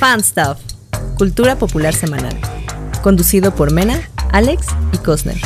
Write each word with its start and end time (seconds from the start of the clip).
Fan 0.00 0.22
Stuff, 0.22 0.58
Cultura 1.18 1.56
Popular 1.56 1.94
Semanal, 1.94 2.34
conducido 3.02 3.54
por 3.54 3.70
Mena, 3.72 4.00
Alex 4.32 4.66
y 4.92 4.98
Cosner. 4.98 5.36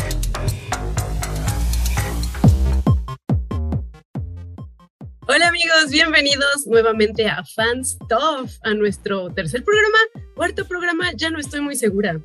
Hola 5.27 5.49
amigos, 5.49 5.91
bienvenidos 5.91 6.67
nuevamente 6.67 7.27
a 7.27 7.43
Fan 7.45 7.85
Stuff, 7.85 8.53
a 8.63 8.75
nuestro 8.75 9.31
tercer 9.31 9.65
programa, 9.65 9.99
cuarto 10.37 10.65
programa, 10.67 11.11
ya 11.17 11.31
no 11.31 11.39
estoy 11.39 11.61
muy 11.61 11.75
segura. 11.77 12.21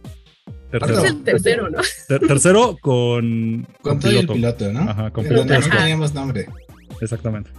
Tercero. 0.69 0.99
Es 0.99 1.03
el 1.05 1.23
tercero, 1.23 1.69
¿no? 1.69 1.79
Ter- 2.07 2.27
tercero 2.27 2.77
con, 2.79 3.67
Con 3.81 3.99
todo 3.99 4.11
el 4.19 4.27
piloto, 4.27 4.71
¿no? 4.71 4.81
Ajá, 4.81 5.09
con 5.11 5.23
Pero 5.25 5.43
piloto. 5.43 5.67
no 5.67 5.75
teníamos 5.77 6.13
nombre. 6.13 6.47
Exactamente. 7.01 7.49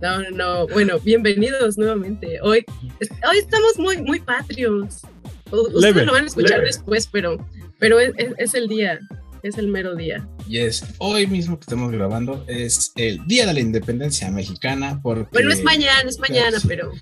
No, 0.00 0.22
no, 0.22 0.30
no. 0.30 0.66
Bueno, 0.68 0.98
bienvenidos 1.00 1.76
nuevamente. 1.76 2.40
Hoy, 2.42 2.64
hoy 3.00 3.38
estamos 3.38 3.78
muy, 3.78 3.96
muy 3.98 4.20
patrios. 4.20 5.00
Ustedes 5.50 5.74
Leve, 5.82 6.04
lo 6.04 6.12
van 6.12 6.24
a 6.24 6.26
escuchar 6.28 6.58
leve. 6.58 6.66
después, 6.66 7.08
pero, 7.10 7.44
pero 7.78 7.98
es, 7.98 8.12
es- 8.16 8.34
es 8.38 8.54
el 8.54 8.68
día, 8.68 9.00
es 9.42 9.58
el 9.58 9.66
mero 9.68 9.96
día. 9.96 10.28
Y 10.48 10.58
es 10.58 10.84
hoy 10.98 11.26
mismo 11.26 11.56
que 11.58 11.62
estamos 11.62 11.90
grabando, 11.90 12.44
es 12.48 12.92
el 12.96 13.26
Día 13.26 13.46
de 13.46 13.54
la 13.54 13.60
Independencia 13.60 14.30
Mexicana. 14.30 15.00
Porque, 15.02 15.28
Bueno, 15.32 15.52
es 15.52 15.62
mañana, 15.64 16.08
es 16.08 16.18
mañana, 16.20 16.60
Sí. 16.60 16.68
pero 16.68 16.92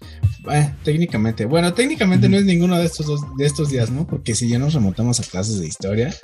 Eh, 0.53 0.73
técnicamente. 0.85 1.45
Bueno, 1.45 1.75
técnicamente 1.75 2.29
no 2.29 2.37
es 2.39 2.45
ninguno 2.45 2.79
de 2.79 2.87
estos, 2.87 3.07
dos, 3.07 3.21
de 3.37 3.47
estos 3.47 3.69
días, 3.69 3.91
¿no? 3.91 4.07
Porque 4.07 4.35
si 4.35 4.49
ya 4.49 4.59
nos 4.59 4.75
remontamos 4.75 5.19
a 5.21 5.25
clases 5.25 5.59
de 5.61 5.67
historia, 5.67 6.15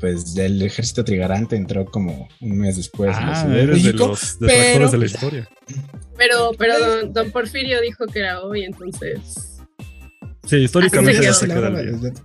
pues 0.00 0.36
el 0.36 0.60
ejército 0.62 1.04
trigarante 1.04 1.56
entró 1.56 1.84
como 1.86 2.28
un 2.40 2.58
mes 2.58 2.76
después. 2.76 3.16
Ah, 3.18 3.46
de 3.46 3.62
eres 3.62 3.82
de 3.84 3.92
los 3.92 4.36
pero, 4.40 4.52
detractores 4.52 4.92
de 4.92 4.98
la 4.98 5.04
historia. 5.06 5.48
pero, 6.16 6.50
pero 6.58 6.78
don, 6.78 7.12
don 7.12 7.30
Porfirio 7.30 7.80
dijo 7.80 8.06
que 8.06 8.20
era 8.20 8.42
hoy, 8.42 8.64
entonces. 8.64 9.50
Sí, 10.46 10.56
históricamente 10.56 11.22
se 11.22 11.32
se 11.32 11.46
queda. 11.46 11.72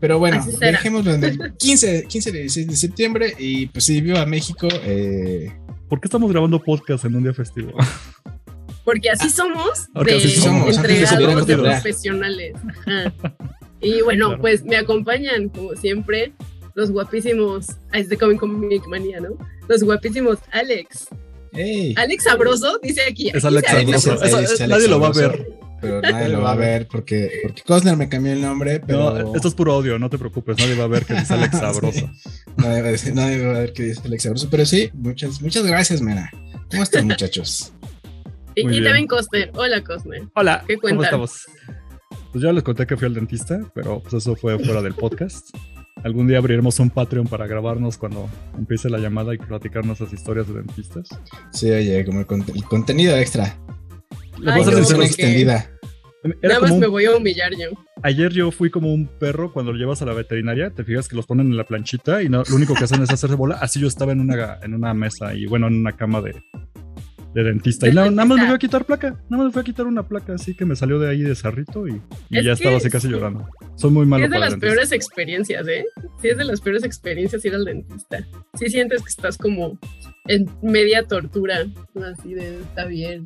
Pero 0.02 0.20
bueno, 0.20 0.46
dejémoslo 0.60 1.14
en 1.14 1.24
el 1.24 1.54
15, 1.58 2.06
15 2.06 2.32
de 2.32 2.40
16 2.42 2.68
de 2.68 2.76
septiembre 2.76 3.34
y 3.40 3.68
pues 3.68 3.86
si 3.86 4.02
viva 4.02 4.26
México, 4.26 4.68
eh, 4.84 5.52
¿Por 5.88 6.00
qué 6.00 6.06
estamos 6.08 6.30
grabando 6.32 6.62
podcast 6.62 7.06
en 7.06 7.16
un 7.16 7.24
día 7.24 7.34
festivo? 7.34 7.72
Porque 8.86 9.10
así 9.10 9.30
somos 9.30 9.88
Porque 9.94 10.12
de 10.12 10.18
así 10.18 10.30
somos, 10.30 10.66
de 10.68 10.72
a 10.72 10.82
entregados 10.82 11.20
de 11.20 11.34
cotorrear. 11.56 11.82
profesionales. 11.82 12.54
Ajá. 12.86 13.14
Y 13.82 14.02
bueno, 14.02 14.28
Claro. 14.28 14.42
pues 14.42 14.64
me 14.66 14.76
acompañan, 14.78 15.50
como 15.50 15.76
siempre, 15.76 16.34
los 16.80 16.92
guapísimos. 16.92 17.68
Ah, 17.92 18.00
es 18.00 18.10
de 18.10 18.18
Comic 18.18 18.40
Comic 18.40 18.88
Manía, 18.88 19.20
¿no? 19.20 19.30
Los 19.68 19.84
guapísimos 19.84 20.38
Alex. 20.52 21.08
hey, 21.52 21.94
Alex 21.98 22.24
Sabroso, 22.24 22.80
dice 22.82 23.02
aquí. 23.10 23.30
Es 23.34 23.44
Alex 23.44 23.70
Sabroso. 23.70 24.12
Alex 24.38 24.60
nadie 24.68 24.88
lo 24.88 25.00
va 25.00 25.08
a 25.08 25.12
ver. 25.12 25.50
pero 25.82 26.02
nadie 26.02 26.30
lo 26.30 26.42
va 26.42 26.54
a 26.54 26.56
ver 26.56 26.88
porque, 26.88 27.40
porque 27.44 27.62
Cosner 27.64 27.96
me 27.98 28.08
cambió 28.10 28.32
el 28.34 28.42
nombre, 28.42 28.80
pero 28.80 29.14
No, 29.18 29.36
esto 29.36 29.48
es 29.50 29.54
puro 29.54 29.74
audio, 29.74 30.00
no 30.00 30.10
te 30.10 30.18
preocupes. 30.18 30.58
Nadie 30.58 30.76
va 30.76 30.86
a 30.86 30.88
ver 30.88 31.06
que 31.06 31.14
dice 31.16 31.34
Alex 31.34 31.58
Sabroso. 31.60 32.10
nadie, 32.58 32.82
va 32.82 32.88
a 32.88 32.92
decir- 32.92 33.14
nadie 33.14 33.46
va 33.46 33.56
a 33.58 33.60
ver 33.60 33.74
que 33.74 33.84
dice 33.84 34.02
Alex 34.06 34.24
Sabroso, 34.24 34.48
pero 34.50 34.66
sí, 34.66 34.90
muchas, 34.94 35.42
muchas 35.42 35.66
gracias, 35.66 36.02
Mena. 36.02 36.32
¿Cómo 36.72 36.84
están, 36.84 37.08
muchachos? 37.08 37.74
Y, 38.56 38.62
y 38.62 38.84
también 38.84 39.08
Cosner. 39.08 39.52
Hola, 39.54 39.84
Cosner. 39.84 40.24
Hola, 40.36 40.64
¿Qué 40.68 40.78
¿cómo 40.78 41.04
estamos? 41.04 41.46
Pues 42.32 42.44
ya 42.44 42.52
les 42.54 42.64
conté 42.64 42.86
que 42.86 42.96
fui 42.96 43.08
al 43.08 43.14
dentista, 43.16 43.60
pero 43.74 44.02
pues 44.02 44.14
eso 44.16 44.36
fue 44.36 44.60
fuera 44.60 44.82
del 44.82 44.94
podcast. 44.94 45.50
Algún 46.04 46.28
día 46.28 46.38
abriremos 46.38 46.80
un 46.80 46.90
Patreon 46.90 47.28
para 47.28 47.46
grabarnos 47.48 47.98
cuando 47.98 48.30
empiece 48.58 48.90
la 48.90 48.98
llamada 49.00 49.34
y 49.34 49.38
platicar 49.38 49.86
nuestras 49.86 50.14
historias 50.14 50.48
de 50.48 50.56
dentistas. 50.56 51.10
Sí, 51.52 51.70
oye, 51.70 52.06
como 52.06 52.22
el, 52.22 52.28
cont- 52.28 52.56
el 52.56 52.64
contenido 52.64 53.16
extra. 53.18 53.58
Les 54.40 54.54
Ay, 54.54 54.64
no, 54.66 54.72
porque- 54.72 55.06
extendida. 55.06 55.70
Era 56.42 56.56
Nada 56.56 56.60
más 56.68 56.78
me 56.78 56.88
voy 56.88 57.06
a 57.06 57.16
humillar 57.16 57.52
yo. 57.54 57.70
Ayer 58.04 58.32
yo 58.34 58.52
fui 58.52 58.70
como 58.70 58.94
un 58.94 59.08
perro 59.08 59.54
cuando 59.54 59.72
lo 59.72 59.78
llevas 59.78 60.02
a 60.02 60.06
la 60.06 60.14
veterinaria, 60.14 60.70
te 60.70 60.84
fijas 60.84 61.08
que 61.08 61.16
los 61.16 61.26
ponen 61.26 61.48
en 61.48 61.56
la 61.56 61.64
planchita 61.66 62.22
y 62.22 62.28
no, 62.28 62.44
lo 62.50 62.56
único 62.58 62.74
que 62.74 62.84
hacen 62.84 63.02
es 63.02 63.10
hacerse 63.10 63.36
bola. 63.38 63.56
Así 63.62 63.80
yo 63.80 63.88
estaba 63.88 64.12
en 64.12 64.20
una, 64.20 64.60
en 64.62 64.74
una 64.74 64.94
mesa 64.94 65.34
y 65.34 65.46
bueno, 65.46 65.68
en 65.68 65.76
una 65.76 65.94
cama 65.96 66.22
de, 66.22 66.36
de 67.34 67.44
dentista. 67.44 67.86
Y 67.88 67.90
De 67.90 67.96
nada, 67.96 68.10
nada 68.12 68.26
más 68.26 68.38
me 68.40 68.46
fui 68.46 68.56
a 68.56 68.58
quitar 68.58 68.86
placa, 68.86 69.10
nada 69.12 69.38
más 69.38 69.46
me 69.48 69.52
fui 69.52 69.62
a 69.62 69.64
quitar 69.64 69.88
una 69.88 70.08
placa 70.08 70.34
así 70.34 70.56
que 70.56 70.66
me 70.66 70.76
salió 70.76 71.00
de 71.00 71.10
ahí 71.10 71.22
de 71.22 71.36
zarrito 71.36 71.88
y, 71.88 72.02
y 72.30 72.38
Es 72.40 72.46
ya 72.46 72.54
estaba 72.54 72.78
así 72.78 72.90
casi 72.90 73.08
sí. 73.08 73.14
llorando. 73.14 73.48
Soy 73.76 73.92
muy 73.92 74.06
malo 74.06 74.26
es 74.26 74.32
de 74.32 74.40
las 74.40 74.50
dentista. 74.52 74.68
peores 74.74 74.92
experiencias, 74.92 75.68
¿eh? 75.68 75.86
Sí, 76.22 76.30
es 76.30 76.38
de 76.38 76.46
las 76.46 76.62
peores 76.62 76.84
experiencias 76.84 77.44
ir 77.46 77.54
al 77.56 77.66
dentista. 77.66 78.26
Sí 78.56 78.70
sientes 78.70 79.02
que 79.04 79.10
estás 79.10 79.38
como 79.38 79.78
en 80.28 80.50
media 80.62 81.04
tortura, 81.04 81.66
así 82.04 82.34
de, 82.34 82.60
está 82.62 82.86
bien. 82.86 83.24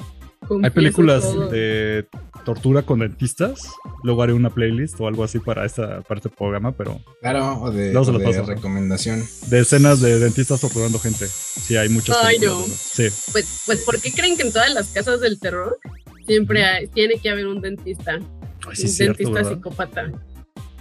Hay 0.63 0.69
películas 0.69 1.23
todo. 1.23 1.49
de 1.49 2.07
tortura 2.45 2.81
con 2.83 2.99
dentistas. 2.99 3.61
Luego 4.03 4.23
haré 4.23 4.33
una 4.33 4.49
playlist 4.49 4.99
o 4.99 5.07
algo 5.07 5.23
así 5.23 5.39
para, 5.39 5.65
esta, 5.65 6.01
para 6.01 6.19
este 6.19 6.29
programa, 6.29 6.71
pero 6.73 6.99
Claro, 7.21 7.61
o 7.61 7.71
de, 7.71 7.95
o 7.95 8.03
de 8.05 8.23
paso. 8.23 8.43
recomendación. 8.45 9.23
de 9.47 9.59
escenas 9.59 10.01
de 10.01 10.19
dentistas 10.19 10.59
torturando 10.61 10.99
gente. 10.99 11.27
Sí, 11.27 11.75
hay 11.77 11.89
muchas 11.89 12.17
Ay, 12.21 12.37
no. 12.39 12.61
Sí. 12.63 13.07
Pues, 13.31 13.63
pues, 13.65 13.79
¿por 13.83 13.99
qué 14.01 14.11
creen 14.11 14.35
que 14.37 14.43
en 14.43 14.51
todas 14.53 14.73
las 14.73 14.89
casas 14.89 15.21
del 15.21 15.39
terror 15.39 15.77
siempre 16.25 16.63
hay- 16.65 16.87
tiene 16.87 17.17
que 17.19 17.29
haber 17.29 17.47
un 17.47 17.61
dentista? 17.61 18.19
Ay, 18.67 18.75
sí, 18.75 18.83
un 18.83 18.89
cierto, 18.89 19.17
dentista 19.19 19.33
¿verdad? 19.41 19.51
psicópata. 19.53 20.11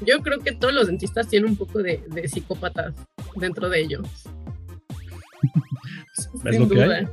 Yo 0.05 0.21
creo 0.21 0.41
que 0.41 0.50
todos 0.53 0.75
los 0.75 0.89
dentistas 0.89 1.29
tienen 1.29 1.50
un 1.50 1.56
poco 1.56 1.79
de, 1.81 2.03
de 2.11 2.29
psicópatas 2.29 2.93
dentro 3.37 3.69
de 3.69 3.81
ellos. 3.81 4.03
¿Es 6.17 6.29
sin 6.56 6.62
lo 6.62 6.69
que 6.69 6.83
hay? 6.83 7.06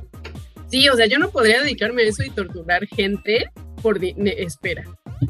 Sí, 0.70 0.88
o 0.88 0.96
sea, 0.96 1.06
yo 1.06 1.18
no 1.18 1.30
podría 1.30 1.62
dedicarme 1.62 2.02
a 2.02 2.06
eso 2.06 2.22
y 2.22 2.30
torturar 2.30 2.86
gente 2.86 3.50
por 3.82 3.98
espera, 4.04 4.84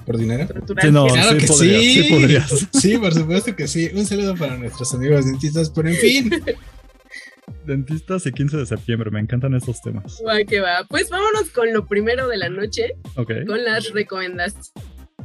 ¿Por 0.04 0.18
dinero? 0.18 0.46
torturar 0.46 0.84
Sí, 0.84 0.90
no, 0.92 1.08
gente. 1.08 1.20
Claro 1.20 1.40
sí 1.40 1.46
que 1.46 1.46
podrías, 1.46 1.82
sí. 1.82 2.02
sí 2.02 2.10
podrías. 2.12 2.68
Sí, 2.80 2.98
por 2.98 3.14
supuesto 3.14 3.56
que 3.56 3.68
sí. 3.68 3.90
Un 3.94 4.06
saludo 4.06 4.34
para 4.36 4.56
nuestros 4.56 4.92
amigos 4.94 5.24
dentistas, 5.24 5.70
pero 5.70 5.88
en 5.88 5.96
fin. 5.96 6.30
Dentistas 7.66 8.26
y 8.26 8.32
15 8.32 8.56
de 8.58 8.66
septiembre, 8.66 9.10
me 9.10 9.20
encantan 9.20 9.54
estos 9.54 9.80
temas. 9.82 10.20
Va 10.26 10.42
que 10.44 10.60
va. 10.60 10.86
Pues 10.88 11.10
vámonos 11.10 11.50
con 11.50 11.72
lo 11.72 11.86
primero 11.86 12.28
de 12.28 12.36
la 12.36 12.48
noche, 12.48 12.94
Ok. 13.16 13.32
con 13.46 13.64
las 13.64 13.92
recomendaciones. 13.92 14.70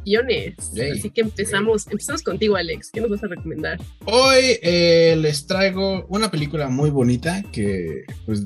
Yay. 0.03 0.91
Así 0.91 1.09
que 1.11 1.21
empezamos, 1.21 1.87
empezamos 1.87 2.23
contigo, 2.23 2.55
Alex. 2.55 2.91
¿Qué 2.91 3.01
nos 3.01 3.09
vas 3.09 3.23
a 3.23 3.27
recomendar? 3.27 3.79
Hoy 4.05 4.59
eh, 4.61 5.15
les 5.19 5.45
traigo 5.47 6.05
una 6.07 6.29
película 6.29 6.67
muy 6.69 6.89
bonita 6.89 7.43
que 7.51 8.03
pues 8.25 8.45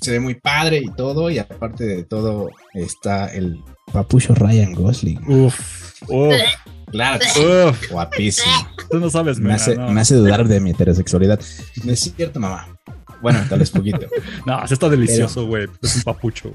se 0.00 0.10
ve 0.12 0.20
muy 0.20 0.34
padre 0.34 0.78
y 0.78 0.90
todo. 0.94 1.30
Y 1.30 1.38
aparte 1.38 1.84
de 1.84 2.04
todo 2.04 2.50
está 2.74 3.26
el 3.28 3.58
papucho 3.92 4.34
Ryan 4.34 4.72
Gosling. 4.74 5.20
Uf, 5.28 6.02
uf, 6.08 6.34
Claro, 6.90 7.24
uf. 7.68 7.90
guapísimo. 7.90 8.52
Tú 8.90 8.98
no 8.98 9.10
sabes, 9.10 9.38
Me 9.38 9.54
hace, 9.54 9.76
no. 9.76 9.90
me 9.90 10.00
hace 10.00 10.16
dudar 10.16 10.46
de 10.48 10.60
mi 10.60 10.70
heterosexualidad. 10.70 11.40
No 11.84 11.92
es 11.92 12.00
cierto, 12.00 12.40
mamá. 12.40 12.76
Bueno, 13.22 13.40
tal 13.48 13.58
vez 13.60 13.70
poquito. 13.70 14.06
No, 14.46 14.64
está 14.64 14.88
delicioso, 14.88 15.46
güey. 15.46 15.66
Es 15.82 15.96
un 15.96 16.02
papucho. 16.02 16.52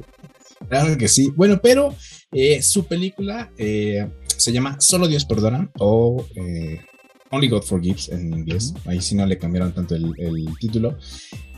Claro 0.68 0.98
que 0.98 1.08
sí. 1.08 1.32
Bueno, 1.36 1.60
pero 1.62 1.94
eh, 2.32 2.62
su 2.62 2.86
película 2.88 3.52
eh, 3.58 4.08
se 4.38 4.52
llama 4.52 4.78
Solo 4.80 5.08
Dios 5.08 5.26
Perdona 5.26 5.70
o 5.80 6.26
eh, 6.36 6.82
Only 7.32 7.48
God 7.50 7.64
Forgives 7.64 8.10
en 8.10 8.34
inglés. 8.34 8.74
Ahí 8.86 9.02
sí 9.02 9.16
no 9.16 9.26
le 9.26 9.38
cambiaron 9.38 9.74
tanto 9.74 9.96
el, 9.96 10.14
el 10.18 10.48
título. 10.60 10.98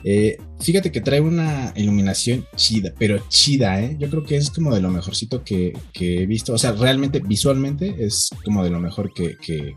Eh, 0.03 0.37
fíjate 0.61 0.91
que 0.91 1.01
trae 1.01 1.19
una 1.19 1.73
iluminación 1.75 2.45
chida, 2.55 2.93
pero 2.97 3.19
chida, 3.29 3.81
¿eh? 3.81 3.97
Yo 3.99 4.09
creo 4.09 4.23
que 4.23 4.37
es 4.37 4.49
como 4.49 4.73
de 4.73 4.79
lo 4.81 4.89
mejorcito 4.89 5.43
que, 5.43 5.73
que 5.91 6.23
he 6.23 6.25
visto. 6.25 6.53
O 6.53 6.57
sea, 6.57 6.71
realmente, 6.71 7.19
visualmente, 7.19 7.95
es 7.99 8.29
como 8.45 8.63
de 8.63 8.69
lo 8.69 8.79
mejor 8.79 9.13
que, 9.13 9.35
que, 9.37 9.75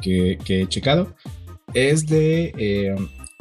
que- 0.00 0.38
que 0.44 0.62
he 0.62 0.66
checado. 0.68 1.14
Es 1.74 2.06
de 2.06 2.52
eh, 2.56 2.94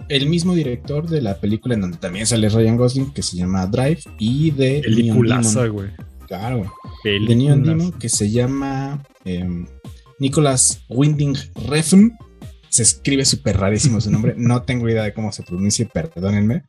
el 0.09 0.27
mismo 0.27 0.55
director 0.55 1.07
de 1.07 1.21
la 1.21 1.39
película 1.39 1.75
en 1.75 1.81
donde 1.81 1.97
también 1.97 2.25
sale 2.25 2.49
Ryan 2.49 2.77
Gosling, 2.77 3.13
que 3.13 3.21
se 3.21 3.37
llama 3.37 3.67
Drive, 3.67 3.99
y 4.17 4.51
de 4.51 4.81
Peliculaza, 4.83 5.67
güey. 5.67 5.89
Claro, 6.27 6.57
güey. 6.57 6.69
De 7.27 7.35
Neon. 7.35 7.63
Demon, 7.63 7.91
que 7.93 8.09
se 8.09 8.29
llama 8.31 9.01
em, 9.23 9.65
Nicholas 10.19 10.81
Winding 10.89 11.35
Refn. 11.67 12.17
Se 12.69 12.83
escribe 12.83 13.25
súper 13.25 13.57
rarísimo 13.57 14.01
su 14.01 14.11
nombre. 14.11 14.33
No 14.37 14.61
tengo 14.63 14.89
idea 14.89 15.03
de 15.03 15.13
cómo 15.13 15.31
se 15.31 15.43
pronuncia, 15.43 15.87
perdónenme. 15.87 16.63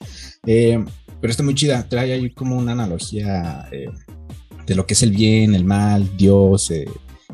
Em, 0.46 0.86
pero 1.20 1.30
está 1.30 1.42
muy 1.42 1.54
chida. 1.54 1.88
Trae 1.88 2.12
ahí 2.12 2.30
como 2.30 2.56
una 2.56 2.72
analogía 2.72 3.68
eh, 3.72 3.90
de 4.66 4.74
lo 4.74 4.86
que 4.86 4.94
es 4.94 5.02
el 5.02 5.10
bien, 5.10 5.54
el 5.54 5.64
mal, 5.64 6.16
Dios, 6.16 6.70
eh, 6.70 6.86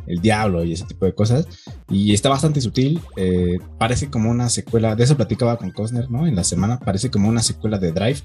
el 0.07 0.21
diablo 0.21 0.65
y 0.65 0.73
ese 0.73 0.85
tipo 0.85 1.07
de 1.07 1.15
cosas. 1.15 1.47
Y 1.89 2.13
está 2.13 2.29
bastante 2.29 2.61
sutil. 2.61 3.01
eh, 3.17 3.59
parece 3.79 4.11
como 4.11 4.31
una 4.31 4.49
secuela. 4.49 4.95
De 4.97 5.05
eso 5.05 5.17
platicaba 5.17 5.57
con 5.57 5.71
Cosner, 5.71 6.11
¿no? 6.11 6.27
En 6.27 6.37
la 6.37 6.45
semana. 6.45 6.79
Parece 6.79 7.11
como 7.11 7.29
una 7.29 7.43
secuela 7.43 7.79
de 7.79 7.93
Drive. 7.93 8.21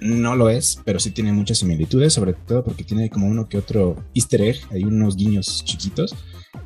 No 0.00 0.36
lo 0.36 0.48
es, 0.48 0.80
pero 0.84 0.98
sí 0.98 1.10
tiene 1.10 1.32
muchas 1.32 1.58
similitudes, 1.58 2.12
sobre 2.14 2.32
todo 2.32 2.64
porque 2.64 2.84
tiene 2.84 3.10
como 3.10 3.26
uno 3.26 3.48
que 3.48 3.58
otro 3.58 3.96
easter 4.14 4.40
egg, 4.40 4.56
hay 4.70 4.84
unos 4.84 5.16
guiños 5.16 5.62
chiquitos. 5.64 6.14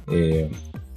eh, 0.08 0.50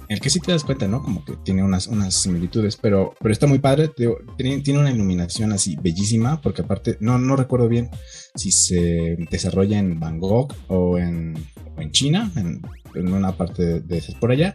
el 0.08 0.20
que 0.20 0.30
sí 0.30 0.40
te 0.40 0.52
das 0.52 0.64
cuenta, 0.64 0.88
¿no? 0.88 1.02
Como 1.02 1.22
que 1.24 1.34
tiene 1.44 1.62
unas, 1.62 1.86
unas 1.86 2.14
similitudes, 2.14 2.76
pero, 2.76 3.14
pero 3.20 3.30
está 3.30 3.46
muy 3.46 3.58
padre. 3.58 3.90
tiene, 4.36 4.62
tiene, 4.62 4.80
una 4.80 4.90
iluminación 4.90 5.52
así 5.52 5.76
bellísima, 5.76 6.40
porque 6.40 6.62
aparte, 6.62 6.96
no, 7.00 7.18
no 7.18 7.36
recuerdo 7.36 7.68
bien 7.68 7.90
si 8.34 8.50
se 8.50 9.16
desarrolla 9.30 9.78
en 9.78 10.00
Bangkok 10.00 10.54
o 10.68 10.98
en, 10.98 11.34
en 11.76 11.90
China, 11.92 12.32
en, 12.36 12.62
una 12.94 13.32
parte 13.32 13.80
de, 13.80 14.02
por 14.20 14.30
allá, 14.30 14.54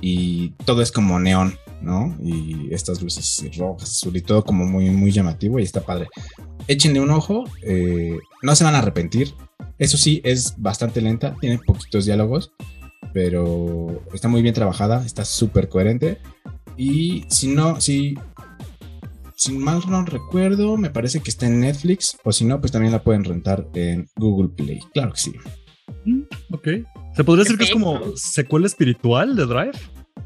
y 0.00 0.50
todo 0.64 0.82
es 0.82 0.92
como 0.92 1.18
neón, 1.18 1.54
¿no? 1.80 2.16
Y 2.22 2.72
estas 2.72 3.00
luces 3.02 3.42
rojas, 3.56 3.90
azul 3.90 4.16
y 4.16 4.20
todo 4.20 4.44
como 4.44 4.64
muy, 4.64 4.90
muy 4.90 5.10
llamativo 5.10 5.58
y 5.58 5.62
está 5.62 5.80
padre. 5.80 6.08
Échenle 6.68 7.00
un 7.00 7.10
ojo, 7.10 7.44
eh, 7.62 8.18
no 8.42 8.54
se 8.54 8.64
van 8.64 8.74
a 8.74 8.78
arrepentir. 8.78 9.34
Eso 9.78 9.96
sí, 9.96 10.20
es 10.24 10.54
bastante 10.56 11.00
lenta, 11.00 11.36
tiene 11.40 11.58
poquitos 11.58 12.04
diálogos, 12.04 12.52
pero 13.12 14.02
está 14.12 14.28
muy 14.28 14.42
bien 14.42 14.54
trabajada, 14.54 15.04
está 15.04 15.24
súper 15.24 15.68
coherente. 15.68 16.18
Y 16.76 17.24
si 17.28 17.48
no, 17.48 17.80
si, 17.80 18.18
si 19.36 19.52
mal 19.52 19.82
no 19.88 20.04
recuerdo, 20.04 20.76
me 20.76 20.90
parece 20.90 21.20
que 21.20 21.30
está 21.30 21.46
en 21.46 21.60
Netflix, 21.60 22.18
o 22.24 22.32
si 22.32 22.44
no, 22.44 22.60
pues 22.60 22.72
también 22.72 22.92
la 22.92 23.02
pueden 23.02 23.24
rentar 23.24 23.68
en 23.74 24.08
Google 24.16 24.48
Play. 24.48 24.80
Claro 24.92 25.12
que 25.12 25.20
sí. 25.20 25.32
Mm, 26.04 26.22
ok. 26.52 26.68
¿Se 27.14 27.24
podría 27.24 27.44
decir 27.44 27.58
que 27.58 27.64
es 27.64 27.70
como 27.70 28.16
secuela 28.16 28.66
espiritual 28.66 29.36
de 29.36 29.46
Drive? 29.46 29.78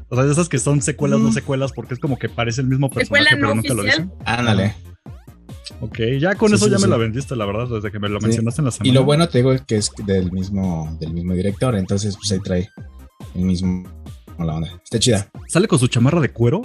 O 0.09 0.15
sea, 0.15 0.25
de 0.25 0.31
esas 0.31 0.49
que 0.49 0.57
son 0.57 0.81
secuelas, 0.81 1.19
no 1.19 1.29
mm. 1.29 1.33
secuelas, 1.33 1.71
porque 1.71 1.93
es 1.93 1.99
como 1.99 2.17
que 2.17 2.29
parece 2.29 2.61
el 2.61 2.67
mismo 2.67 2.89
personaje, 2.89 3.35
pero 3.35 3.55
nunca 3.55 3.73
lo 3.73 3.83
dicen. 3.83 4.11
Ándale. 4.25 4.75
Ok, 5.81 5.99
ya 6.19 6.35
con 6.35 6.53
eso 6.53 6.67
ya 6.67 6.79
me 6.79 6.87
la 6.87 6.97
vendiste, 6.97 7.35
la 7.35 7.45
verdad, 7.45 7.67
desde 7.69 7.91
que 7.91 7.99
me 7.99 8.09
lo 8.09 8.19
mencionaste 8.19 8.61
en 8.61 8.65
la 8.65 8.71
semana. 8.71 8.89
Y 8.89 8.93
lo 8.93 9.03
bueno 9.03 9.29
te 9.29 9.37
digo 9.37 9.53
es 9.53 9.61
que 9.61 9.77
es 9.77 9.91
del 10.05 10.31
mismo, 10.31 10.97
del 10.99 11.13
mismo 11.13 11.33
director, 11.33 11.75
entonces 11.75 12.15
pues 12.17 12.31
ahí 12.31 12.39
trae 12.39 12.69
el 13.35 13.43
mismo 13.43 13.83
la 14.45 14.55
onda. 14.55 14.81
Está 14.83 14.99
chida. 14.99 15.29
¿Sale 15.47 15.67
con 15.67 15.79
su 15.79 15.87
chamarra 15.87 16.19
de 16.19 16.31
cuero? 16.31 16.61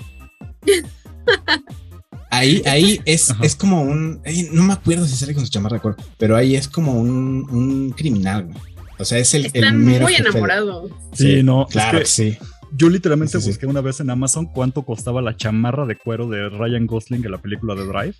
Ahí, 2.30 2.62
ahí 2.66 3.00
es, 3.04 3.32
es 3.42 3.54
como 3.54 3.82
un. 3.82 4.20
no 4.50 4.62
me 4.64 4.72
acuerdo 4.72 5.06
si 5.06 5.14
sale 5.14 5.34
con 5.34 5.44
su 5.44 5.52
chamarra 5.52 5.76
de 5.76 5.80
cuero, 5.80 5.96
pero 6.18 6.34
ahí 6.34 6.56
es 6.56 6.66
como 6.66 6.94
un, 6.94 7.46
un 7.48 7.90
criminal, 7.90 8.46
güey. 8.46 8.73
O 8.98 9.04
sea, 9.04 9.18
es 9.18 9.34
el, 9.34 9.46
Está 9.46 9.72
muy 9.72 10.14
enamorado. 10.14 10.88
Sí, 11.12 11.42
no. 11.42 11.66
Claro 11.66 12.00
que 12.00 12.06
sí. 12.06 12.38
Yo 12.76 12.88
literalmente 12.88 13.38
busqué 13.38 13.66
una 13.66 13.80
vez 13.80 14.00
en 14.00 14.10
Amazon 14.10 14.46
cuánto 14.46 14.82
costaba 14.82 15.22
la 15.22 15.36
chamarra 15.36 15.86
de 15.86 15.96
cuero 15.96 16.28
de 16.28 16.48
Ryan 16.48 16.86
Gosling 16.86 17.24
en 17.24 17.30
la 17.30 17.38
película 17.38 17.74
de 17.74 17.86
Drive. 17.86 18.14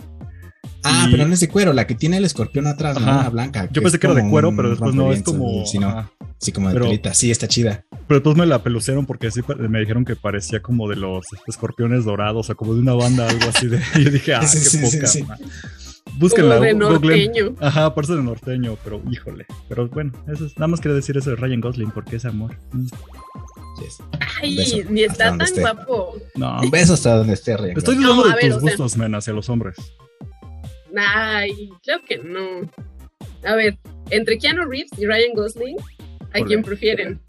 Ah, 0.82 1.08
pero 1.10 1.26
no 1.26 1.34
es 1.34 1.40
de 1.40 1.48
cuero, 1.48 1.72
la 1.72 1.86
que 1.86 1.94
tiene 1.94 2.18
el 2.18 2.24
escorpión 2.24 2.66
atrás, 2.66 3.00
¿no? 3.00 3.06
La 3.06 3.30
blanca. 3.30 3.68
Yo 3.72 3.82
pensé 3.82 3.98
que 3.98 4.06
era 4.06 4.14
de 4.14 4.28
cuero, 4.28 4.54
pero 4.54 4.70
después 4.70 4.94
no, 4.94 5.12
es 5.12 5.22
como. 5.22 5.66
Sí, 5.66 5.78
no. 5.78 6.10
sí 6.38 6.52
como 6.52 6.68
de 6.68 6.78
pelita. 6.78 7.14
Sí, 7.14 7.30
está 7.30 7.48
chida. 7.48 7.84
Pero 8.06 8.20
después 8.20 8.36
me 8.36 8.46
la 8.46 8.62
pelucearon 8.62 9.06
porque 9.06 9.30
sí 9.30 9.40
me 9.56 9.80
dijeron 9.80 10.04
que 10.04 10.14
parecía 10.14 10.60
como 10.60 10.88
de 10.88 10.96
los 10.96 11.24
escorpiones 11.46 12.04
dorados, 12.04 12.40
o 12.40 12.42
sea, 12.44 12.54
como 12.54 12.74
de 12.74 12.80
una 12.80 12.92
banda, 12.92 13.28
algo 13.28 13.48
así 13.48 13.66
de. 13.66 13.80
Y 13.96 14.04
yo 14.04 14.10
dije, 14.10 14.34
ah, 14.34 14.40
qué 14.40 14.78
poca. 14.78 15.38
Búsquenla. 16.16 16.60
de 16.60 16.74
norteño. 16.74 17.56
Ajá, 17.60 17.94
parece 17.94 18.14
de 18.14 18.22
norteño, 18.22 18.76
pero 18.84 19.02
híjole. 19.10 19.46
Pero 19.68 19.88
bueno, 19.88 20.12
eso 20.32 20.46
es, 20.46 20.56
nada 20.56 20.68
más 20.68 20.80
quería 20.80 20.94
decir 20.94 21.16
eso 21.16 21.30
de 21.30 21.36
Ryan 21.36 21.60
Gosling 21.60 21.90
porque 21.90 22.16
es 22.16 22.24
amor. 22.24 22.56
Mm. 22.72 22.86
Ay, 24.40 24.84
ni 24.88 25.02
está 25.02 25.36
tan 25.36 25.48
guapo. 25.60 26.16
No. 26.36 26.60
Un 26.60 26.70
beso 26.70 26.94
hasta 26.94 27.16
donde 27.16 27.34
esté 27.34 27.56
Ryan. 27.56 27.76
Estoy 27.76 27.96
dudando 27.96 28.24
de 28.24 28.50
tus 28.50 28.60
gustos, 28.60 28.96
men, 28.96 29.14
hacia 29.14 29.32
los 29.32 29.48
hombres. 29.48 29.76
Ay, 30.96 31.70
creo 31.82 32.00
que 32.04 32.18
no. 32.18 32.70
A 33.44 33.54
ver, 33.56 33.76
entre 34.10 34.38
Keanu 34.38 34.64
Reeves 34.64 34.90
y 34.96 35.06
Ryan 35.06 35.34
Gosling, 35.34 35.76
¿a 36.32 36.40
quién 36.44 36.62
prefieren? 36.62 37.20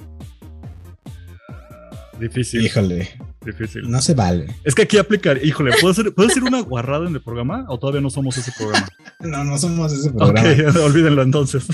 Difícil. 2.19 2.65
Híjole. 2.65 3.09
Difícil. 3.45 3.89
No 3.89 4.01
se 4.01 4.15
vale. 4.15 4.47
Es 4.63 4.73
que 4.73 4.81
aquí 4.81 4.97
aplicar, 4.97 5.43
híjole, 5.43 5.71
¿puedo 5.79 5.91
hacer, 5.91 6.13
¿puedo 6.13 6.27
decir 6.27 6.43
una 6.43 6.61
guarrada 6.61 7.07
en 7.07 7.13
el 7.13 7.21
programa 7.21 7.65
o 7.69 7.77
todavía 7.77 8.01
no 8.01 8.09
somos 8.09 8.35
ese 8.37 8.51
programa? 8.57 8.87
no, 9.19 9.43
no 9.43 9.57
somos 9.57 9.93
ese 9.93 10.11
programa. 10.11 10.49
Ok, 10.49 10.75
olvídenlo 10.83 11.21
entonces. 11.21 11.67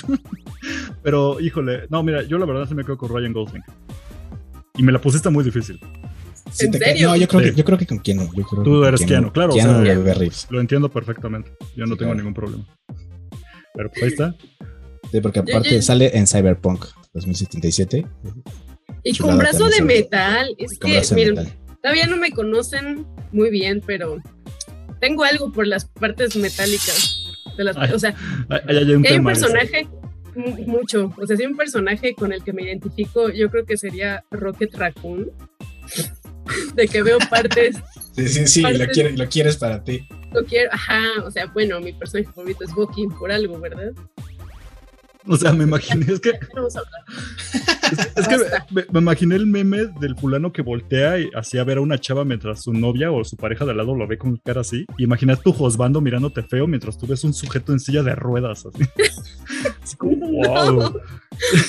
Pero, 1.03 1.39
híjole, 1.39 1.87
no, 1.89 2.03
mira, 2.03 2.23
yo 2.23 2.37
la 2.37 2.45
verdad 2.45 2.67
se 2.67 2.75
me 2.75 2.83
quedo 2.83 2.97
con 2.97 3.09
Ryan 3.09 3.33
Gosling. 3.33 3.63
Y 4.77 4.83
me 4.83 4.91
la 4.91 4.99
pusiste 4.99 5.29
muy 5.29 5.43
difícil. 5.43 5.79
¿En 6.59 6.73
serio? 6.73 7.09
No, 7.09 7.15
yo 7.15 7.27
creo, 7.27 7.41
que, 7.41 7.53
yo 7.53 7.63
creo 7.63 7.77
que 7.77 7.85
con 7.85 7.99
Keanu. 7.99 8.29
Yo 8.35 8.43
creo 8.43 8.63
Tú 8.63 8.83
eres 8.83 9.05
Keanu, 9.05 9.31
claro. 9.31 9.53
Keanu 9.53 9.83
lo 10.49 10.59
entiendo 10.59 10.89
perfectamente. 10.89 11.51
Yo 11.75 11.85
no 11.85 11.95
tengo 11.95 12.13
ningún 12.13 12.33
problema. 12.33 12.65
Pero 13.73 13.89
pues 13.89 14.03
ahí 14.03 14.09
está. 14.09 14.35
Sí, 15.11 15.21
porque 15.21 15.39
aparte 15.39 15.81
sale 15.81 16.17
en 16.17 16.27
Cyberpunk 16.27 16.85
2077. 17.13 18.05
Y 19.03 19.17
con 19.17 19.37
brazo 19.37 19.67
de 19.67 19.81
metal. 19.81 20.55
Es 20.57 20.77
que, 20.77 21.01
miren, 21.15 21.49
todavía 21.81 22.07
no 22.07 22.17
me 22.17 22.31
conocen 22.31 23.05
muy 23.31 23.49
bien, 23.49 23.81
pero 23.85 24.21
tengo 24.99 25.23
algo 25.23 25.51
por 25.51 25.67
las 25.67 25.85
partes 25.85 26.35
metálicas. 26.35 27.17
De 27.57 27.63
las, 27.63 27.75
o 27.91 27.99
sea, 27.99 28.15
hay, 28.67 28.93
un, 28.93 29.05
hay 29.05 29.17
un 29.17 29.25
personaje 29.25 29.87
mucho. 30.35 31.13
O 31.17 31.27
sea, 31.27 31.35
si 31.35 31.43
hay 31.43 31.49
un 31.49 31.57
personaje 31.57 32.15
con 32.15 32.31
el 32.31 32.43
que 32.43 32.53
me 32.53 32.63
identifico, 32.63 33.29
yo 33.29 33.49
creo 33.49 33.65
que 33.65 33.77
sería 33.77 34.23
Rocket 34.31 34.73
Raccoon. 34.75 35.31
de 36.75 36.87
que 36.87 37.03
veo 37.03 37.17
partes. 37.29 37.77
Sí, 38.13 38.27
sí, 38.27 38.45
sí, 38.45 38.61
lo, 38.61 39.29
quieres, 39.29 39.55
para 39.55 39.85
ti. 39.85 40.05
Lo 40.33 40.43
quiero, 40.43 40.69
ajá, 40.73 41.01
o 41.23 41.31
sea, 41.31 41.45
bueno, 41.45 41.79
mi 41.79 41.93
personaje 41.93 42.29
favorito 42.29 42.65
es 42.65 42.73
Bucky 42.73 43.07
por 43.17 43.31
algo, 43.31 43.57
¿verdad? 43.57 43.93
O 45.25 45.37
sea, 45.37 45.53
me 45.53 45.63
imaginé, 45.63 46.11
es 46.11 46.19
que. 46.19 46.31
Es, 47.91 48.27
que 48.27 48.37
me, 48.71 48.99
imaginé 48.99 49.35
el 49.35 49.45
meme 49.45 49.85
del 49.99 50.15
fulano 50.15 50.51
que 50.51 50.61
voltea 50.61 51.19
y 51.19 51.29
hacía 51.35 51.63
ver 51.63 51.77
a 51.77 51.81
una 51.81 51.99
chava 51.99 52.23
mientras 52.25 52.63
su 52.63 52.73
novia 52.73 53.11
o 53.11 53.23
su 53.23 53.35
pareja 53.35 53.65
de 53.65 53.71
al 53.71 53.77
lado 53.77 53.95
lo 53.95 54.07
ve 54.07 54.17
con 54.17 54.37
cara 54.37 54.61
así. 54.61 54.85
Y 54.97 55.03
imagina 55.03 55.35
tu 55.35 55.51
Josbando 55.51 56.01
mirándote 56.01 56.43
feo 56.43 56.67
mientras 56.67 56.97
tú 56.97 57.07
ves 57.07 57.23
un 57.23 57.33
sujeto 57.33 57.73
en 57.73 57.79
silla 57.79 58.03
de 58.03 58.15
ruedas 58.15 58.65
así. 58.65 58.83
wow. 59.99 60.93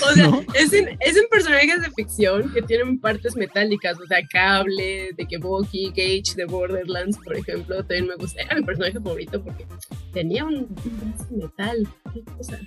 O 0.07 0.13
sea, 0.15 0.41
es, 0.55 0.73
en, 0.73 0.97
es 1.01 1.17
en 1.17 1.25
personajes 1.31 1.83
de 1.83 1.91
ficción 1.91 2.53
que 2.53 2.63
tienen 2.63 3.01
partes 3.01 3.37
metálicas, 3.37 3.99
o 3.99 4.07
sea, 4.07 4.19
cable, 4.29 5.11
de 5.17 5.27
que 5.27 5.39
Bucky, 5.39 5.89
Gage 5.89 6.35
de 6.37 6.45
Borderlands, 6.45 7.19
por 7.19 7.37
ejemplo, 7.37 7.77
también 7.79 8.09
me 8.09 8.17
gusta. 8.17 8.43
Era 8.43 8.57
mi 8.57 8.65
personaje 8.65 9.01
favorito 9.01 9.43
porque 9.43 9.67
tenía 10.13 10.45
un, 10.45 10.69
brazo 10.75 11.27
metal. 11.31 11.89
¿Qué 12.13 12.23
cosa? 12.37 12.59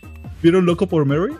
¿Vieron 0.42 0.66
Loco 0.66 0.88
por 0.88 1.06
Mary? 1.06 1.34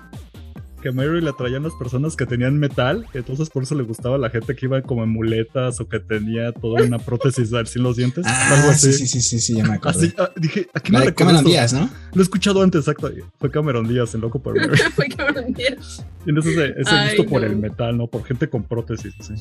Que 0.86 0.92
Mary 0.92 1.20
le 1.20 1.34
traían 1.34 1.64
las 1.64 1.74
personas 1.74 2.16
que 2.16 2.28
tenían 2.28 2.60
metal, 2.60 3.08
entonces 3.16 3.50
por 3.50 3.64
eso 3.64 3.74
le 3.74 3.82
gustaba 3.82 4.18
a 4.18 4.20
la 4.20 4.30
gente 4.30 4.56
que 4.56 4.68
iba 4.68 4.80
como 4.84 5.04
en 5.04 5.10
muletas 5.10 5.80
o 5.80 5.90
que 5.90 6.00
tenía 6.00 6.52
toda 6.52 6.84
una 6.84 7.00
prótesis 7.00 7.50
sin 7.66 7.82
los 7.82 7.98
dientes. 7.98 8.24
Ah, 8.28 8.56
algo 8.56 8.70
así. 8.70 8.94
Sí, 8.94 9.08
sí, 9.08 9.20
sí, 9.20 9.40
sí, 9.40 9.56
ya 9.56 9.64
me 9.64 9.74
acuerdo. 9.74 9.98
Así, 9.98 10.14
ah, 10.20 10.30
dije, 10.36 10.68
aquí 10.76 10.92
me 10.92 11.12
Cameron 11.12 11.44
Díaz, 11.44 11.74
¿no? 11.74 11.90
Lo 12.14 12.22
he 12.22 12.24
escuchado 12.24 12.62
antes, 12.62 12.82
exacto. 12.82 13.12
Fue 13.40 13.50
Cameron 13.50 13.88
Díaz 13.88 14.14
en 14.14 14.22
Loco 14.22 14.38
por 14.38 14.56
Mary. 14.62 14.80
Fue 14.94 15.08
Cameron 15.08 15.52
Díaz. 15.54 16.06
Tienes 16.24 16.46
ese, 16.46 16.76
ese 16.78 17.04
gusto 17.06 17.26
por 17.26 17.44
el 17.44 17.56
metal, 17.56 17.98
¿no? 17.98 18.06
Por 18.06 18.24
gente 18.24 18.48
con 18.48 18.62
prótesis, 18.62 19.16
así. 19.20 19.34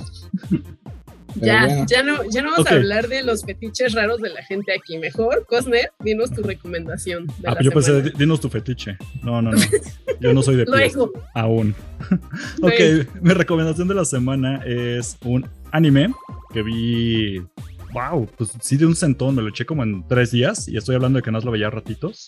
Ya, 1.37 1.85
ya 1.87 2.03
no, 2.03 2.19
ya 2.31 2.43
no 2.43 2.53
vamos 2.53 2.67
a 2.67 2.75
hablar 2.75 3.09
de 3.09 3.23
los 3.23 3.45
fetiches 3.45 3.93
raros 3.93 4.21
de 4.21 4.31
la 4.31 4.43
gente 4.45 4.73
aquí. 4.73 4.99
Mejor, 4.99 5.47
Cosner, 5.47 5.91
dinos 6.00 6.31
tu 6.31 6.43
recomendación. 6.43 7.26
De 7.26 7.49
ah, 7.49 7.57
yo 7.61 7.71
pensé, 7.71 8.03
dinos 8.17 8.41
tu 8.41 8.49
fetiche. 8.49 8.97
No, 9.23 9.43
no, 9.43 9.53
no. 9.53 9.59
Yo 10.21 10.33
no 10.33 10.43
soy 10.43 10.57
de 10.57 10.64
pies. 10.64 10.97
Aún. 11.35 11.75
ok, 12.62 13.21
mi 13.21 13.35
recomendación 13.35 13.88
de 13.88 13.95
la 13.95 14.05
semana 14.05 14.62
es 14.64 15.19
un 15.25 15.47
anime 15.73 16.14
que 16.53 16.62
vi. 16.62 17.43
Wow, 17.93 18.29
pues 18.37 18.53
sí, 18.61 18.76
de 18.76 18.87
un 18.87 18.95
centón. 18.95 19.35
Me 19.35 19.43
lo 19.43 19.49
eché 19.49 19.67
como 19.67 19.83
en 19.83 20.07
tres 20.07 20.31
días. 20.31 20.69
Y 20.69 20.76
estoy 20.76 20.95
hablando 20.95 21.19
de 21.19 21.23
que 21.23 21.31
no 21.31 21.41
lo 21.41 21.50
veía 21.50 21.69
ratitos. 21.69 22.26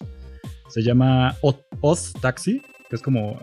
Se 0.69 0.83
llama 0.83 1.37
Oz 1.81 2.13
Taxi, 2.21 2.61
que 2.91 2.97
es 2.97 3.03
como 3.03 3.39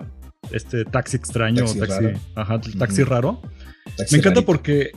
este 0.52 0.86
taxi 0.86 1.18
extraño, 1.18 1.64
taxi, 1.64 1.80
taxi 1.80 2.04
raro. 2.04 2.20
Ajá, 2.36 2.62
taxi 2.78 3.04
raro. 3.04 3.42
me 4.12 4.18
encanta 4.18 4.42
porque 4.42 4.92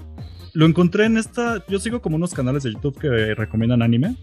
lo 0.56 0.64
encontré 0.64 1.04
en 1.04 1.18
esta. 1.18 1.62
Yo 1.68 1.78
sigo 1.78 2.00
como 2.00 2.16
unos 2.16 2.32
canales 2.32 2.62
de 2.62 2.72
YouTube 2.72 2.98
que 2.98 3.34
recomiendan 3.34 3.82
anime. 3.82 4.16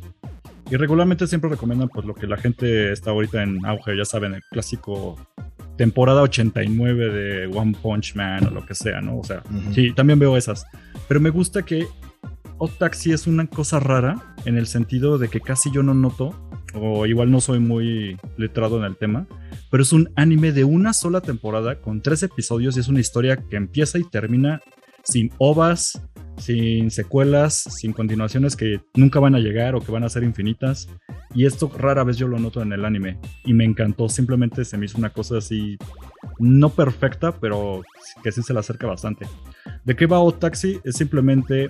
Y 0.72 0.78
regularmente 0.78 1.28
siempre 1.28 1.52
recomiendan 1.52 1.90
pues 1.90 2.08
lo 2.08 2.16
que 2.16 2.26
la 2.26 2.38
gente 2.38 2.92
está 2.92 3.12
ahorita 3.12 3.44
en 3.44 3.64
auge, 3.64 3.96
ya 3.96 4.06
saben, 4.06 4.34
el 4.34 4.42
clásico 4.50 5.16
temporada 5.78 6.24
89 6.24 7.10
de 7.12 7.46
One 7.56 7.76
Punch 7.80 8.16
Man 8.16 8.48
o 8.48 8.50
lo 8.50 8.66
que 8.66 8.74
sea, 8.74 9.00
¿no? 9.00 9.20
O 9.20 9.24
sea, 9.24 9.44
sí, 9.76 9.94
también 9.94 10.18
veo 10.18 10.36
esas. 10.36 10.66
Pero 11.08 11.20
me 11.20 11.30
gusta 11.30 11.62
que 11.62 11.86
Otaxi 12.58 13.12
es 13.12 13.28
una 13.28 13.46
cosa 13.46 13.80
rara 13.80 14.34
en 14.46 14.58
el 14.58 14.66
sentido 14.66 15.20
de 15.20 15.28
que 15.28 15.40
casi 15.40 15.70
yo 15.72 15.84
no 15.84 15.94
noto, 15.94 16.50
o 16.74 17.06
igual 17.06 17.30
no 17.30 17.42
soy 17.42 17.60
muy 17.60 18.18
letrado 18.38 18.80
en 18.80 18.86
el 18.86 18.96
tema, 18.96 19.28
pero 19.70 19.84
es 19.84 19.94
un 19.94 20.10
anime 20.16 20.52
de 20.52 20.64
una 20.64 20.94
sola 20.94 21.22
temporada 21.22 21.80
con 21.80 22.02
tres 22.02 22.24
episodios 22.24 22.76
y 22.76 22.80
es 22.80 22.88
una 22.88 23.02
historia 23.02 23.38
que 23.38 23.58
empieza 23.58 24.00
y 24.00 24.04
termina 24.04 24.62
sin 25.04 25.32
ovas, 25.38 26.02
sin 26.38 26.92
secuelas, 26.92 27.56
sin 27.56 27.94
continuaciones 27.94 28.56
que 28.56 28.82
nunca 28.96 29.20
van 29.20 29.36
a 29.36 29.40
llegar 29.40 29.76
o 29.76 29.82
que 29.82 29.92
van 29.92 30.04
a 30.04 30.10
ser 30.10 30.24
infinitas. 30.24 30.88
Y 31.34 31.46
esto 31.46 31.72
rara 31.76 32.04
vez 32.04 32.18
yo 32.18 32.28
lo 32.28 32.40
noto 32.40 32.62
en 32.62 32.74
el 32.74 32.86
anime. 32.86 33.18
Y 33.46 33.54
me 33.54 33.66
encantó, 33.66 34.10
simplemente 34.10 34.66
se 34.66 34.78
me 34.78 34.86
hizo 34.86 34.98
una 34.98 35.12
cosa 35.12 35.38
así, 35.38 35.78
no 36.40 36.70
perfecta, 36.70 37.32
pero 37.32 37.82
que 38.24 38.32
sí 38.32 38.42
se 38.44 38.54
le 38.54 38.60
acerca 38.60 38.88
bastante. 38.88 39.28
¿De 39.84 39.96
qué 39.96 40.06
va 40.06 40.20
Odd 40.20 40.36
Taxi? 40.36 40.80
Es 40.84 40.96
simplemente 40.96 41.70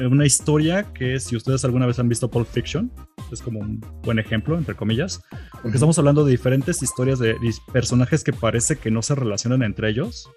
una 0.00 0.26
historia 0.26 0.92
que 0.92 1.20
si 1.20 1.36
ustedes 1.36 1.64
alguna 1.64 1.86
vez 1.86 1.98
han 1.98 2.08
visto 2.08 2.30
Pulp 2.30 2.46
Fiction, 2.46 2.90
es 3.30 3.40
como 3.40 3.60
un 3.60 3.80
buen 4.02 4.18
ejemplo, 4.18 4.56
entre 4.56 4.74
comillas, 4.74 5.22
porque 5.62 5.76
estamos 5.76 5.98
hablando 5.98 6.24
de 6.24 6.32
diferentes 6.32 6.82
historias 6.82 7.18
de 7.18 7.36
personajes 7.72 8.24
que 8.24 8.32
parece 8.32 8.76
que 8.76 8.90
no 8.90 9.02
se 9.02 9.14
relacionan 9.14 9.62
entre 9.62 9.90
ellos. 9.90 10.28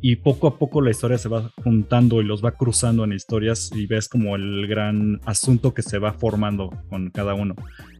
Y 0.00 0.16
poco 0.16 0.46
a 0.46 0.58
poco 0.58 0.80
la 0.80 0.90
historia 0.90 1.18
se 1.18 1.28
va 1.28 1.50
juntando 1.64 2.20
y 2.20 2.24
los 2.24 2.44
va 2.44 2.52
cruzando 2.52 3.04
en 3.04 3.12
historias 3.12 3.70
y 3.74 3.86
ves 3.86 4.08
como 4.08 4.36
el 4.36 4.66
gran 4.66 5.20
asunto 5.24 5.74
que 5.74 5.82
se 5.82 5.98
va 5.98 6.12
formando 6.12 6.70
con 6.88 7.10
cada 7.10 7.34
uno. 7.34 7.54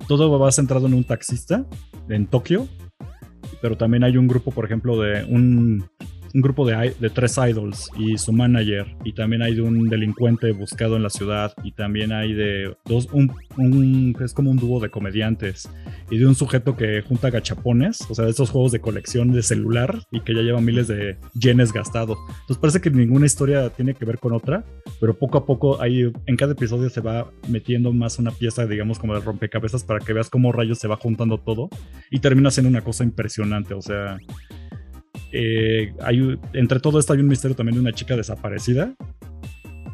Todo 0.06 0.38
va 0.38 0.52
centrado 0.52 0.86
en 0.86 0.94
un 0.94 1.04
taxista 1.04 1.66
en 2.08 2.26
Tokio, 2.26 2.68
pero 3.62 3.76
también 3.76 4.04
hay 4.04 4.16
un 4.16 4.28
grupo, 4.28 4.50
por 4.50 4.64
ejemplo, 4.64 5.00
de 5.00 5.24
un 5.24 5.88
un 6.36 6.42
grupo 6.42 6.66
de, 6.66 7.10
tres 7.14 7.38
idols 7.38 7.90
y 7.98 8.18
su 8.18 8.30
manager, 8.30 8.94
y 9.04 9.14
también 9.14 9.40
hay 9.40 9.54
de 9.54 9.62
un 9.62 9.88
delincuente 9.88 10.52
buscado 10.52 10.96
en 10.96 11.02
la 11.02 11.08
ciudad, 11.08 11.54
y 11.64 11.72
también 11.72 12.12
hay 12.12 12.34
de 12.34 12.76
dos, 12.84 13.08
un, 13.10 13.32
un, 13.56 14.14
es 14.22 14.34
como 14.34 14.50
un 14.50 14.58
dúo 14.58 14.78
de 14.78 14.90
comediantes, 14.90 15.66
y 16.10 16.18
de 16.18 16.26
un 16.26 16.34
sujeto 16.34 16.76
que 16.76 17.00
junta 17.00 17.30
gachapones, 17.30 18.02
o 18.10 18.14
sea, 18.14 18.26
de 18.26 18.32
esos 18.32 18.50
juegos 18.50 18.70
de 18.72 18.80
colección 18.80 19.32
de 19.32 19.42
celular, 19.42 20.02
y 20.10 20.20
que 20.20 20.34
ya 20.34 20.42
lleva 20.42 20.60
miles 20.60 20.88
de 20.88 21.16
yenes 21.40 21.72
gastados. 21.72 22.18
Entonces 22.28 22.58
parece 22.58 22.80
que 22.82 22.90
ninguna 22.90 23.24
historia 23.24 23.70
tiene 23.70 23.94
que 23.94 24.04
ver 24.04 24.18
con 24.18 24.34
otra, 24.34 24.62
pero 25.00 25.14
poco 25.18 25.38
a 25.38 25.46
poco 25.46 25.80
ahí, 25.80 26.12
en 26.26 26.36
cada 26.36 26.52
episodio 26.52 26.90
se 26.90 27.00
va 27.00 27.30
metiendo 27.48 27.94
más 27.94 28.18
una 28.18 28.30
pieza, 28.30 28.66
digamos, 28.66 28.98
como 28.98 29.14
de 29.14 29.20
rompecabezas 29.20 29.84
para 29.84 30.04
que 30.04 30.12
veas 30.12 30.28
cómo 30.28 30.52
rayos 30.52 30.78
se 30.78 30.86
va 30.86 30.96
juntando 30.96 31.38
todo, 31.38 31.70
y 32.10 32.18
termina 32.18 32.50
siendo 32.50 32.68
una 32.68 32.82
cosa 32.82 33.04
impresionante, 33.04 33.72
o 33.72 33.80
sea... 33.80 34.18
Eh, 35.38 35.92
hay, 36.00 36.38
entre 36.54 36.80
todo 36.80 36.98
esto 36.98 37.12
hay 37.12 37.20
un 37.20 37.28
misterio 37.28 37.54
también 37.54 37.74
de 37.74 37.80
una 37.82 37.92
chica 37.92 38.16
desaparecida 38.16 38.94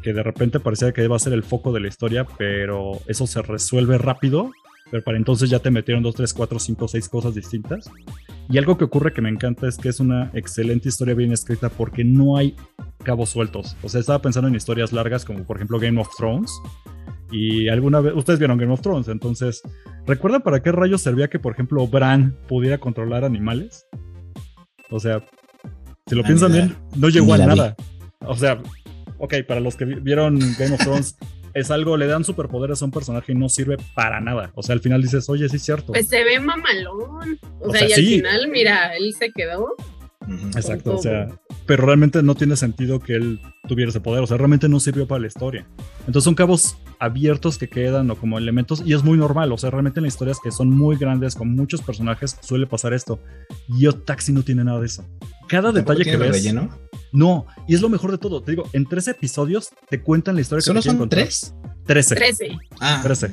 que 0.01 0.13
de 0.13 0.23
repente 0.23 0.61
parecía 0.61 0.93
que 0.93 1.03
iba 1.03 1.17
a 1.17 1.19
ser 1.19 1.33
el 1.33 1.43
foco 1.43 1.73
de 1.73 1.81
la 1.81 1.89
historia, 1.89 2.25
pero 2.37 2.99
eso 3.07 3.27
se 3.27 3.41
resuelve 3.41 3.97
rápido. 3.97 4.51
Pero 4.89 5.03
para 5.03 5.17
entonces 5.17 5.49
ya 5.49 5.59
te 5.59 5.71
metieron 5.71 6.03
2, 6.03 6.13
3, 6.13 6.33
4, 6.33 6.59
5, 6.59 6.87
6 6.87 7.09
cosas 7.09 7.33
distintas. 7.35 7.89
Y 8.49 8.57
algo 8.57 8.77
que 8.77 8.83
ocurre 8.83 9.11
que 9.11 9.21
me 9.21 9.29
encanta 9.29 9.67
es 9.67 9.77
que 9.77 9.89
es 9.89 9.99
una 9.99 10.29
excelente 10.33 10.89
historia 10.89 11.15
bien 11.15 11.31
escrita 11.31 11.69
porque 11.69 12.03
no 12.03 12.37
hay 12.37 12.55
cabos 13.03 13.29
sueltos. 13.29 13.75
O 13.81 13.89
sea, 13.89 14.01
estaba 14.01 14.21
pensando 14.21 14.49
en 14.49 14.55
historias 14.55 14.93
largas 14.93 15.25
como 15.25 15.45
por 15.45 15.57
ejemplo 15.57 15.79
Game 15.79 15.99
of 15.99 16.09
Thrones. 16.17 16.51
Y 17.31 17.69
alguna 17.69 18.01
vez, 18.01 18.13
ustedes 18.15 18.39
vieron 18.39 18.57
Game 18.57 18.71
of 18.71 18.81
Thrones, 18.81 19.07
entonces, 19.07 19.63
¿recuerdan 20.05 20.43
para 20.43 20.61
qué 20.61 20.71
rayos 20.71 21.01
servía 21.01 21.29
que 21.29 21.39
por 21.39 21.53
ejemplo 21.53 21.87
Bran 21.87 22.37
pudiera 22.47 22.77
controlar 22.77 23.25
animales? 23.25 23.87
O 24.93 24.99
sea, 24.99 25.23
si 26.05 26.13
lo 26.13 26.21
ah, 26.21 26.27
piensan 26.27 26.51
bien, 26.51 26.75
no 26.95 27.09
llegó 27.09 27.33
a 27.33 27.39
nada. 27.39 27.75
O 28.19 28.35
sea, 28.35 28.61
ok, 29.17 29.33
para 29.47 29.59
los 29.59 29.75
que 29.75 29.85
vieron 29.85 30.37
Game 30.59 30.75
of 30.75 30.81
Thrones, 30.81 31.17
es 31.55 31.71
algo, 31.71 31.97
le 31.97 32.05
dan 32.05 32.23
superpoderes 32.23 32.79
a 32.83 32.85
un 32.85 32.91
personaje 32.91 33.31
y 33.31 33.35
no 33.35 33.49
sirve 33.49 33.77
para 33.95 34.21
nada. 34.21 34.51
O 34.53 34.61
sea, 34.61 34.73
al 34.73 34.81
final 34.81 35.01
dices, 35.01 35.27
oye, 35.29 35.49
sí 35.49 35.55
es 35.55 35.63
cierto. 35.63 35.93
Pues 35.93 36.09
se 36.09 36.23
ve 36.23 36.39
mamalón. 36.39 37.39
O, 37.59 37.71
sea, 37.71 37.89
y 37.89 37.93
al 37.93 38.01
final, 38.01 38.47
mira, 38.49 38.95
él 38.95 39.15
se 39.17 39.31
quedó. 39.31 39.75
Exacto, 40.55 40.95
o 40.95 40.97
sea, 40.97 41.27
pero 41.65 41.85
realmente 41.85 42.21
no 42.23 42.35
tiene 42.35 42.55
sentido 42.55 42.99
que 42.99 43.15
él 43.15 43.39
tuviera 43.67 43.89
ese 43.89 43.99
poder, 43.99 44.23
o 44.23 44.27
sea, 44.27 44.37
realmente 44.37 44.69
no 44.69 44.79
sirvió 44.79 45.07
para 45.07 45.21
la 45.21 45.27
historia. 45.27 45.67
Entonces 45.99 46.23
son 46.23 46.35
cabos 46.35 46.77
abiertos 46.99 47.57
que 47.57 47.67
quedan 47.67 48.09
o 48.11 48.15
como 48.15 48.37
elementos 48.37 48.83
y 48.85 48.93
es 48.93 49.03
muy 49.03 49.17
normal, 49.17 49.51
o 49.51 49.57
sea, 49.57 49.69
realmente 49.69 49.99
en 49.99 50.05
las 50.05 50.13
historias 50.13 50.37
que 50.43 50.51
son 50.51 50.69
muy 50.69 50.97
grandes 50.97 51.35
con 51.35 51.53
muchos 51.55 51.81
personajes 51.81 52.37
suele 52.41 52.67
pasar 52.67 52.93
esto. 52.93 53.19
Y 53.67 53.81
Yo 53.81 53.93
Taxi 53.93 54.31
no 54.31 54.43
tiene 54.43 54.63
nada 54.63 54.79
de 54.79 54.85
eso. 54.87 55.05
Cada 55.47 55.71
detalle 55.71 56.03
que 56.03 56.17
ves. 56.17 56.31
Relleno? 56.31 56.69
No, 57.11 57.45
y 57.67 57.75
es 57.75 57.81
lo 57.81 57.89
mejor 57.89 58.11
de 58.11 58.17
todo. 58.17 58.41
Te 58.41 58.51
digo, 58.51 58.63
en 58.73 58.85
tres 58.85 59.07
episodios 59.07 59.69
te 59.89 60.01
cuentan 60.01 60.35
la 60.35 60.41
historia 60.41 60.61
que 60.61 60.65
¿Solo 60.65 60.81
son 60.81 61.09
tres? 61.09 61.53
Trece. 61.85 62.15
Trece. 62.15 62.57
Ah, 62.79 63.01
trece. 63.03 63.31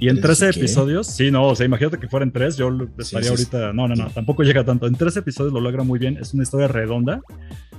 Y 0.00 0.08
en 0.08 0.20
trece 0.20 0.48
episodios, 0.48 1.06
sí, 1.06 1.30
no, 1.30 1.48
o 1.48 1.54
sea, 1.54 1.66
imagínate 1.66 1.98
que 1.98 2.08
fueran 2.08 2.32
tres, 2.32 2.56
yo 2.56 2.70
estaría 2.98 3.30
ahorita. 3.30 3.72
No, 3.72 3.86
no, 3.88 3.94
no, 3.94 4.08
tampoco 4.10 4.42
llega 4.42 4.64
tanto. 4.64 4.86
En 4.86 4.94
tres 4.94 5.16
episodios 5.16 5.52
lo 5.52 5.60
logra 5.60 5.82
muy 5.82 5.98
bien, 5.98 6.16
es 6.16 6.32
una 6.32 6.44
historia 6.44 6.66
redonda. 6.66 7.20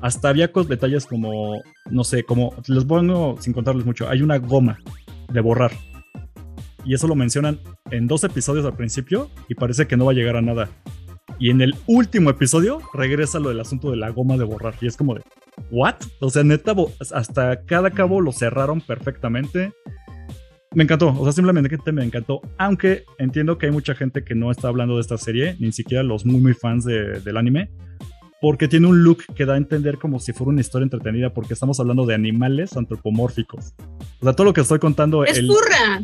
Hasta 0.02 0.30
había 0.30 0.52
detalles 0.68 1.06
como, 1.06 1.62
no 1.90 2.04
sé, 2.04 2.24
como, 2.24 2.54
les 2.68 2.86
pongo 2.86 3.38
sin 3.40 3.54
contarles 3.54 3.86
mucho, 3.86 4.08
hay 4.08 4.22
una 4.22 4.38
goma 4.38 4.80
de 5.32 5.42
borrar. 5.42 5.72
Y 6.84 6.94
eso 6.94 7.08
lo 7.08 7.16
mencionan 7.16 7.60
en 7.90 8.06
dos 8.06 8.24
episodios 8.24 8.64
al 8.66 8.76
principio 8.76 9.32
y 9.50 9.56
parece 9.56 9.88
que 9.88 9.98
no 9.98 10.06
va 10.06 10.12
a 10.12 10.16
llegar 10.16 10.36
a 10.36 10.42
nada. 10.42 10.70
Y 11.40 11.50
en 11.50 11.62
el 11.62 11.76
último 11.88 12.30
episodio 12.30 12.80
regresa 12.94 13.40
lo 13.40 13.50
del 13.50 13.60
asunto 13.60 13.90
de 13.90 13.98
la 13.98 14.10
goma 14.10 14.38
de 14.38 14.44
borrar. 14.44 14.76
Y 14.82 14.88
es 14.88 14.96
como 14.96 15.16
de, 15.16 15.22
¿what? 15.72 15.96
O 16.20 16.30
sea, 16.30 16.44
neta, 16.44 16.74
hasta 17.14 17.62
cada 17.66 17.92
cabo 17.92 18.22
lo 18.22 18.32
cerraron 18.32 18.82
perfectamente. 18.82 19.74
Me 20.74 20.84
encantó, 20.84 21.16
o 21.18 21.24
sea, 21.24 21.32
simplemente 21.32 21.92
me 21.92 22.04
encantó. 22.04 22.42
Aunque 22.58 23.06
entiendo 23.18 23.58
que 23.58 23.68
hay 23.68 23.72
mucha 23.72 23.96
gente 23.96 24.24
que 24.24 24.36
no 24.36 24.52
está 24.52 24.68
hablando 24.68 24.96
de 24.96 25.02
esta 25.02 25.18
serie, 25.18 25.56
ni 25.60 25.72
siquiera 25.72 26.04
los 26.04 26.26
muy, 26.26 26.42
muy 26.42 26.54
fans 26.54 26.84
del 26.86 27.38
anime. 27.38 27.70
Porque 28.42 28.68
tiene 28.68 28.88
un 28.88 29.02
look 29.02 29.24
que 29.34 29.46
da 29.46 29.54
a 29.54 29.58
entender 29.58 29.98
como 29.98 30.20
si 30.20 30.34
fuera 30.34 30.50
una 30.50 30.62
historia 30.62 30.84
entretenida, 30.84 31.34
porque 31.34 31.54
estamos 31.54 31.80
hablando 31.80 32.06
de 32.06 32.14
animales 32.14 32.76
antropomórficos. 32.76 33.74
O 34.20 34.24
sea, 34.26 34.34
todo 34.34 34.46
lo 34.46 34.54
que 34.54 34.62
estoy 34.62 34.80
contando. 34.80 35.24
Es 35.24 35.38
el... 35.38 35.48
burra. 35.48 36.04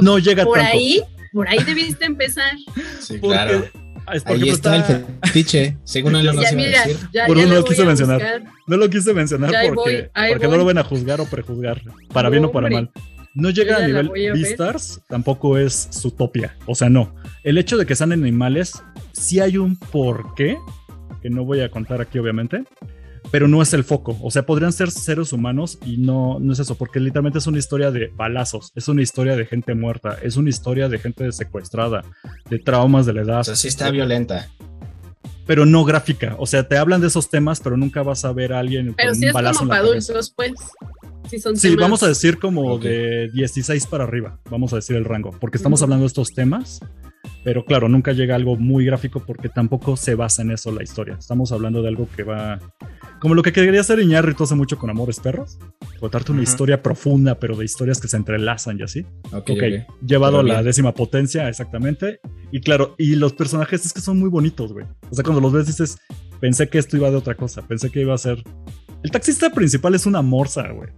no 0.00 0.18
llega 0.18 0.44
por 0.44 0.60
ahí, 0.60 1.02
por 1.32 1.48
ahí 1.48 1.58
debiste 1.64 2.04
empezar. 2.04 2.52
Sí, 3.00 3.18
claro. 3.18 3.64
Ahí 4.06 4.48
está, 4.48 4.76
el 4.76 5.04
fetiche, 5.24 5.76
según 5.84 6.16
él 6.16 6.26
lo 6.26 6.32
no 6.32 6.42
se 6.42 6.56
decir. 6.56 6.96
Por 7.26 7.36
uno 7.36 7.46
no 7.46 7.54
lo 7.54 7.64
quise 7.64 7.84
mencionar. 7.84 8.42
No 8.66 8.76
lo 8.76 8.90
quise 8.90 9.14
mencionar 9.14 9.52
porque, 9.66 10.10
porque 10.30 10.48
no 10.48 10.56
lo 10.56 10.64
ven 10.64 10.78
a 10.78 10.84
juzgar 10.84 11.20
o 11.20 11.26
prejuzgar, 11.26 11.82
para 12.12 12.28
bien 12.28 12.44
o 12.44 12.52
para 12.52 12.68
mal. 12.68 12.90
No 13.34 13.50
llega 13.50 13.76
a 13.78 13.86
nivel 13.86 14.10
Beastars, 14.10 15.00
tampoco 15.08 15.56
es 15.56 15.88
su 15.90 16.10
topia. 16.10 16.56
O 16.66 16.74
sea, 16.74 16.90
no. 16.90 17.14
El 17.44 17.56
hecho 17.56 17.78
de 17.78 17.86
que 17.86 17.94
sean 17.94 18.12
animales, 18.12 18.82
sí 19.12 19.40
hay 19.40 19.56
un 19.56 19.76
porqué, 19.76 20.58
que 21.22 21.30
no 21.30 21.44
voy 21.44 21.60
a 21.60 21.70
contar 21.70 22.00
aquí, 22.00 22.18
obviamente 22.18 22.64
pero 23.30 23.48
no 23.48 23.62
es 23.62 23.72
el 23.72 23.84
foco. 23.84 24.18
O 24.22 24.30
sea, 24.30 24.44
podrían 24.44 24.72
ser 24.72 24.90
seres 24.90 25.32
humanos 25.32 25.78
y 25.84 25.98
no, 25.98 26.38
no 26.40 26.52
es 26.52 26.58
eso, 26.58 26.76
porque 26.76 27.00
literalmente 27.00 27.38
es 27.38 27.46
una 27.46 27.58
historia 27.58 27.90
de 27.90 28.08
balazos, 28.14 28.72
es 28.74 28.88
una 28.88 29.02
historia 29.02 29.36
de 29.36 29.46
gente 29.46 29.74
muerta, 29.74 30.18
es 30.22 30.36
una 30.36 30.50
historia 30.50 30.88
de 30.88 30.98
gente 30.98 31.30
secuestrada, 31.32 32.04
de 32.50 32.58
traumas 32.58 33.06
de 33.06 33.12
la 33.14 33.22
edad. 33.22 33.40
O 33.40 33.44
sea, 33.44 33.56
sí 33.56 33.68
está 33.68 33.90
violenta. 33.90 34.48
Pero 35.46 35.66
no 35.66 35.84
gráfica. 35.84 36.36
O 36.38 36.46
sea, 36.46 36.68
te 36.68 36.78
hablan 36.78 37.00
de 37.00 37.08
esos 37.08 37.28
temas, 37.28 37.60
pero 37.60 37.76
nunca 37.76 38.02
vas 38.02 38.24
a 38.24 38.32
ver 38.32 38.52
a 38.52 38.60
alguien 38.60 38.94
pero 38.94 39.12
con 39.12 39.24
un 39.24 39.32
balazo 39.32 39.58
como 39.60 39.68
para 39.70 39.80
adultos, 39.80 40.32
pues. 40.36 40.52
Sí, 41.28 41.38
son 41.38 41.56
sí 41.56 41.74
vamos 41.76 42.02
a 42.02 42.08
decir 42.08 42.38
como 42.38 42.78
de 42.78 43.30
16 43.32 43.86
para 43.86 44.04
arriba, 44.04 44.38
vamos 44.50 44.72
a 44.72 44.76
decir 44.76 44.96
el 44.96 45.04
rango, 45.04 45.30
porque 45.40 45.56
estamos 45.56 45.80
hablando 45.80 46.02
de 46.02 46.08
estos 46.08 46.34
temas 46.34 46.80
pero 47.44 47.64
claro, 47.64 47.88
nunca 47.88 48.12
llega 48.12 48.36
algo 48.36 48.56
muy 48.56 48.84
gráfico 48.84 49.20
porque 49.20 49.48
tampoco 49.48 49.96
se 49.96 50.14
basa 50.14 50.42
en 50.42 50.52
eso 50.52 50.70
la 50.72 50.82
historia. 50.82 51.16
Estamos 51.18 51.50
hablando 51.52 51.82
de 51.82 51.88
algo 51.88 52.08
que 52.14 52.22
va. 52.22 52.60
Como 53.22 53.36
lo 53.36 53.44
que 53.44 53.52
quería 53.52 53.80
hacer 53.80 54.00
Iñárritu 54.00 54.42
hace 54.42 54.56
mucho 54.56 54.76
con 54.78 54.90
Amores 54.90 55.20
Perros. 55.20 55.56
Contarte 56.00 56.32
una 56.32 56.42
historia 56.42 56.82
profunda, 56.82 57.38
pero 57.38 57.54
de 57.54 57.64
historias 57.64 58.00
que 58.00 58.08
se 58.08 58.16
entrelazan 58.16 58.80
y 58.80 58.82
así. 58.82 59.06
Ok. 59.26 59.50
okay. 59.50 59.84
Llevado 60.04 60.40
a 60.40 60.42
la 60.42 60.60
décima 60.64 60.92
potencia, 60.92 61.48
exactamente. 61.48 62.18
Y 62.50 62.60
claro, 62.60 62.96
y 62.98 63.14
los 63.14 63.32
personajes 63.32 63.86
es 63.86 63.92
que 63.92 64.00
son 64.00 64.18
muy 64.18 64.28
bonitos, 64.28 64.72
güey. 64.72 64.86
O 65.08 65.14
sea, 65.14 65.22
cuando 65.22 65.40
los 65.40 65.52
ves 65.52 65.68
dices, 65.68 65.98
pensé 66.40 66.68
que 66.68 66.78
esto 66.78 66.96
iba 66.96 67.12
de 67.12 67.16
otra 67.16 67.36
cosa. 67.36 67.62
Pensé 67.62 67.90
que 67.90 68.00
iba 68.00 68.12
a 68.12 68.18
ser. 68.18 68.42
El 69.04 69.12
taxista 69.12 69.50
principal 69.50 69.94
es 69.94 70.04
una 70.04 70.20
morsa, 70.20 70.68
güey. 70.72 70.90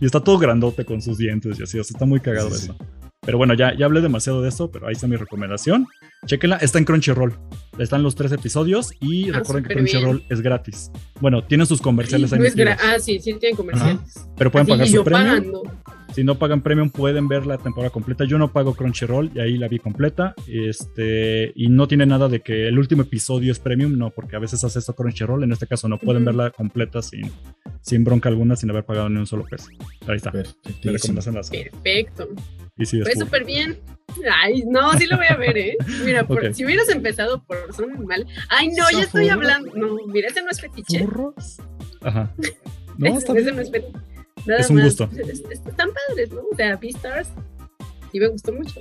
Y 0.00 0.06
está 0.06 0.18
todo 0.18 0.36
grandote 0.36 0.84
con 0.84 1.00
sus 1.00 1.16
dientes 1.16 1.60
y 1.60 1.62
así. 1.62 1.78
O 1.78 1.84
sea, 1.84 1.94
está 1.94 2.06
muy 2.06 2.18
cagado 2.18 2.48
eso. 2.48 2.76
Pero 3.28 3.36
bueno, 3.36 3.52
ya, 3.52 3.76
ya 3.76 3.84
hablé 3.84 4.00
demasiado 4.00 4.40
de 4.40 4.48
esto, 4.48 4.70
pero 4.70 4.86
ahí 4.86 4.94
está 4.94 5.06
mi 5.06 5.16
recomendación. 5.16 5.86
Chequenla, 6.24 6.56
está 6.56 6.78
en 6.78 6.86
Crunchyroll. 6.86 7.34
Están 7.78 8.02
los 8.02 8.14
tres 8.14 8.32
episodios 8.32 8.94
y 9.02 9.28
ah, 9.28 9.40
recuerden 9.40 9.64
que 9.64 9.74
Crunchyroll 9.74 10.24
es 10.30 10.40
gratis. 10.40 10.90
Bueno, 11.20 11.44
tiene 11.44 11.66
sus 11.66 11.82
comerciales 11.82 12.32
ahí. 12.32 12.40
ah, 12.82 12.98
sí, 12.98 13.18
sí, 13.20 13.34
tienen 13.34 13.54
comerciales. 13.54 14.00
Pero 14.34 14.50
pueden 14.50 14.66
pagar 14.66 14.88
su 14.88 15.04
premio. 15.04 15.62
Si 16.14 16.24
no 16.24 16.38
pagan 16.38 16.62
premium, 16.62 16.88
pueden 16.88 17.28
ver 17.28 17.44
la 17.44 17.58
temporada 17.58 17.90
completa. 17.90 18.24
Yo 18.24 18.38
no 18.38 18.50
pago 18.50 18.72
Crunchyroll 18.72 19.30
y 19.34 19.40
ahí 19.40 19.58
la 19.58 19.68
vi 19.68 19.78
completa. 19.78 20.34
Este, 20.46 21.52
y 21.54 21.68
no 21.68 21.86
tiene 21.86 22.06
nada 22.06 22.30
de 22.30 22.40
que 22.40 22.66
el 22.66 22.78
último 22.78 23.02
episodio 23.02 23.52
es 23.52 23.58
premium, 23.58 23.98
no, 23.98 24.08
porque 24.08 24.36
a 24.36 24.38
veces 24.38 24.64
hace 24.64 24.78
esto 24.78 24.94
Crunchyroll. 24.94 25.44
En 25.44 25.52
este 25.52 25.66
caso, 25.66 25.86
no 25.86 25.98
pueden 25.98 26.24
verla 26.24 26.50
completa 26.50 27.02
sin, 27.02 27.30
sin 27.82 28.04
bronca 28.04 28.30
alguna, 28.30 28.56
sin 28.56 28.70
haber 28.70 28.86
pagado 28.86 29.10
ni 29.10 29.18
un 29.18 29.26
solo 29.26 29.44
peso. 29.44 29.68
Ahí 30.06 30.16
está. 30.16 30.32
Perfecto. 30.32 32.26
Fue 32.86 33.14
súper 33.14 33.44
bien. 33.44 33.78
Ay, 34.32 34.64
no, 34.66 34.92
sí 34.94 35.06
lo 35.06 35.16
voy 35.16 35.26
a 35.28 35.36
ver, 35.36 35.56
¿eh? 35.58 35.76
Mira, 36.04 36.26
si 36.52 36.64
hubieras 36.64 36.88
empezado 36.88 37.42
por 37.44 37.72
Son 37.74 37.90
Animal. 37.92 38.26
Ay, 38.48 38.68
no, 38.68 38.90
ya 38.90 39.00
estoy 39.00 39.28
hablando. 39.28 39.72
No, 39.74 40.06
mira, 40.06 40.28
ese 40.28 40.42
no 40.42 40.50
es 40.50 40.60
fetiche. 40.60 41.00
¿Furros? 41.00 41.58
Ajá. 42.02 42.32
No, 43.00 43.16
está 43.16 43.32
ese 43.38 43.52
no 43.52 43.60
es 43.60 43.70
fetiche. 43.70 43.96
es 44.58 44.70
un 44.70 44.82
gusto. 44.82 45.08
Están 45.14 45.90
padres, 46.08 46.32
¿no? 46.32 46.40
O 46.52 46.56
sea, 46.56 46.74
Beastars 46.74 47.28
sí 48.10 48.18
me 48.18 48.26
gustó 48.26 48.52
mucho. 48.52 48.80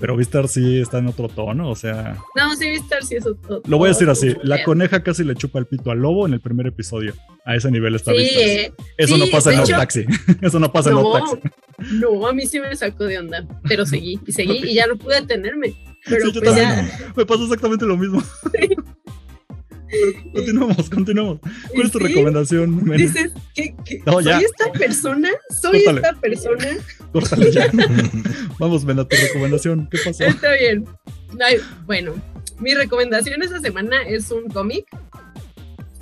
Pero 0.00 0.16
Beastars 0.16 0.52
sí 0.52 0.80
está 0.80 0.98
en 0.98 1.08
otro 1.08 1.28
tono, 1.28 1.70
o 1.70 1.74
sea. 1.74 2.16
No, 2.34 2.56
sí, 2.56 2.66
Beastars 2.66 3.08
sí 3.08 3.16
es 3.16 3.26
otro. 3.26 3.60
Lo 3.66 3.76
voy 3.76 3.88
a 3.88 3.92
decir 3.92 4.08
así: 4.08 4.34
la 4.42 4.62
coneja 4.64 5.02
casi 5.02 5.22
le 5.22 5.34
chupa 5.34 5.58
el 5.58 5.66
pito 5.66 5.90
al 5.90 5.98
lobo 5.98 6.26
en 6.26 6.32
el 6.32 6.40
primer 6.40 6.66
episodio. 6.66 7.12
A 7.44 7.56
ese 7.56 7.70
nivel 7.70 7.94
está 7.94 8.12
sí, 8.12 8.28
eh, 8.38 8.72
Eso 8.96 9.18
no 9.18 9.26
pasa 9.30 9.52
en 9.52 9.60
el 9.60 9.68
taxi. 9.68 10.06
Eso 10.40 10.58
no 10.58 10.72
pasa 10.72 10.90
en 10.90 10.98
el 10.98 11.12
taxi. 11.12 11.36
No, 11.78 12.26
a 12.26 12.32
mí 12.32 12.46
sí 12.46 12.58
me 12.60 12.74
sacó 12.74 13.04
de 13.04 13.18
onda, 13.18 13.46
pero 13.68 13.86
seguí 13.86 14.18
y 14.26 14.32
seguí 14.32 14.70
y 14.70 14.74
ya 14.74 14.86
no 14.86 14.96
pude 14.96 15.20
detenerme. 15.20 15.74
Pero 16.04 16.32
pues 16.32 16.56
ya... 16.56 17.12
Me 17.16 17.24
pasó 17.24 17.44
exactamente 17.44 17.86
lo 17.86 17.96
mismo. 17.96 18.22
continuamos, 20.34 20.90
continuamos. 20.90 21.38
¿Cuál 21.70 21.86
es 21.86 21.92
tu 21.92 21.98
recomendación? 21.98 22.84
Dices, 22.96 23.32
¿qué, 23.54 23.74
¿soy 24.04 24.44
esta 24.44 24.72
persona? 24.72 25.30
¿Soy 25.60 25.84
esta 25.86 26.12
persona? 26.14 26.68
Córtale 27.12 27.52
ya. 27.52 27.70
Vamos, 28.58 28.84
Mena, 28.84 29.06
tu 29.06 29.16
recomendación. 29.16 29.88
¿Qué 29.90 29.98
pasó? 30.04 30.24
Está 30.24 30.52
bien. 30.54 30.84
bueno, 31.86 32.14
mi 32.58 32.74
recomendación 32.74 33.42
esta 33.42 33.60
semana 33.60 34.02
es 34.02 34.30
un 34.30 34.48
cómic. 34.48 34.86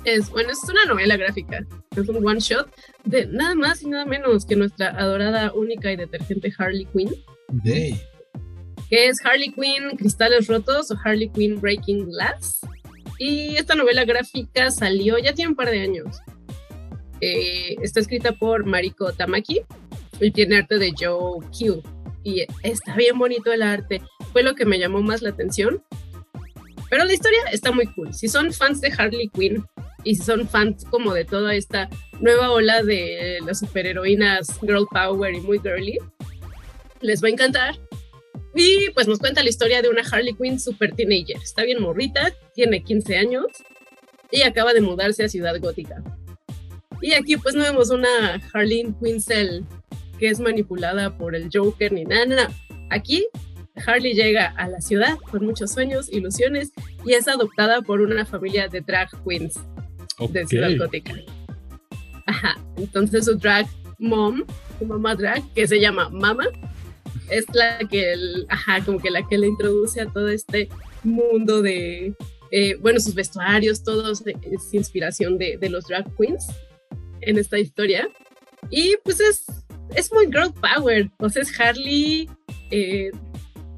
Es, 0.03 0.29
bueno, 0.29 0.51
es 0.51 0.59
una 0.69 0.85
novela 0.85 1.17
gráfica. 1.17 1.65
Es 1.97 2.07
un 2.07 2.25
one 2.25 2.39
shot 2.39 2.69
de 3.05 3.25
nada 3.25 3.55
más 3.55 3.81
y 3.81 3.87
nada 3.87 4.05
menos 4.05 4.45
que 4.45 4.55
nuestra 4.55 4.89
adorada, 4.89 5.51
única 5.53 5.91
y 5.91 5.95
detergente 5.95 6.53
Harley 6.55 6.85
Quinn. 6.85 7.09
Day. 7.49 7.99
Que 8.89 9.07
es 9.07 9.17
Harley 9.25 9.51
Quinn 9.51 9.97
Cristales 9.97 10.47
Rotos 10.47 10.91
o 10.91 10.97
Harley 11.03 11.29
Quinn 11.29 11.59
Breaking 11.59 12.05
Glass. 12.11 12.59
Y 13.17 13.55
esta 13.55 13.73
novela 13.73 14.05
gráfica 14.05 14.69
salió, 14.69 15.17
ya 15.17 15.33
tiene 15.33 15.49
un 15.49 15.55
par 15.55 15.71
de 15.71 15.81
años. 15.81 16.19
Eh, 17.19 17.75
está 17.81 17.99
escrita 17.99 18.31
por 18.33 18.65
Mariko 18.65 19.11
Tamaki 19.11 19.61
y 20.19 20.31
tiene 20.31 20.57
arte 20.57 20.77
de 20.77 20.93
Joe 20.97 21.41
Q. 21.47 21.81
Y 22.23 22.45
está 22.61 22.95
bien 22.95 23.17
bonito 23.17 23.51
el 23.51 23.63
arte. 23.63 24.03
Fue 24.31 24.43
lo 24.43 24.53
que 24.53 24.65
me 24.65 24.77
llamó 24.77 25.01
más 25.01 25.23
la 25.23 25.29
atención. 25.29 25.81
Pero 26.91 27.05
la 27.05 27.13
historia 27.13 27.39
está 27.51 27.71
muy 27.71 27.87
cool. 27.87 28.13
Si 28.13 28.27
son 28.27 28.53
fans 28.53 28.81
de 28.81 28.93
Harley 28.95 29.29
Quinn 29.29 29.65
y 30.03 30.15
si 30.15 30.23
son 30.23 30.47
fans 30.47 30.85
como 30.89 31.13
de 31.13 31.25
toda 31.25 31.55
esta 31.55 31.89
nueva 32.19 32.51
ola 32.51 32.83
de 32.83 33.39
las 33.45 33.59
superheroínas 33.59 34.59
girl 34.61 34.87
power 34.91 35.33
y 35.33 35.41
muy 35.41 35.59
girly, 35.59 35.97
les 37.01 37.23
va 37.23 37.27
a 37.27 37.31
encantar. 37.31 37.75
Y 38.55 38.89
pues 38.91 39.07
nos 39.07 39.19
cuenta 39.19 39.43
la 39.43 39.49
historia 39.49 39.81
de 39.81 39.89
una 39.89 40.01
Harley 40.01 40.33
Quinn 40.33 40.59
super 40.59 40.95
teenager. 40.95 41.37
Está 41.37 41.63
bien 41.63 41.81
morrita, 41.81 42.33
tiene 42.55 42.83
15 42.83 43.17
años 43.17 43.45
y 44.31 44.41
acaba 44.41 44.73
de 44.73 44.81
mudarse 44.81 45.23
a 45.23 45.29
Ciudad 45.29 45.59
Gótica. 45.59 46.03
Y 47.01 47.13
aquí 47.13 47.37
pues 47.37 47.53
no 47.53 47.63
vemos 47.63 47.91
una 47.91 48.41
Harley 48.53 48.93
Quinzel 49.03 49.65
que 50.17 50.29
es 50.29 50.39
manipulada 50.39 51.15
por 51.15 51.35
el 51.35 51.49
Joker 51.53 51.91
ni 51.93 52.03
nada, 52.03 52.25
nada. 52.25 52.51
Aquí 52.89 53.27
Harley 53.85 54.13
llega 54.13 54.47
a 54.57 54.67
la 54.67 54.81
ciudad 54.81 55.17
con 55.29 55.45
muchos 55.45 55.71
sueños, 55.71 56.11
ilusiones 56.11 56.71
y 57.05 57.13
es 57.13 57.27
adoptada 57.27 57.81
por 57.81 58.01
una 58.01 58.25
familia 58.25 58.67
de 58.67 58.81
drag 58.81 59.09
queens 59.23 59.59
de 60.19 60.45
Ciudad 60.47 60.69
Gótica. 60.77 61.15
Ajá, 62.25 62.57
entonces 62.77 63.25
su 63.25 63.35
drag 63.35 63.67
mom, 63.99 64.43
su 64.79 64.85
mamá 64.85 65.15
drag, 65.15 65.41
que 65.53 65.67
se 65.67 65.79
llama 65.79 66.09
Mama, 66.09 66.45
es 67.29 67.45
la 67.53 67.79
que, 67.79 68.15
ajá, 68.49 68.83
como 68.83 68.99
que 68.99 69.11
la 69.11 69.25
que 69.27 69.37
le 69.37 69.47
introduce 69.47 70.01
a 70.01 70.07
todo 70.07 70.29
este 70.29 70.69
mundo 71.03 71.61
de, 71.61 72.13
eh, 72.51 72.75
bueno, 72.75 72.99
sus 72.99 73.15
vestuarios, 73.15 73.83
todo 73.83 74.11
es 74.11 74.73
inspiración 74.73 75.37
de, 75.37 75.57
los 75.69 75.85
drag 75.85 76.05
queens 76.15 76.47
en 77.21 77.37
esta 77.37 77.59
historia. 77.59 78.07
Y 78.69 78.95
pues 79.03 79.19
es, 79.19 79.45
es 79.95 80.11
muy 80.11 80.25
girl 80.25 80.53
power, 80.53 81.09
o 81.19 81.27
es 81.27 81.59
Harley 81.59 82.29
eh, 82.71 83.11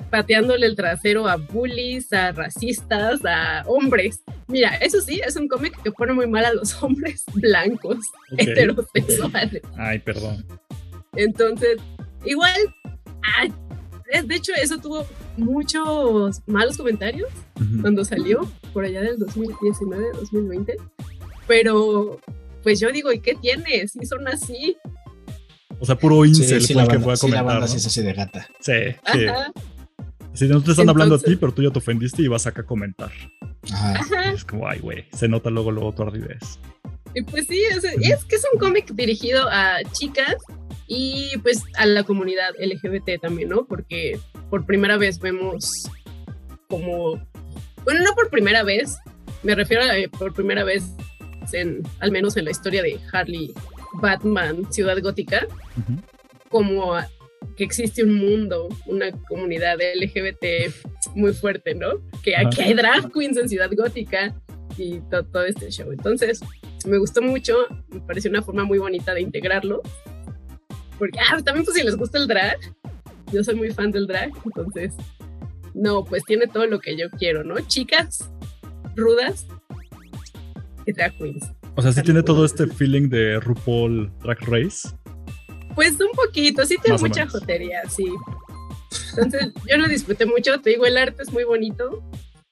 pateándole 0.09 0.65
el 0.65 0.75
trasero 0.75 1.27
a 1.27 1.37
bullies, 1.37 2.11
a 2.13 2.31
racistas, 2.31 3.23
a 3.25 3.63
hombres. 3.67 4.21
Mira, 4.47 4.75
eso 4.77 5.01
sí, 5.01 5.21
es 5.25 5.35
un 5.35 5.47
cómic 5.47 5.81
que 5.81 5.91
pone 5.91 6.13
muy 6.13 6.27
mal 6.27 6.45
a 6.45 6.53
los 6.53 6.81
hombres 6.83 7.23
blancos, 7.35 7.97
heterosexuales. 8.37 9.61
Ay, 9.77 9.99
perdón. 9.99 10.45
Entonces, 11.15 11.77
igual 12.25 12.53
de 14.25 14.35
hecho, 14.35 14.51
eso 14.61 14.77
tuvo 14.77 15.05
muchos 15.37 16.41
malos 16.47 16.77
comentarios 16.77 17.29
cuando 17.81 18.03
salió, 18.03 18.49
por 18.73 18.85
allá 18.85 19.01
del 19.01 19.19
2019, 19.19 20.11
2020. 20.13 20.77
Pero, 21.47 22.19
pues 22.63 22.79
yo 22.79 22.91
digo, 22.91 23.11
¿y 23.11 23.19
qué 23.19 23.35
tienes? 23.35 23.91
Si 23.91 24.05
son 24.05 24.27
así. 24.27 24.77
O 25.79 25.85
sea, 25.85 25.95
puro 25.95 26.25
incel 26.25 26.61
sí, 26.61 26.73
que 26.73 26.99
fue 26.99 27.13
a 27.13 27.17
comentar. 27.17 27.29
la 27.29 27.41
banda 27.43 27.67
sí 27.67 27.77
es 27.77 27.85
así 27.85 28.01
de 28.01 28.13
gata. 28.13 28.47
Sí, 28.59 28.73
sí. 29.11 29.25
Si 30.33 30.47
no 30.47 30.61
te 30.61 30.71
están 30.71 30.89
hablando 30.89 31.15
a 31.15 31.19
ti, 31.19 31.35
pero 31.35 31.53
tú 31.53 31.61
ya 31.61 31.71
te 31.71 31.79
ofendiste 31.79 32.21
y 32.21 32.27
vas 32.27 32.47
acá 32.47 32.61
a 32.61 32.65
comentar. 32.65 33.11
Ajá. 33.71 34.31
Es 34.31 34.45
como, 34.45 34.67
ay, 34.67 34.79
güey, 34.79 35.05
se 35.11 35.27
nota 35.27 35.49
luego, 35.49 35.71
luego 35.71 35.93
tu 35.93 36.03
ardidez. 36.03 36.59
Y 37.13 37.23
pues 37.23 37.47
sí, 37.47 37.61
es 37.63 38.25
que 38.25 38.35
es 38.35 38.45
un 38.53 38.59
cómic 38.59 38.91
dirigido 38.93 39.47
a 39.49 39.77
chicas 39.91 40.35
y 40.87 41.37
pues 41.41 41.63
a 41.77 41.85
la 41.85 42.03
comunidad 42.03 42.51
LGBT 42.59 43.21
también, 43.21 43.49
¿no? 43.49 43.65
Porque 43.65 44.19
por 44.49 44.65
primera 44.65 44.97
vez 44.97 45.19
vemos 45.19 45.69
como, 46.67 47.19
bueno, 47.83 48.03
no 48.03 48.13
por 48.15 48.29
primera 48.29 48.63
vez, 48.63 48.97
me 49.43 49.55
refiero 49.55 49.83
a 49.83 50.17
por 50.17 50.33
primera 50.33 50.63
vez 50.63 50.83
en, 51.53 51.81
al 51.99 52.11
menos 52.11 52.37
en 52.37 52.45
la 52.45 52.51
historia 52.51 52.83
de 52.83 52.99
Harley, 53.11 53.53
Batman, 53.93 54.71
Ciudad 54.71 54.97
Gótica, 55.01 55.47
como 56.49 56.95
que 57.55 57.63
existe 57.63 58.03
un 58.03 58.15
mundo, 58.15 58.69
una 58.85 59.11
comunidad 59.27 59.77
LGBT 59.79 60.73
muy 61.15 61.33
fuerte, 61.33 61.75
¿no? 61.75 62.01
Que 62.23 62.35
aquí 62.35 62.61
hay 62.61 62.73
drag 62.73 63.11
queens 63.11 63.37
en 63.37 63.49
Ciudad 63.49 63.69
Gótica 63.75 64.35
y 64.77 64.99
todo 65.09 65.45
este 65.45 65.69
show. 65.71 65.91
Entonces, 65.91 66.41
me 66.85 66.97
gustó 66.97 67.21
mucho, 67.21 67.55
me 67.89 67.99
pareció 68.01 68.29
una 68.29 68.41
forma 68.41 68.63
muy 68.63 68.77
bonita 68.77 69.13
de 69.13 69.21
integrarlo 69.21 69.81
porque, 70.99 71.17
ah, 71.19 71.41
también 71.41 71.65
pues 71.65 71.77
si 71.77 71.83
les 71.83 71.95
gusta 71.95 72.17
el 72.17 72.27
drag, 72.27 72.57
yo 73.31 73.41
soy 73.43 73.55
muy 73.55 73.71
fan 73.71 73.89
del 73.89 74.05
drag, 74.05 74.31
entonces, 74.43 74.93
no, 75.73 76.03
pues 76.03 76.23
tiene 76.25 76.45
todo 76.45 76.67
lo 76.67 76.79
que 76.79 76.97
yo 76.97 77.09
quiero, 77.09 77.43
¿no? 77.45 77.55
Chicas 77.61 78.29
rudas 78.97 79.47
y 80.85 80.91
drag 80.91 81.17
queens. 81.17 81.51
O 81.75 81.81
sea, 81.81 81.93
sí 81.93 82.01
tiene 82.03 82.21
todo 82.21 82.43
este 82.43 82.67
feeling 82.67 83.07
de 83.07 83.39
RuPaul 83.39 84.11
Drag 84.21 84.39
Race. 84.41 84.89
Pues 85.79 85.93
un 86.01 86.11
poquito, 86.11 86.65
sí 86.65 86.75
tiene 86.83 86.99
mucha 86.99 87.25
jotería, 87.25 87.83
sí. 87.89 88.05
Entonces, 89.11 89.53
yo 89.65 89.77
lo 89.77 89.87
disfruté 89.87 90.25
mucho, 90.25 90.59
te 90.59 90.71
digo, 90.71 90.85
el 90.85 90.97
arte 90.97 91.23
es 91.23 91.31
muy 91.31 91.45
bonito 91.45 92.03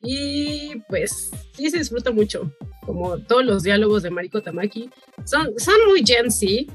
y 0.01 0.77
pues 0.87 1.29
sí 1.51 1.69
se 1.69 1.79
disfruta 1.79 2.11
mucho. 2.11 2.49
Como 2.85 3.17
todos 3.17 3.43
los 3.43 3.63
diálogos 3.63 4.03
de 4.03 4.11
Mariko 4.11 4.41
Tamaki 4.41 4.89
son, 5.25 5.59
son 5.59 5.75
muy 5.89 6.05
Gen 6.05 6.31
Z, 6.31 6.71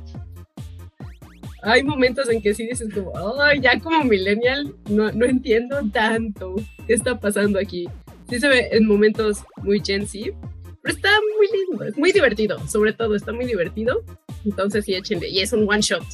hay 1.62 1.83
momentos 1.85 2.29
en 2.29 2.43
que 2.43 2.53
sí 2.53 2.67
dices 2.67 2.93
como, 2.93 3.15
ay, 3.41 3.62
ya 3.62 3.81
como 3.81 4.05
millennial 4.05 4.77
no, 4.91 5.11
no 5.11 5.25
entiendo 5.25 5.81
tanto 5.91 6.57
qué 6.87 6.93
está 6.93 7.19
pasando 7.19 7.59
aquí. 7.59 7.88
Sí 8.29 8.38
se 8.38 8.49
ve 8.49 8.69
en 8.73 8.87
momentos 8.87 9.38
muy 9.62 9.81
Gen 9.83 10.07
Z, 10.07 10.37
pero 10.83 10.95
está 10.95 11.09
muy 11.38 11.49
lindo, 11.61 11.85
es 11.85 11.97
muy 11.97 12.12
divertido, 12.12 12.59
sobre 12.69 12.93
todo 12.93 13.17
está 13.17 13.33
muy 13.33 13.47
divertido. 13.47 14.05
Entonces 14.45 14.85
sí, 14.85 14.95
échenle. 14.95 15.31
Y 15.31 15.41
es 15.41 15.55
un 15.55 15.67
one 15.67 15.81
shot. 15.81 16.05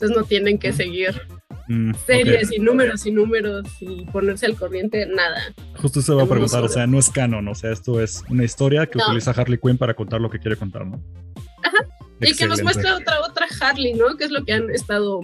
Entonces 0.00 0.16
no 0.16 0.22
tienen 0.22 0.58
que 0.58 0.72
seguir 0.72 1.20
mm, 1.66 1.92
series 2.06 2.52
y 2.52 2.60
números 2.60 3.04
y 3.04 3.10
números 3.10 3.66
y 3.80 4.04
ponerse 4.06 4.46
al 4.46 4.54
corriente, 4.54 5.06
nada. 5.06 5.52
Justo 5.76 6.00
se 6.00 6.14
va 6.14 6.22
a 6.22 6.28
preguntar, 6.28 6.62
o 6.62 6.68
sea, 6.68 6.86
no 6.86 7.00
es 7.00 7.10
canon, 7.10 7.48
o 7.48 7.54
sea, 7.56 7.72
esto 7.72 8.00
es 8.00 8.22
una 8.28 8.44
historia 8.44 8.86
que 8.86 8.98
utiliza 8.98 9.32
Harley 9.32 9.58
Quinn 9.58 9.76
para 9.76 9.94
contar 9.94 10.20
lo 10.20 10.30
que 10.30 10.38
quiere 10.38 10.56
contar, 10.56 10.86
¿no? 10.86 11.02
Ajá. 11.64 11.84
Y 12.20 12.32
que 12.32 12.46
nos 12.46 12.62
muestra 12.62 12.96
otra, 12.96 13.20
otra 13.22 13.46
Harley, 13.60 13.94
¿no? 13.94 14.16
Que 14.16 14.24
es 14.24 14.30
lo 14.30 14.44
que 14.44 14.52
han 14.52 14.70
estado 14.70 15.22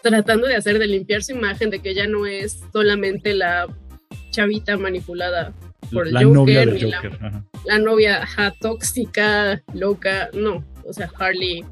tratando 0.00 0.46
de 0.46 0.56
hacer, 0.56 0.78
de 0.78 0.86
limpiar 0.86 1.22
su 1.22 1.32
imagen, 1.32 1.68
de 1.68 1.80
que 1.80 1.94
ya 1.94 2.06
no 2.06 2.24
es 2.24 2.60
solamente 2.72 3.34
la 3.34 3.66
chavita 4.30 4.78
manipulada 4.78 5.52
por 5.92 6.06
el 6.06 6.14
la 6.14 6.22
novia 6.22 6.64
de 6.64 6.80
Joker. 6.80 7.18
La, 7.20 7.44
la, 7.66 7.78
novia 7.78 8.26
tóxica, 8.60 9.62
loca, 9.74 10.30
no. 10.32 10.64
O 10.86 10.92
sea, 10.94 11.10
Harley 11.18 11.64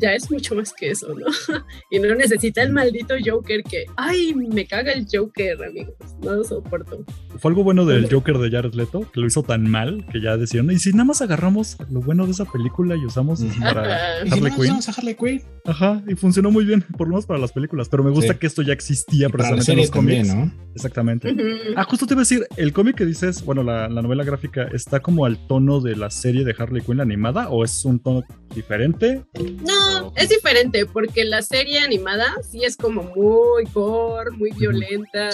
ya 0.00 0.14
es 0.14 0.30
mucho 0.30 0.54
más 0.54 0.72
que 0.72 0.90
eso, 0.90 1.14
¿no? 1.14 1.26
y 1.90 1.98
no 1.98 2.14
necesita 2.14 2.62
el 2.62 2.72
maldito 2.72 3.14
Joker 3.24 3.62
que, 3.62 3.84
ay, 3.96 4.34
me 4.34 4.66
caga 4.66 4.92
el 4.92 5.06
Joker, 5.10 5.62
amigos, 5.62 5.94
no 6.22 6.36
lo 6.36 6.44
soporto. 6.44 7.04
Fue 7.38 7.50
algo 7.50 7.64
bueno 7.64 7.84
del 7.84 8.10
Joker 8.10 8.38
de 8.38 8.50
Jared 8.50 8.74
Leto, 8.74 9.10
que 9.12 9.20
lo 9.20 9.26
hizo 9.26 9.42
tan 9.42 9.70
mal 9.70 10.04
que 10.12 10.20
ya 10.20 10.36
decían, 10.36 10.70
y 10.70 10.78
si 10.78 10.90
nada 10.92 11.04
más 11.04 11.22
agarramos 11.22 11.76
lo 11.90 12.00
bueno 12.00 12.26
de 12.26 12.32
esa 12.32 12.44
película 12.44 12.96
y 12.96 13.04
usamos 13.04 13.42
para 13.60 14.20
Harley 14.30 14.52
Quinn. 14.52 14.72
a 14.72 14.92
Harley 14.96 15.14
Quinn. 15.14 15.42
Ajá, 15.64 16.02
y 16.08 16.14
funcionó 16.14 16.50
muy 16.50 16.64
bien, 16.64 16.82
por 16.96 17.06
lo 17.06 17.14
menos 17.14 17.26
para 17.26 17.38
las 17.38 17.52
películas, 17.52 17.88
pero 17.88 18.02
me 18.02 18.10
gusta 18.10 18.38
que 18.38 18.46
esto 18.46 18.62
ya 18.62 18.72
existía 18.72 19.28
precisamente 19.28 19.72
en 19.72 19.78
los 19.78 19.90
cómics. 19.90 20.34
¿no? 20.34 20.52
Exactamente. 20.74 21.34
Ah, 21.76 21.84
justo 21.84 22.06
te 22.06 22.14
iba 22.14 22.20
a 22.20 22.24
decir, 22.24 22.46
el 22.56 22.72
cómic 22.72 22.96
que 22.96 23.06
dices, 23.06 23.44
bueno, 23.44 23.62
la, 23.62 23.88
la 23.88 24.02
novela 24.02 24.24
gráfica, 24.24 24.68
¿está 24.72 25.00
como 25.00 25.24
al 25.24 25.46
tono 25.46 25.80
de 25.80 25.96
la 25.96 26.10
serie 26.10 26.44
de 26.44 26.54
Harley 26.56 26.82
Quinn 26.82 27.00
animada 27.00 27.48
o 27.48 27.64
es 27.64 27.84
un 27.84 28.00
tono 28.00 28.24
diferente? 28.54 29.24
No, 29.64 29.89
es 30.16 30.28
diferente 30.28 30.86
porque 30.86 31.24
la 31.24 31.42
serie 31.42 31.80
animada 31.80 32.34
sí 32.48 32.64
es 32.64 32.76
como 32.76 33.02
muy 33.02 33.64
gore, 33.72 34.30
muy 34.32 34.50
violenta. 34.52 35.30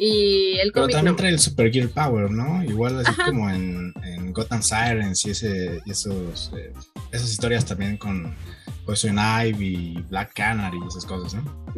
Y 0.00 0.56
el 0.58 0.70
Pero 0.70 0.86
también 0.88 1.16
trae 1.16 1.30
el 1.30 1.40
Super 1.40 1.72
Gear 1.72 1.88
Power, 1.88 2.30
¿no? 2.30 2.62
Igual 2.62 3.00
así 3.00 3.12
como 3.24 3.50
en, 3.50 3.92
en, 4.04 4.32
Gotham 4.32 4.62
Sirens 4.62 5.24
y, 5.26 5.30
ese, 5.30 5.80
y 5.84 5.90
esos 5.90 6.52
eh, 6.56 6.72
esas 7.10 7.32
historias 7.32 7.66
también 7.66 7.96
con 7.96 8.32
Poison 8.86 9.18
Ivy, 9.18 10.04
Black 10.08 10.34
Canary 10.34 10.78
y 10.82 10.86
esas 10.86 11.04
cosas, 11.04 11.34
¿no? 11.34 11.68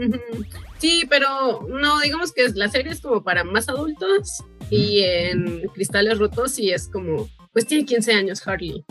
Sí, 0.78 1.06
pero 1.08 1.66
no, 1.68 2.00
digamos 2.00 2.32
que 2.32 2.48
la 2.50 2.68
serie 2.68 2.92
es 2.92 3.00
como 3.00 3.22
para 3.22 3.42
más 3.42 3.68
adultos 3.68 4.44
y 4.70 5.00
en 5.02 5.62
Cristales 5.74 6.18
Rotos 6.18 6.52
sí 6.52 6.70
es 6.70 6.88
como, 6.88 7.28
pues 7.52 7.66
tiene 7.66 7.86
15 7.86 8.12
años 8.12 8.46
Harley. 8.46 8.84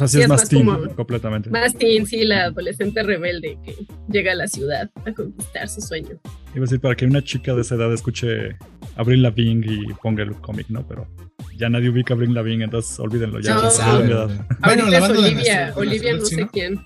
O 0.00 0.08
sea, 0.08 0.08
sí, 0.08 0.22
es, 0.22 0.28
más, 0.28 0.48
teen, 0.48 0.66
completamente. 0.96 1.50
Más 1.50 1.74
teen, 1.74 2.06
sí, 2.06 2.24
la 2.24 2.44
adolescente 2.44 3.02
rebelde 3.02 3.58
que 3.62 3.76
llega 4.08 4.32
a 4.32 4.34
la 4.34 4.48
ciudad 4.48 4.90
a 5.04 5.12
conquistar 5.12 5.68
su 5.68 5.82
sueño. 5.82 6.18
Iba 6.54 6.58
a 6.58 6.60
decir, 6.60 6.80
para 6.80 6.94
que 6.94 7.04
una 7.04 7.22
chica 7.22 7.54
de 7.54 7.60
esa 7.60 7.74
edad 7.74 7.92
escuche 7.92 8.56
Abril 8.96 9.22
Lavigne 9.22 9.66
y 9.70 9.92
ponga 10.02 10.22
el 10.22 10.32
cómic, 10.36 10.70
¿no? 10.70 10.88
Pero 10.88 11.06
ya 11.58 11.68
nadie 11.68 11.90
ubica 11.90 12.14
a 12.14 12.16
Abril 12.16 12.32
Lavigne, 12.32 12.64
entonces 12.64 12.98
olvídenlo. 12.98 13.40
Ya 13.40 13.56
no, 13.56 13.60
bueno, 14.64 14.88
la 14.88 15.00
banda 15.00 15.18
Olivia, 15.18 15.74
Olivia 15.76 16.14
no 16.14 16.24
sé 16.24 16.48
quién. 16.50 16.80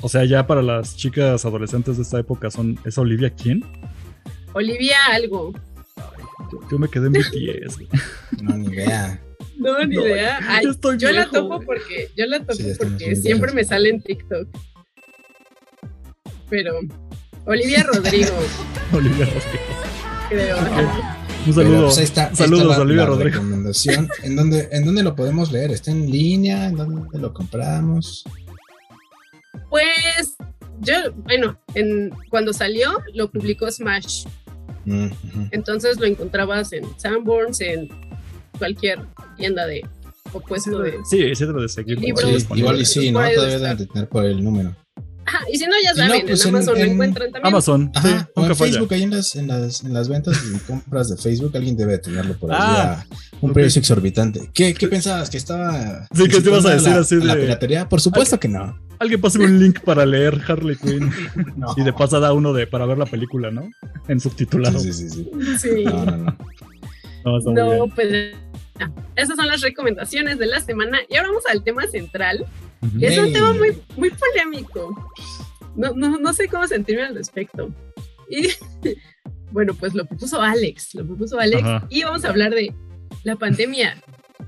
O 0.00 0.08
sea, 0.08 0.24
ya 0.24 0.44
para 0.44 0.60
las 0.60 0.96
chicas 0.96 1.44
adolescentes 1.44 1.96
de 1.96 2.02
esta 2.02 2.18
época 2.18 2.50
son 2.50 2.76
¿es 2.84 2.98
Olivia 2.98 3.30
quién? 3.30 3.62
Olivia 4.52 4.96
algo. 5.12 5.52
yo, 6.68 6.78
me 6.78 6.88
quedé 6.88 7.06
en 7.06 7.12
BTS. 7.12 7.78
no, 8.42 8.56
ni 8.56 8.66
idea. 8.74 9.20
No, 9.58 9.84
ni 9.84 9.96
idea. 9.96 10.40
yo 10.98 11.12
la 11.12 11.28
topo 11.28 11.60
porque, 11.60 12.10
yo 12.16 12.26
la 12.26 12.38
topo 12.40 12.62
porque 12.78 13.16
siempre 13.16 13.52
me 13.52 13.64
sale 13.64 13.90
en 13.90 14.00
TikTok. 14.00 14.48
Pero 16.48 16.80
Olivia 17.44 17.82
Rodrigo. 17.82 18.32
Olivia 18.92 19.26
Rodrigo. 19.26 19.64
Creo. 20.28 20.56
Un 21.46 21.54
saludo. 21.54 21.84
Pues 21.86 21.98
está, 21.98 22.34
Saludos, 22.34 22.78
Olivia 22.78 23.06
Rodrigo. 23.06 23.36
Recomendación. 23.36 24.08
¿En 24.22 24.36
dónde, 24.36 24.68
¿En 24.70 24.84
dónde 24.84 25.02
lo 25.02 25.14
podemos 25.14 25.50
leer? 25.50 25.72
¿Está 25.72 25.90
en 25.90 26.10
línea? 26.10 26.66
¿En 26.66 26.76
dónde 26.76 27.18
lo 27.18 27.32
compramos? 27.32 28.24
Pues 29.70 30.36
yo, 30.80 30.94
bueno, 31.24 31.58
en, 31.74 32.10
cuando 32.30 32.52
salió 32.52 33.02
lo 33.14 33.30
publicó 33.30 33.70
Smash. 33.70 34.24
Mm, 34.84 35.08
Entonces 35.50 35.98
lo 35.98 36.06
encontrabas 36.06 36.72
en 36.72 36.84
Sanborns, 36.98 37.60
en 37.60 37.88
cualquier 38.58 39.00
tienda 39.36 39.66
de 39.66 39.82
opuesto 40.32 40.78
de. 40.80 40.98
Sí, 41.08 41.34
centro 41.34 41.60
de 41.60 41.68
seguir. 41.68 41.98
igual 42.02 42.80
y 42.80 42.84
sí, 42.84 43.10
¿no? 43.10 43.20
Todavía 43.20 43.58
deben 43.58 43.76
de 43.78 43.86
tener 43.86 44.08
por 44.08 44.24
el 44.24 44.42
número. 44.42 44.76
Ajá, 45.28 45.44
y 45.52 45.58
si 45.58 45.66
no, 45.66 45.72
ya 45.84 45.94
saben, 45.94 46.24
pues 46.26 46.42
en 46.46 46.54
Amazon 46.54 46.78
lo 46.78 46.84
encuentran 46.84 47.30
también. 47.30 47.52
Amazon, 47.52 47.90
Ajá, 47.94 48.30
o 48.34 48.46
en 48.46 48.56
Facebook, 48.56 48.94
ahí 48.94 49.02
en 49.02 49.10
las, 49.10 49.36
en, 49.36 49.46
las, 49.46 49.84
en 49.84 49.92
las 49.92 50.08
ventas 50.08 50.42
y 50.42 50.58
compras 50.60 51.10
de 51.10 51.18
Facebook, 51.18 51.54
alguien 51.54 51.76
debe 51.76 51.98
tenerlo 51.98 52.34
por 52.38 52.50
ahí 52.50 52.58
ah, 52.58 53.04
un 53.42 53.52
precio 53.52 53.78
exorbitante. 53.78 54.50
¿Qué, 54.54 54.72
¿Qué 54.72 54.88
pensabas? 54.88 55.28
¿Que 55.28 55.36
estaba. 55.36 56.06
Sí, 56.14 56.28
¿qué 56.28 56.40
te 56.40 56.48
ibas 56.48 56.64
a 56.64 56.70
decir 56.70 56.92
así 56.94 57.16
de. 57.16 57.24
La 57.26 57.34
piratería? 57.34 57.88
Por 57.88 58.00
supuesto 58.00 58.40
que 58.40 58.48
no. 58.48 58.78
Alguien 58.98 59.20
pase 59.20 59.38
un 59.38 59.60
link 59.60 59.80
para 59.80 60.06
leer 60.06 60.40
Harley 60.48 60.76
Quinn. 60.76 61.12
Y 61.76 61.82
de 61.82 61.92
pasada 61.92 62.32
uno 62.32 62.54
de 62.54 62.66
para 62.66 62.86
ver 62.86 62.96
la 62.96 63.06
película, 63.06 63.50
¿no? 63.50 63.68
En 64.08 64.20
subtitulado. 64.20 64.80
Sí, 64.80 64.92
sí, 64.94 65.10
sí. 65.10 65.30
sí. 65.60 65.84
No, 65.84 66.04
no, 66.06 66.16
no. 66.16 66.36
No, 67.24 67.76
no 67.76 67.88
pues 67.94 68.34
esas 69.18 69.36
son 69.36 69.48
las 69.48 69.60
recomendaciones 69.60 70.38
de 70.38 70.46
la 70.46 70.60
semana. 70.60 71.00
Y 71.08 71.16
ahora 71.16 71.28
vamos 71.28 71.44
al 71.50 71.64
tema 71.64 71.86
central. 71.86 72.46
Es 73.00 73.18
un 73.18 73.32
tema 73.32 73.52
muy, 73.52 73.76
muy 73.96 74.10
polémico. 74.10 75.12
No, 75.74 75.92
no, 75.94 76.18
no 76.18 76.32
sé 76.32 76.48
cómo 76.48 76.66
sentirme 76.68 77.02
al 77.02 77.16
respecto. 77.16 77.74
Y 78.30 78.48
bueno, 79.50 79.74
pues 79.74 79.94
lo 79.94 80.04
propuso 80.04 80.40
Alex. 80.40 80.94
Lo 80.94 81.04
propuso 81.04 81.38
Alex. 81.40 81.66
Y 81.88 82.04
vamos 82.04 82.24
a 82.24 82.28
hablar 82.28 82.54
de 82.54 82.72
la 83.24 83.34
pandemia. 83.36 84.00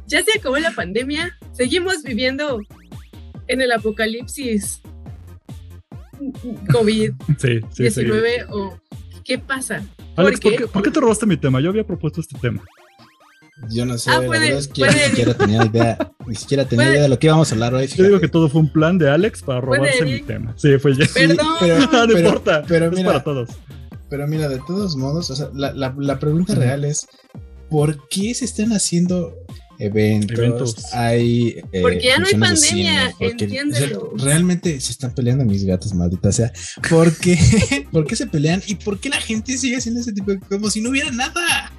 Ya 0.06 0.22
se 0.22 0.38
acabó 0.38 0.58
la 0.58 0.70
pandemia. 0.70 1.36
Seguimos 1.52 2.04
viviendo 2.04 2.60
en 3.48 3.60
el 3.60 3.72
apocalipsis 3.72 4.80
COVID-19 6.68 8.46
o 8.50 8.80
qué 9.24 9.38
pasa. 9.38 9.84
Alex, 10.14 10.40
¿por 10.40 10.56
qué? 10.56 10.66
¿por 10.68 10.82
qué 10.82 10.90
te 10.90 11.00
robaste 11.00 11.26
mi 11.26 11.36
tema? 11.36 11.60
Yo 11.60 11.70
había 11.70 11.84
propuesto 11.84 12.20
este 12.20 12.38
tema. 12.38 12.62
Yo 13.68 13.84
no 13.84 13.98
sé, 13.98 14.10
ah, 14.10 14.20
la 14.20 14.28
verdad 14.28 14.58
es 14.58 14.68
que 14.68 14.82
ni 14.82 14.92
siquiera 14.92 15.34
tenía 15.34 15.64
idea, 15.64 16.12
ni 16.26 16.34
siquiera 16.34 16.64
tenía 16.64 16.90
idea 16.90 17.02
de 17.02 17.08
lo 17.08 17.18
que 17.18 17.26
íbamos 17.26 17.50
a 17.50 17.54
hablar 17.54 17.74
hoy. 17.74 17.86
Yo 17.88 18.04
digo 18.04 18.20
que 18.20 18.28
todo 18.28 18.48
fue 18.48 18.62
un 18.62 18.72
plan 18.72 18.98
de 18.98 19.10
Alex 19.10 19.42
para 19.42 19.60
robarse 19.60 20.04
mi 20.04 20.20
tema. 20.22 20.54
Sí, 20.56 20.78
fue 20.78 20.96
ya. 20.96 21.06
Perdón. 21.12 21.46
pero, 21.60 21.78
no, 22.06 22.18
importa, 22.18 22.62
pero 22.66 22.90
mira, 22.90 23.00
es 23.00 23.06
para 23.06 23.24
todos. 23.24 23.50
Pero 24.08 24.26
mira, 24.26 24.48
de 24.48 24.60
todos 24.66 24.96
modos, 24.96 25.30
o 25.30 25.36
sea, 25.36 25.50
la, 25.54 25.72
la, 25.72 25.94
la 25.98 26.18
pregunta 26.18 26.54
real 26.54 26.84
es, 26.84 27.06
¿por 27.68 28.08
qué 28.08 28.34
se 28.34 28.44
están 28.44 28.72
haciendo 28.72 29.36
eventos, 29.80 30.38
eventos. 30.38 30.94
hay... 30.94 31.62
Eh, 31.72 31.80
porque 31.82 32.02
ya 32.02 32.18
no 32.18 32.26
hay 32.26 32.34
pandemia, 32.34 33.14
entiéndelo. 33.18 34.12
realmente 34.16 34.78
se 34.80 34.92
están 34.92 35.14
peleando 35.14 35.44
mis 35.44 35.64
gatos, 35.64 35.94
maldita 35.94 36.28
o 36.28 36.32
sea, 36.32 36.52
¿por 36.88 37.16
qué? 37.16 37.38
¿por 37.92 38.06
qué 38.06 38.14
se 38.14 38.26
pelean? 38.26 38.62
¿Y 38.66 38.74
por 38.76 39.00
qué 39.00 39.08
la 39.08 39.20
gente 39.20 39.56
sigue 39.56 39.76
haciendo 39.76 40.00
ese 40.00 40.12
tipo 40.12 40.32
de... 40.32 40.40
como 40.40 40.70
si 40.70 40.80
no 40.80 40.90
hubiera 40.90 41.10
nada? 41.10 41.72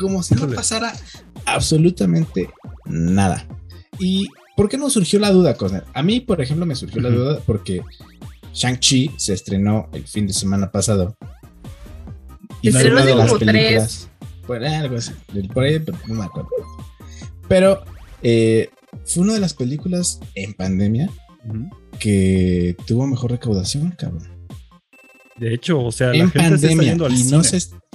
Como 0.00 0.22
si 0.22 0.34
no 0.34 0.48
pasara 0.48 0.92
absolutamente 1.44 2.48
nada. 2.86 3.46
¿Y 3.98 4.28
por 4.56 4.68
qué 4.68 4.78
no 4.78 4.88
surgió 4.88 5.20
la 5.20 5.30
duda, 5.30 5.54
Cosner? 5.54 5.84
A 5.92 6.02
mí, 6.02 6.20
por 6.20 6.40
ejemplo, 6.40 6.64
me 6.64 6.74
surgió 6.74 7.02
la 7.02 7.10
duda 7.10 7.40
porque 7.46 7.82
Shang-Chi 8.54 9.12
se 9.16 9.34
estrenó 9.34 9.88
el 9.92 10.06
fin 10.06 10.26
de 10.26 10.32
semana 10.32 10.72
pasado. 10.72 11.16
Y 12.62 12.70
fue 12.70 12.90
una 12.90 13.04
de 13.04 13.14
las 13.14 13.34
películas. 13.34 14.08
Por 14.46 14.64
algo 14.64 14.96
así, 14.96 15.12
por 15.52 15.64
ahí, 15.64 15.80
no 16.08 16.14
me 16.14 16.24
acuerdo. 16.24 16.48
Pero 17.46 17.84
eh, 18.22 18.70
fue 19.04 19.22
una 19.22 19.34
de 19.34 19.40
las 19.40 19.54
películas 19.54 20.18
en 20.34 20.54
pandemia 20.54 21.08
que 21.98 22.74
tuvo 22.86 23.06
mejor 23.06 23.30
recaudación, 23.30 23.92
cabrón. 23.92 24.39
De 25.40 25.54
hecho, 25.54 25.82
o 25.82 25.90
sea, 25.90 26.12
la 26.12 26.28
gente 26.28 26.54
está 26.54 26.82
yendo 26.82 27.06
al 27.06 27.16
cine. 27.16 27.40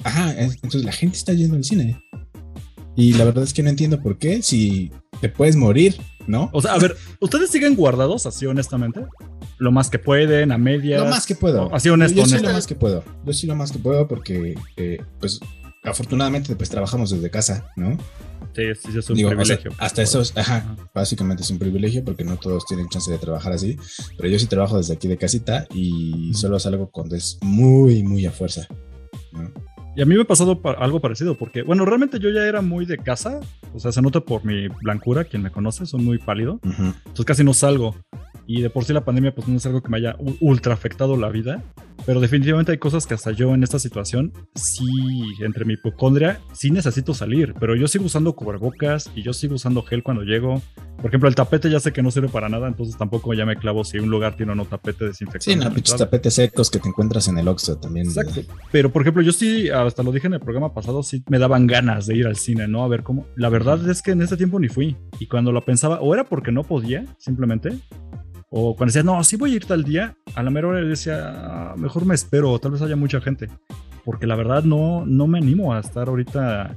Ajá, 0.02 0.34
entonces 0.36 0.84
la 0.84 0.90
gente 0.90 1.16
está 1.16 1.32
yendo 1.32 1.54
al 1.54 1.62
cine. 1.62 2.02
Y 2.96 3.12
la 3.12 3.24
verdad 3.24 3.44
es 3.44 3.54
que 3.54 3.62
no 3.62 3.70
entiendo 3.70 4.02
por 4.02 4.18
qué, 4.18 4.42
si 4.42 4.90
te 5.20 5.28
puedes 5.28 5.54
morir, 5.54 5.96
¿no? 6.26 6.50
O 6.52 6.60
sea, 6.60 6.72
a 6.72 6.78
ver, 6.78 6.96
¿ustedes 7.20 7.50
siguen 7.50 7.76
guardados 7.76 8.26
así 8.26 8.46
honestamente? 8.46 9.00
Lo 9.58 9.70
más 9.70 9.90
que 9.90 10.00
pueden, 10.00 10.50
a 10.50 10.58
media. 10.58 10.98
Lo 10.98 11.06
más 11.06 11.24
que 11.24 11.36
puedo. 11.36 11.72
Así 11.72 11.88
honesto. 11.88 12.16
Yo, 12.16 12.26
sí 12.26 12.36
lo 12.38 12.52
más 12.52 12.66
que 12.66 12.74
puedo. 12.74 13.04
Yo 13.24 13.32
sí 13.32 13.46
lo 13.46 13.54
más 13.54 13.70
que 13.70 13.78
puedo 13.78 14.08
porque, 14.08 14.56
eh, 14.76 14.98
pues, 15.20 15.38
afortunadamente, 15.84 16.56
pues 16.56 16.68
trabajamos 16.68 17.10
desde 17.10 17.30
casa, 17.30 17.70
¿no? 17.76 17.96
Sí, 18.56 18.62
sí, 18.74 18.98
es 18.98 19.10
un 19.10 19.16
privilegio. 19.16 19.70
hasta 19.76 20.00
eso, 20.00 20.22
ajá, 20.34 20.64
básicamente 20.94 21.42
es 21.42 21.50
un 21.50 21.58
privilegio 21.58 22.02
porque 22.02 22.24
no 22.24 22.38
todos 22.38 22.64
tienen 22.64 22.88
chance 22.88 23.10
de 23.10 23.18
trabajar 23.18 23.52
así. 23.52 23.76
Pero 24.16 24.30
yo 24.30 24.38
sí 24.38 24.46
trabajo 24.46 24.78
desde 24.78 24.94
aquí 24.94 25.08
de 25.08 25.18
casita 25.18 25.66
y 25.74 26.32
solo 26.32 26.58
salgo 26.58 26.90
cuando 26.90 27.16
es 27.16 27.38
muy, 27.42 28.02
muy 28.02 28.24
a 28.24 28.30
fuerza. 28.30 28.66
Y 29.94 30.00
a 30.00 30.06
mí 30.06 30.14
me 30.14 30.22
ha 30.22 30.26
pasado 30.26 30.58
algo 30.78 31.00
parecido, 31.00 31.36
porque, 31.36 31.62
bueno, 31.62 31.84
realmente 31.84 32.18
yo 32.18 32.30
ya 32.30 32.46
era 32.46 32.62
muy 32.62 32.86
de 32.86 32.96
casa, 32.96 33.40
o 33.74 33.78
sea, 33.78 33.92
se 33.92 34.00
nota 34.00 34.20
por 34.20 34.44
mi 34.44 34.68
blancura, 34.68 35.24
quien 35.24 35.42
me 35.42 35.50
conoce, 35.50 35.84
soy 35.84 36.00
muy 36.02 36.18
pálido, 36.18 36.58
entonces 36.62 37.24
casi 37.26 37.44
no 37.44 37.52
salgo. 37.52 37.94
Y 38.46 38.62
de 38.62 38.70
por 38.70 38.84
sí 38.84 38.92
la 38.92 39.04
pandemia 39.04 39.34
pues 39.34 39.48
no 39.48 39.56
es 39.56 39.66
algo 39.66 39.82
que 39.82 39.88
me 39.88 39.98
haya 39.98 40.16
ultra 40.40 40.72
afectado 40.72 41.16
la 41.16 41.28
vida, 41.28 41.62
pero 42.06 42.20
definitivamente 42.20 42.72
hay 42.72 42.78
cosas 42.78 43.04
que 43.06 43.14
hasta 43.14 43.32
yo 43.32 43.52
en 43.52 43.64
esta 43.64 43.80
situación 43.80 44.32
sí, 44.54 44.86
entre 45.44 45.64
mi 45.64 45.74
hipocondria, 45.74 46.40
sí 46.52 46.70
necesito 46.70 47.12
salir, 47.12 47.52
pero 47.58 47.74
yo 47.74 47.88
sigo 47.88 48.04
usando 48.04 48.34
cubrebocas 48.34 49.10
y 49.16 49.22
yo 49.22 49.32
sigo 49.32 49.56
usando 49.56 49.82
gel 49.82 50.04
cuando 50.04 50.22
llego. 50.22 50.62
Por 50.96 51.06
ejemplo, 51.06 51.28
el 51.28 51.34
tapete 51.34 51.68
ya 51.68 51.80
sé 51.80 51.92
que 51.92 52.02
no 52.02 52.10
sirve 52.10 52.28
para 52.28 52.48
nada, 52.48 52.68
entonces 52.68 52.96
tampoco 52.96 53.34
ya 53.34 53.44
me 53.44 53.56
clavo 53.56 53.84
si 53.84 53.98
un 53.98 54.08
lugar 54.08 54.36
tiene 54.36 54.52
o 54.52 54.54
no 54.54 54.64
tapete 54.64 55.04
desinfectante. 55.06 55.52
Sí, 55.52 55.56
no, 55.56 55.74
pinches 55.74 55.96
tapetes 55.96 56.34
secos 56.34 56.70
que 56.70 56.78
te 56.78 56.88
encuentras 56.88 57.28
en 57.28 57.38
el 57.38 57.48
Oxxo 57.48 57.76
también. 57.76 58.06
Exacto. 58.06 58.40
Pero 58.70 58.92
por 58.92 59.02
ejemplo, 59.02 59.22
yo 59.22 59.32
sí, 59.32 59.68
hasta 59.68 60.02
lo 60.02 60.12
dije 60.12 60.28
en 60.28 60.34
el 60.34 60.40
programa 60.40 60.72
pasado, 60.72 61.02
sí 61.02 61.24
me 61.28 61.38
daban 61.38 61.66
ganas 61.66 62.06
de 62.06 62.16
ir 62.16 62.26
al 62.26 62.36
cine, 62.36 62.68
¿no? 62.68 62.84
A 62.84 62.88
ver 62.88 63.02
cómo. 63.02 63.26
La 63.36 63.48
verdad 63.48 63.88
es 63.90 64.00
que 64.00 64.12
en 64.12 64.22
ese 64.22 64.36
tiempo 64.36 64.60
ni 64.60 64.68
fui. 64.68 64.96
Y 65.18 65.26
cuando 65.26 65.50
lo 65.50 65.64
pensaba, 65.64 66.00
o 66.00 66.14
era 66.14 66.24
porque 66.24 66.52
no 66.52 66.62
podía, 66.62 67.04
simplemente, 67.18 67.72
o 68.58 68.74
cuando 68.74 68.90
decía, 68.90 69.02
no, 69.02 69.22
sí 69.22 69.36
voy 69.36 69.52
a 69.52 69.56
ir 69.56 69.66
tal 69.66 69.84
día, 69.84 70.16
a 70.34 70.42
la 70.42 70.48
mera 70.48 70.68
hora 70.68 70.80
decía, 70.80 71.34
ah, 71.36 71.74
mejor 71.76 72.06
me 72.06 72.14
espero, 72.14 72.58
tal 72.58 72.70
vez 72.70 72.80
haya 72.80 72.96
mucha 72.96 73.20
gente. 73.20 73.50
Porque 74.02 74.26
la 74.26 74.34
verdad 74.34 74.64
no, 74.64 75.04
no 75.04 75.26
me 75.26 75.38
animo 75.38 75.74
a 75.74 75.80
estar 75.80 76.08
ahorita. 76.08 76.74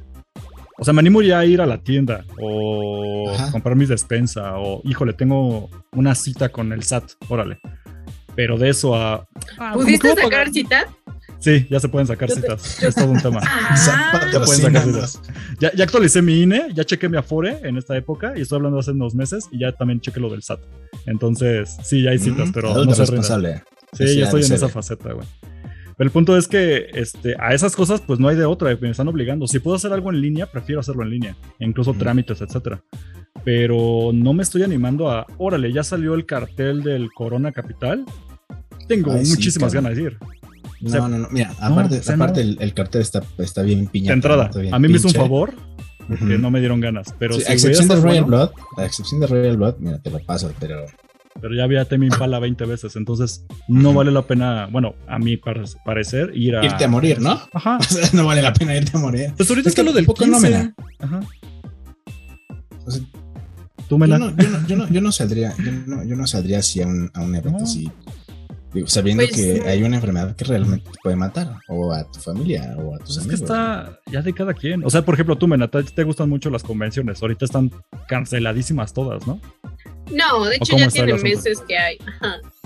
O 0.78 0.84
sea, 0.84 0.94
me 0.94 1.00
animo 1.00 1.22
ya 1.22 1.40
a 1.40 1.46
ir 1.46 1.62
a 1.62 1.66
la 1.66 1.82
tienda 1.82 2.26
o 2.38 3.32
comprar 3.54 3.78
mis 3.78 3.88
despensa 3.88 4.58
o, 4.58 4.82
híjole, 4.84 5.14
tengo 5.14 5.70
una 5.94 6.16
cita 6.16 6.50
con 6.50 6.74
el 6.74 6.84
SAT, 6.84 7.12
órale. 7.30 7.60
Pero 8.36 8.58
de 8.58 8.70
eso 8.70 8.96
a... 8.96 9.26
Ah, 9.58 9.72
¿Pudiste 9.74 10.16
sacar 10.16 10.52
cita? 10.52 10.86
Sí, 11.40 11.66
ya 11.70 11.80
se 11.80 11.88
pueden 11.88 12.06
sacar 12.06 12.30
citas. 12.30 12.84
Es 12.84 12.96
todo 12.96 13.12
un 13.12 13.22
tema. 13.22 13.40
Ah. 13.44 14.30
ya 14.32 14.44
pueden 14.44 14.62
sacar 14.62 14.84
citas. 14.84 15.22
Ya, 15.60 15.72
actualicé 15.84 16.22
mi 16.22 16.42
INE, 16.42 16.68
ya 16.74 16.84
chequé 16.84 17.08
mi 17.08 17.18
Afore 17.18 17.60
en 17.64 17.78
esta 17.78 17.96
época 17.96 18.34
y 18.36 18.42
estoy 18.42 18.58
hablando 18.58 18.80
hace 18.80 18.92
unos 18.92 19.16
meses 19.16 19.48
y 19.52 19.60
ya 19.60 19.72
también 19.72 20.02
chequé 20.02 20.20
lo 20.20 20.30
del 20.30 20.44
SAT. 20.44 20.60
Entonces, 21.06 21.78
sí, 21.84 22.04
ya 22.04 22.12
hay 22.12 22.20
citas, 22.20 22.50
pero 22.54 22.74
no 22.84 22.94
se 22.94 23.02
responsable. 23.02 23.64
Sí, 23.94 24.18
ya 24.18 24.26
estoy 24.26 24.44
en 24.44 24.54
esa 24.54 24.70
faceta, 24.70 25.14
güey. 25.14 25.26
Pero 25.98 26.08
el 26.08 26.12
punto 26.12 26.38
es 26.38 26.48
que 26.48 26.88
este, 26.94 27.36
a 27.40 27.54
esas 27.54 27.76
cosas, 27.76 28.00
pues 28.00 28.20
no 28.20 28.30
hay 28.30 28.38
de 28.38 28.46
otra, 28.46 28.78
me 28.80 28.90
están 28.90 29.10
obligando. 29.10 29.48
Si 29.48 29.60
puedo 29.60 29.76
hacer 29.76 29.92
algo 29.92 30.10
en 30.12 30.22
línea, 30.22 30.46
prefiero 30.46 30.80
hacerlo 30.80 31.04
en 31.04 31.10
línea, 31.10 31.36
incluso 31.60 31.94
trámites, 31.94 32.42
etcétera. 32.42 32.82
pero 33.44 34.12
no 34.14 34.34
me 34.34 34.44
estoy 34.44 34.64
animando 34.64 35.10
a, 35.10 35.26
órale, 35.38 35.74
ya 35.74 35.84
salió 35.84 36.14
el 36.14 36.26
cartel 36.26 36.84
del 36.84 37.12
Corona 37.12 37.52
Capital. 37.52 38.06
Tengo 38.88 39.12
muchísimas 39.12 39.74
ganas 39.74 39.96
de 39.96 40.04
ir. 40.04 40.18
No, 40.82 41.10
no, 41.10 41.18
no, 41.18 41.28
mira, 41.32 41.54
aparte, 41.60 42.02
aparte 42.12 42.42
el, 42.42 42.74
cartel 42.74 43.02
está, 43.02 43.22
está 43.38 43.64
bien 43.64 43.88
piñado. 43.88 44.10
De 44.10 44.14
entrada, 44.14 44.52
a 44.72 44.80
mí 44.80 44.88
me 44.88 44.96
hizo 44.96 45.08
un 45.08 45.14
favor 45.14 45.54
porque 46.08 46.38
no 46.38 46.50
me 46.52 46.60
dieron 46.60 46.80
ganas. 46.80 47.14
Pero 47.20 47.36
a 47.36 47.54
excepción 47.54 47.88
de 47.88 47.96
Royal 47.96 48.26
Blood, 48.26 48.50
a 48.78 48.86
excepción 48.86 49.20
de 49.20 49.28
Royal 49.28 49.58
Blood, 49.58 49.76
mira, 49.80 50.00
te 50.00 50.10
lo 50.10 50.20
paso, 50.20 50.52
pero. 50.60 50.86
Pero 51.42 51.56
ya 51.56 51.64
había 51.64 51.86
Temi 51.86 52.08
Impala 52.08 52.40
20 52.40 52.66
veces, 52.66 52.96
entonces 52.96 53.46
no 53.68 53.94
vale 53.94 54.12
la 54.12 54.24
pena, 54.24 54.68
bueno, 54.70 54.96
a 55.08 55.20
mi 55.20 55.38
parecer, 55.38 56.32
ir 56.34 56.56
a. 56.56 56.66
Irte 56.66 56.84
a 56.84 56.88
morir, 56.88 57.22
¿no? 57.22 57.40
Ajá. 57.54 57.78
O 57.80 57.84
sea, 57.84 58.10
no 58.14 58.26
vale 58.26 58.42
la 58.42 58.54
pena 58.54 58.76
irte 58.76 58.98
a 58.98 59.00
morir. 59.00 59.34
Pues 59.38 59.50
ahorita 59.50 59.70
es 59.70 59.76
que 59.76 59.84
lo 59.84 59.94
del 59.94 60.06
poco 60.06 60.26
No 60.26 60.40
me 60.40 60.74
Ajá. 61.00 61.22
O 62.86 62.92
sea, 62.92 63.02
Tú 63.88 63.98
me 63.98 64.08
yo, 64.08 64.20
no, 64.20 64.30
yo, 64.38 64.50
no, 64.50 64.68
yo, 64.68 64.76
no, 64.76 64.88
yo 64.88 65.02
no 65.02 65.12
saldría, 65.12 65.56
yo 65.58 65.72
no, 65.88 66.04
yo 66.04 66.16
no 66.16 66.28
saldría 66.28 66.60
así 66.60 66.80
a 66.80 66.86
un, 66.86 67.10
a 67.12 67.22
un 67.22 67.36
evento 67.36 67.64
así 67.64 67.90
sabiendo 68.86 69.24
pues 69.24 69.36
que 69.36 69.68
hay 69.68 69.84
una 69.84 69.96
enfermedad 69.96 70.36
que 70.36 70.46
realmente 70.46 70.90
te 70.90 70.98
puede 71.02 71.16
matar, 71.16 71.56
o 71.68 71.92
a 71.92 72.10
tu 72.10 72.20
familia, 72.20 72.76
o 72.78 72.96
a 72.96 73.00
tus 73.00 73.16
pues 73.16 73.18
amigos. 73.18 73.34
Es 73.34 73.40
que 73.40 73.46
está 73.46 74.00
ya 74.12 74.22
de 74.22 74.34
cada 74.34 74.54
quien. 74.54 74.84
O 74.86 74.90
sea, 74.90 75.04
por 75.04 75.16
ejemplo, 75.16 75.38
tú, 75.38 75.48
Menata, 75.48 75.84
te 75.84 76.04
gustan 76.04 76.30
mucho 76.30 76.50
las 76.50 76.64
convenciones. 76.64 77.22
Ahorita 77.22 77.46
están 77.46 77.72
canceladísimas 78.08 78.94
todas, 78.94 79.26
¿no? 79.26 79.40
No, 80.12 80.46
de 80.46 80.56
hecho 80.56 80.78
ya 80.78 80.88
tiene 80.88 81.14
meses 81.16 81.62
que 81.68 81.78
hay. 81.78 81.98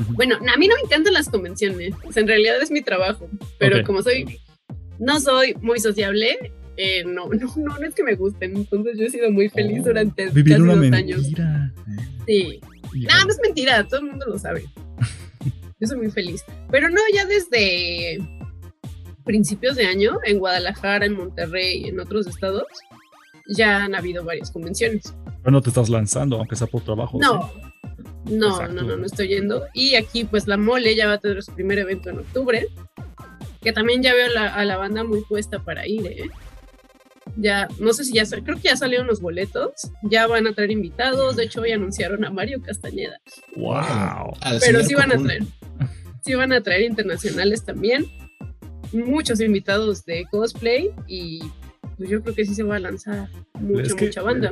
Bueno, 0.10 0.36
a 0.36 0.58
mí 0.58 0.68
no 0.68 0.76
me 0.76 0.82
encantan 0.84 1.14
las 1.14 1.30
convenciones. 1.30 1.94
en 2.16 2.28
realidad 2.28 2.62
es 2.62 2.72
mi 2.72 2.82
trabajo. 2.82 3.30
Pero 3.58 3.84
como 3.84 4.02
soy, 4.02 4.40
no 5.00 5.20
soy 5.20 5.56
muy 5.62 5.80
sociable, 5.80 6.38
eh, 6.78 7.04
no, 7.06 7.28
no, 7.30 7.54
no, 7.56 7.80
no 7.80 7.86
es 7.86 7.96
que 7.96 8.04
me 8.04 8.16
gusten. 8.16 8.56
Entonces 8.56 8.98
yo 8.98 9.06
he 9.06 9.10
sido 9.10 9.32
muy 9.32 9.50
feliz 9.50 9.82
oh, 9.82 9.86
durante 9.86 10.28
casi 10.28 10.44
dos 10.44 10.92
años. 10.92 11.22
Sí. 12.28 12.62
No, 12.94 13.26
no 13.26 13.32
es 13.32 13.40
mentira, 13.42 13.84
todo 13.88 14.02
el 14.02 14.08
mundo 14.08 14.26
lo 14.28 14.38
sabe. 14.38 14.66
Yo 15.84 15.88
soy 15.88 15.98
muy 15.98 16.12
feliz. 16.12 16.46
Pero 16.72 16.88
no, 16.88 17.02
ya 17.14 17.26
desde 17.26 18.26
principios 19.26 19.76
de 19.76 19.86
año, 19.86 20.18
en 20.24 20.40
Guadalajara, 20.40 21.06
en 21.06 21.18
Monterrey 21.18 21.84
y 21.84 21.90
en 21.90 22.00
otros 22.00 22.26
estados, 22.26 22.68
ya 23.50 23.84
han 23.84 23.94
habido 23.94 24.24
varias 24.24 24.50
convenciones. 24.50 25.14
Pero 25.42 25.52
no 25.52 25.62
te 25.62 25.72
estás 25.72 25.90
lanzando, 25.90 26.38
aunque 26.38 26.56
sea 26.56 26.68
por 26.68 26.86
trabajo. 26.86 27.20
No, 27.20 27.52
no, 28.32 28.66
no, 28.70 28.82
no, 28.82 28.96
no 28.96 29.06
estoy 29.06 29.28
yendo. 29.28 29.66
Y 29.74 29.96
aquí, 29.96 30.24
pues 30.24 30.48
la 30.48 30.56
mole 30.56 30.96
ya 30.96 31.08
va 31.08 31.16
a 31.16 31.18
tener 31.18 31.44
su 31.44 31.52
primer 31.52 31.80
evento 31.80 32.10
en 32.10 32.20
octubre, 32.20 32.66
que 33.62 33.74
también 33.74 34.02
ya 34.02 34.14
veo 34.14 34.30
a 34.38 34.64
la 34.64 34.78
banda 34.78 35.04
muy 35.04 35.20
puesta 35.26 35.60
para 35.60 35.86
ir, 35.86 36.08
¿eh? 36.08 36.32
Ya, 37.38 37.68
no 37.80 37.94
sé 37.94 38.04
si 38.04 38.14
ya, 38.14 38.26
creo 38.26 38.58
que 38.58 38.70
ya 38.70 38.78
salieron 38.78 39.08
los 39.08 39.20
boletos, 39.20 39.72
ya 40.04 40.28
van 40.28 40.46
a 40.46 40.54
traer 40.54 40.72
invitados, 40.72 41.36
de 41.36 41.46
hecho 41.46 41.62
hoy 41.62 41.72
anunciaron 41.72 42.24
a 42.26 42.30
Mario 42.30 42.62
Castañeda. 42.62 43.20
¡Wow! 43.56 44.34
Pero 44.60 44.84
sí 44.84 44.94
van 44.94 45.14
a 45.14 45.18
traer, 45.18 45.44
sí 46.24 46.36
van 46.36 46.54
a 46.54 46.62
traer 46.62 46.84
internacionales 46.84 47.64
también, 47.64 48.06
muchos 48.92 49.40
invitados 49.42 50.06
de 50.06 50.26
cosplay 50.32 50.92
y 51.08 51.42
pues 51.98 52.10
yo 52.10 52.22
creo 52.22 52.36
que 52.36 52.46
sí 52.46 52.56
se 52.56 52.64
va 52.64 52.78
a 52.78 52.80
lanzar 52.80 53.30
mucha, 53.60 53.96
mucha 53.96 54.22
banda. 54.22 54.52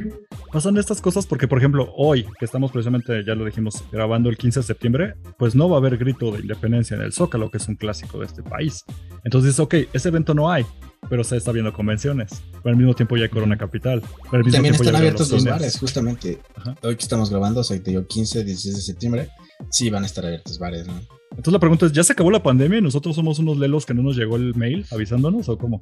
Pasan 0.51 0.77
estas 0.77 1.01
cosas 1.01 1.25
porque, 1.25 1.47
por 1.47 1.57
ejemplo, 1.57 1.91
hoy, 1.95 2.25
que 2.37 2.45
estamos 2.45 2.71
precisamente, 2.71 3.23
ya 3.25 3.35
lo 3.35 3.45
dijimos, 3.45 3.83
grabando 3.91 4.29
el 4.29 4.37
15 4.37 4.59
de 4.59 4.65
septiembre, 4.65 5.13
pues 5.37 5.55
no 5.55 5.69
va 5.69 5.77
a 5.77 5.79
haber 5.79 5.97
grito 5.97 6.31
de 6.31 6.41
independencia 6.41 6.95
en 6.95 7.01
el 7.01 7.13
Zócalo, 7.13 7.49
que 7.49 7.57
es 7.57 7.67
un 7.67 7.75
clásico 7.75 8.19
de 8.19 8.25
este 8.25 8.43
país. 8.43 8.83
Entonces, 9.23 9.59
ok, 9.59 9.75
ese 9.93 10.09
evento 10.09 10.33
no 10.33 10.51
hay, 10.51 10.65
pero 11.09 11.23
se 11.23 11.37
está 11.37 11.51
viendo 11.51 11.73
convenciones. 11.73 12.43
Pero 12.63 12.73
al 12.73 12.77
mismo 12.77 12.93
tiempo 12.93 13.17
ya 13.17 13.23
hay 13.23 13.29
Corona 13.29 13.57
Capital. 13.57 14.01
Pero 14.29 14.43
al 14.43 14.51
También 14.51 14.75
están 14.75 14.95
abiertos 14.95 15.31
los, 15.31 15.45
bares, 15.45 15.79
justamente. 15.79 16.39
Hoy 16.83 16.95
que 16.95 17.01
estamos 17.03 17.29
grabando, 17.29 17.61
o 17.61 17.63
sea, 17.63 17.81
te 17.81 17.91
digo 17.91 18.05
15, 18.05 18.43
16 18.43 18.75
de 18.75 18.81
septiembre, 18.81 19.29
sí 19.69 19.89
van 19.89 20.03
a 20.03 20.05
estar 20.05 20.25
abiertos 20.25 20.59
bares, 20.59 20.87
¿no? 20.87 20.93
Entonces 21.31 21.53
la 21.53 21.59
pregunta 21.59 21.85
es, 21.85 21.93
¿ya 21.93 22.03
se 22.03 22.13
acabó 22.13 22.29
la 22.29 22.43
pandemia 22.43 22.79
y 22.79 22.81
nosotros 22.81 23.15
somos 23.15 23.39
unos 23.39 23.57
lelos 23.57 23.85
que 23.85 23.93
no 23.93 24.03
nos 24.03 24.17
llegó 24.17 24.35
el 24.35 24.53
mail 24.55 24.85
avisándonos 24.91 25.47
o 25.49 25.57
cómo? 25.57 25.79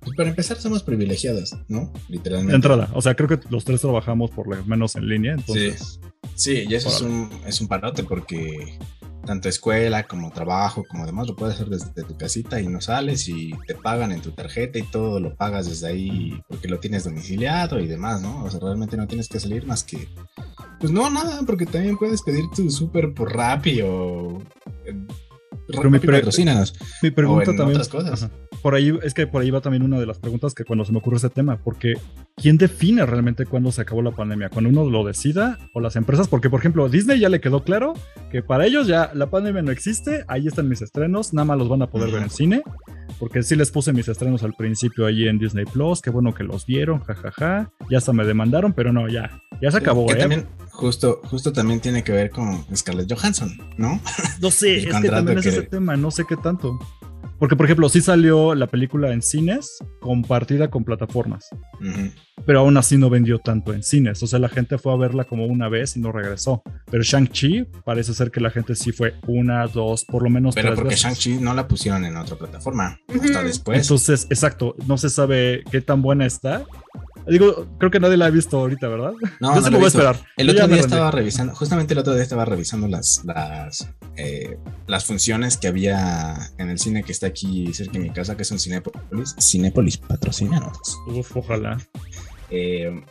Pues 0.00 0.16
para 0.16 0.28
empezar 0.28 0.56
somos 0.56 0.82
privilegiados, 0.82 1.56
¿no? 1.68 1.92
Literalmente. 2.08 2.52
De 2.52 2.56
entrada, 2.56 2.90
o 2.94 3.02
sea, 3.02 3.14
creo 3.14 3.28
que 3.28 3.40
los 3.50 3.64
tres 3.64 3.80
trabajamos 3.80 4.30
por 4.30 4.48
lo 4.48 4.64
menos 4.64 4.96
en 4.96 5.08
línea, 5.08 5.34
entonces... 5.34 6.00
Sí, 6.34 6.56
sí 6.56 6.66
y 6.68 6.74
eso 6.74 6.88
es 6.88 7.00
un, 7.00 7.30
es 7.46 7.60
un 7.60 7.68
parote 7.68 8.04
porque 8.04 8.78
tanto 9.26 9.48
escuela 9.48 10.06
como 10.06 10.30
trabajo 10.30 10.84
como 10.88 11.04
demás 11.04 11.26
lo 11.26 11.36
puedes 11.36 11.56
hacer 11.56 11.68
desde 11.68 12.04
tu 12.04 12.16
casita 12.16 12.60
y 12.60 12.66
no 12.66 12.80
sales 12.80 13.28
y 13.28 13.52
te 13.66 13.74
pagan 13.74 14.12
en 14.12 14.22
tu 14.22 14.30
tarjeta 14.30 14.78
y 14.78 14.82
todo 14.84 15.20
lo 15.20 15.34
pagas 15.36 15.68
desde 15.68 15.88
ahí 15.88 16.40
porque 16.48 16.68
lo 16.68 16.80
tienes 16.80 17.04
domiciliado 17.04 17.78
y 17.78 17.86
demás, 17.86 18.22
¿no? 18.22 18.44
O 18.44 18.50
sea, 18.50 18.60
realmente 18.60 18.96
no 18.96 19.06
tienes 19.06 19.28
que 19.28 19.40
salir 19.40 19.66
más 19.66 19.84
que... 19.84 20.08
Pues 20.80 20.92
no, 20.92 21.10
nada, 21.10 21.40
porque 21.46 21.66
también 21.66 21.98
puedes 21.98 22.22
pedir 22.22 22.44
tu 22.54 22.70
súper 22.70 23.12
por 23.12 23.34
Rappi. 23.34 23.82
Pero 25.68 25.90
mi, 25.90 25.98
mi 27.02 27.10
pregunta 27.10 27.46
también... 27.56 27.80
Otras 27.80 27.88
cosas 27.88 28.30
por 28.66 28.74
ahí, 28.74 28.92
es 29.04 29.14
que 29.14 29.28
por 29.28 29.42
ahí 29.42 29.50
va 29.52 29.60
también 29.60 29.84
una 29.84 30.00
de 30.00 30.06
las 30.06 30.18
preguntas 30.18 30.52
que 30.52 30.64
cuando 30.64 30.84
se 30.84 30.90
me 30.90 30.98
ocurre 30.98 31.18
ese 31.18 31.30
tema, 31.30 31.56
porque 31.62 31.94
¿quién 32.34 32.58
define 32.58 33.06
realmente 33.06 33.46
cuándo 33.46 33.70
se 33.70 33.82
acabó 33.82 34.02
la 34.02 34.10
pandemia? 34.10 34.48
¿Cuando 34.48 34.70
uno 34.70 34.90
lo 34.90 35.04
decida 35.04 35.58
o 35.72 35.80
las 35.80 35.94
empresas? 35.94 36.26
Porque, 36.26 36.50
por 36.50 36.58
ejemplo, 36.58 36.88
Disney 36.88 37.20
ya 37.20 37.28
le 37.28 37.40
quedó 37.40 37.62
claro 37.62 37.94
que 38.32 38.42
para 38.42 38.66
ellos 38.66 38.88
ya 38.88 39.12
la 39.14 39.30
pandemia 39.30 39.62
no 39.62 39.70
existe, 39.70 40.24
ahí 40.26 40.48
están 40.48 40.68
mis 40.68 40.82
estrenos, 40.82 41.32
nada 41.32 41.44
más 41.44 41.58
los 41.58 41.68
van 41.68 41.82
a 41.82 41.86
poder 41.90 42.10
ver 42.10 42.24
en 42.24 42.30
cine, 42.30 42.62
porque 43.20 43.44
sí 43.44 43.54
les 43.54 43.70
puse 43.70 43.92
mis 43.92 44.08
estrenos 44.08 44.42
al 44.42 44.54
principio 44.54 45.06
ahí 45.06 45.28
en 45.28 45.38
Disney 45.38 45.64
Plus, 45.64 46.02
qué 46.02 46.10
bueno 46.10 46.34
que 46.34 46.42
los 46.42 46.66
vieron, 46.66 47.00
jajaja, 47.00 47.70
ya 47.88 47.98
hasta 47.98 48.12
me 48.12 48.24
demandaron, 48.24 48.72
pero 48.72 48.92
no, 48.92 49.08
ya, 49.08 49.30
ya 49.62 49.70
se 49.70 49.78
acabó, 49.78 50.10
¿eh? 50.12 50.16
También, 50.16 50.46
justo, 50.76 51.20
justo 51.24 51.52
también 51.52 51.80
tiene 51.80 52.04
que 52.04 52.12
ver 52.12 52.30
con 52.30 52.64
Scarlett 52.74 53.12
Johansson, 53.12 53.56
¿no? 53.76 54.00
No 54.40 54.50
sé, 54.50 54.76
es 54.76 54.86
que 54.86 55.08
también 55.08 55.38
es 55.38 55.46
ese 55.46 55.62
tema, 55.62 55.96
no 55.96 56.10
sé 56.10 56.24
qué 56.28 56.36
tanto. 56.36 56.78
Porque, 57.38 57.54
por 57.54 57.66
ejemplo, 57.66 57.88
sí 57.88 58.00
salió 58.00 58.54
la 58.54 58.66
película 58.66 59.12
en 59.12 59.20
cines 59.20 59.78
compartida 60.00 60.70
con 60.70 60.84
plataformas. 60.84 61.50
Pero 62.46 62.60
aún 62.60 62.76
así 62.78 62.96
no 62.96 63.10
vendió 63.10 63.38
tanto 63.38 63.74
en 63.74 63.82
cines. 63.82 64.22
O 64.22 64.26
sea, 64.26 64.38
la 64.38 64.48
gente 64.48 64.78
fue 64.78 64.92
a 64.92 64.96
verla 64.96 65.24
como 65.24 65.44
una 65.44 65.68
vez 65.68 65.96
y 65.96 66.00
no 66.00 66.12
regresó. 66.12 66.62
Pero 66.90 67.02
Shang-Chi 67.02 67.66
parece 67.84 68.14
ser 68.14 68.30
que 68.30 68.40
la 68.40 68.50
gente 68.50 68.74
sí 68.74 68.90
fue 68.90 69.14
una, 69.26 69.66
dos, 69.66 70.06
por 70.06 70.22
lo 70.22 70.30
menos 70.30 70.54
Pero 70.54 70.74
porque 70.74 70.94
Shang-Chi 70.94 71.38
no 71.38 71.52
la 71.52 71.68
pusieron 71.68 72.04
en 72.06 72.16
otra 72.16 72.36
plataforma. 72.36 72.98
Hasta 73.08 73.42
después. 73.42 73.82
Entonces, 73.82 74.26
exacto. 74.30 74.74
No 74.86 74.96
se 74.96 75.10
sabe 75.10 75.62
qué 75.70 75.82
tan 75.82 76.00
buena 76.00 76.24
está. 76.24 76.64
Digo, 77.26 77.66
creo 77.78 77.90
que 77.90 77.98
nadie 77.98 78.16
la 78.16 78.26
ha 78.26 78.30
visto 78.30 78.58
ahorita, 78.58 78.88
¿verdad? 78.88 79.12
No, 79.40 79.54
Yo 79.54 79.60
no 79.60 79.70
lo 79.70 79.78
voy 79.78 79.86
a 79.86 79.88
esperar. 79.88 80.16
El 80.36 80.50
otro 80.50 80.68
día 80.68 80.80
estaba 80.80 81.10
revisando, 81.10 81.54
justamente 81.54 81.94
el 81.94 81.98
otro 81.98 82.14
día 82.14 82.22
estaba 82.22 82.44
revisando 82.44 82.86
las, 82.88 83.22
las, 83.24 83.88
eh, 84.16 84.58
las 84.86 85.04
funciones 85.04 85.56
que 85.56 85.66
había 85.68 86.36
en 86.58 86.70
el 86.70 86.78
cine 86.78 87.02
que 87.02 87.12
está 87.12 87.26
aquí 87.26 87.72
cerca 87.74 87.94
de 87.94 87.98
mi 88.00 88.10
casa, 88.10 88.36
que 88.36 88.42
es 88.42 88.50
un 88.50 88.58
Cinépolis. 88.58 89.34
Cinépolis, 89.40 89.96
patrocinados. 89.98 90.98
Uf, 91.08 91.36
ojalá. 91.36 91.78
Eh, 92.50 93.02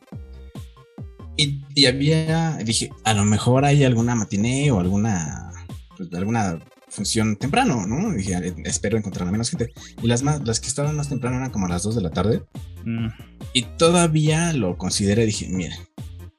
y, 1.38 1.62
y, 1.74 1.86
había, 1.88 2.58
dije, 2.64 2.92
a 3.04 3.14
lo 3.14 3.26
mejor 3.26 3.66
hay 3.66 3.84
alguna 3.84 4.16
matiné 4.16 4.72
o 4.72 4.80
alguna, 4.80 5.52
pues, 5.98 6.14
alguna 6.14 6.60
función 6.88 7.36
temprano, 7.36 7.86
¿no? 7.86 8.14
dije, 8.14 8.54
espero 8.64 8.98
encontrar 8.98 9.28
a 9.28 9.32
menos 9.32 9.50
gente. 9.50 9.74
Y 10.02 10.08
las, 10.08 10.24
más, 10.24 10.46
las 10.48 10.60
que 10.60 10.68
estaban 10.68 10.96
más 10.96 11.10
temprano 11.10 11.36
eran 11.38 11.52
como 11.52 11.66
a 11.66 11.70
las 11.70 11.84
2 11.84 11.96
de 11.96 12.02
la 12.02 12.12
tarde. 12.12 12.44
Mm. 12.86 13.08
Y 13.56 13.62
todavía 13.78 14.52
lo 14.52 14.78
consideré, 14.78 15.26
dije, 15.26 15.48
mira, 15.48 15.78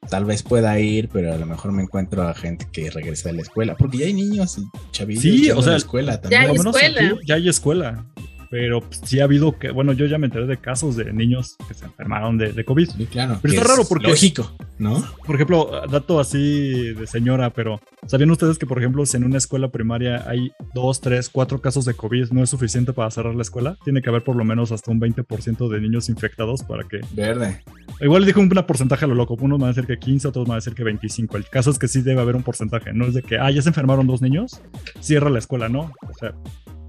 tal 0.07 0.25
vez 0.25 0.43
pueda 0.43 0.79
ir, 0.79 1.09
pero 1.09 1.33
a 1.33 1.37
lo 1.39 1.47
mejor 1.47 1.71
me 1.71 1.81
encuentro 1.81 2.21
a 2.21 2.35
gente 2.35 2.67
que 2.71 2.91
regresa 2.91 3.29
de 3.29 3.37
la 3.37 3.41
escuela, 3.41 3.75
porque 3.75 3.97
ya 3.97 4.05
hay 4.05 4.13
niños 4.13 4.59
y 4.59 4.91
chavillos 4.91 5.23
sí, 5.23 5.49
o 5.49 5.59
sea, 5.63 5.71
la 5.71 5.77
escuela 5.77 6.21
también. 6.21 6.43
Ya 6.43 6.47
hay 6.47 6.55
escuela. 6.55 7.19
ya 7.25 7.35
hay 7.35 7.49
escuela 7.49 8.05
pero 8.49 8.81
pues, 8.81 9.01
sí 9.03 9.19
ha 9.19 9.25
habido 9.25 9.57
que, 9.57 9.71
bueno, 9.71 9.93
yo 9.93 10.05
ya 10.05 10.17
me 10.17 10.27
enteré 10.27 10.45
de 10.45 10.57
casos 10.57 10.95
de 10.95 11.11
niños 11.13 11.55
que 11.67 11.73
se 11.73 11.85
enfermaron 11.85 12.37
de, 12.37 12.53
de 12.53 12.65
COVID. 12.65 12.89
Sí, 12.89 13.05
claro. 13.05 13.39
Pero 13.41 13.53
está 13.53 13.67
raro 13.67 13.83
porque. 13.87 14.07
Lógico, 14.07 14.55
¿no? 14.77 15.03
Por 15.25 15.35
ejemplo, 15.35 15.81
dato 15.89 16.19
así 16.19 16.93
de 16.93 17.07
señora, 17.07 17.51
pero 17.51 17.79
¿sabían 18.05 18.31
ustedes 18.31 18.57
que, 18.57 18.65
por 18.65 18.79
ejemplo, 18.79 19.05
si 19.05 19.17
en 19.17 19.23
una 19.23 19.37
escuela 19.37 19.69
primaria 19.69 20.23
hay 20.27 20.51
dos, 20.73 21.01
tres, 21.01 21.29
cuatro 21.29 21.61
casos 21.61 21.85
de 21.85 21.93
COVID, 21.93 22.31
no 22.31 22.43
es 22.43 22.49
suficiente 22.49 22.93
para 22.93 23.11
cerrar 23.11 23.35
la 23.35 23.41
escuela? 23.41 23.77
Tiene 23.83 24.01
que 24.01 24.09
haber 24.09 24.23
por 24.23 24.35
lo 24.35 24.45
menos 24.45 24.71
hasta 24.71 24.91
un 24.91 24.99
20% 24.99 25.69
de 25.69 25.81
niños 25.81 26.09
infectados 26.09 26.63
para 26.63 26.83
que. 26.83 27.01
Verde. 27.13 27.61
Igual 28.01 28.21
le 28.21 28.27
dijo 28.27 28.39
un 28.39 28.49
porcentaje 28.49 29.05
a 29.05 29.07
lo 29.07 29.15
loco. 29.15 29.37
Unos 29.39 29.59
van 29.59 29.69
a 29.69 29.73
decir 29.73 29.85
que 29.85 29.97
15, 29.97 30.27
otros 30.27 30.45
van 30.45 30.53
a 30.53 30.55
decir 30.55 30.73
que 30.73 30.83
25. 30.83 31.37
El 31.37 31.45
caso 31.45 31.71
es 31.71 31.79
que 31.79 31.87
sí 31.87 32.01
debe 32.01 32.21
haber 32.21 32.35
un 32.35 32.43
porcentaje. 32.43 32.93
No 32.93 33.05
es 33.05 33.13
de 33.13 33.23
que, 33.23 33.37
ah, 33.37 33.49
ya 33.51 33.61
se 33.61 33.69
enfermaron 33.69 34.07
dos 34.07 34.21
niños, 34.21 34.61
cierra 34.99 35.29
la 35.29 35.39
escuela, 35.39 35.69
no. 35.69 35.91
O 36.07 36.13
sea, 36.19 36.33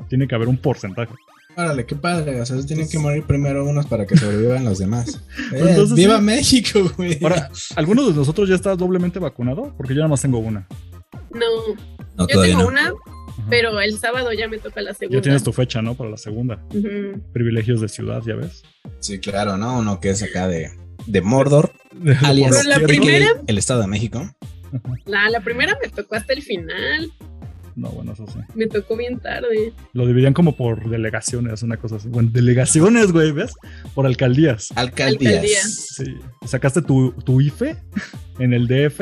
tiene 0.09 0.27
que 0.27 0.35
haber 0.35 0.49
un 0.49 0.57
porcentaje. 0.57 1.15
Órale, 1.59 1.85
qué 1.87 1.97
padre. 1.97 2.41
O 2.41 2.47
sea, 2.47 2.65
tienen 2.65 2.89
que 2.89 3.01
morir 3.01 3.25
primero 3.25 3.65
unos 3.65 3.85
para 3.87 4.07
que 4.07 4.17
sobrevivan 4.17 4.65
los 4.65 4.79
demás. 4.79 5.21
Eh, 5.53 5.85
¡Viva 5.95 6.21
México, 6.21 6.93
güey! 6.97 7.19
Ahora, 7.23 7.51
¿alguno 7.75 8.07
de 8.07 8.13
nosotros 8.13 8.49
ya 8.49 8.55
está 8.55 8.77
doblemente 8.77 9.19
vacunado? 9.19 9.75
Porque 9.77 9.95
yo 9.95 10.01
nada 10.01 10.09
más 10.09 10.21
tengo 10.21 10.39
una. 10.39 10.69
No. 11.33 12.27
yo 12.27 12.43
tengo 12.43 12.67
una, 12.67 12.93
pero 13.49 13.81
el 13.81 13.99
sábado 13.99 14.31
ya 14.33 14.47
me 14.47 14.59
toca 14.59 14.83
la 14.83 14.93
segunda. 14.93 15.19
Ya 15.19 15.23
tienes 15.23 15.43
tu 15.43 15.53
fecha, 15.53 15.81
¿no? 15.81 15.95
Para 15.95 16.11
la 16.11 16.17
segunda. 16.19 16.63
Privilegios 17.33 17.81
de 17.81 17.89
ciudad, 17.89 18.23
ya 18.27 18.35
ves. 18.35 18.63
Sí, 19.01 19.19
claro, 19.21 19.57
¿no? 19.57 19.79
Uno 19.79 20.01
que 20.01 20.11
es 20.11 20.23
acá 20.23 20.49
de, 20.49 20.71
de 21.07 21.21
Mordor 21.23 21.73
alias 22.23 22.67
la 22.67 22.79
primera, 22.81 23.29
el 23.47 23.57
Estado 23.57 23.81
de 23.81 23.87
México. 23.87 24.31
La, 25.07 25.31
la 25.31 25.41
primera 25.41 25.77
me 25.83 25.89
tocó 25.89 26.15
hasta 26.15 26.35
el 26.35 26.43
final. 26.43 27.11
No, 27.79 27.91
bueno, 27.91 28.13
eso 28.13 28.27
sí. 28.27 28.41
Me 28.57 28.67
tocó 28.67 28.97
bien 28.97 29.21
tarde. 29.21 29.73
Lo 29.93 30.05
dividían 30.05 30.35
como 30.35 30.57
por 30.57 30.91
delegaciones, 30.91 31.63
una 31.63 31.77
cosa 31.77 31.97
así. 31.97 32.09
Bueno, 32.09 32.31
delegaciones, 32.33 33.13
güey, 33.13 33.31
¿ves? 33.31 33.53
Por 33.95 34.05
alcaldías. 34.05 34.73
Alcaldías. 34.75 35.95
Sí. 35.95 36.17
Sacaste 36.45 36.83
tu, 36.83 37.13
tu 37.25 37.41
IFE 37.41 37.77
en 38.41 38.53
el 38.53 38.67
DF. 38.67 39.01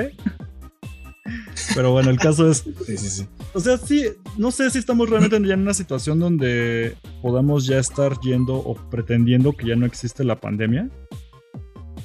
Pero 1.74 1.90
bueno, 1.92 2.10
el 2.10 2.18
caso 2.18 2.50
es. 2.50 2.58
Sí, 2.84 2.98
sí, 2.98 3.08
sí. 3.08 3.26
O 3.54 3.60
sea, 3.60 3.78
sí, 3.78 4.08
no 4.36 4.50
sé 4.50 4.70
si 4.70 4.78
estamos 4.78 5.08
realmente 5.08 5.40
ya 5.48 5.54
en 5.54 5.60
una 5.60 5.74
situación 5.74 6.20
donde 6.20 6.96
podamos 7.22 7.66
ya 7.66 7.78
estar 7.78 8.20
yendo 8.20 8.56
o 8.56 8.74
pretendiendo 8.90 9.54
que 9.54 9.68
ya 9.68 9.76
no 9.76 9.86
existe 9.86 10.22
la 10.22 10.38
pandemia. 10.38 10.90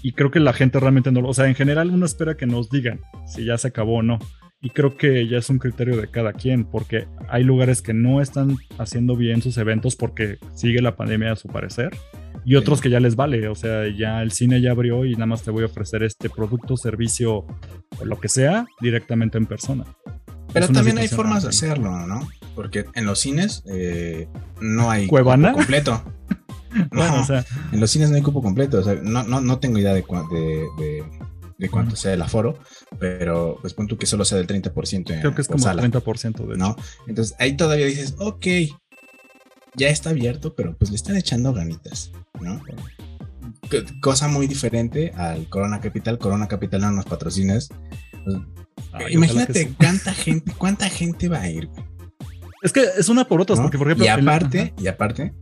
Y 0.02 0.14
creo 0.14 0.32
que 0.32 0.40
la 0.40 0.54
gente 0.54 0.80
realmente 0.80 1.12
no 1.12 1.20
lo. 1.20 1.28
O 1.28 1.34
sea, 1.34 1.48
en 1.48 1.56
general 1.56 1.92
uno 1.92 2.06
espera 2.06 2.38
que 2.38 2.48
nos 2.48 2.70
digan 2.70 3.02
si 3.28 3.44
ya 3.44 3.58
se 3.58 3.68
acabó 3.68 3.98
o 3.98 4.04
no. 4.04 4.20
Y 4.62 4.70
creo 4.70 4.96
que 4.96 5.28
ya 5.28 5.38
es 5.38 5.50
un 5.50 5.58
criterio 5.58 5.98
de 5.98 6.08
cada 6.08 6.34
quien, 6.34 6.66
porque 6.66 7.08
hay 7.30 7.44
lugares 7.44 7.82
que 7.82 7.94
no 7.94 8.22
están 8.22 8.58
haciendo 8.78 9.16
bien 9.16 9.42
sus 9.42 9.58
eventos 9.58 9.96
porque 9.96 10.38
sigue 10.54 10.82
la 10.82 10.96
pandemia 10.96 11.32
a 11.32 11.36
su 11.36 11.48
parecer, 11.48 11.92
y 12.44 12.56
otros 12.56 12.82
que 12.82 12.90
ya 12.90 13.00
les 13.00 13.16
vale, 13.16 13.48
o 13.48 13.56
sea, 13.56 13.88
ya 13.96 14.22
el 14.22 14.32
cine 14.32 14.62
ya 14.62 14.72
abrió 14.72 15.06
y 15.06 15.14
nada 15.14 15.28
más 15.28 15.44
te 15.44 15.52
voy 15.52 15.64
a 15.64 15.68
ofrecer 15.68 16.04
este 16.04 16.30
producto, 16.30 16.76
servicio 16.76 17.46
o 18.00 18.06
lo 18.06 18.20
que 18.20 18.30
sea 18.30 18.66
directamente 18.80 19.38
en 19.38 19.46
persona. 19.46 19.86
Pero 20.54 20.68
también 20.70 20.98
hay 20.98 21.08
formas 21.08 21.44
de 21.44 21.50
hacerlo, 21.50 21.92
¿no? 22.08 22.28
Porque 22.56 22.86
en 22.96 23.06
los 23.06 23.20
cines 23.20 23.64
eh, 23.68 24.28
no 24.60 24.90
hay 24.90 25.08
¿Cuevana? 25.08 25.50
cupo 25.50 25.60
completo. 25.60 26.04
No, 26.94 27.20
o 27.20 27.26
sea, 27.26 27.44
en 27.74 27.82
los 27.82 27.92
cines 27.92 28.10
no 28.12 28.16
hay 28.16 28.22
cupo 28.22 28.42
completo. 28.42 28.80
O 28.80 28.84
sea, 28.84 28.96
no, 28.96 29.24
no, 29.24 29.42
no 29.42 29.60
tengo 29.60 29.78
idea 29.78 29.94
de, 29.94 30.04
de, 30.04 30.68
de 30.80 31.04
cuánto 31.70 31.96
sea 31.96 32.14
el 32.14 32.22
aforo, 32.22 32.58
pero 33.00 33.58
pues 33.62 33.74
punto 33.74 33.98
que 33.98 34.06
solo 34.06 34.26
sea 34.26 34.38
del 34.38 34.48
30%. 34.48 35.20
Creo 35.20 35.36
que 35.36 35.42
es 35.42 35.48
como 35.48 35.70
el 35.70 35.78
30% 35.78 36.48
de 36.48 36.58
¿No? 36.58 36.76
Entonces 37.08 37.36
ahí 37.40 37.56
todavía 37.56 37.86
dices, 37.86 38.16
ok, 38.20 38.46
ya 39.76 39.90
está 39.90 40.10
abierto, 40.10 40.56
pero 40.56 40.78
pues 40.78 40.92
le 40.92 40.96
están 40.96 41.18
echando 41.18 41.54
ganitas, 41.54 42.12
¿no? 42.40 42.62
Cosa 44.02 44.28
muy 44.28 44.48
diferente 44.48 45.12
al 45.16 45.48
Corona 45.50 45.80
Capital. 45.80 46.18
Corona 46.18 46.48
Capital 46.48 46.82
no 46.82 46.92
nos 46.92 47.06
patrocines. 47.06 47.70
Pues, 48.24 48.38
imagínate 49.10 49.74
cuánta 49.78 50.14
gente, 50.14 50.52
cuánta 50.58 50.90
gente 50.90 51.30
va 51.30 51.42
a 51.42 51.50
ir. 51.50 51.70
Es 52.62 52.74
que 52.74 52.84
es 52.98 53.10
una 53.10 53.26
por 53.28 53.42
otras, 53.42 53.60
porque 53.60 53.78
por 53.78 53.88
ejemplo. 53.88 54.06
Y 54.06 54.10
aparte, 54.10 54.74
y 54.78 54.88
aparte, 54.88 55.34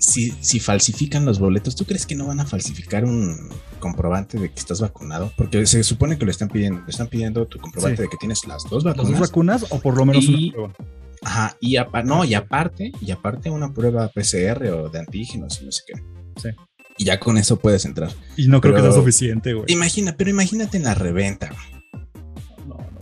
si, 0.00 0.30
si 0.40 0.60
falsifican 0.60 1.26
los 1.26 1.38
boletos, 1.38 1.76
¿tú 1.76 1.84
crees 1.84 2.06
que 2.06 2.14
no 2.14 2.26
van 2.26 2.40
a 2.40 2.46
falsificar 2.46 3.04
un 3.04 3.50
comprobante 3.78 4.38
de 4.38 4.50
que 4.50 4.58
estás 4.58 4.80
vacunado? 4.80 5.30
Porque 5.36 5.66
se 5.66 5.84
supone 5.84 6.18
que 6.18 6.24
lo 6.24 6.30
están 6.30 6.48
pidiendo, 6.48 6.82
están 6.88 7.08
pidiendo 7.08 7.46
tu 7.46 7.58
comprobante 7.58 8.02
de 8.02 8.08
que 8.08 8.16
tienes 8.16 8.46
las 8.46 8.64
dos 8.64 8.82
vacunas. 8.82 9.10
Las 9.10 9.20
dos 9.20 9.28
vacunas 9.28 9.66
o 9.68 9.78
por 9.78 9.96
lo 9.96 10.06
menos 10.06 10.26
una 10.26 10.52
prueba. 10.52 10.74
Ajá, 11.22 11.56
y 11.60 11.76
no, 12.04 12.24
y 12.24 12.32
aparte, 12.32 12.92
y 13.02 13.10
aparte 13.10 13.50
una 13.50 13.74
prueba 13.74 14.08
PCR 14.08 14.68
o 14.68 14.88
de 14.88 15.00
antígenos 15.00 15.60
y 15.60 15.66
no 15.66 15.72
sé 15.72 15.82
qué. 15.86 16.00
Sí. 16.40 16.48
Y 16.96 17.04
ya 17.04 17.20
con 17.20 17.36
eso 17.36 17.58
puedes 17.58 17.84
entrar. 17.84 18.10
Y 18.38 18.48
no 18.48 18.62
creo 18.62 18.74
que 18.74 18.80
sea 18.80 18.92
suficiente, 18.92 19.52
güey. 19.52 19.66
Imagina, 19.68 20.14
pero 20.16 20.30
imagínate 20.30 20.78
en 20.78 20.84
la 20.84 20.94
reventa. 20.94 21.50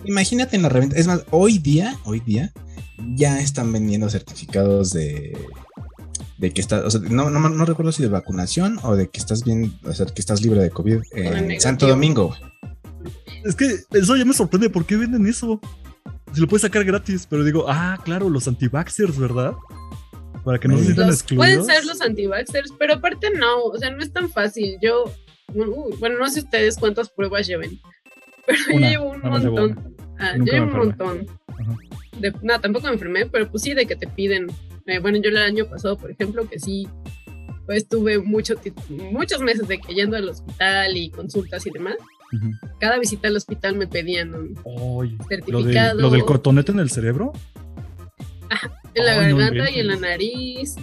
Imagínate 0.05 0.57
en 0.57 0.63
la 0.63 0.69
reventa. 0.69 0.97
Es 0.97 1.07
más, 1.07 1.23
hoy 1.31 1.59
día, 1.59 1.97
hoy 2.05 2.19
día, 2.21 2.53
ya 3.15 3.39
están 3.39 3.73
vendiendo 3.73 4.11
certificados 4.11 4.91
de 4.91 5.37
de 6.39 6.53
que 6.53 6.61
estás, 6.61 6.85
o 6.85 6.91
sea, 6.91 7.01
no, 7.01 7.31
no, 7.31 7.49
no, 7.49 7.65
recuerdo 7.65 7.91
si 7.91 8.03
de 8.03 8.09
vacunación 8.09 8.79
o 8.85 8.95
de 8.95 9.09
que 9.09 9.19
estás 9.19 9.45
bien, 9.45 9.77
o 9.85 9.93
sea, 9.93 10.07
que 10.07 10.21
estás 10.21 10.41
libre 10.41 10.63
de 10.63 10.71
COVID 10.71 11.03
en 11.13 11.61
Santo 11.61 11.87
Domingo. 11.89 12.35
Es 13.45 13.57
que 13.57 13.81
eso 13.93 14.17
ya 14.17 14.25
me 14.25 14.33
sorprende, 14.33 14.71
¿por 14.71 14.87
qué 14.87 14.97
venden 14.97 15.27
eso? 15.27 15.61
Se 16.33 16.41
lo 16.41 16.47
puedes 16.47 16.63
sacar 16.63 16.85
gratis, 16.85 17.27
pero 17.29 17.43
digo, 17.43 17.65
ah, 17.69 17.99
claro, 18.05 18.31
los 18.31 18.47
anti-vaxxers, 18.47 19.19
¿verdad? 19.19 19.53
Para 20.45 20.59
que 20.59 20.69
no 20.69 20.79
se 20.79 20.85
sientan 20.85 21.09
excluidos. 21.09 21.47
Pueden 21.47 21.65
ser 21.65 21.85
los 21.85 22.01
anti-vaxxers, 22.01 22.73
pero 22.79 22.95
aparte 22.95 23.31
no, 23.31 23.65
o 23.65 23.77
sea, 23.77 23.91
no 23.91 24.01
es 24.01 24.13
tan 24.13 24.31
fácil. 24.31 24.77
Yo, 24.81 25.13
bueno, 25.99 26.19
no 26.19 26.29
sé 26.31 26.41
ustedes 26.41 26.77
cuántas 26.77 27.11
pruebas 27.11 27.47
lleven, 27.49 27.81
pero 28.47 28.59
yo 28.71 28.79
llevo 28.79 29.11
un 29.11 29.23
montón. 29.23 29.97
Ah, 30.21 30.35
yo 30.37 30.45
llevo 30.45 30.67
un 30.67 30.77
montón. 30.77 31.27
De, 32.21 32.33
no, 32.43 32.61
tampoco 32.61 32.87
me 32.87 32.93
enfermé, 32.93 33.27
pero 33.27 33.51
pues 33.51 33.63
sí, 33.63 33.75
de 33.75 33.87
que 33.87 33.97
te 33.97 34.07
piden 34.07 34.49
eh, 34.89 34.99
bueno, 35.01 35.19
yo 35.19 35.29
el 35.29 35.37
año 35.37 35.67
pasado, 35.67 35.99
por 35.99 36.11
ejemplo, 36.11 36.49
que 36.49 36.59
sí, 36.59 36.89
pues 37.67 37.87
tuve 37.87 38.19
mucho, 38.19 38.55
muchos 39.13 39.43
meses 39.43 39.69
de 39.69 39.79
que 39.79 39.95
yendo 39.95 40.17
al 40.17 40.29
hospital 40.29 40.97
y 40.97 41.11
consultas 41.11 41.67
y 41.67 41.71
demás. 41.71 41.97
Cada 42.81 42.99
visita 42.99 43.29
al 43.29 43.37
hospital 43.37 43.77
me 43.77 43.87
pedían 43.87 44.35
un 44.35 44.55
certificado. 45.29 46.01
¿Lo, 46.01 46.11
del 46.11 46.25
cotonete 46.25 46.73
en 46.73 46.79
el 46.79 46.91
cerebro? 46.91 47.33
en 48.95 49.05
la 49.05 49.15
garganta 49.15 49.71
y 49.71 49.81
en 49.81 49.87
la 49.89 49.97
nariz. 49.97 50.77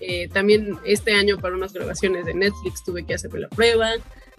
Eh, 0.00 0.28
también 0.28 0.76
este 0.84 1.14
año 1.14 1.38
para 1.38 1.56
unas 1.56 1.72
grabaciones 1.72 2.26
de 2.26 2.34
Netflix 2.34 2.84
tuve 2.84 3.04
que 3.04 3.14
hacerme 3.14 3.40
la 3.40 3.48
prueba. 3.48 3.90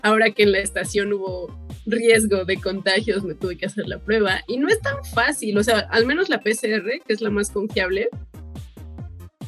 Ahora 0.01 0.31
que 0.31 0.43
en 0.43 0.53
la 0.53 0.59
estación 0.59 1.11
hubo 1.11 1.67
riesgo 1.85 2.45
de 2.45 2.57
contagios, 2.57 3.23
me 3.23 3.33
tuve 3.33 3.57
que 3.57 3.65
hacer 3.65 3.87
la 3.87 3.99
prueba. 3.99 4.41
Y 4.47 4.57
no 4.57 4.69
es 4.69 4.79
tan 4.79 5.03
fácil, 5.03 5.57
o 5.57 5.63
sea, 5.63 5.79
al 5.79 6.05
menos 6.05 6.29
la 6.29 6.39
PCR, 6.39 7.01
que 7.05 7.13
es 7.13 7.21
la 7.21 7.31
más 7.31 7.49
confiable, 7.49 8.09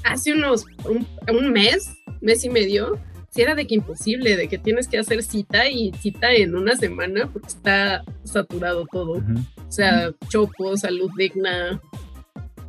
hace 0.07 0.33
unos, 0.33 0.65
un, 0.85 1.51
mes, 1.51 1.95
mes 2.21 2.43
y 2.43 2.49
medio, 2.49 2.99
si 3.29 3.41
era 3.41 3.55
de 3.55 3.67
que 3.67 3.75
imposible, 3.75 4.35
de 4.35 4.47
que 4.47 4.57
tienes 4.57 4.87
que 4.87 4.97
hacer 4.97 5.23
cita 5.23 5.69
y 5.69 5.91
cita 5.99 6.33
en 6.33 6.55
una 6.55 6.75
semana 6.75 7.29
porque 7.31 7.47
está 7.47 8.03
saturado 8.23 8.85
todo. 8.91 9.13
O 9.13 9.71
sea, 9.71 10.11
Chopo, 10.29 10.75
Salud 10.77 11.11
Digna, 11.17 11.81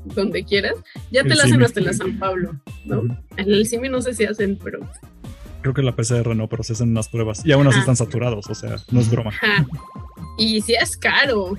donde 0.05 0.45
quieras. 0.45 0.75
Ya 1.11 1.23
te 1.23 1.35
la 1.35 1.45
hacen 1.45 1.63
hasta 1.63 1.81
en 1.81 1.87
la 1.87 1.93
San 1.93 2.19
Pablo, 2.19 2.61
¿no? 2.85 3.03
En 3.37 3.51
el 3.51 3.67
CIMI 3.67 3.89
no 3.89 4.03
sé 4.03 4.15
si 4.15 4.25
hacen, 4.25 4.59
pero... 4.63 4.81
Creo 5.63 5.75
que 5.75 5.83
la 5.83 5.95
PCR 5.95 6.37
no, 6.37 6.49
pero 6.49 6.63
se 6.63 6.75
hacen 6.75 6.91
unas 6.91 7.09
pruebas. 7.09 7.45
Y 7.45 7.53
aún 7.53 7.67
así 7.67 7.81
están 7.81 7.97
saturados, 7.97 8.49
o 8.49 8.55
sea, 8.55 8.77
no 8.91 9.01
es 9.01 9.11
broma. 9.11 9.33
Y 10.39 10.61
si 10.63 10.75
es 10.75 10.97
caro. 10.97 11.57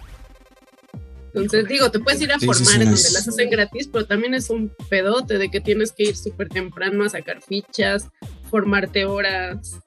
Entonces, 1.33 1.67
digo, 1.67 1.91
te 1.91 1.99
puedes 1.99 2.21
ir 2.21 2.31
a 2.31 2.39
formar 2.39 2.81
en 2.81 2.91
donde 2.91 3.11
las 3.11 3.27
hacen 3.27 3.49
gratis, 3.49 3.89
pero 3.91 4.05
también 4.05 4.33
es 4.33 4.49
un 4.49 4.71
pedote 4.89 5.37
de 5.37 5.49
que 5.49 5.61
tienes 5.61 5.91
que 5.91 6.03
ir 6.03 6.15
súper 6.15 6.49
temprano 6.49 7.03
a 7.03 7.09
sacar 7.09 7.41
fichas, 7.41 8.07
formarte 8.49 9.05
horas. 9.05 9.79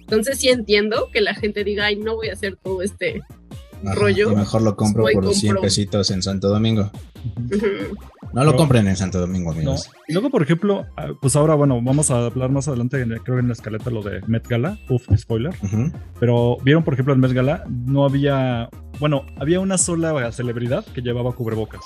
Entonces, 0.00 0.38
sí 0.38 0.48
entiendo 0.48 1.10
que 1.12 1.20
la 1.20 1.34
gente 1.34 1.64
diga, 1.64 1.86
ay, 1.86 1.96
no 1.96 2.16
voy 2.16 2.30
a 2.30 2.32
hacer 2.32 2.56
todo 2.56 2.82
este 2.82 3.22
rollo. 3.82 4.32
Y 4.32 4.36
mejor 4.36 4.62
lo 4.62 4.76
compro 4.76 5.04
por 5.12 5.34
100 5.34 5.56
pesitos 5.56 6.10
en 6.10 6.22
Santo 6.22 6.48
Domingo. 6.48 6.90
No 8.32 8.44
lo 8.44 8.56
compren 8.56 8.86
en 8.86 8.96
Santo 8.96 9.20
Domingo, 9.20 9.52
amigos. 9.52 9.90
Y 10.06 10.12
luego, 10.12 10.30
por 10.30 10.42
ejemplo, 10.42 10.86
ah, 10.96 11.08
pues 11.20 11.34
ahora, 11.34 11.54
bueno, 11.54 11.80
vamos 11.82 12.10
a 12.10 12.26
hablar 12.26 12.50
más 12.50 12.68
adelante, 12.68 13.02
creo 13.24 13.36
que 13.36 13.40
en 13.40 13.48
la 13.48 13.54
escaleta, 13.54 13.90
lo 13.90 14.02
de 14.02 14.20
Met 14.26 14.46
Gala. 14.46 14.78
Uf, 14.88 15.06
spoiler. 15.16 15.54
Pero 16.20 16.58
vieron, 16.62 16.84
por 16.84 16.94
ejemplo, 16.94 17.14
en 17.14 17.20
Met 17.20 17.32
Gala 17.32 17.64
no 17.68 18.04
había. 18.04 18.68
Bueno, 19.00 19.24
había 19.38 19.60
una 19.60 19.78
sola 19.78 20.30
celebridad 20.32 20.84
que 20.86 21.00
llevaba 21.00 21.32
cubrebocas. 21.32 21.80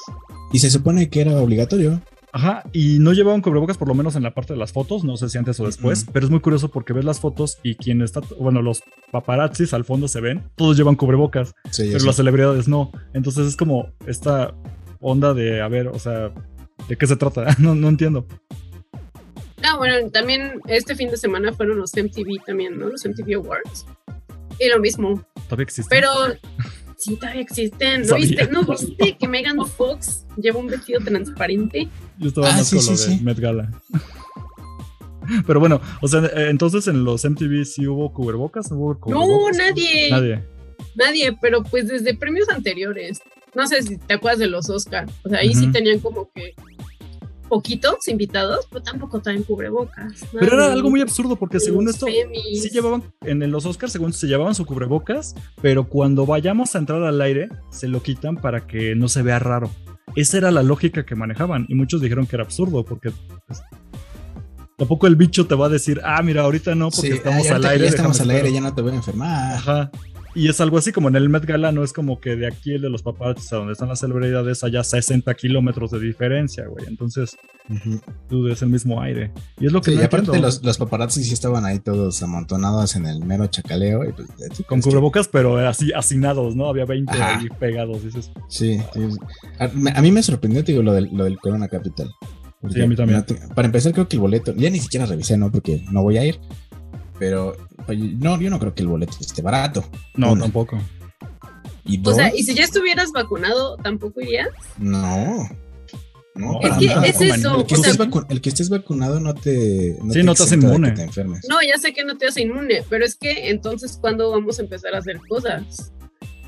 Y 0.53 0.59
se 0.59 0.71
supone 0.71 1.09
que 1.09 1.21
era 1.21 1.37
obligatorio. 1.41 2.01
Ajá, 2.35 2.64
y 2.73 2.99
no 2.99 3.12
llevaban 3.12 3.42
cubrebocas 3.42 3.77
por 3.77 3.88
lo 3.88 3.95
menos 3.95 4.16
en 4.16 4.23
la 4.23 4.33
parte 4.33 4.55
de 4.55 4.59
las 4.59 4.73
fotos, 4.73 5.05
no 5.05 5.18
sé 5.18 5.29
si 5.29 5.37
antes 5.37 5.61
o 5.61 5.66
después, 5.66 6.07
pero 6.11 6.25
es 6.25 6.31
muy 6.31 6.40
curioso 6.40 6.71
porque 6.71 6.95
ves 6.95 7.05
las 7.05 7.21
fotos 7.21 7.59
y 7.62 7.75
quien 7.75 8.01
está, 8.01 8.21
bueno, 8.40 8.62
los 8.62 8.83
paparazzis 9.11 9.75
al 9.75 9.85
fondo 9.85 10.09
se 10.09 10.23
ven, 10.23 10.42
todos 10.57 10.79
llevan 10.79 10.97
cubrebocas, 10.97 11.55
pero 11.77 11.99
las 11.99 12.16
celebridades 12.16 12.68
no. 12.68 12.90
Entonces 13.12 13.47
es 13.49 13.57
como 13.57 13.92
esta 14.07 14.55
onda 15.01 15.35
de, 15.35 15.61
a 15.61 15.68
ver, 15.68 15.88
o 15.88 15.99
sea, 15.99 16.33
¿de 16.88 16.97
qué 16.97 17.07
se 17.07 17.16
trata? 17.16 17.55
no, 17.59 17.75
no 17.75 17.88
entiendo. 17.88 18.27
Ah, 19.62 19.77
bueno, 19.77 20.11
también 20.11 20.61
este 20.68 20.97
fin 20.97 21.11
de 21.11 21.18
semana 21.18 21.53
fueron 21.53 21.79
los 21.79 21.92
MTV 21.95 22.45
también, 22.47 22.79
¿no? 22.79 22.88
Los 22.88 23.05
MTV 23.05 23.37
Awards. 23.37 23.87
Y 24.59 24.68
lo 24.68 24.81
mismo. 24.81 25.23
Todavía 25.49 25.64
existen. 25.64 25.90
Pero 25.90 26.11
sí, 27.03 27.17
todavía 27.17 27.43
existen. 27.43 28.07
¿No 28.07 28.17
viste, 28.17 28.49
¿No 28.49 28.65
viste 28.65 29.17
que 29.19 29.29
Megan 29.29 29.65
Fox 29.67 30.27
lleva 30.37 30.59
un 30.59 30.69
vestido 30.69 31.01
transparente? 31.01 31.88
Yo 32.19 32.29
estaba 32.29 32.51
ah, 32.51 32.57
más 32.57 32.71
con 32.71 32.85
lo 32.85 32.97
de 32.97 33.23
Met 33.23 33.38
Gala. 33.38 33.83
Pero 35.47 35.61
bueno, 35.61 35.81
o 36.01 36.09
sea, 36.09 36.21
eh, 36.21 36.51
entonces 36.51 36.88
en 36.88 37.05
los 37.05 37.25
MTV 37.25 37.65
sí 37.65 37.87
hubo 37.87 38.13
cubrebocas, 38.13 38.71
¿Hubo 38.73 38.98
cubrebocas? 38.98 39.57
No, 39.57 39.65
nadie. 39.65 40.11
Nadie. 40.11 40.44
Nadie, 40.96 41.38
pero 41.40 41.63
pues 41.63 41.88
desde 41.88 42.15
premios 42.15 42.48
anteriores 42.48 43.23
no 43.55 43.67
sé 43.67 43.83
si 43.83 43.98
te 43.98 44.15
acuerdas 44.15 44.38
de 44.38 44.46
los 44.46 44.71
Oscar, 44.71 45.07
o 45.25 45.29
sea, 45.29 45.40
ahí 45.40 45.55
sí 45.55 45.71
tenían 45.71 46.00
como 46.00 46.31
que 46.33 46.55
poquitos 47.53 48.09
invitados, 48.09 48.67
pero 48.71 48.83
tampoco 48.83 49.21
traen 49.21 49.42
cubrebocas. 49.42 50.25
Pero 50.33 50.55
era 50.55 50.73
algo 50.73 50.88
muy 50.88 51.03
absurdo 51.03 51.37
porque 51.37 51.61
según 51.61 51.87
esto, 51.87 52.07
sí 52.07 52.71
llevaban, 52.71 53.03
en 53.21 53.50
los 53.50 53.67
Oscars, 53.67 53.92
según 53.92 54.15
se 54.15 54.27
llevaban 54.27 54.55
su 54.55 54.65
cubrebocas, 54.65 55.35
pero 55.61 55.87
cuando 55.87 56.25
vayamos 56.25 56.75
a 56.75 56.79
entrar 56.79 57.03
al 57.03 57.21
aire, 57.21 57.50
se 57.69 57.88
lo 57.88 58.03
quitan 58.03 58.37
para 58.37 58.67
que 58.67 58.94
no 58.94 59.07
se 59.07 59.21
vea 59.21 59.38
raro. 59.38 59.71
Esa 60.17 60.38
era 60.38 60.50
la 60.50 60.63
lógica 60.63 61.05
que 61.05 61.15
manejaban 61.15 61.67
y 61.69 61.75
muchos 61.75 62.00
dijeron 62.00 62.27
que 62.27 62.37
era 62.37 62.44
absurdo 62.44 62.87
porque 62.87 63.13
pues, 63.46 63.63
Tampoco 64.79 65.07
el 65.07 65.17
bicho 65.17 65.46
te 65.46 65.55
va 65.55 65.67
a 65.67 65.69
decir, 65.69 66.00
ah, 66.05 66.23
mira, 66.23 66.44
ahorita 66.44 66.75
no, 66.75 66.88
porque 66.88 67.13
estamos 67.13 67.50
al 67.50 67.67
aire. 67.67 67.85
Ya 67.85 67.90
estamos 67.90 68.19
al 68.23 68.31
aire, 68.31 68.50
ya 68.50 68.63
no 68.63 68.75
te 68.75 68.81
voy 68.81 68.92
a 68.92 68.96
enfermar. 68.96 69.57
Ajá. 69.57 69.90
Y 70.35 70.49
es 70.49 70.61
algo 70.61 70.79
así 70.79 70.93
como 70.93 71.09
en 71.09 71.17
el 71.17 71.29
Met 71.29 71.45
Gala, 71.45 71.73
no 71.73 71.85
es 71.85 71.93
como 71.93 72.19
que 72.19 72.37
de 72.37 72.47
aquí 72.47 72.73
el 72.73 72.83
de 72.83 72.89
los 72.89 73.03
papás 73.03 73.53
a 73.53 73.57
donde 73.57 73.75
están 73.75 73.89
las 73.89 74.01
celebridades 74.01 74.65
haya 74.65 74.83
60 74.83 75.33
kilómetros 75.35 75.91
de 75.91 76.01
diferencia, 76.01 76.67
güey. 76.67 76.87
Entonces, 76.87 77.37
tú 78.29 78.49
es 78.49 78.63
el 78.63 78.71
mismo 78.71 79.01
aire. 79.03 79.31
Y 79.61 79.67
es 79.67 79.73
lo 79.73 79.83
que 79.83 79.91
sí, 79.91 79.99
y 79.99 80.03
aparte 80.03 80.39
los, 80.41 80.63
los, 80.63 80.79
paparazzi 80.79 81.23
sí 81.23 81.35
estaban 81.35 81.67
ahí 81.67 81.81
todos 81.81 82.23
amontonados 82.23 82.97
en 82.97 83.07
el 83.07 83.25
mero 83.25 83.47
chacaleo. 83.47 84.09
Y 84.09 84.13
pues, 84.13 84.29
Con 84.67 84.81
cubrebocas, 84.81 85.29
pero 85.29 85.59
así 85.59 85.93
hacinados, 85.93 86.57
¿no? 86.57 86.67
Había 86.67 86.87
20 86.87 87.13
ahí 87.23 87.49
pegados, 87.59 88.03
dices. 88.03 88.31
Sí, 88.49 88.81
A, 89.59 90.01
mí 90.01 90.13
me 90.13 90.23
sorprendió, 90.23 90.65
te 90.65 90.73
digo, 90.73 90.83
lo 90.83 90.95
del, 90.95 91.11
lo 91.13 91.25
del 91.25 91.39
Corona 91.39 91.69
Capital. 91.69 92.11
sí, 92.71 92.81
a 92.81 92.87
mí 92.87 92.97
también. 92.97 93.25
Para 93.55 93.67
empezar, 93.67 93.93
creo 93.93 94.09
que 94.09 94.17
el 94.17 94.21
boleto, 94.21 94.55
ya 94.57 94.71
ni 94.71 94.81
siquiera 94.81 95.05
revisé, 95.05 95.37
¿no? 95.37 95.53
Porque 95.53 95.85
no 95.91 96.03
voy 96.03 96.17
a 96.17 96.25
ir. 96.25 96.41
Pero 97.23 97.56
no, 97.87 98.40
yo 98.40 98.50
no 98.50 98.58
creo 98.58 98.75
que 98.75 98.83
el 98.83 98.88
boleto 98.88 99.12
esté 99.20 99.42
barato. 99.42 99.85
No, 100.16 100.37
tampoco. 100.37 100.77
¿Y 101.85 102.04
o 102.04 102.12
sea, 102.12 102.35
¿y 102.35 102.42
si 102.42 102.52
ya 102.52 102.64
estuvieras 102.64 103.12
vacunado, 103.12 103.77
tampoco 103.77 104.20
irías? 104.20 104.48
No. 104.77 105.48
No, 106.35 106.60
es 106.62 106.79
que 106.79 106.87
es 107.08 107.20
eso. 107.20 107.60
El 107.60 107.66
que, 107.66 107.75
estés 107.77 107.98
el 108.29 108.40
que, 108.40 108.48
estés 108.48 108.68
vacunado 108.70 109.20
no 109.20 109.35
te. 109.35 109.96
No 110.02 110.12
sí, 110.12 110.25
no 110.25 110.35
te 110.35 110.42
hace 110.42 110.56
inmune. 110.56 110.94
no, 111.48 111.62
ya 111.62 111.79
sé 111.79 111.92
que 111.92 112.04
no 112.04 112.18
te 112.18 112.27
hace 112.27 112.42
inmune, 112.42 112.83
pero 112.90 113.04
es 113.04 113.14
que 113.14 113.50
entonces, 113.50 113.98
¿cuándo 114.00 114.33
vamos 114.33 114.58
a 114.58 114.62
empezar 114.62 114.92
a 114.96 114.98
hacer 114.98 115.20
cosas? 115.29 115.92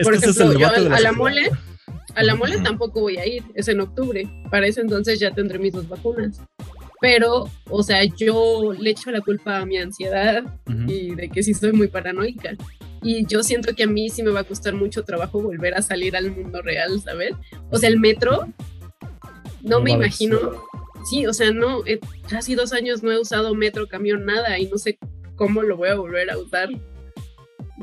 Por 0.02 0.12
ejemplo, 0.12 0.58
yo 0.58 0.66
a, 0.66 0.98
la 0.98 1.12
mole, 1.12 1.52
a 2.16 2.24
la 2.24 2.34
mole 2.34 2.58
tampoco 2.62 3.00
voy 3.00 3.18
a 3.18 3.26
ir, 3.28 3.44
es 3.54 3.68
en 3.68 3.80
octubre. 3.80 4.28
Para 4.50 4.66
ese 4.66 4.80
entonces 4.80 5.20
ya 5.20 5.30
tendré 5.30 5.60
mis 5.60 5.72
dos 5.72 5.88
vacunas 5.88 6.40
pero, 7.00 7.50
o 7.68 7.82
sea, 7.82 8.04
yo 8.04 8.72
le 8.78 8.90
echo 8.90 9.10
la 9.10 9.20
culpa 9.20 9.58
a 9.58 9.66
mi 9.66 9.76
ansiedad 9.78 10.44
y 10.86 11.14
de 11.14 11.28
que 11.28 11.42
sí 11.42 11.54
soy 11.54 11.72
muy 11.72 11.88
paranoica. 11.88 12.56
Y 13.02 13.26
yo 13.26 13.42
siento 13.42 13.74
que 13.74 13.82
a 13.82 13.86
mí 13.86 14.08
sí 14.08 14.22
me 14.22 14.30
va 14.30 14.40
a 14.40 14.44
costar 14.44 14.74
mucho 14.74 15.04
trabajo 15.04 15.40
volver 15.40 15.74
a 15.74 15.82
salir 15.82 16.16
al 16.16 16.30
mundo 16.30 16.62
real, 16.62 17.00
¿sabes? 17.02 17.34
O 17.70 17.76
sea, 17.76 17.90
el 17.90 18.00
metro, 18.00 18.48
no, 19.62 19.80
me 19.80 19.92
imagino. 19.92 20.38
Sí, 21.10 21.26
o 21.26 21.34
sea, 21.34 21.50
no, 21.50 21.82
casi 22.30 22.54
dos 22.54 22.72
años 22.72 23.02
no 23.02 23.12
he 23.12 23.20
usado 23.20 23.54
metro, 23.54 23.86
camión, 23.88 24.24
nada, 24.24 24.58
y 24.58 24.66
no 24.66 24.78
sé 24.78 24.98
cómo 25.36 25.62
lo 25.62 25.76
voy 25.76 25.90
a 25.90 25.96
volver 25.96 26.30
a 26.30 26.38
usar. 26.38 26.70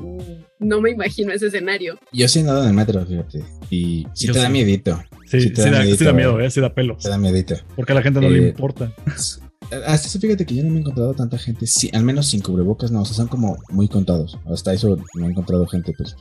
Mm, 0.02 0.68
no 0.68 0.82
me 0.82 0.92
imagino 0.92 1.32
ese 1.32 1.48
escenario. 1.48 1.98
Yo 2.12 2.28
sí 2.28 2.40
he 2.40 2.42
andado 2.42 2.64
en 2.64 2.70
el 2.70 2.74
metro, 2.76 3.06
fíjate. 3.06 3.44
Y 3.70 4.06
sí 4.14 4.28
te 4.28 4.40
da 4.40 4.50
miedito. 4.50 5.02
Sí, 5.26 5.42
sí, 5.42 5.54
te 5.54 5.70
da, 5.70 5.84
sí 5.84 6.04
da 6.04 6.14
miedo, 6.14 6.40
¿eh? 6.40 6.50
sí 6.50 6.60
da 6.60 6.74
pelo. 6.74 6.98
Te 6.98 7.10
da 7.10 7.18
miedito. 7.18 7.56
Porque 7.76 7.94
a 7.94 7.96
la 7.96 8.02
gente 8.02 8.20
no 8.20 8.30
le 8.30 8.40
eh, 8.40 8.50
importa. 8.50 8.94
Hasta 9.72 10.08
eso, 10.08 10.20
fíjate 10.20 10.46
que 10.46 10.56
yo 10.56 10.64
no 10.64 10.70
me 10.70 10.78
he 10.78 10.80
encontrado 10.82 11.14
tanta 11.14 11.38
gente, 11.38 11.66
sí, 11.66 11.90
al 11.94 12.04
menos 12.04 12.28
sin 12.28 12.42
cubrebocas, 12.42 12.92
no, 12.92 13.04
o 13.04 13.06
sea, 13.06 13.16
son 13.16 13.28
como 13.28 13.58
muy 13.70 13.88
contados. 13.88 14.38
Hasta 14.52 14.74
eso 14.74 14.98
me 15.14 15.28
he 15.28 15.30
encontrado 15.30 15.66
gente, 15.66 15.94
pues, 15.98 16.18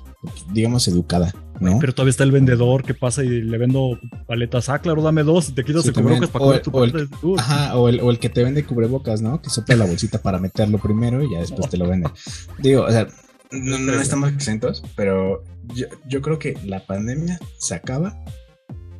digamos, 0.52 0.86
educada, 0.86 1.34
¿no? 1.58 1.78
Pero 1.80 1.92
todavía 1.92 2.10
está 2.10 2.22
el 2.22 2.30
vendedor 2.30 2.84
que 2.84 2.94
pasa 2.94 3.24
y 3.24 3.28
le 3.28 3.58
vendo 3.58 3.98
paletas. 4.28 4.68
Ah, 4.68 4.78
claro, 4.78 5.02
dame 5.02 5.24
dos 5.24 5.48
y 5.48 5.52
te 5.52 5.64
quitas 5.64 5.84
el 5.86 5.94
cubrebocas 5.94 6.30
para 6.30 6.44
comer 6.44 6.62
tu 6.62 6.70
o 6.70 6.84
el, 6.84 7.08
Ajá, 7.38 7.76
o 7.76 7.88
el, 7.88 8.00
o 8.00 8.10
el 8.10 8.20
que 8.20 8.28
te 8.28 8.44
vende 8.44 8.64
cubrebocas, 8.64 9.20
¿no? 9.20 9.42
Que 9.42 9.50
sopla 9.50 9.74
la 9.74 9.86
bolsita 9.86 10.22
para 10.22 10.38
meterlo 10.38 10.78
primero 10.78 11.24
y 11.24 11.32
ya 11.32 11.40
después 11.40 11.68
te 11.68 11.76
lo 11.76 11.88
vende. 11.88 12.08
Digo, 12.58 12.84
o 12.84 12.90
sea, 12.90 13.08
no, 13.52 13.78
no 13.78 13.92
estamos 13.94 14.32
exentos, 14.32 14.82
pero 14.96 15.44
yo, 15.74 15.86
yo 16.08 16.22
creo 16.22 16.38
que 16.38 16.56
la 16.64 16.86
pandemia 16.86 17.38
se 17.58 17.74
acaba 17.74 18.22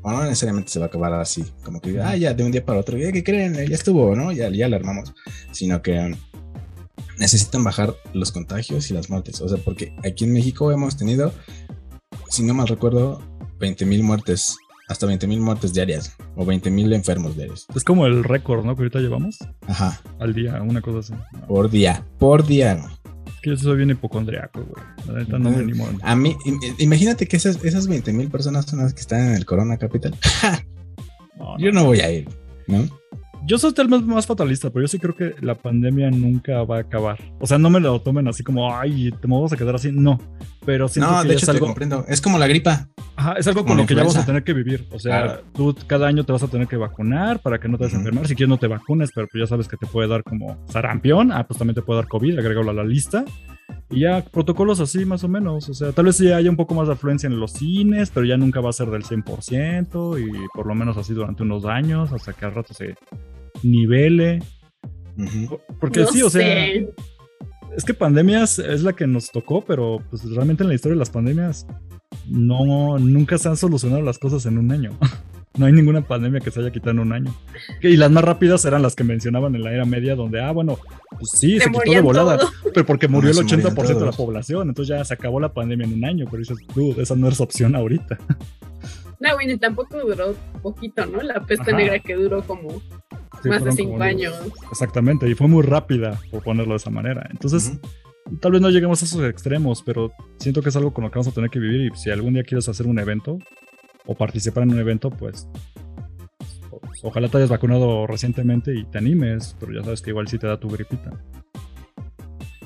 o 0.03 0.11
no 0.11 0.24
necesariamente 0.24 0.70
se 0.70 0.78
va 0.78 0.86
a 0.86 0.88
acabar 0.88 1.12
así, 1.14 1.44
como 1.62 1.80
que, 1.80 2.01
ah, 2.01 2.16
ya 2.16 2.32
de 2.32 2.44
un 2.44 2.51
día 2.51 2.64
para 2.64 2.80
otro, 2.80 2.96
ya 2.96 3.12
que 3.12 3.22
creen, 3.22 3.55
ya 3.55 3.74
estuvo, 3.74 4.14
¿no? 4.16 4.32
Ya, 4.32 4.48
ya 4.48 4.68
la 4.68 4.76
armamos, 4.76 5.12
sino 5.53 5.82
que 5.82 6.16
necesitan 7.18 7.64
bajar 7.64 7.94
los 8.14 8.32
contagios 8.32 8.90
y 8.90 8.94
las 8.94 9.11
muertes, 9.11 9.40
o 9.40 9.48
sea, 9.48 9.59
porque 9.59 9.94
aquí 10.05 10.24
en 10.24 10.32
México 10.32 10.72
hemos 10.72 10.96
tenido, 10.96 11.32
si 12.28 12.42
no 12.42 12.55
mal 12.55 12.68
recuerdo, 12.68 13.22
20 13.59 13.84
mil 13.84 14.03
muertes, 14.03 14.57
hasta 14.88 15.07
20 15.07 15.26
mil 15.26 15.40
muertes 15.40 15.74
diarias, 15.74 16.16
o 16.34 16.46
20 16.46 16.70
mil 16.70 16.92
enfermos 16.94 17.36
diarios. 17.36 17.66
Es 17.74 17.84
como 17.84 18.07
el 18.07 18.24
récord, 18.24 18.64
¿no? 18.64 18.74
Que 18.74 18.82
ahorita 18.82 19.01
llevamos. 19.01 19.36
Ajá. 19.66 20.01
Al 20.18 20.34
día, 20.34 20.62
una 20.62 20.80
cosa 20.80 20.98
así. 21.01 21.14
Por 21.46 21.70
día, 21.70 22.05
por 22.18 22.46
día, 22.46 22.90
que 23.41 23.51
yo 23.51 23.57
soy 23.57 23.76
bien 23.78 23.91
hipocondriaco, 23.91 24.64
güey. 24.64 24.84
La 25.07 25.20
neta 25.20 25.38
no 25.38 25.51
me 25.51 25.57
animo. 25.57 25.88
A 26.03 26.16
mí, 26.16 26.36
imagínate 26.78 27.26
que 27.26 27.36
esas, 27.36 27.64
esas 27.64 27.86
20 27.86 28.12
mil 28.12 28.30
personas 28.30 28.66
son 28.66 28.80
las 28.80 28.95
que 28.95 29.01
están 29.01 29.28
en 29.28 29.34
el 29.34 29.45
Corona 29.45 29.78
Capital. 29.78 30.14
yo 31.59 31.72
no 31.72 31.84
voy 31.84 32.01
a 32.01 32.11
ir, 32.11 32.28
¿no? 32.66 32.88
Yo 33.47 33.59
soy 33.59 33.72
vez 33.72 34.03
más 34.03 34.26
fatalista, 34.26 34.70
pero 34.70 34.84
yo 34.84 34.88
sí 34.88 34.99
creo 34.99 35.16
que 35.16 35.34
la 35.41 35.55
pandemia 35.55 36.11
nunca 36.11 36.62
va 36.62 36.76
a 36.76 36.80
acabar. 36.80 37.18
O 37.41 37.47
sea, 37.47 37.59
no 37.59 37.70
me 37.70 37.80
lo 37.80 38.01
tomen 38.01 38.28
así 38.28 38.43
como, 38.43 38.74
ay, 38.76 39.11
te 39.11 39.26
vamos 39.26 39.53
a 39.53 39.57
quedar 39.57 39.74
así. 39.74 39.91
No, 39.93 40.20
pero 40.64 40.88
siento 40.88 41.11
no, 41.11 41.22
que 41.22 41.28
de 41.28 41.34
hecho 41.34 41.45
es 41.45 41.49
algo. 41.49 41.66
comprendo. 41.66 42.05
Es 42.09 42.20
como 42.20 42.38
la 42.38 42.47
gripa. 42.47 42.88
Ajá, 43.16 43.34
es 43.34 43.47
algo 43.47 43.64
con 43.64 43.76
lo 43.76 43.86
que 43.86 43.95
ya 43.95 44.03
vamos 44.03 44.16
a 44.16 44.24
tener 44.24 44.45
que 44.45 44.53
vivir. 44.53 44.86
O 44.93 44.99
sea, 44.99 45.41
tú 45.55 45.74
cada 45.86 46.07
año 46.07 46.24
te 46.24 46.32
vas 46.32 46.43
a 46.43 46.49
tener 46.49 46.68
que 46.68 46.76
vacunar 46.76 47.41
para 47.41 47.59
que 47.59 47.68
no 47.68 47.76
te 47.76 47.84
vas 47.84 47.95
a 47.95 47.97
enfermar. 47.97 48.26
Si 48.26 48.34
quieres, 48.34 48.51
no 48.51 48.59
te 48.59 48.66
vacunes, 48.66 49.11
pero 49.14 49.26
pues 49.30 49.43
ya 49.43 49.47
sabes 49.47 49.68
que 49.68 49.76
te 49.76 49.86
puede 49.86 50.09
dar 50.09 50.22
como 50.22 50.64
sarampión. 50.68 51.32
Ah, 51.32 51.47
pues 51.47 51.59
también 51.59 51.74
te 51.74 51.82
puede 51.82 52.01
dar 52.01 52.09
COVID, 52.09 52.38
agrégalo 52.38 52.70
a 52.70 52.74
la 52.74 52.84
lista. 52.84 53.24
Y 53.90 54.00
ya 54.00 54.24
protocolos 54.24 54.80
así 54.80 55.04
más 55.04 55.24
o 55.24 55.28
menos. 55.28 55.68
O 55.68 55.74
sea, 55.74 55.92
tal 55.92 56.06
vez 56.06 56.16
sí 56.16 56.30
haya 56.30 56.50
un 56.50 56.56
poco 56.56 56.74
más 56.74 56.86
de 56.86 56.94
afluencia 56.94 57.26
en 57.26 57.40
los 57.40 57.52
cines, 57.52 58.10
pero 58.10 58.26
ya 58.26 58.36
nunca 58.36 58.60
va 58.60 58.70
a 58.70 58.74
ser 58.74 58.90
del 58.90 59.04
100% 59.04 60.20
y 60.20 60.30
por 60.54 60.66
lo 60.66 60.74
menos 60.74 60.96
así 60.96 61.12
durante 61.12 61.42
unos 61.42 61.64
años, 61.64 62.12
hasta 62.12 62.32
que 62.32 62.44
al 62.44 62.54
rato 62.54 62.74
se 62.74 62.94
nivele. 63.62 64.42
Porque 65.80 66.06
sí, 66.06 66.22
o 66.22 66.30
sea, 66.30 66.66
es 67.76 67.84
que 67.84 67.94
pandemias 67.94 68.58
es 68.58 68.82
la 68.82 68.94
que 68.94 69.06
nos 69.06 69.30
tocó, 69.30 69.64
pero 69.64 69.98
pues 70.10 70.24
realmente 70.30 70.62
en 70.62 70.68
la 70.68 70.74
historia 70.74 70.94
de 70.94 71.00
las 71.00 71.10
pandemias 71.10 71.66
no, 72.26 72.98
nunca 72.98 73.38
se 73.38 73.48
han 73.48 73.56
solucionado 73.56 74.02
las 74.02 74.18
cosas 74.18 74.46
en 74.46 74.58
un 74.58 74.70
año. 74.72 74.90
No 75.61 75.66
hay 75.66 75.74
ninguna 75.74 76.00
pandemia 76.00 76.40
que 76.40 76.50
se 76.50 76.58
haya 76.58 76.70
quitado 76.70 76.92
en 76.92 77.00
un 77.00 77.12
año. 77.12 77.34
Y 77.82 77.98
las 77.98 78.11
más 78.11 78.24
rápidas 78.24 78.64
eran 78.64 78.80
las 78.80 78.96
que 78.96 79.04
mencionaban 79.04 79.54
en 79.54 79.62
la 79.62 79.70
era 79.70 79.84
media, 79.84 80.14
donde, 80.14 80.40
ah, 80.40 80.52
bueno, 80.52 80.78
pues 81.11 81.32
sí, 81.32 81.61
se, 81.61 81.70
quitó 81.70 81.92
de 81.92 82.00
volada, 82.00 82.38
pero 82.72 82.86
porque 82.86 83.08
murió 83.08 83.30
el 83.30 83.36
80% 83.36 83.98
de 83.98 84.06
la 84.06 84.12
población, 84.12 84.70
entonces 84.70 84.96
ya 84.96 85.04
se 85.04 85.12
acabó 85.12 85.38
la 85.38 85.52
pandemia 85.52 85.86
en 85.86 85.92
un 85.92 86.04
año, 86.06 86.24
pero 86.30 86.38
dices, 86.38 86.56
dude, 86.74 87.02
esa 87.02 87.14
no 87.14 87.28
es 87.28 87.38
opción 87.42 87.76
ahorita. 87.76 88.16
No, 89.20 89.34
bueno, 89.34 89.58
tampoco 89.58 89.98
duró 89.98 90.34
poquito, 90.62 91.04
¿no? 91.04 91.20
La 91.20 91.44
peste 91.44 91.74
negra 91.74 91.98
que 91.98 92.14
duró 92.14 92.42
como 92.42 92.80
más 93.44 93.62
de 93.62 93.72
cinco 93.72 94.02
años. 94.02 94.34
Exactamente, 94.70 95.28
y 95.28 95.34
fue 95.34 95.46
muy 95.46 95.62
rápida, 95.62 96.18
por 96.30 96.42
ponerlo 96.42 96.72
de 96.72 96.78
esa 96.78 96.88
manera. 96.88 97.28
Entonces, 97.30 97.78
tal 98.40 98.52
vez 98.52 98.62
no 98.62 98.70
lleguemos 98.70 99.02
a 99.02 99.04
esos 99.04 99.22
extremos, 99.28 99.82
pero 99.82 100.11
siento 100.38 100.62
que 100.62 100.70
es 100.70 100.76
algo 100.76 100.94
con 100.94 101.04
lo 101.04 101.11
que 101.11 101.18
vamos 101.18 101.28
a 101.30 101.34
tener 101.34 101.50
que 101.50 101.58
vivir 101.58 101.92
y 101.92 101.98
si 101.98 102.08
algún 102.08 102.32
día 102.32 102.44
quieres 102.44 102.66
hacer 102.66 102.86
un 102.86 102.98
evento, 102.98 103.36
o 104.07 104.14
participar 104.14 104.64
en 104.64 104.72
un 104.72 104.80
evento, 104.80 105.11
pues, 105.11 105.48
pues, 106.70 107.01
ojalá 107.03 107.28
te 107.28 107.38
hayas 107.38 107.51
vacunado 107.51 108.07
recientemente 108.07 108.74
y 108.74 108.84
te 108.84 108.98
animes, 108.98 109.57
pero 109.59 109.72
ya 109.72 109.82
sabes 109.82 110.03
que 110.03 110.11
igual 110.11 110.28
sí 110.28 110.38
te 110.38 110.46
da 110.46 110.59
tu 110.59 110.68
gripita. 110.68 111.11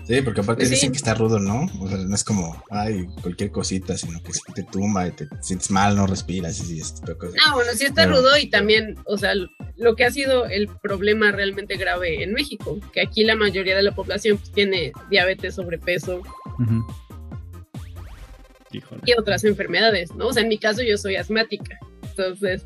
Sí, 0.07 0.21
porque 0.21 0.43
aparte 0.43 0.61
pues 0.61 0.71
dicen 0.71 0.93
que 0.93 0.99
está 0.99 1.15
rudo, 1.15 1.39
¿no? 1.39 1.67
O 1.81 1.89
sea, 1.89 1.97
no 1.97 2.15
es 2.15 2.25
como, 2.25 2.63
ay, 2.71 3.07
cualquier 3.23 3.51
cosita, 3.51 3.97
sino 3.97 4.23
que 4.23 4.35
si 4.35 4.41
te 4.55 4.63
tumba 4.63 5.09
y 5.09 5.13
te 5.13 5.27
sientes 5.41 5.71
mal, 5.71 5.97
no 5.97 6.07
respiras 6.07 6.71
y 6.71 6.79
este 6.79 7.01
tipo 7.01 7.13
de 7.13 7.19
cosas. 7.19 7.43
Ah, 7.47 7.55
bueno, 7.55 7.73
sí 7.75 7.87
está 7.87 8.05
rudo 8.07 8.37
y 8.37 8.51
también, 8.51 8.97
o 9.07 9.17
sea, 9.17 9.33
lo 9.77 9.97
que 9.97 10.05
ha 10.05 10.11
sido 10.11 10.45
el 10.45 10.69
problema 10.83 11.33
realmente 11.33 11.77
grave 11.77 12.23
en 12.23 12.35
México, 12.35 12.79
que 12.93 13.01
aquí 13.01 13.25
la 13.25 13.35
mayoría 13.35 13.75
de 13.77 13.83
la 13.83 13.95
población 13.95 14.37
pues, 14.37 14.53
tiene 14.53 14.93
diabetes, 15.09 15.55
sobrepeso, 15.55 16.21
y 19.07 19.13
otras 19.19 19.45
enfermedades, 19.45 20.15
¿no? 20.15 20.29
O 20.29 20.33
sea, 20.33 20.43
en 20.43 20.49
mi 20.49 20.59
caso 20.59 20.83
yo 20.83 20.97
soy 20.97 21.17
asmática, 21.17 21.79
entonces 22.03 22.65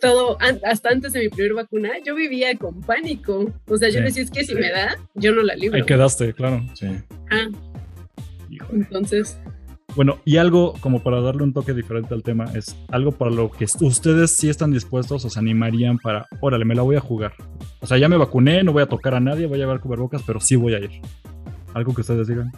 todo, 0.00 0.38
hasta 0.64 0.90
antes 0.90 1.12
de 1.12 1.20
mi 1.20 1.28
primer 1.28 1.54
vacuna, 1.54 1.90
yo 2.04 2.14
vivía 2.14 2.56
con 2.56 2.80
pánico. 2.82 3.52
O 3.66 3.76
sea, 3.76 3.88
yo 3.88 4.00
decía, 4.00 4.22
es 4.22 4.30
que 4.30 4.44
si 4.44 4.54
me 4.54 4.70
da, 4.70 4.96
yo 5.14 5.32
no 5.32 5.42
la 5.42 5.54
libro. 5.54 5.76
Ahí 5.76 5.84
quedaste, 5.84 6.32
claro. 6.32 6.62
Sí. 6.74 6.86
Ah. 7.30 7.48
Entonces. 8.72 9.38
Bueno, 9.94 10.20
y 10.26 10.36
algo 10.36 10.74
como 10.80 11.02
para 11.02 11.22
darle 11.22 11.42
un 11.42 11.54
toque 11.54 11.72
diferente 11.72 12.12
al 12.12 12.22
tema, 12.22 12.44
es 12.54 12.76
algo 12.88 13.12
para 13.12 13.30
lo 13.30 13.50
que 13.50 13.64
ustedes 13.80 14.36
sí 14.36 14.50
están 14.50 14.70
dispuestos 14.70 15.24
o 15.24 15.30
se 15.30 15.38
animarían 15.38 15.98
para, 15.98 16.26
órale, 16.40 16.66
me 16.66 16.74
la 16.74 16.82
voy 16.82 16.96
a 16.96 17.00
jugar. 17.00 17.32
O 17.80 17.86
sea, 17.86 17.96
ya 17.96 18.08
me 18.08 18.18
vacuné, 18.18 18.62
no 18.62 18.72
voy 18.72 18.82
a 18.82 18.86
tocar 18.86 19.14
a 19.14 19.20
nadie, 19.20 19.46
voy 19.46 19.56
a 19.56 19.60
llevar 19.60 19.80
cubrebocas, 19.80 20.22
pero 20.26 20.38
sí 20.40 20.56
voy 20.56 20.74
a 20.74 20.80
ir. 20.80 20.90
Algo 21.72 21.94
que 21.94 22.02
ustedes 22.02 22.28
digan. 22.28 22.52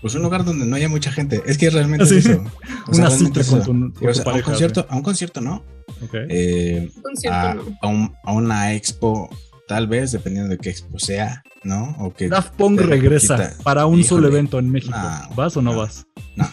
Pues 0.00 0.14
un 0.14 0.22
lugar 0.22 0.44
donde 0.44 0.64
no 0.64 0.76
haya 0.76 0.88
mucha 0.88 1.10
gente. 1.10 1.42
Es 1.46 1.58
que 1.58 1.70
realmente 1.70 2.04
es 2.04 2.12
eso. 2.12 2.44
Una 2.88 3.10
cita 3.10 3.44
con 3.44 3.92
tu, 3.92 4.06
a, 4.06 4.32
un 4.32 4.42
concierto, 4.42 4.86
a 4.88 4.96
un 4.96 5.02
concierto 5.02 5.40
no. 5.40 5.64
Eh, 6.12 6.90
a, 7.30 7.56
a, 8.22 8.32
una 8.32 8.74
expo, 8.74 9.28
tal 9.66 9.88
vez, 9.88 10.12
dependiendo 10.12 10.50
de 10.50 10.58
qué 10.58 10.70
expo 10.70 10.98
sea, 10.98 11.42
¿no? 11.64 11.96
O 11.98 12.14
que 12.14 12.28
Daft 12.28 12.54
Punk 12.54 12.80
regresa 12.80 13.54
para 13.62 13.86
un 13.86 14.04
solo 14.04 14.28
evento 14.28 14.58
en 14.58 14.70
México. 14.70 14.96
¿Vas 15.34 15.56
o 15.56 15.62
no, 15.62 15.76
vas? 15.76 16.06
No, 16.36 16.48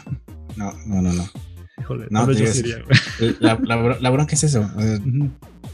no, 0.56 0.74
no, 0.86 1.02
no. 1.02 1.14
no. 1.14 1.30
Híjole, 1.78 2.08
no, 2.10 2.32
yo 2.32 2.48
sería, 2.48 2.78
la, 3.40 3.60
la, 4.00 4.10
bronca 4.10 4.34
es 4.34 4.44
eso. 4.44 4.68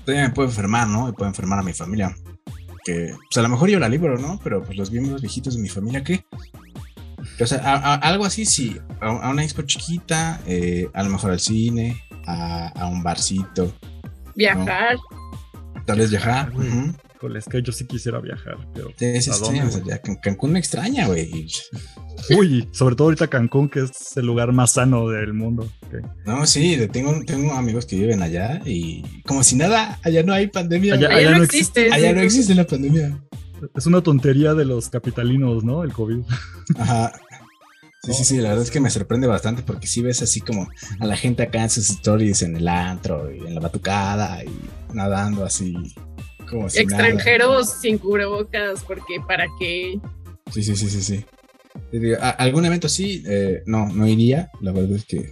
Todavía 0.03 0.27
me 0.27 0.33
puedo 0.33 0.49
enfermar, 0.49 0.87
¿no? 0.87 1.07
Y 1.07 1.13
puedo 1.13 1.29
enfermar 1.29 1.59
a 1.59 1.63
mi 1.63 1.73
familia. 1.73 2.15
que 2.83 3.13
pues 3.29 3.37
a 3.37 3.41
lo 3.41 3.49
mejor 3.49 3.69
yo 3.69 3.79
la 3.79 3.87
libro, 3.87 4.17
¿no? 4.17 4.39
Pero 4.43 4.63
pues 4.63 4.77
los 4.77 4.91
miembros 4.91 5.21
viejitos 5.21 5.55
de 5.55 5.61
mi 5.61 5.69
familia, 5.69 6.03
¿qué? 6.03 6.25
O 7.43 7.47
sea, 7.47 7.95
algo 7.95 8.25
así, 8.25 8.45
sí, 8.45 8.77
a, 8.99 9.29
una 9.29 9.43
expo 9.43 9.61
chiquita, 9.63 10.41
eh, 10.45 10.87
a 10.93 11.03
lo 11.03 11.09
mejor 11.09 11.31
al 11.31 11.39
cine, 11.39 12.03
a, 12.25 12.87
un 12.91 13.03
barcito. 13.03 13.73
Viajar. 14.35 14.97
Tal 15.85 15.99
vez 15.99 16.09
viajar. 16.09 16.51
es 17.35 17.45
que 17.45 17.61
yo 17.61 17.71
sí 17.71 17.85
quisiera 17.85 18.19
viajar, 18.19 18.57
pero. 18.73 18.91
Cancún 20.21 20.53
me 20.53 20.59
extraña, 20.59 21.07
güey. 21.07 21.47
Uy, 22.29 22.67
sobre 22.71 22.95
todo 22.95 23.07
ahorita 23.07 23.27
Cancún, 23.27 23.69
que 23.69 23.81
es 23.81 24.15
el 24.15 24.25
lugar 24.25 24.51
más 24.51 24.73
sano 24.73 25.09
del 25.09 25.33
mundo. 25.33 25.69
No, 26.25 26.45
sí, 26.45 26.77
tengo, 26.91 27.23
tengo 27.25 27.53
amigos 27.53 27.85
que 27.85 27.95
viven 27.95 28.21
allá 28.21 28.61
y 28.65 29.03
como 29.25 29.43
si 29.43 29.55
nada, 29.55 29.99
allá 30.03 30.23
no 30.23 30.33
hay 30.33 30.47
pandemia. 30.47 30.95
Allá, 30.95 31.31
no 31.31 31.43
existe. 31.43 31.91
Allá 31.91 32.13
no 32.13 32.21
existe 32.21 32.53
la 32.55 32.65
pandemia. 32.65 33.19
Es 33.75 33.85
una 33.85 34.01
tontería 34.01 34.53
de 34.53 34.65
los 34.65 34.89
capitalinos, 34.89 35.63
¿no? 35.63 35.83
El 35.83 35.93
COVID. 35.93 36.19
Ajá. 36.77 37.11
Sí, 38.03 38.13
sí, 38.13 38.23
sí, 38.23 38.37
la 38.37 38.49
verdad 38.49 38.63
es 38.63 38.71
que 38.71 38.79
me 38.79 38.89
sorprende 38.89 39.27
bastante 39.27 39.61
porque 39.61 39.85
si 39.85 40.01
ves 40.01 40.23
así 40.23 40.41
como 40.41 40.67
a 40.99 41.05
la 41.05 41.15
gente 41.15 41.43
acá 41.43 41.61
en 41.61 41.69
sus 41.69 41.87
stories 41.91 42.41
en 42.41 42.55
el 42.55 42.67
antro 42.67 43.31
y 43.31 43.39
en 43.39 43.53
la 43.53 43.61
batucada 43.61 44.43
y 44.43 44.49
nadando 44.91 45.45
así 45.45 45.75
como 46.49 46.67
si 46.67 46.79
Extranjeros 46.79 47.79
sin 47.79 47.99
cubrebocas 47.99 48.83
porque 48.83 49.21
para 49.27 49.45
qué. 49.59 49.99
Sí, 50.51 50.63
sí, 50.63 50.75
sí, 50.75 50.89
sí, 50.89 51.01
sí. 51.01 51.25
algún 52.39 52.65
evento 52.65 52.89
sí, 52.89 53.23
eh, 53.27 53.61
no, 53.67 53.87
no 53.87 54.07
iría, 54.07 54.49
la 54.61 54.71
verdad 54.71 54.93
es 54.93 55.05
que 55.05 55.31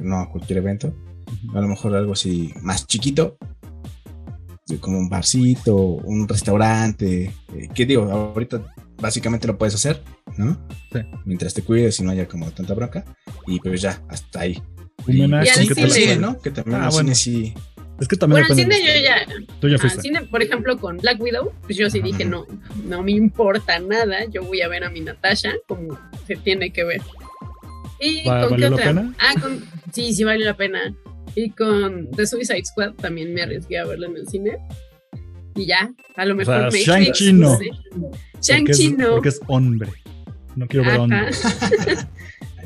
no 0.00 0.18
a 0.18 0.30
cualquier 0.30 0.58
evento. 0.58 0.94
A 1.54 1.60
lo 1.60 1.68
mejor 1.68 1.94
algo 1.94 2.12
así 2.12 2.52
más 2.60 2.86
chiquito, 2.86 3.38
como 4.80 4.98
un 4.98 5.08
barcito, 5.08 5.76
un 5.76 6.28
restaurante. 6.28 7.32
Eh, 7.54 7.68
¿Qué 7.74 7.86
digo? 7.86 8.04
Ahorita 8.04 8.62
básicamente 8.98 9.46
lo 9.46 9.58
puedes 9.58 9.74
hacer, 9.74 10.02
¿no? 10.38 10.58
Sí. 10.92 11.00
Mientras 11.24 11.54
te 11.54 11.62
cuides 11.62 11.98
y 12.00 12.04
no 12.04 12.10
haya 12.10 12.26
como 12.26 12.50
tanta 12.50 12.74
bronca. 12.74 13.04
Y 13.46 13.60
pues 13.60 13.80
ya, 13.80 14.02
hasta 14.08 14.40
ahí. 14.40 14.62
y, 15.06 15.22
al 15.22 15.90
cine, 15.90 16.16
¿no? 16.16 16.40
Que 16.40 16.50
también 16.50 16.80
ah, 16.80 16.88
bueno. 16.90 17.14
sí. 17.14 17.54
Es 18.00 18.08
que 18.08 18.16
también 18.16 18.42
bueno, 18.42 18.54
al 18.54 18.60
cine 18.60 18.78
yo 18.80 19.02
ya. 19.02 19.26
Tú 19.60 19.68
ya 19.68 19.78
fuiste. 19.78 19.98
Al 19.98 20.02
cine, 20.02 20.22
por 20.22 20.42
ejemplo, 20.42 20.76
con 20.78 20.98
Black 20.98 21.20
Widow, 21.20 21.52
pues 21.62 21.76
yo 21.76 21.88
sí 21.88 22.00
dije, 22.00 22.24
no, 22.24 22.46
no 22.84 23.02
me 23.02 23.12
importa 23.12 23.78
nada. 23.78 24.26
Yo 24.26 24.42
voy 24.42 24.60
a 24.60 24.68
ver 24.68 24.84
a 24.84 24.90
mi 24.90 25.00
Natasha 25.00 25.54
como 25.66 25.98
se 26.26 26.36
tiene 26.36 26.72
que 26.72 26.84
ver. 26.84 27.00
¿Y 28.00 28.24
con 28.24 28.56
qué 28.56 28.66
otra? 28.66 28.70
la 28.70 28.76
pena? 28.76 29.14
Ah, 29.18 29.40
con, 29.40 29.64
sí, 29.92 30.12
sí 30.12 30.24
vale 30.24 30.44
la 30.44 30.56
pena. 30.56 30.94
Y 31.34 31.50
con 31.50 32.10
The 32.12 32.26
Suicide 32.26 32.64
Squad 32.64 32.94
también 32.94 33.32
me 33.32 33.42
arriesgué 33.42 33.78
a 33.78 33.86
verla 33.86 34.06
en 34.08 34.16
el 34.16 34.28
cine. 34.28 34.58
Y 35.54 35.66
ya, 35.66 35.90
a 36.16 36.24
lo 36.26 36.34
mejor 36.34 36.66
o 36.66 36.70
sea, 36.70 36.98
Shang-Chi 36.98 37.32
no. 37.32 37.58
Shang-Chi 38.42 38.92
no. 38.92 39.12
Porque 39.12 39.30
es 39.30 39.40
hombre. 39.46 39.90
No 40.56 40.66
quiero 40.66 40.86
ver 40.86 40.98
hombre. 40.98 41.30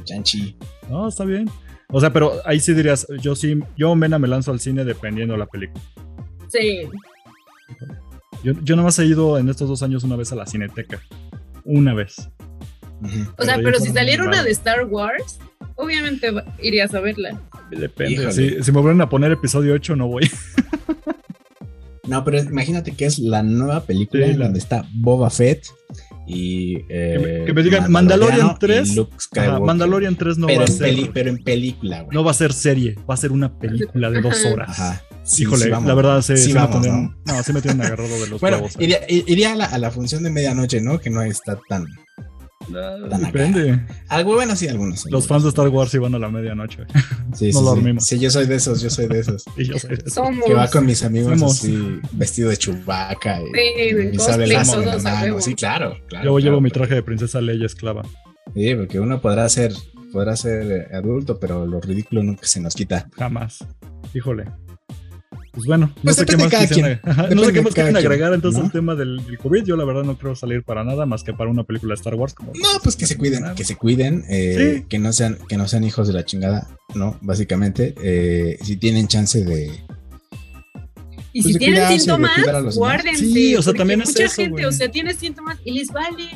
Shang-Chi. 0.05 0.57
No, 0.89 1.07
está 1.07 1.25
bien. 1.25 1.49
O 1.93 2.01
sea, 2.01 2.13
pero 2.13 2.33
ahí 2.45 2.59
sí 2.59 2.75
dirías, 2.75 3.07
yo 3.21 3.37
sí, 3.37 3.61
yo 3.77 3.95
Mena 3.95 4.19
me 4.19 4.27
lanzo 4.27 4.51
al 4.51 4.59
cine 4.59 4.85
dependiendo 4.85 5.35
de 5.35 5.39
la 5.39 5.47
película. 5.47 5.81
Sí. 6.49 6.81
Yo, 8.43 8.55
yo 8.65 8.75
nomás 8.75 8.99
he 8.99 9.07
ido 9.07 9.39
en 9.39 9.49
estos 9.49 9.69
dos 9.69 9.85
años 9.85 10.03
una 10.03 10.17
vez 10.17 10.33
a 10.33 10.35
la 10.35 10.47
cineteca. 10.47 11.01
Una 11.65 11.95
vez. 11.95 12.29
O 13.39 13.45
sea, 13.45 13.57
pero, 13.57 13.79
si 13.79 13.91
saliera 13.91 14.25
una 14.25 14.43
de 14.43 14.51
Star 14.51 14.85
Wars, 14.87 15.39
obviamente 15.77 16.33
irías 16.61 16.93
a 16.93 17.01
verla. 17.01 17.41
Depende. 17.71 18.33
Si, 18.33 18.73
me 18.73 18.81
vuelven 18.81 19.01
a 19.01 19.09
poner 19.09 19.31
episodio 19.31 19.75
8, 19.75 19.95
no 19.95 20.09
voy. 20.09 20.29
no, 22.09 22.25
pero 22.25 22.39
imagínate 22.39 22.93
que 22.93 23.07
es 23.07 23.21
la 23.21 23.45
nueva 23.45 23.85
película 23.85 24.27
donde 24.33 24.59
está 24.59 24.85
Boba 24.93 25.31
Fett 25.31 25.67
y. 26.31 26.85
Eh, 26.89 27.45
que, 27.47 27.53
me, 27.53 27.63
digan 27.63 27.91
Mandalorian 27.91 28.57
3. 28.59 28.97
Mandalorian 29.61 30.17
3 30.17 30.39
no 30.39 30.47
va 30.47 30.65
a 30.65 30.67
ser. 30.67 31.11
pero 31.13 31.31
en 31.31 31.43
película, 31.43 32.03
güey. 32.03 32.15
No 32.15 32.25
va 32.25 32.31
a 32.31 32.35
ser 32.35 32.53
serie, 32.53 32.97
va 33.09 33.15
a 33.15 33.17
ser 33.17 33.33
una 33.33 33.59
película 33.59 34.11
de 34.11 34.21
dos 34.21 34.45
horas. 34.45 34.71
Ajá. 34.71 35.03
Híjole, 35.39 35.69
la 35.69 35.95
verdad 35.95 36.23
se, 36.23 36.37
sí, 36.37 36.53
vamos, 36.53 36.81
me 36.81 36.89
¿no? 36.89 37.15
no, 37.25 37.43
se 37.43 37.53
me 37.53 37.61
tienen 37.61 37.83
agarrado 37.83 38.19
de 38.21 38.27
los 38.27 38.41
bueno, 38.41 38.57
huevos. 38.57 38.75
Iría, 38.81 39.01
iría 39.09 39.53
a, 39.53 39.55
la, 39.55 39.65
a 39.67 39.79
la 39.79 39.91
función 39.91 40.23
de 40.23 40.31
medianoche, 40.31 40.81
¿no? 40.81 40.99
Que 40.99 41.11
no 41.11 41.23
está 41.23 41.59
tan 41.69 41.87
depende. 43.19 43.81
Algo 44.09 44.35
bueno, 44.35 44.57
sí, 44.57 44.69
algunos. 44.69 45.07
Los 45.11 45.27
fans 45.27 45.43
de 45.43 45.49
Star 45.51 45.69
Wars 45.69 45.93
iban 45.95 46.15
a 46.15 46.19
la 46.19 46.29
medianoche. 46.29 46.85
Sí, 47.33 47.53
no 47.53 47.61
dormimos. 47.63 48.05
Sí. 48.05 48.19
yo 48.19 48.29
soy 48.29 48.47
de 48.47 48.57
esos, 48.57 48.81
yo 48.81 48.91
soy 48.91 49.07
de 49.07 49.21
esos. 49.21 49.45
Que 50.47 50.55
va 50.55 50.69
con 50.69 50.85
mis 50.85 51.03
amigos 51.05 51.41
así, 51.43 52.01
vestido 52.13 52.51
de 52.51 52.57
chubaca 52.57 53.41
y, 53.41 54.15
y 54.15 54.19
sable 54.19 54.59
Sí, 55.41 55.55
claro, 55.55 55.97
claro. 56.09 56.25
Yo 56.25 56.39
llevo 56.39 56.61
mi 56.61 56.71
traje 56.71 56.97
de 56.97 57.03
princesa 57.03 57.41
Leia 57.41 57.67
esclava. 57.67 58.03
Sí, 58.55 58.75
porque 58.75 58.99
uno 58.99 59.21
podrá 59.21 59.49
ser, 59.49 59.73
podrá 60.13 60.37
ser 60.37 60.89
eh, 60.91 60.97
adulto, 60.97 61.39
pero 61.39 61.67
lo 61.67 61.81
ridículo 61.81 62.23
nunca 62.23 62.47
se 62.47 62.61
nos 62.61 62.75
quita. 62.75 63.09
Jamás. 63.17 63.65
Híjole. 64.13 64.47
Pues 65.61 65.67
bueno, 65.67 65.93
no 65.95 66.03
pues 66.03 66.17
sé 66.17 66.25
qué 66.25 66.39
más 66.39 66.49
quisieran, 66.49 67.03
no 67.35 67.45
sé 67.45 67.53
qué 67.53 67.61
más 67.61 67.75
quieren 67.75 67.95
agregar 67.95 68.33
entonces 68.33 68.65
el 68.65 68.73
tema 68.73 68.95
del, 68.95 69.21
COVID. 69.43 69.63
Yo 69.65 69.77
la 69.77 69.85
verdad 69.85 70.05
no 70.05 70.17
creo 70.17 70.35
salir 70.35 70.63
para 70.63 70.85
nada 70.85 71.05
más 71.05 71.23
que 71.23 71.35
para 71.35 71.51
una 71.51 71.65
película 71.65 71.93
de 71.93 71.99
Star 71.99 72.15
Wars. 72.15 72.33
Como 72.33 72.53
no, 72.55 72.69
pues 72.83 72.97
que 72.97 73.05
se 73.05 73.19
cuiden, 73.19 73.45
que 73.55 73.65
se 73.65 73.77
cuiden, 73.77 74.25
eh, 74.31 74.87
que 74.89 74.99
no 74.99 75.13
sean, 75.13 75.37
que 75.51 75.59
no 75.59 75.69
sean 75.69 75.85
hijos 75.85 76.09
de 76.09 76.15
la 76.15 76.25
chingada, 76.25 76.67
¿no? 76.95 77.19
Básicamente, 77.21 77.95
eh, 78.03 78.57
si 78.63 78.79
tienen 78.79 79.07
chance 79.07 79.45
de, 79.45 79.71
y 81.35 81.43
pues 81.43 81.53
si 81.53 81.59
tienen 81.59 82.01
síntomas, 82.01 82.75
guárdense. 82.75 83.27
Sí, 83.27 83.55
o 83.55 83.61
sea, 83.61 83.75
también 83.75 84.01
es 84.01 84.09
mucha 84.09 84.29
gente, 84.31 84.65
o 84.65 84.73
sea, 84.73 84.91
tiene 84.91 85.13
síntomas 85.13 85.59
y 85.63 85.73
les 85.73 85.89
vale 85.89 86.31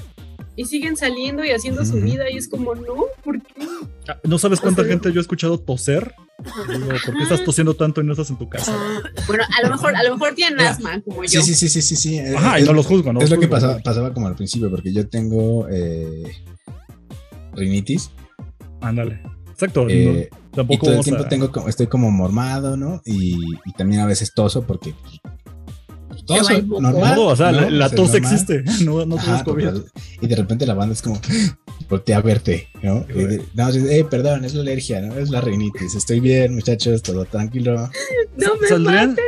y 0.57 0.65
siguen 0.65 0.97
saliendo 0.97 1.45
y 1.45 1.51
haciendo 1.51 1.85
su 1.85 2.01
vida 2.01 2.31
y 2.31 2.37
es 2.37 2.49
como, 2.49 2.75
no, 2.75 2.95
¿por 3.23 3.43
qué? 3.43 3.67
Ah, 4.09 4.19
¿No 4.25 4.39
sabes 4.39 4.61
cuánta 4.61 4.85
gente 4.85 5.13
yo 5.13 5.19
he 5.19 5.23
escuchado 5.23 5.59
toser? 5.59 6.15
Digo, 6.69 6.89
¿por 7.05 7.17
qué 7.17 7.23
estás 7.23 7.45
tosiendo 7.45 7.75
tanto 7.75 8.01
y 8.01 8.05
no 8.05 8.13
estás 8.13 8.31
en 8.31 8.37
tu 8.37 8.49
casa? 8.49 8.77
Bueno, 9.27 9.45
a 9.57 9.67
lo 9.67 9.71
mejor, 9.71 9.97
a 9.97 10.03
lo 10.03 10.13
mejor 10.15 10.35
tienen 10.35 10.61
asma 10.61 11.01
como 11.01 11.25
yo. 11.25 11.43
Sí, 11.43 11.55
sí, 11.55 11.69
sí, 11.69 11.83
sí, 11.83 11.97
sí. 11.97 12.19
Ajá, 12.19 12.61
y 12.61 12.65
no 12.65 12.73
los 12.73 12.87
juzgo, 12.87 13.13
¿no? 13.13 13.21
Es 13.21 13.31
lo 13.31 13.39
que 13.39 13.49
pasaba, 13.49 13.79
pasaba, 13.79 14.13
como 14.13 14.29
al 14.29 14.37
principio, 14.37 14.71
porque 14.71 14.93
yo 14.93 15.09
tengo 15.09 15.67
eh, 15.71 16.37
rinitis. 17.55 18.11
Ándale. 18.81 19.21
Exacto. 19.51 19.87
Eh, 19.89 20.29
tampoco 20.53 20.75
y 20.75 20.89
todo 20.89 20.99
el 20.99 21.05
tiempo 21.05 21.25
tengo, 21.27 21.69
estoy 21.69 21.87
como 21.87 22.11
mormado, 22.11 22.77
¿no? 22.77 23.01
Y, 23.05 23.37
y, 23.65 23.73
también 23.77 24.03
a 24.03 24.07
veces 24.07 24.35
toso 24.35 24.67
porque 24.67 24.95
todo 26.27 26.81
normal. 26.81 27.19
o 27.19 27.37
sea, 27.37 27.53
la, 27.53 27.91
tos 27.91 28.15
existe. 28.15 28.65
No, 28.85 29.05
no 29.07 29.17
COVID. 29.45 29.69
y 30.21 30.27
de 30.27 30.37
repente 30.37 30.67
la 30.67 30.75
banda 30.75 30.95
es 30.95 31.03
como, 31.03 31.21
voltea 31.89 32.19
a 32.19 32.23
verte, 32.23 32.69
¿no? 32.83 33.07
no, 33.55 33.69
eh, 33.71 34.05
perdón, 34.09 34.45
es 34.45 34.55
la 34.55 34.63
alergia, 34.63 35.01
¿no? 35.01 35.15
Es 35.17 35.31
la 35.31 35.41
rinitis. 35.41 35.95
Estoy 35.95 36.21
bien, 36.21 36.55
muchachos, 36.55 37.03
todo 37.03 37.25
tranquilo. 37.25 37.89
No 38.37 38.57
me 38.61 38.67
¿Saldrían, 38.69 39.11
maten. 39.11 39.25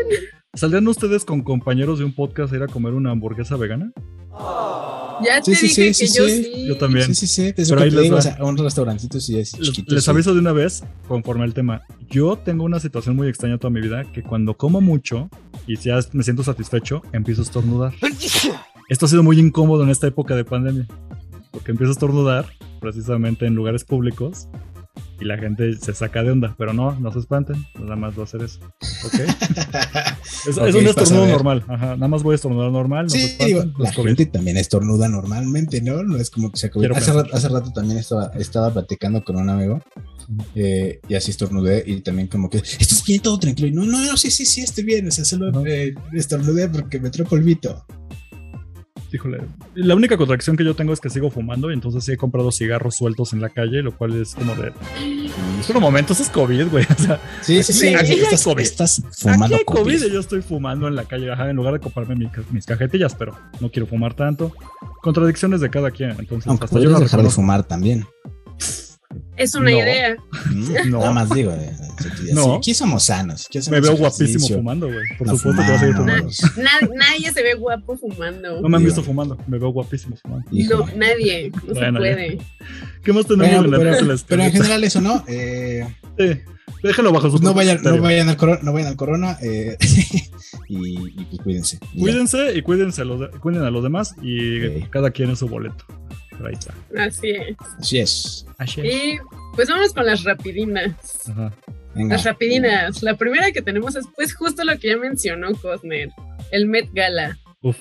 ¿Saldrían 0.52 0.88
ustedes 0.88 1.24
con 1.24 1.42
compañeros 1.42 1.98
de 1.98 2.04
un 2.04 2.14
podcast 2.14 2.52
a 2.52 2.56
ir 2.56 2.62
a 2.62 2.66
comer 2.66 2.92
una 2.94 3.12
hamburguesa 3.12 3.56
vegana? 3.56 3.92
Ya 5.24 5.40
te 5.40 5.54
sí, 5.54 5.66
dije 5.66 5.94
sí, 5.94 6.06
que 6.06 6.12
yo 6.12 6.28
sí. 6.28 6.66
Yo 6.66 6.76
también. 6.76 7.06
Sí, 7.06 7.26
sí, 7.26 7.26
sí. 7.26 7.52
Pero 7.68 7.80
ahí 7.80 7.90
les 7.90 8.26
a 8.26 8.44
un 8.44 8.56
restaurantito 8.56 9.20
sí 9.20 9.38
es 9.38 9.52
chiquito. 9.52 9.94
Les 9.94 10.08
aviso 10.08 10.34
de 10.34 10.40
una 10.40 10.52
vez, 10.52 10.82
conforme 11.08 11.44
al 11.44 11.54
tema. 11.54 11.82
Yo 12.08 12.36
tengo 12.36 12.64
una 12.64 12.80
situación 12.80 13.16
muy 13.16 13.28
extraña 13.28 13.58
toda 13.58 13.70
mi 13.70 13.80
vida, 13.80 14.04
que 14.12 14.22
cuando 14.22 14.54
como 14.54 14.80
mucho 14.80 15.28
y 15.66 15.76
ya 15.76 15.98
me 16.12 16.22
siento 16.22 16.42
satisfecho, 16.42 17.02
empiezo 17.12 17.42
a 17.42 17.44
estornudar. 17.44 17.94
Esto 18.88 19.06
ha 19.06 19.08
sido 19.08 19.22
muy 19.22 19.38
incómodo 19.38 19.82
en 19.82 19.90
esta 19.90 20.06
época 20.06 20.36
de 20.36 20.44
pandemia, 20.44 20.86
porque 21.50 21.72
empiezo 21.72 21.90
a 21.90 21.94
estornudar 21.94 22.46
precisamente 22.80 23.46
en 23.46 23.54
lugares 23.54 23.84
públicos 23.84 24.48
y 25.20 25.24
la 25.24 25.38
gente 25.38 25.76
se 25.76 25.94
saca 25.94 26.22
de 26.22 26.30
onda, 26.30 26.54
pero 26.58 26.72
no, 26.72 26.98
no 27.00 27.12
se 27.12 27.20
espanten, 27.20 27.64
nada 27.78 27.96
más 27.96 28.14
voy 28.14 28.22
a 28.22 28.24
hacer 28.24 28.42
eso. 28.42 28.60
¿Ok? 29.04 29.14
es, 30.48 30.74
un 30.74 30.86
estornudo 30.86 31.26
normal, 31.26 31.64
Ajá, 31.68 31.96
nada 31.96 32.08
más 32.08 32.22
voy 32.22 32.32
a 32.32 32.36
estornudar 32.36 32.70
normal. 32.70 33.06
No 33.06 33.10
sí, 33.10 33.28
se 33.28 33.44
digo, 33.44 33.64
la 33.78 33.92
gente 33.92 34.26
también 34.26 34.56
estornuda 34.56 35.08
normalmente, 35.08 35.80
¿no? 35.80 36.02
No 36.02 36.16
es 36.16 36.30
como 36.30 36.50
que 36.50 36.58
se 36.58 36.66
hace, 36.66 37.12
rato, 37.12 37.34
hace 37.34 37.48
rato 37.48 37.72
también 37.72 37.98
estaba, 37.98 38.30
estaba 38.34 38.72
platicando 38.72 39.24
con 39.24 39.36
un 39.36 39.48
amigo 39.48 39.82
eh, 40.54 41.00
y 41.08 41.14
así 41.14 41.30
estornudé 41.30 41.84
y 41.86 42.00
también 42.00 42.28
como 42.28 42.50
que, 42.50 42.58
¿estás 42.58 43.04
bien 43.04 43.20
todo 43.20 43.38
tranquilo? 43.38 43.68
Y 43.68 43.72
no, 43.72 43.84
no, 43.84 44.04
no, 44.04 44.16
sí, 44.16 44.30
sí, 44.30 44.44
sí, 44.44 44.60
estoy 44.60 44.84
bien, 44.84 45.06
o 45.08 45.10
sea, 45.10 45.24
solo 45.24 45.64
eh, 45.66 45.94
estornudé 46.12 46.68
porque 46.68 47.00
me 47.00 47.10
trae 47.10 47.26
polvito. 47.26 47.84
Híjole, 49.12 49.40
la 49.74 49.94
única 49.94 50.16
contracción 50.16 50.56
que 50.56 50.64
yo 50.64 50.74
tengo 50.74 50.92
es 50.92 51.00
que 51.00 51.10
sigo 51.10 51.30
fumando 51.30 51.70
y 51.70 51.74
entonces 51.74 52.04
sí 52.04 52.12
he 52.12 52.16
comprado 52.16 52.50
cigarros 52.50 52.96
sueltos 52.96 53.32
en 53.32 53.40
la 53.40 53.48
calle, 53.48 53.82
lo 53.82 53.96
cual 53.96 54.20
es 54.20 54.34
como 54.34 54.54
de... 54.54 54.72
Es 55.60 55.70
un 55.70 55.80
momento, 55.80 56.12
eso 56.12 56.22
es 56.22 56.30
COVID, 56.30 56.68
güey. 56.68 56.86
O 56.96 57.02
sea, 57.02 57.20
sí, 57.42 57.62
sí, 57.62 57.72
sí. 57.72 57.94
Aquí 57.94 58.12
estás, 58.14 58.44
COVID. 58.44 58.62
estás 58.62 59.02
fumando 59.12 59.56
aquí 59.56 59.64
COVID. 59.64 60.04
y 60.04 60.10
yo 60.10 60.20
estoy 60.20 60.42
fumando 60.42 60.88
en 60.88 60.96
la 60.96 61.04
calle, 61.04 61.30
ajá, 61.30 61.50
en 61.50 61.56
lugar 61.56 61.74
de 61.74 61.80
comprarme 61.80 62.30
mis 62.50 62.66
cajetillas, 62.66 63.14
pero 63.14 63.36
no 63.60 63.70
quiero 63.70 63.86
fumar 63.86 64.14
tanto. 64.14 64.52
Contradicciones 65.02 65.60
de 65.60 65.70
cada 65.70 65.90
quien, 65.90 66.10
entonces 66.10 66.46
Aunque 66.46 66.64
hasta 66.64 66.80
yo 66.80 66.90
no 66.90 67.00
dejar 67.00 67.22
de 67.22 67.30
fumar 67.30 67.64
también. 67.64 68.06
Es 69.36 69.54
una 69.54 69.70
idea. 69.70 70.16
Mm, 70.50 70.90
no. 70.90 71.00
Nada 71.00 71.12
más 71.12 71.30
digo. 71.30 71.52
Eh. 71.52 71.72
no. 72.32 72.54
Aquí 72.54 72.74
somos 72.74 73.04
sanos. 73.04 73.48
me 73.70 73.80
veo 73.80 73.96
guapísimo 73.96 74.48
fumando, 74.48 74.86
güey. 74.86 75.06
Por 75.18 75.28
supuesto 75.28 75.62
que 75.62 75.70
vas 75.70 75.70
a 75.70 75.78
seguir 75.78 75.96
fumando. 75.96 76.94
nadie 76.94 77.32
se 77.32 77.42
ve 77.42 77.54
guapo 77.54 77.96
fumando. 77.96 78.60
No 78.60 78.68
me 78.68 78.76
han 78.76 78.84
visto 78.84 79.02
fumando. 79.02 79.36
Me 79.46 79.58
veo 79.58 79.70
guapísimo 79.70 80.16
fumando. 80.16 80.48
No, 80.50 80.86
nadie. 80.96 81.52
No 81.66 81.74
se 81.74 81.92
puede. 81.92 82.38
¿Qué 83.02 83.12
más 83.12 83.26
tenemos 83.26 83.64
en 83.64 83.70
la 83.70 83.78
pero, 83.78 84.16
pero 84.26 84.42
en 84.42 84.52
general 84.52 84.84
eso, 84.84 85.00
¿no? 85.00 85.22
Eh, 85.28 85.86
sí. 86.18 86.40
Déjenlo 86.82 87.12
bajo 87.12 87.30
su 87.30 87.38
no 87.38 87.54
vayan, 87.54 87.82
no 87.82 88.00
vayan 88.00 88.28
al 88.28 88.36
corona, 88.36 88.60
no 88.62 88.72
vayan 88.72 88.88
al 88.88 88.96
corona 88.96 89.38
eh, 89.42 89.76
y, 90.68 90.98
y, 91.32 91.38
cuídense. 91.38 91.78
Cuídense 91.98 92.56
y 92.56 92.62
cuídense 92.62 93.04
los, 93.04 93.30
cuiden 93.38 93.62
a 93.62 93.70
los 93.70 93.82
demás 93.82 94.14
y 94.22 94.82
cada 94.90 95.10
quien 95.10 95.30
en 95.30 95.36
su 95.36 95.48
boleto. 95.48 95.84
Ahí 96.44 96.54
está. 96.54 96.74
Así 96.96 97.30
es. 97.30 97.56
Así 97.78 97.98
es. 97.98 98.46
Así 98.58 98.80
es. 98.80 98.86
Y 98.86 99.18
pues 99.54 99.68
vamos 99.68 99.92
con 99.92 100.06
las 100.06 100.24
rapidinas. 100.24 100.94
Ajá. 101.28 101.52
Las 101.94 102.24
rapidinas. 102.24 103.02
La 103.02 103.16
primera 103.16 103.50
que 103.52 103.62
tenemos 103.62 103.96
es 103.96 104.04
pues 104.14 104.34
justo 104.34 104.64
lo 104.64 104.78
que 104.78 104.88
ya 104.88 104.96
mencionó 104.96 105.54
Cosner. 105.54 106.10
El 106.50 106.66
Met 106.66 106.90
Gala. 106.92 107.38
Uf. 107.62 107.76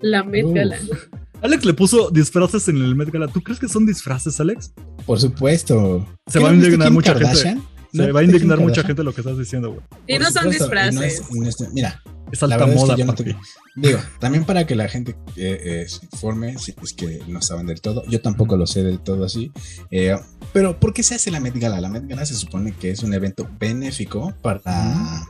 La 0.00 0.24
Met 0.24 0.46
Gala. 0.52 0.76
Alex 1.42 1.64
le 1.64 1.72
puso 1.72 2.10
disfraces 2.10 2.68
en 2.68 2.76
el 2.76 2.94
Met 2.94 3.10
Gala. 3.10 3.28
¿Tú 3.28 3.40
crees 3.42 3.60
que 3.60 3.68
son 3.68 3.86
disfraces, 3.86 4.40
Alex? 4.40 4.72
Por 5.06 5.20
supuesto. 5.20 6.06
Se 6.26 6.38
va 6.38 6.50
a 6.50 6.54
indignar 6.54 6.90
mucha 6.90 7.14
gente. 7.14 7.60
Se 7.92 8.12
va 8.12 8.20
a 8.20 8.22
indignar 8.24 8.58
mucha 8.58 8.82
gente 8.82 9.02
lo 9.02 9.12
que 9.12 9.20
estás 9.20 9.38
diciendo, 9.38 9.70
güey. 9.70 9.82
Y 10.06 10.18
no 10.18 10.30
son 10.30 10.50
disfraces. 10.50 11.22
mira, 11.72 12.02
es 12.32 12.42
alta 12.42 12.66
moda. 12.66 12.96
digo, 13.76 13.98
también 14.18 14.44
para 14.44 14.66
que 14.66 14.74
la 14.74 14.88
gente 14.88 15.16
eh, 15.36 15.60
eh, 15.82 15.88
se 15.88 16.04
informe, 16.06 16.58
si 16.58 16.74
es 16.82 16.92
que 16.92 17.22
no 17.26 17.42
saben 17.42 17.66
del 17.66 17.80
todo. 17.80 18.04
Yo 18.06 18.20
tampoco 18.20 18.56
lo 18.56 18.66
sé 18.66 18.82
del 18.82 19.00
todo 19.00 19.24
así. 19.24 19.52
Eh, 19.90 20.16
pero, 20.52 20.78
¿por 20.78 20.92
qué 20.92 21.02
se 21.02 21.14
hace 21.14 21.30
la 21.30 21.40
Met 21.40 21.56
Gala? 21.56 21.80
La 21.80 21.88
Met 21.88 22.06
Gala 22.06 22.26
se 22.26 22.34
supone 22.34 22.72
que 22.72 22.90
es 22.90 23.02
un 23.02 23.14
evento 23.14 23.48
benéfico 23.58 24.34
para 24.42 25.26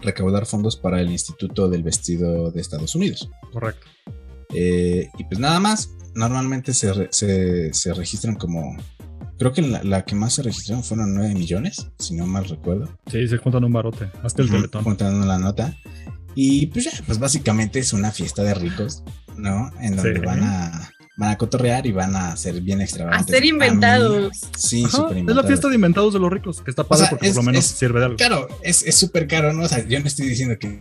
recaudar 0.00 0.46
fondos 0.46 0.76
para 0.76 1.00
el 1.00 1.10
Instituto 1.10 1.68
del 1.68 1.82
Vestido 1.82 2.50
de 2.50 2.60
Estados 2.60 2.94
Unidos. 2.94 3.28
Correcto. 3.52 3.86
y 4.50 5.24
pues 5.24 5.38
nada 5.38 5.60
más, 5.60 5.90
normalmente 6.14 6.72
se, 6.74 7.08
se 7.10 7.94
registran 7.94 8.36
como 8.36 8.76
Creo 9.38 9.52
que 9.52 9.62
la, 9.62 10.04
que 10.04 10.14
más 10.14 10.34
se 10.34 10.42
registraron 10.42 10.84
fueron 10.84 11.14
9 11.14 11.34
millones, 11.34 11.88
si 11.98 12.14
no 12.14 12.26
mal 12.26 12.44
recuerdo. 12.44 12.88
Sí, 13.10 13.26
se 13.26 13.38
juntan 13.38 13.64
un 13.64 13.72
barote, 13.72 14.10
hasta 14.22 14.42
el 14.42 14.50
teletón. 14.50 14.84
Juntando 14.84 15.26
la 15.26 15.38
nota. 15.38 15.76
Y 16.34 16.66
pues 16.66 16.84
ya, 16.84 16.92
pues 17.06 17.18
básicamente 17.18 17.78
es 17.78 17.92
una 17.92 18.10
fiesta 18.10 18.42
de 18.42 18.54
ricos, 18.54 19.02
¿no? 19.36 19.70
En 19.80 19.96
donde 19.96 20.20
van 20.20 20.42
a 20.42 20.90
van 21.16 21.30
a 21.30 21.38
cotorrear 21.38 21.86
y 21.86 21.92
van 21.92 22.16
a 22.16 22.36
ser 22.36 22.60
bien 22.60 22.80
extravagantes. 22.80 23.34
A 23.34 23.38
ser 23.38 23.44
inventados. 23.44 24.32
sí, 24.56 24.84
súper 24.88 25.18
inventados. 25.18 25.28
Es 25.28 25.36
la 25.36 25.44
fiesta 25.44 25.68
de 25.68 25.74
inventados 25.76 26.12
de 26.12 26.18
los 26.18 26.32
ricos, 26.32 26.60
que 26.60 26.70
está 26.70 26.84
padre 26.84 27.06
porque 27.10 27.28
por 27.28 27.36
lo 27.36 27.42
menos 27.44 27.64
sirve 27.64 28.00
de 28.00 28.06
algo. 28.06 28.16
Claro, 28.16 28.48
es 28.62 28.84
súper 28.96 29.26
caro, 29.26 29.52
¿no? 29.52 29.64
O 29.64 29.68
sea, 29.68 29.86
yo 29.86 30.00
no 30.00 30.06
estoy 30.06 30.28
diciendo 30.28 30.58
que, 30.58 30.80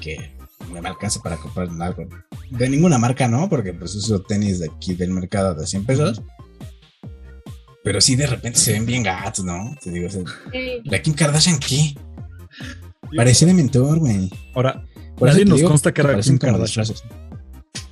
que, 0.00 0.32
me 0.70 0.88
alcance 0.88 1.20
para 1.20 1.36
comprar 1.36 1.68
algo 1.80 2.06
de 2.50 2.68
ninguna 2.68 2.96
marca, 2.96 3.28
¿no? 3.28 3.48
Porque 3.48 3.72
pues 3.74 3.94
uso 3.94 4.22
tenis 4.22 4.60
de 4.60 4.70
aquí 4.70 4.94
del 4.94 5.10
mercado 5.10 5.54
de 5.54 5.66
100 5.66 5.84
pesos. 5.84 6.22
Pero 7.84 8.00
sí, 8.00 8.14
de 8.16 8.26
repente 8.26 8.58
se 8.58 8.72
ven 8.72 8.86
bien 8.86 9.02
gatos, 9.02 9.44
¿no? 9.44 9.76
Te 9.82 9.90
digo, 9.90 10.08
¿la 10.84 11.02
Kim 11.02 11.14
Kardashian 11.14 11.58
qué? 11.58 11.94
Parece 13.16 13.46
de 13.46 13.54
mentor, 13.54 13.98
güey. 13.98 14.30
Ahora, 14.54 14.84
por 15.16 15.28
nadie 15.28 15.44
nos 15.44 15.62
consta 15.62 15.92
que 15.92 16.00
era 16.00 16.18
Kim 16.20 16.38
Kardashian. 16.38 16.86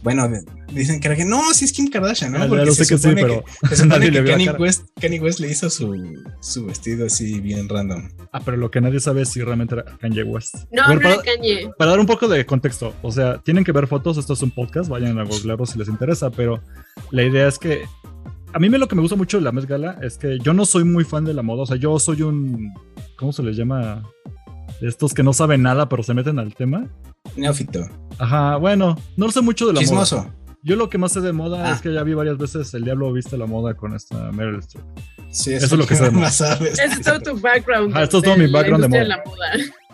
Bueno, 0.02 0.26
dicen 0.72 0.98
que 0.98 1.08
era 1.08 1.16
que 1.16 1.26
no, 1.26 1.52
sí 1.52 1.66
es 1.66 1.72
Kim 1.72 1.90
Kardashian, 1.90 2.32
¿no? 2.32 2.48
Porque 2.48 2.72
se 2.72 2.84
sé 2.84 2.94
que 2.94 2.98
sí, 2.98 3.08
pero 3.14 3.44
se 3.68 3.76
supone 3.76 4.10
que 4.12 4.24
Kanye 4.24 4.50
West, 4.52 4.84
Kanye 4.98 5.20
West, 5.20 5.40
le 5.40 5.50
hizo 5.50 5.68
su, 5.68 5.94
su, 6.40 6.66
vestido 6.66 7.06
así 7.06 7.40
bien 7.40 7.68
random. 7.68 8.08
Ah, 8.32 8.40
pero 8.42 8.56
lo 8.56 8.70
que 8.70 8.80
nadie 8.80 8.98
sabe 8.98 9.22
es 9.22 9.28
si 9.28 9.42
realmente 9.42 9.74
era 9.74 9.84
Kanye 9.98 10.22
West. 10.22 10.54
No, 10.72 10.86
no 10.88 11.00
era 11.00 11.20
Kanye. 11.20 11.70
Para 11.76 11.90
dar 11.90 12.00
un 12.00 12.06
poco 12.06 12.28
de 12.28 12.46
contexto, 12.46 12.94
o 13.02 13.12
sea, 13.12 13.38
tienen 13.42 13.62
que 13.62 13.72
ver 13.72 13.86
fotos, 13.88 14.16
esto 14.16 14.32
es 14.32 14.42
un 14.42 14.52
podcast, 14.52 14.88
vayan 14.88 15.18
a 15.18 15.24
googlearlo 15.24 15.66
si 15.66 15.78
les 15.78 15.88
interesa, 15.88 16.30
pero 16.30 16.62
la 17.10 17.22
idea 17.22 17.46
es 17.46 17.58
que 17.58 17.84
a 18.52 18.58
mí 18.58 18.68
me, 18.68 18.78
lo 18.78 18.88
que 18.88 18.94
me 18.94 19.02
gusta 19.02 19.16
mucho 19.16 19.38
de 19.38 19.44
la 19.44 19.52
Met 19.52 19.66
Gala 19.66 19.98
es 20.02 20.18
que 20.18 20.38
yo 20.38 20.52
no 20.52 20.64
soy 20.64 20.84
muy 20.84 21.04
fan 21.04 21.24
de 21.24 21.34
la 21.34 21.42
moda. 21.42 21.62
O 21.62 21.66
sea, 21.66 21.76
yo 21.76 21.98
soy 21.98 22.22
un. 22.22 22.72
¿Cómo 23.16 23.32
se 23.32 23.42
les 23.42 23.56
llama? 23.56 24.02
Estos 24.80 25.12
que 25.14 25.22
no 25.22 25.32
saben 25.32 25.62
nada, 25.62 25.88
pero 25.88 26.02
se 26.02 26.14
meten 26.14 26.38
al 26.38 26.54
tema. 26.54 26.86
Neófito. 27.36 27.86
Ajá, 28.18 28.56
bueno, 28.56 28.96
no 29.16 29.30
sé 29.30 29.40
mucho 29.40 29.66
de 29.66 29.74
la 29.74 29.80
Chismoso. 29.80 30.16
moda. 30.18 30.34
Yo 30.62 30.76
lo 30.76 30.90
que 30.90 30.98
más 30.98 31.12
sé 31.12 31.20
de 31.20 31.32
moda 31.32 31.70
ah. 31.70 31.72
es 31.72 31.80
que 31.80 31.92
ya 31.92 32.02
vi 32.02 32.12
varias 32.12 32.36
veces 32.36 32.74
El 32.74 32.84
Diablo 32.84 33.10
Viste 33.12 33.38
la 33.38 33.46
Moda 33.46 33.74
con 33.74 33.94
esta 33.94 34.30
Meryl 34.32 34.58
Streep. 34.58 34.84
Sí, 35.30 35.54
eso, 35.54 35.66
es 35.66 35.72
lo 35.72 35.86
que 35.86 35.96
sé. 35.96 36.10
Más 36.10 36.36
sabes. 36.36 36.78
es 36.78 37.00
todo 37.00 37.20
tu 37.20 37.40
background. 37.40 37.92
Ah, 37.96 38.02
esto 38.02 38.18
es 38.18 38.24
todo 38.24 38.36
mi 38.36 38.46
background 38.50 38.82
de 38.82 38.88
moda. 38.88 39.00
De 39.00 39.08
la 39.08 39.22
moda. 39.24 39.52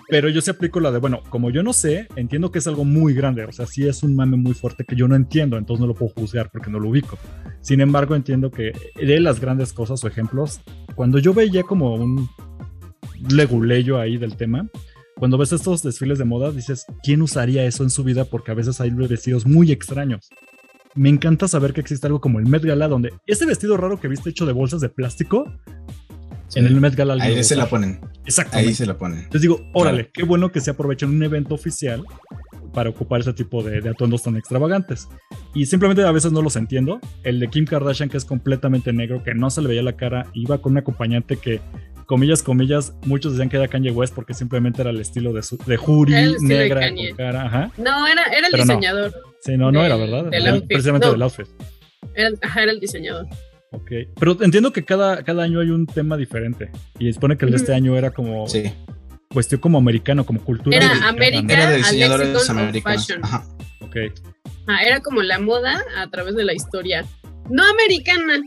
Pero 0.08 0.28
yo 0.28 0.40
sí 0.40 0.50
aplico 0.50 0.78
la 0.78 0.92
de, 0.92 0.98
bueno, 0.98 1.22
como 1.30 1.50
yo 1.50 1.62
no 1.62 1.72
sé, 1.72 2.06
entiendo 2.14 2.52
que 2.52 2.60
es 2.60 2.66
algo 2.66 2.84
muy 2.84 3.12
grande, 3.12 3.44
o 3.44 3.52
sea, 3.52 3.66
sí 3.66 3.88
es 3.88 4.02
un 4.02 4.14
mame 4.14 4.36
muy 4.36 4.54
fuerte 4.54 4.84
que 4.84 4.94
yo 4.94 5.08
no 5.08 5.16
entiendo, 5.16 5.56
entonces 5.56 5.80
no 5.80 5.88
lo 5.88 5.94
puedo 5.94 6.12
juzgar 6.12 6.50
porque 6.52 6.70
no 6.70 6.78
lo 6.78 6.90
ubico. 6.90 7.18
Sin 7.60 7.80
embargo, 7.80 8.14
entiendo 8.14 8.50
que 8.50 8.72
de 8.94 9.20
las 9.20 9.40
grandes 9.40 9.72
cosas 9.72 10.04
o 10.04 10.08
ejemplos, 10.08 10.60
cuando 10.94 11.18
yo 11.18 11.34
veía 11.34 11.64
como 11.64 11.94
un 11.94 12.28
leguleyo 13.28 13.98
ahí 13.98 14.16
del 14.16 14.36
tema, 14.36 14.68
cuando 15.18 15.38
ves 15.38 15.52
estos 15.52 15.82
desfiles 15.82 16.18
de 16.18 16.24
moda, 16.24 16.52
dices, 16.52 16.84
¿quién 17.02 17.22
usaría 17.22 17.64
eso 17.64 17.82
en 17.82 17.90
su 17.90 18.04
vida? 18.04 18.26
Porque 18.26 18.50
a 18.50 18.54
veces 18.54 18.80
hay 18.80 18.90
vestidos 18.90 19.46
muy 19.46 19.72
extraños. 19.72 20.28
Me 20.94 21.08
encanta 21.08 21.48
saber 21.48 21.72
que 21.72 21.80
existe 21.80 22.06
algo 22.06 22.20
como 22.20 22.38
el 22.38 22.46
Met 22.46 22.64
Gala, 22.64 22.86
donde 22.86 23.12
ese 23.26 23.44
vestido 23.44 23.76
raro 23.76 23.98
que 23.98 24.08
viste 24.08 24.30
hecho 24.30 24.46
de 24.46 24.52
bolsas 24.52 24.80
de 24.80 24.88
plástico, 24.88 25.50
en 26.54 26.66
el 26.66 26.80
Met 26.80 26.94
Gala. 26.94 27.16
Ahí 27.20 27.42
se 27.44 27.56
la 27.56 27.66
ponen. 27.66 28.00
Exactamente. 28.24 28.68
Ahí 28.68 28.74
se 28.74 28.86
la 28.86 28.96
ponen. 28.96 29.18
Entonces 29.18 29.42
digo, 29.42 29.60
órale, 29.72 30.10
qué 30.12 30.24
bueno 30.24 30.50
que 30.52 30.60
se 30.60 30.70
aprovechen 30.70 31.10
un 31.10 31.22
evento 31.22 31.54
oficial 31.54 32.04
para 32.72 32.90
ocupar 32.90 33.20
ese 33.20 33.32
tipo 33.32 33.62
de, 33.62 33.80
de, 33.80 33.90
atuendos 33.90 34.22
tan 34.22 34.36
extravagantes. 34.36 35.08
Y 35.54 35.66
simplemente 35.66 36.02
a 36.02 36.12
veces 36.12 36.32
no 36.32 36.42
los 36.42 36.56
entiendo. 36.56 37.00
El 37.22 37.40
de 37.40 37.48
Kim 37.48 37.64
Kardashian, 37.64 38.08
que 38.08 38.16
es 38.16 38.24
completamente 38.24 38.92
negro, 38.92 39.22
que 39.22 39.34
no 39.34 39.48
se 39.50 39.62
le 39.62 39.68
veía 39.68 39.82
la 39.82 39.96
cara, 39.96 40.26
iba 40.34 40.60
con 40.60 40.72
un 40.72 40.78
acompañante 40.78 41.36
que, 41.36 41.60
comillas, 42.06 42.42
comillas, 42.42 42.94
muchos 43.04 43.32
decían 43.32 43.48
que 43.48 43.56
era 43.56 43.68
Kanye 43.68 43.90
West 43.90 44.14
porque 44.14 44.34
simplemente 44.34 44.80
era 44.80 44.90
el 44.90 45.00
estilo 45.00 45.32
de, 45.32 45.42
su, 45.42 45.58
de 45.66 45.76
Jury 45.76 46.36
negra 46.40 46.88
con 46.88 47.16
cara. 47.16 47.46
Ajá. 47.46 47.72
No, 47.76 48.06
era, 48.06 48.24
era 48.24 48.46
el 48.46 48.52
diseñador. 48.52 49.14
Sí, 49.40 49.56
no, 49.56 49.70
no 49.70 49.84
era, 49.84 49.96
¿verdad? 49.96 50.30
precisamente 50.66 51.08
del 51.08 51.22
outfit. 51.22 51.46
Era, 52.14 52.30
ajá, 52.42 52.62
era 52.62 52.72
el 52.72 52.80
diseñador. 52.80 53.26
Ok, 53.76 53.90
pero 54.18 54.42
entiendo 54.42 54.72
que 54.72 54.84
cada, 54.84 55.22
cada 55.22 55.42
año 55.42 55.60
hay 55.60 55.68
un 55.68 55.86
tema 55.86 56.16
diferente. 56.16 56.70
Y 56.98 57.12
supone 57.12 57.36
que 57.36 57.44
el 57.44 57.50
de 57.50 57.58
este 57.58 57.74
año 57.74 57.96
era 57.96 58.10
como. 58.10 58.48
Sí. 58.48 58.72
Cuestión 59.32 59.60
como 59.60 59.76
americano, 59.76 60.24
como 60.24 60.40
cultura. 60.40 60.76
Era 60.78 61.08
América, 61.08 61.52
era 61.52 61.70
de 61.70 61.76
diseñadores 61.78 62.48
americanos. 62.48 63.08
Ajá. 63.22 63.44
Ok. 63.82 63.96
Ah, 64.66 64.82
era 64.82 65.00
como 65.00 65.22
la 65.22 65.38
moda 65.38 65.84
a 65.98 66.08
través 66.08 66.36
de 66.36 66.44
la 66.44 66.54
historia. 66.54 67.04
No 67.50 67.62
americana, 67.64 68.40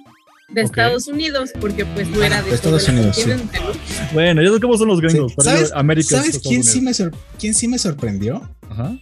de 0.50 0.62
Estados 0.62 1.08
Unidos, 1.08 1.52
porque 1.62 1.86
pues 1.86 2.08
no 2.08 2.24
era 2.24 2.42
de, 2.42 2.56
Estados 2.56 2.88
Unidos. 2.90 3.18
Sí. 3.18 3.30
Bueno, 4.14 4.42
ya 4.42 4.52
sé 4.52 4.60
cómo 4.60 4.78
son 4.78 4.88
los 4.88 5.00
gringos. 5.00 5.34
¿Sabes, 5.38 5.70
¿sabes 6.08 6.40
quién, 6.40 6.64
sí 6.64 6.82
me 6.82 6.92
quién 7.38 7.54
sí 7.54 7.68
me 7.68 7.78
sorprendió? 7.78 8.50
Ajá. 8.68 8.98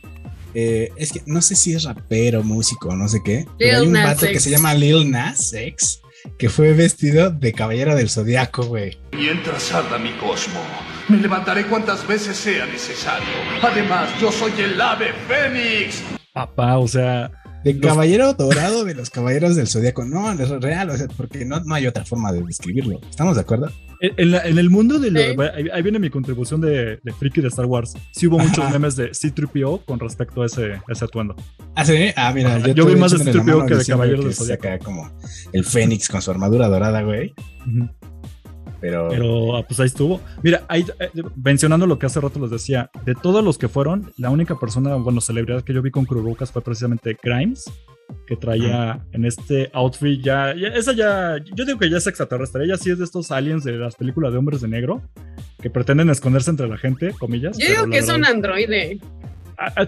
Eh, 0.53 0.91
es 0.97 1.13
que 1.13 1.21
no 1.25 1.41
sé 1.41 1.55
si 1.55 1.73
es 1.73 1.83
rapero, 1.83 2.43
músico, 2.43 2.93
no 2.95 3.07
sé 3.07 3.21
qué. 3.23 3.45
pero 3.57 3.77
hay 3.77 3.87
un 3.87 3.93
vato 3.93 4.25
que 4.27 4.39
se 4.39 4.49
llama 4.49 4.73
Lil 4.73 5.09
Nas 5.09 5.53
X 5.53 6.01
que 6.37 6.49
fue 6.49 6.73
vestido 6.73 7.29
de 7.29 7.53
caballero 7.53 7.95
del 7.95 8.09
zodiaco, 8.09 8.65
güey. 8.65 8.97
Mientras 9.11 9.73
arda 9.73 9.97
mi 9.97 10.11
cosmo, 10.13 10.61
me 11.07 11.17
levantaré 11.17 11.65
cuantas 11.67 12.05
veces 12.07 12.37
sea 12.37 12.65
necesario. 12.65 13.27
Además, 13.61 14.09
yo 14.19 14.31
soy 14.31 14.51
el 14.59 14.79
ave 14.79 15.13
fénix. 15.27 16.03
Papá, 16.33 16.77
o 16.77 16.87
sea, 16.87 17.31
de 17.73 17.79
caballero 17.79 18.33
dorado 18.33 18.85
de 18.85 18.95
los 18.95 19.09
caballeros 19.09 19.55
del 19.55 19.67
zodiaco. 19.67 20.05
No, 20.05 20.31
es 20.31 20.49
real, 20.49 20.89
o 20.89 20.97
sea, 20.97 21.07
porque 21.17 21.45
no, 21.45 21.59
no 21.61 21.75
hay 21.75 21.87
otra 21.87 22.05
forma 22.05 22.31
de 22.31 22.41
describirlo. 22.41 22.99
¿Estamos 23.09 23.35
de 23.35 23.41
acuerdo? 23.41 23.71
En, 23.99 24.57
el 24.57 24.69
mundo 24.69 24.99
de 24.99 25.35
ahí, 25.73 25.81
viene 25.81 25.99
mi 25.99 26.09
contribución 26.09 26.61
de, 26.61 26.99
de 27.03 27.13
friki 27.13 27.41
de 27.41 27.47
Star 27.47 27.65
Wars. 27.65 27.95
Sí 28.11 28.27
hubo 28.27 28.37
muchos 28.37 28.69
memes 28.71 28.95
de 28.95 29.13
C-3PO 29.13 29.85
con 29.85 29.99
respecto 29.99 30.43
a 30.43 30.45
ese, 30.45 30.81
ese 30.87 31.05
atuendo. 31.05 31.35
Ah, 31.75 31.83
sí. 31.83 32.11
Ah, 32.15 32.31
mira. 32.33 32.59
Yo, 32.59 32.85
vi 32.85 32.95
más 32.95 33.11
de 33.11 33.19
C-3PO 33.19 33.67
que 33.67 33.75
de 33.75 33.85
Caballero 33.85 34.23
del 34.23 34.33
Zodiaco. 34.33 34.67
como 34.83 35.11
el 35.51 35.65
Fénix 35.65 36.07
con 36.07 36.21
su 36.21 36.31
armadura 36.31 36.67
dorada, 36.67 37.01
güey. 37.01 37.33
Pero... 38.79 39.09
Pero 39.09 39.55
ah, 39.55 39.63
pues 39.65 39.79
ahí 39.79 39.87
estuvo. 39.87 40.21
Mira, 40.43 40.63
ahí, 40.67 40.85
eh, 40.99 41.09
mencionando 41.43 41.87
lo 41.87 41.97
que 41.97 42.05
hace 42.05 42.21
rato 42.21 42.39
les 42.39 42.51
decía, 42.51 42.89
de 43.05 43.15
todos 43.15 43.43
los 43.43 43.57
que 43.57 43.67
fueron, 43.67 44.11
la 44.17 44.29
única 44.29 44.59
persona, 44.59 44.95
bueno, 44.95 45.21
celebridad 45.21 45.63
que 45.63 45.73
yo 45.73 45.81
vi 45.81 45.91
con 45.91 46.05
cubrebocas 46.05 46.51
fue 46.51 46.61
precisamente 46.61 47.17
Grimes, 47.21 47.71
que 48.25 48.35
traía 48.35 49.05
en 49.11 49.25
este 49.25 49.69
outfit 49.73 50.21
ya, 50.21 50.51
esa 50.51 50.93
ya, 50.93 51.37
yo 51.55 51.65
digo 51.65 51.77
que 51.77 51.89
ya 51.89 51.97
es 51.97 52.07
extraterrestre, 52.07 52.63
ella 52.63 52.77
sí 52.77 52.89
es 52.89 52.97
de 52.97 53.03
estos 53.03 53.31
aliens 53.31 53.63
de 53.63 53.73
las 53.73 53.95
películas 53.95 54.31
de 54.31 54.37
hombres 54.37 54.61
de 54.61 54.67
negro, 54.67 55.01
que 55.61 55.69
pretenden 55.69 56.09
esconderse 56.09 56.49
entre 56.49 56.67
la 56.67 56.77
gente, 56.77 57.13
comillas. 57.13 57.57
Yo 57.57 57.67
digo 57.67 57.89
que 57.89 57.97
es 57.97 58.09
un 58.09 58.25
androide. 58.25 58.99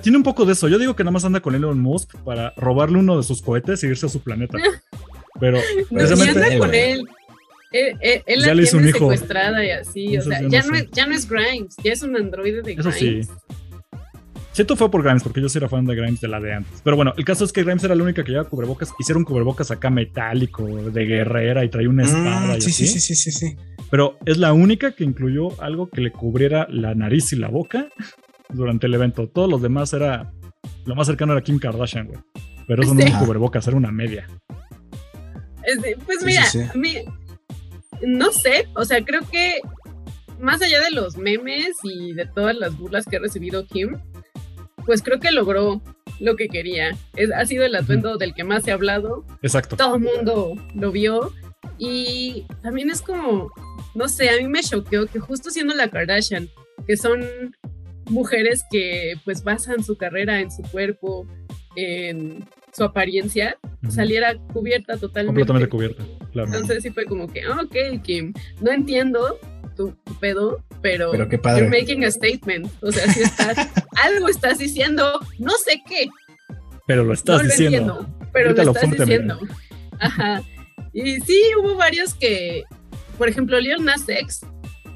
tiene 0.01 0.17
un 0.17 0.23
poco 0.23 0.45
de 0.45 0.53
eso. 0.53 0.67
Yo 0.67 0.79
digo 0.79 0.95
que 0.95 1.03
nada 1.03 1.11
más 1.11 1.25
anda 1.25 1.41
con 1.41 1.53
Elon 1.53 1.79
Musk 1.79 2.15
para 2.23 2.53
robarle 2.57 2.97
uno 2.97 3.17
de 3.17 3.23
sus 3.23 3.41
cohetes 3.41 3.83
y 3.83 3.87
irse 3.87 4.07
a 4.07 4.09
su 4.09 4.21
planeta. 4.21 4.57
Pero 5.39 5.59
precisamente. 5.89 6.57
con 6.57 6.73
él. 6.73 7.05
Él, 7.71 7.97
él, 8.01 8.41
ya 8.41 8.55
la 8.55 8.63
tiene 8.63 8.91
secuestrada 8.91 9.65
y 9.65 9.71
así, 9.71 10.17
o 10.17 10.21
sea, 10.21 10.41
ya 10.47 10.63
no, 10.63 10.75
es, 10.75 10.89
ya 10.91 11.05
no 11.05 11.15
es 11.15 11.29
Grimes, 11.29 11.75
ya 11.83 11.93
es 11.93 12.01
un 12.01 12.15
androide 12.15 12.61
de 12.61 12.73
Eso 12.73 12.89
Grimes. 12.91 13.27
sí. 13.27 13.33
Siento 14.51 14.75
fue 14.75 14.91
por 14.91 15.03
Grimes, 15.03 15.23
porque 15.23 15.41
yo 15.41 15.47
sí 15.47 15.57
era 15.57 15.69
fan 15.69 15.85
de 15.85 15.95
Grimes 15.95 16.19
de 16.19 16.27
la 16.27 16.39
de 16.39 16.53
antes. 16.53 16.81
Pero 16.83 16.97
bueno, 16.97 17.13
el 17.15 17.23
caso 17.23 17.45
es 17.45 17.53
que 17.53 17.63
Grimes 17.63 17.83
era 17.83 17.95
la 17.95 18.03
única 18.03 18.23
que 18.25 18.31
llevaba 18.31 18.49
cubrebocas. 18.49 18.93
Hicieron 18.99 19.23
cubrebocas 19.23 19.71
acá 19.71 19.89
metálico, 19.89 20.65
de 20.65 21.05
guerrera, 21.05 21.63
y 21.63 21.69
traía 21.69 21.87
una 21.87 22.03
mm, 22.03 22.07
espada. 22.07 22.57
y 22.57 22.61
sí, 22.61 22.69
así. 22.71 22.87
sí, 22.87 22.99
sí, 22.99 23.15
sí, 23.15 23.31
sí. 23.31 23.55
Pero 23.89 24.17
es 24.25 24.37
la 24.37 24.51
única 24.51 24.91
que 24.91 25.05
incluyó 25.05 25.49
algo 25.61 25.89
que 25.89 26.01
le 26.01 26.11
cubriera 26.11 26.67
la 26.69 26.93
nariz 26.93 27.31
y 27.31 27.37
la 27.37 27.47
boca 27.47 27.87
durante 28.49 28.87
el 28.87 28.95
evento. 28.95 29.29
Todos 29.29 29.49
los 29.49 29.61
demás 29.61 29.93
era. 29.93 30.33
Lo 30.85 30.95
más 30.95 31.07
cercano 31.07 31.31
era 31.33 31.41
Kim 31.41 31.59
Kardashian, 31.59 32.07
güey. 32.07 32.19
Pero 32.67 32.83
eso 32.83 32.93
no 32.93 32.99
era 32.99 33.17
un 33.17 33.25
cubrebocas, 33.25 33.65
era 33.67 33.77
una 33.77 33.91
media. 33.91 34.27
Pues 36.05 36.23
mira, 36.25 36.43
a 36.73 36.77
mí. 36.77 36.95
No 38.01 38.31
sé, 38.31 38.67
o 38.75 38.85
sea, 38.85 39.03
creo 39.03 39.21
que 39.29 39.61
más 40.39 40.61
allá 40.61 40.81
de 40.81 40.91
los 40.91 41.17
memes 41.17 41.75
y 41.83 42.13
de 42.13 42.25
todas 42.25 42.55
las 42.55 42.77
burlas 42.77 43.05
que 43.05 43.17
ha 43.17 43.19
recibido 43.19 43.65
Kim, 43.65 43.97
pues 44.85 45.01
creo 45.01 45.19
que 45.19 45.31
logró 45.31 45.81
lo 46.19 46.35
que 46.35 46.47
quería. 46.47 46.97
ha 47.35 47.45
sido 47.45 47.65
el 47.65 47.75
atuendo 47.75 48.17
del 48.17 48.33
que 48.33 48.43
más 48.43 48.63
se 48.63 48.71
ha 48.71 48.75
hablado. 48.75 49.25
Exacto. 49.41 49.75
Todo 49.75 49.95
el 49.95 50.01
mundo 50.01 50.55
lo 50.73 50.91
vio. 50.91 51.33
Y 51.77 52.45
también 52.61 52.89
es 52.89 53.01
como, 53.01 53.51
no 53.95 54.09
sé, 54.09 54.29
a 54.29 54.37
mí 54.37 54.47
me 54.47 54.61
choqueó 54.61 55.07
que 55.07 55.19
justo 55.19 55.49
siendo 55.49 55.73
la 55.73 55.89
Kardashian, 55.89 56.49
que 56.87 56.97
son 56.97 57.23
mujeres 58.09 58.63
que 58.69 59.13
pues 59.23 59.43
basan 59.43 59.83
su 59.83 59.95
carrera 59.95 60.41
en 60.41 60.51
su 60.51 60.63
cuerpo, 60.63 61.27
en 61.75 62.45
su 62.79 62.85
apariencia, 62.85 63.57
saliera 63.89 64.37
cubierta 64.53 64.97
totalmente. 64.97 65.27
Completamente 65.27 65.67
cubierta, 65.67 66.03
claro. 66.31 66.47
Entonces 66.47 66.81
sí 66.81 66.91
fue 66.91 67.03
como 67.03 67.27
que, 67.27 67.41
ah, 67.43 67.59
ok, 67.61 68.01
Kim, 68.01 68.33
no 68.61 68.71
entiendo 68.71 69.37
tu, 69.75 69.93
pedo, 70.21 70.63
pero, 70.81 71.11
pero 71.11 71.27
qué 71.27 71.37
padre. 71.37 71.65
you're 71.65 71.77
making 71.77 72.05
a 72.05 72.11
statement. 72.11 72.71
O 72.81 72.89
sea, 72.91 73.11
si 73.11 73.21
estás, 73.21 73.57
algo 74.03 74.29
estás 74.29 74.59
diciendo, 74.59 75.19
no 75.39 75.51
sé 75.51 75.81
qué. 75.85 76.07
Pero 76.87 77.03
lo 77.03 77.13
estás 77.13 77.43
diciendo. 77.43 78.07
pero 78.31 78.53
lo 78.53 78.71
estás 78.71 78.91
diciendo. 78.91 79.37
Ajá. 79.99 80.41
Y 80.93 81.19
sí, 81.19 81.41
hubo 81.59 81.75
varios 81.75 82.13
que, 82.13 82.63
por 83.17 83.27
ejemplo, 83.27 83.59
Lil 83.59 83.83
Nas 83.83 84.07
X 84.07 84.39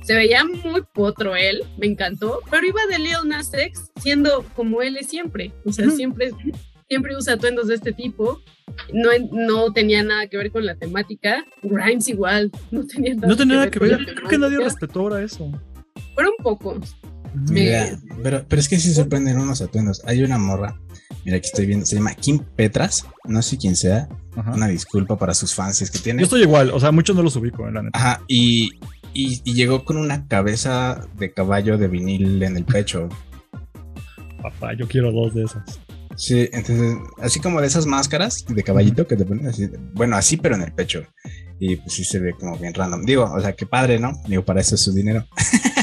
se 0.03 0.15
veía 0.15 0.45
muy 0.45 0.83
potro 0.93 1.35
él, 1.35 1.63
me 1.77 1.87
encantó, 1.87 2.39
pero 2.49 2.65
iba 2.65 2.85
de 2.87 2.99
Lil 2.99 3.27
Nas 3.27 3.53
X 3.53 3.91
siendo 4.01 4.45
como 4.55 4.81
él 4.81 4.95
es 4.95 5.07
siempre. 5.07 5.51
O 5.65 5.73
sea, 5.73 5.89
siempre 5.89 6.31
siempre 6.87 7.15
usa 7.15 7.33
atuendos 7.33 7.67
de 7.67 7.75
este 7.75 7.93
tipo. 7.93 8.41
No, 8.91 9.09
no 9.31 9.71
tenía 9.71 10.03
nada 10.03 10.27
que 10.27 10.37
ver 10.37 10.51
con 10.51 10.65
la 10.65 10.75
temática. 10.75 11.45
Grimes 11.61 12.07
igual, 12.07 12.51
no 12.71 12.85
tenía 12.85 13.15
nada, 13.15 13.27
no 13.27 13.37
tenía 13.37 13.55
nada 13.55 13.71
que 13.71 13.79
ver. 13.79 14.05
Creo 14.15 14.29
que 14.29 14.37
nadie 14.37 14.57
respetó 14.57 15.01
ahora 15.01 15.21
eso. 15.21 15.51
Fueron 16.15 16.33
pocos. 16.41 16.95
Mira, 17.49 17.99
pero, 18.21 18.45
pero 18.47 18.59
es 18.59 18.69
que 18.69 18.79
sí 18.79 18.93
sorprenden 18.93 19.39
unos 19.39 19.61
atuendos. 19.61 20.01
Hay 20.05 20.21
una 20.23 20.37
morra, 20.37 20.79
mira 21.25 21.37
aquí 21.37 21.47
estoy 21.47 21.65
viendo, 21.65 21.85
se 21.85 21.95
llama 21.95 22.13
Kim 22.13 22.39
Petras, 22.55 23.07
no 23.25 23.41
sé 23.41 23.57
quién 23.57 23.75
sea. 23.75 24.07
Una 24.53 24.67
disculpa 24.67 25.17
para 25.17 25.33
sus 25.33 25.53
fans 25.53 25.81
es 25.81 25.91
que 25.91 25.99
tiene. 25.99 26.19
Yo 26.21 26.25
estoy 26.25 26.41
igual, 26.41 26.71
o 26.71 26.79
sea, 26.79 26.91
muchos 26.91 27.15
no 27.15 27.23
los 27.23 27.35
ubico, 27.35 27.67
en 27.67 27.73
la 27.75 27.83
neta. 27.83 27.97
Ajá, 27.97 28.23
y, 28.27 28.71
y, 29.13 29.41
y, 29.43 29.53
llegó 29.53 29.85
con 29.85 29.97
una 29.97 30.27
cabeza 30.27 31.07
de 31.17 31.31
caballo 31.31 31.77
de 31.77 31.87
vinil 31.87 32.41
en 32.41 32.57
el 32.57 32.65
pecho. 32.65 33.09
Papá, 34.41 34.73
yo 34.73 34.87
quiero 34.87 35.11
dos 35.11 35.33
de 35.33 35.43
esas. 35.43 35.79
Sí, 36.15 36.49
entonces, 36.51 36.97
así 37.19 37.39
como 37.39 37.61
de 37.61 37.67
esas 37.67 37.85
máscaras 37.85 38.45
de 38.47 38.63
caballito 38.63 39.07
que 39.07 39.15
te 39.15 39.25
ponen 39.25 39.47
así, 39.47 39.69
bueno, 39.93 40.15
así 40.15 40.37
pero 40.37 40.55
en 40.55 40.61
el 40.61 40.73
pecho. 40.73 41.03
Y 41.59 41.77
pues 41.77 41.93
sí 41.93 42.03
se 42.03 42.19
ve 42.19 42.33
como 42.33 42.57
bien 42.57 42.73
random. 42.73 43.05
Digo, 43.05 43.23
o 43.23 43.39
sea, 43.39 43.53
qué 43.53 43.65
padre, 43.65 43.99
¿no? 43.99 44.13
Digo, 44.27 44.43
para 44.43 44.61
eso 44.61 44.75
es 44.75 44.81
su 44.81 44.93
dinero. 44.93 45.25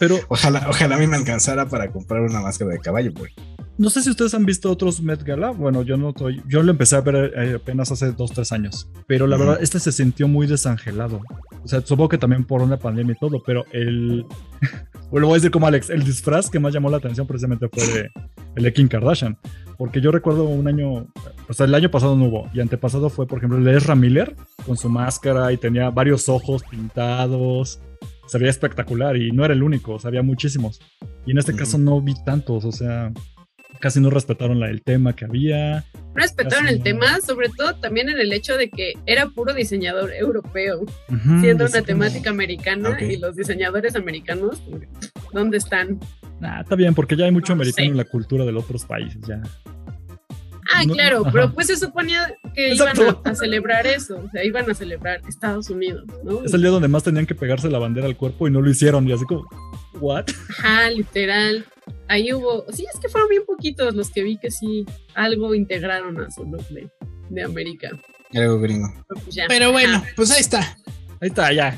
Pero 0.00 0.18
ojalá, 0.28 0.66
ojalá 0.66 0.96
a 0.96 0.98
mí 0.98 1.06
me 1.06 1.18
alcanzara 1.18 1.68
para 1.68 1.92
comprar 1.92 2.22
una 2.22 2.40
máscara 2.40 2.70
de 2.70 2.78
caballo, 2.78 3.12
pues. 3.12 3.32
No 3.76 3.90
sé 3.90 4.02
si 4.02 4.08
ustedes 4.08 4.32
han 4.32 4.46
visto 4.46 4.70
otros 4.70 5.02
Met 5.02 5.22
Gala. 5.22 5.50
Bueno, 5.50 5.82
yo 5.82 5.98
no 5.98 6.10
estoy. 6.10 6.42
Yo 6.46 6.62
lo 6.62 6.70
empecé 6.70 6.96
a 6.96 7.02
ver 7.02 7.32
eh, 7.36 7.54
apenas 7.56 7.92
hace 7.92 8.12
dos, 8.12 8.30
tres 8.30 8.50
años. 8.52 8.90
Pero 9.06 9.26
la 9.26 9.36
verdad, 9.36 9.58
este 9.60 9.78
se 9.78 9.92
sintió 9.92 10.26
muy 10.26 10.46
desangelado. 10.46 11.20
O 11.62 11.68
sea, 11.68 11.82
supongo 11.82 12.08
que 12.08 12.18
también 12.18 12.44
por 12.44 12.62
una 12.62 12.78
pandemia 12.78 13.14
y 13.14 13.18
todo, 13.18 13.42
pero 13.44 13.66
el. 13.72 14.24
bueno, 15.10 15.26
voy 15.26 15.34
a 15.34 15.36
decir 15.36 15.50
como 15.50 15.66
Alex, 15.66 15.90
el 15.90 16.02
disfraz 16.02 16.48
que 16.48 16.58
más 16.58 16.72
llamó 16.72 16.88
la 16.88 16.96
atención 16.96 17.26
precisamente 17.26 17.68
fue 17.70 17.86
de, 17.86 18.10
el 18.56 18.62
de 18.64 18.72
Kim 18.72 18.88
Kardashian. 18.88 19.38
Porque 19.80 20.02
yo 20.02 20.10
recuerdo 20.10 20.44
un 20.44 20.68
año, 20.68 21.06
o 21.48 21.52
sea, 21.54 21.64
el 21.64 21.74
año 21.74 21.90
pasado 21.90 22.14
no 22.14 22.26
hubo, 22.26 22.50
y 22.52 22.60
antepasado 22.60 23.08
fue, 23.08 23.26
por 23.26 23.38
ejemplo, 23.38 23.56
el 23.56 23.64
de 23.64 23.78
Ezra 23.78 23.94
Miller, 23.94 24.36
con 24.66 24.76
su 24.76 24.90
máscara 24.90 25.50
y 25.54 25.56
tenía 25.56 25.88
varios 25.88 26.28
ojos 26.28 26.62
pintados. 26.64 27.80
Se 28.26 28.36
veía 28.36 28.50
espectacular 28.50 29.16
y 29.16 29.32
no 29.32 29.42
era 29.42 29.54
el 29.54 29.62
único, 29.62 29.94
o 29.94 29.98
sea, 29.98 30.08
había 30.08 30.22
muchísimos. 30.22 30.80
Y 31.24 31.30
en 31.30 31.38
este 31.38 31.56
caso 31.56 31.78
no 31.78 31.98
vi 32.02 32.12
tantos, 32.26 32.66
o 32.66 32.72
sea, 32.72 33.10
casi 33.78 34.00
no 34.00 34.10
respetaron 34.10 34.60
la, 34.60 34.68
el 34.68 34.82
tema 34.82 35.16
que 35.16 35.24
había. 35.24 35.82
Respetaron 36.14 36.68
el 36.68 36.82
tema, 36.82 37.18
sobre 37.22 37.48
todo 37.48 37.74
también 37.76 38.10
en 38.10 38.20
el 38.20 38.34
hecho 38.34 38.58
de 38.58 38.68
que 38.68 38.92
era 39.06 39.28
puro 39.30 39.54
diseñador 39.54 40.12
europeo, 40.12 40.84
siendo 41.40 41.64
una 41.64 41.80
temática 41.80 42.28
americana 42.28 43.00
y 43.00 43.16
los 43.16 43.34
diseñadores 43.34 43.96
americanos, 43.96 44.62
¿dónde 45.32 45.56
están? 45.56 46.00
Ah, 46.42 46.60
está 46.62 46.74
bien, 46.74 46.94
porque 46.94 47.16
ya 47.16 47.26
hay 47.26 47.32
mucho 47.32 47.52
americano 47.52 47.90
en 47.90 47.96
la 47.96 48.04
cultura 48.04 48.44
de 48.44 48.52
los 48.52 48.64
otros 48.64 48.84
países, 48.84 49.20
ya. 49.26 49.42
Ah, 50.72 50.84
claro, 50.90 51.24
pero 51.32 51.52
pues 51.52 51.66
se 51.66 51.76
suponía 51.76 52.32
que 52.54 52.74
iban 52.74 52.94
a, 53.24 53.34
celebrar 53.34 53.86
eso, 53.86 54.22
o 54.24 54.30
sea, 54.30 54.44
iban 54.44 54.70
a 54.70 54.74
celebrar 54.74 55.20
Estados 55.28 55.68
Unidos, 55.68 56.04
¿no? 56.22 56.44
Es 56.44 56.54
el 56.54 56.60
día 56.62 56.70
donde 56.70 56.86
más 56.86 57.02
tenían 57.02 57.26
que 57.26 57.34
pegarse 57.34 57.68
la 57.68 57.80
bandera 57.80 58.06
al 58.06 58.16
cuerpo 58.16 58.46
y 58.46 58.52
no 58.52 58.60
lo 58.60 58.70
hicieron, 58.70 59.08
y 59.08 59.12
así 59.12 59.24
como, 59.24 59.48
¿what? 59.94 60.26
Ajá, 60.50 60.90
literal. 60.90 61.64
Ahí 62.08 62.32
hubo, 62.32 62.64
sí, 62.72 62.86
es 62.92 63.00
que 63.00 63.08
fueron 63.08 63.28
bien 63.28 63.42
poquitos 63.44 63.94
los 63.94 64.10
que 64.10 64.22
vi 64.22 64.38
que 64.38 64.50
sí, 64.50 64.86
algo 65.14 65.54
integraron 65.54 66.20
a 66.20 66.30
su 66.30 66.44
look 66.44 66.64
de, 66.68 67.42
América. 67.42 67.90
Algo 68.32 68.60
gringo. 68.60 68.88
Pero, 69.08 69.20
pues 69.24 69.36
pero 69.48 69.72
bueno, 69.72 70.04
pues 70.14 70.30
ahí 70.30 70.40
está. 70.40 70.60
Ahí 71.20 71.28
está, 71.28 71.52
ya. 71.52 71.76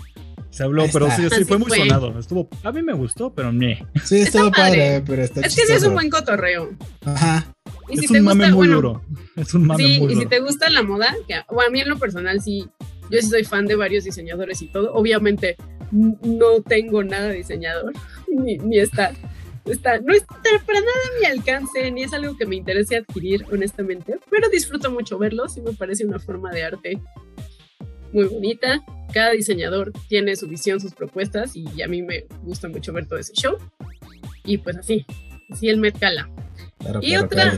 Se 0.52 0.64
habló, 0.64 0.84
pero 0.92 1.10
sí, 1.10 1.22
sí, 1.34 1.44
fue 1.46 1.56
muy 1.56 1.70
sonado. 1.70 2.18
Estuvo, 2.18 2.46
a 2.62 2.72
mí 2.72 2.82
me 2.82 2.92
gustó, 2.92 3.32
pero 3.34 3.50
me. 3.52 3.86
Sí, 4.04 4.20
estuvo 4.20 4.50
padre, 4.52 5.02
pero 5.06 5.22
está 5.22 5.40
Es 5.40 5.56
que 5.56 5.62
sí 5.62 5.72
es 5.72 5.82
un 5.82 5.94
buen 5.94 6.10
cotorreo. 6.10 6.70
Ajá. 7.06 7.46
Y 7.88 8.04
es 8.04 8.10
un 8.10 8.20
mame 8.20 8.52
muy 8.52 8.68
duro. 8.68 9.02
Es 9.34 9.54
un 9.54 9.66
mame 9.66 9.82
sí, 9.82 9.98
muy 9.98 10.08
duro. 10.08 10.12
y 10.12 10.16
si 10.16 10.26
te 10.26 10.40
gusta 10.40 10.68
la 10.68 10.82
moda, 10.82 11.16
que, 11.26 11.34
a 11.34 11.46
mí 11.70 11.80
en 11.80 11.88
lo 11.88 11.98
personal 11.98 12.42
sí, 12.42 12.68
yo 13.10 13.20
sí 13.20 13.28
soy 13.28 13.44
fan 13.44 13.64
de 13.64 13.76
varios 13.76 14.04
diseñadores 14.04 14.60
y 14.60 14.66
todo. 14.66 14.92
Obviamente 14.92 15.56
no 15.90 16.60
tengo 16.66 17.02
nada 17.02 17.28
de 17.28 17.36
diseñador, 17.36 17.94
ni, 18.28 18.58
ni 18.58 18.78
está, 18.78 19.12
está, 19.64 20.00
no 20.00 20.12
está 20.12 20.34
para 20.66 20.80
nada 20.80 20.92
a 20.92 21.20
mi 21.20 21.26
alcance, 21.26 21.90
ni 21.92 22.02
es 22.02 22.12
algo 22.12 22.36
que 22.36 22.44
me 22.44 22.56
interese 22.56 22.96
adquirir, 22.96 23.46
honestamente, 23.50 24.18
pero 24.30 24.50
disfruto 24.50 24.90
mucho 24.90 25.16
verlos 25.16 25.56
y 25.56 25.62
me 25.62 25.72
parece 25.72 26.04
una 26.04 26.18
forma 26.18 26.50
de 26.50 26.64
arte 26.64 27.00
muy 28.12 28.24
bonita. 28.24 28.84
Cada 29.12 29.32
diseñador 29.32 29.92
tiene 30.08 30.36
su 30.36 30.48
visión, 30.48 30.80
sus 30.80 30.94
propuestas 30.94 31.52
y 31.54 31.82
a 31.82 31.88
mí 31.88 32.02
me 32.02 32.24
gusta 32.42 32.68
mucho 32.68 32.92
ver 32.92 33.06
todo 33.06 33.18
ese 33.18 33.32
show. 33.32 33.56
Y 34.44 34.58
pues 34.58 34.76
así, 34.76 35.04
así 35.50 35.68
el 35.68 35.78
Met 35.78 35.98
Gala. 35.98 36.28
y 37.00 37.16
otra, 37.16 37.56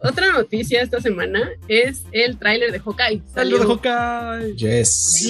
otra 0.00 0.32
noticia 0.32 0.82
esta 0.82 1.00
semana 1.00 1.50
es 1.68 2.04
el 2.12 2.38
tráiler 2.38 2.72
de 2.72 2.80
Hawkeye. 2.80 3.22
Salió. 3.32 3.58
de 3.58 3.66
Hawkeye! 3.66 4.56
Yes. 4.56 5.28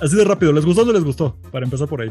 Así 0.00 0.16
de 0.16 0.24
rápido, 0.24 0.52
¿les 0.52 0.64
gustó 0.64 0.82
o 0.82 0.84
no 0.84 0.92
les 0.92 1.04
gustó? 1.04 1.38
Para 1.50 1.64
empezar 1.64 1.88
por 1.88 2.02
ahí. 2.02 2.10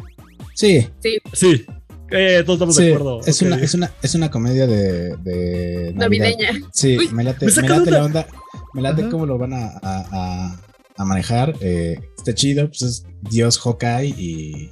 Sí. 0.55 0.88
Sí. 0.99 1.18
Sí. 1.34 1.66
Eh, 2.10 2.41
todos 2.45 2.55
estamos 2.58 2.76
de 2.78 2.93
acuerdo. 2.93 3.22
Es, 3.26 3.41
una, 3.41 3.58
es, 3.58 3.74
una, 3.74 3.91
es 4.01 4.16
una 4.16 4.32
comedia 4.32 4.66
de, 4.66 5.18
de 5.18 5.91
Navideña. 5.93 6.51
Sí, 6.72 6.97
me 7.12 7.24
late, 7.24 7.45
me, 7.45 7.51
late 7.51 7.91
la 7.91 8.05
onda. 8.05 8.28
Me 8.74 8.82
late 8.82 9.10
cómo 9.10 9.26
lo 9.26 9.38
van 9.38 9.53
a, 9.53 9.72
a, 9.82 10.05
a 10.12 10.66
manejar. 11.06 11.56
Eh, 11.62 12.00
está 12.18 12.34
chido, 12.34 12.68
pues 12.68 12.82
es 12.82 13.06
Dios 13.30 13.60
Hawkeye 13.60 14.14
y. 14.18 14.72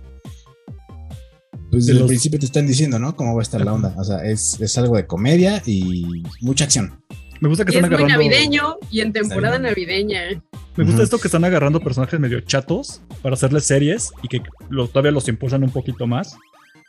Pues 1.72 1.88
desde 1.88 2.02
el 2.02 2.08
principio 2.08 2.40
te 2.40 2.46
están 2.46 2.68
diciendo, 2.68 3.00
¿no? 3.00 3.16
Cómo 3.16 3.36
va 3.36 3.42
a 3.42 3.44
estar 3.44 3.64
la 3.64 3.74
onda. 3.74 3.94
O 3.98 4.04
sea, 4.04 4.24
es, 4.24 4.60
es 4.62 4.78
algo 4.78 4.96
de 4.96 5.08
comedia 5.08 5.62
y 5.66 6.24
mucha 6.42 6.66
acción. 6.66 7.04
Me 7.42 7.50
gusta 7.50 7.66
que 7.66 7.72
están 7.72 7.86
es 7.86 7.92
agarrando. 7.92 8.16
Muy 8.16 8.30
navideño 8.30 8.78
y 8.90 9.02
en 9.02 9.12
temporada 9.14 9.60
navideña. 9.60 10.42
Me 10.76 10.84
gusta 10.84 11.04
esto 11.04 11.20
que 11.20 11.28
están 11.28 11.44
agarrando 11.44 11.80
personajes 11.80 12.20
medio 12.20 12.40
chatos 12.42 13.02
para 13.22 13.36
hacerles 13.36 13.66
series 13.66 14.12
y 14.24 14.28
que 14.28 14.42
todavía 14.70 15.12
los 15.12 15.28
impulsan 15.28 15.64
un 15.64 15.72
poquito 15.72 16.08
más. 16.08 16.36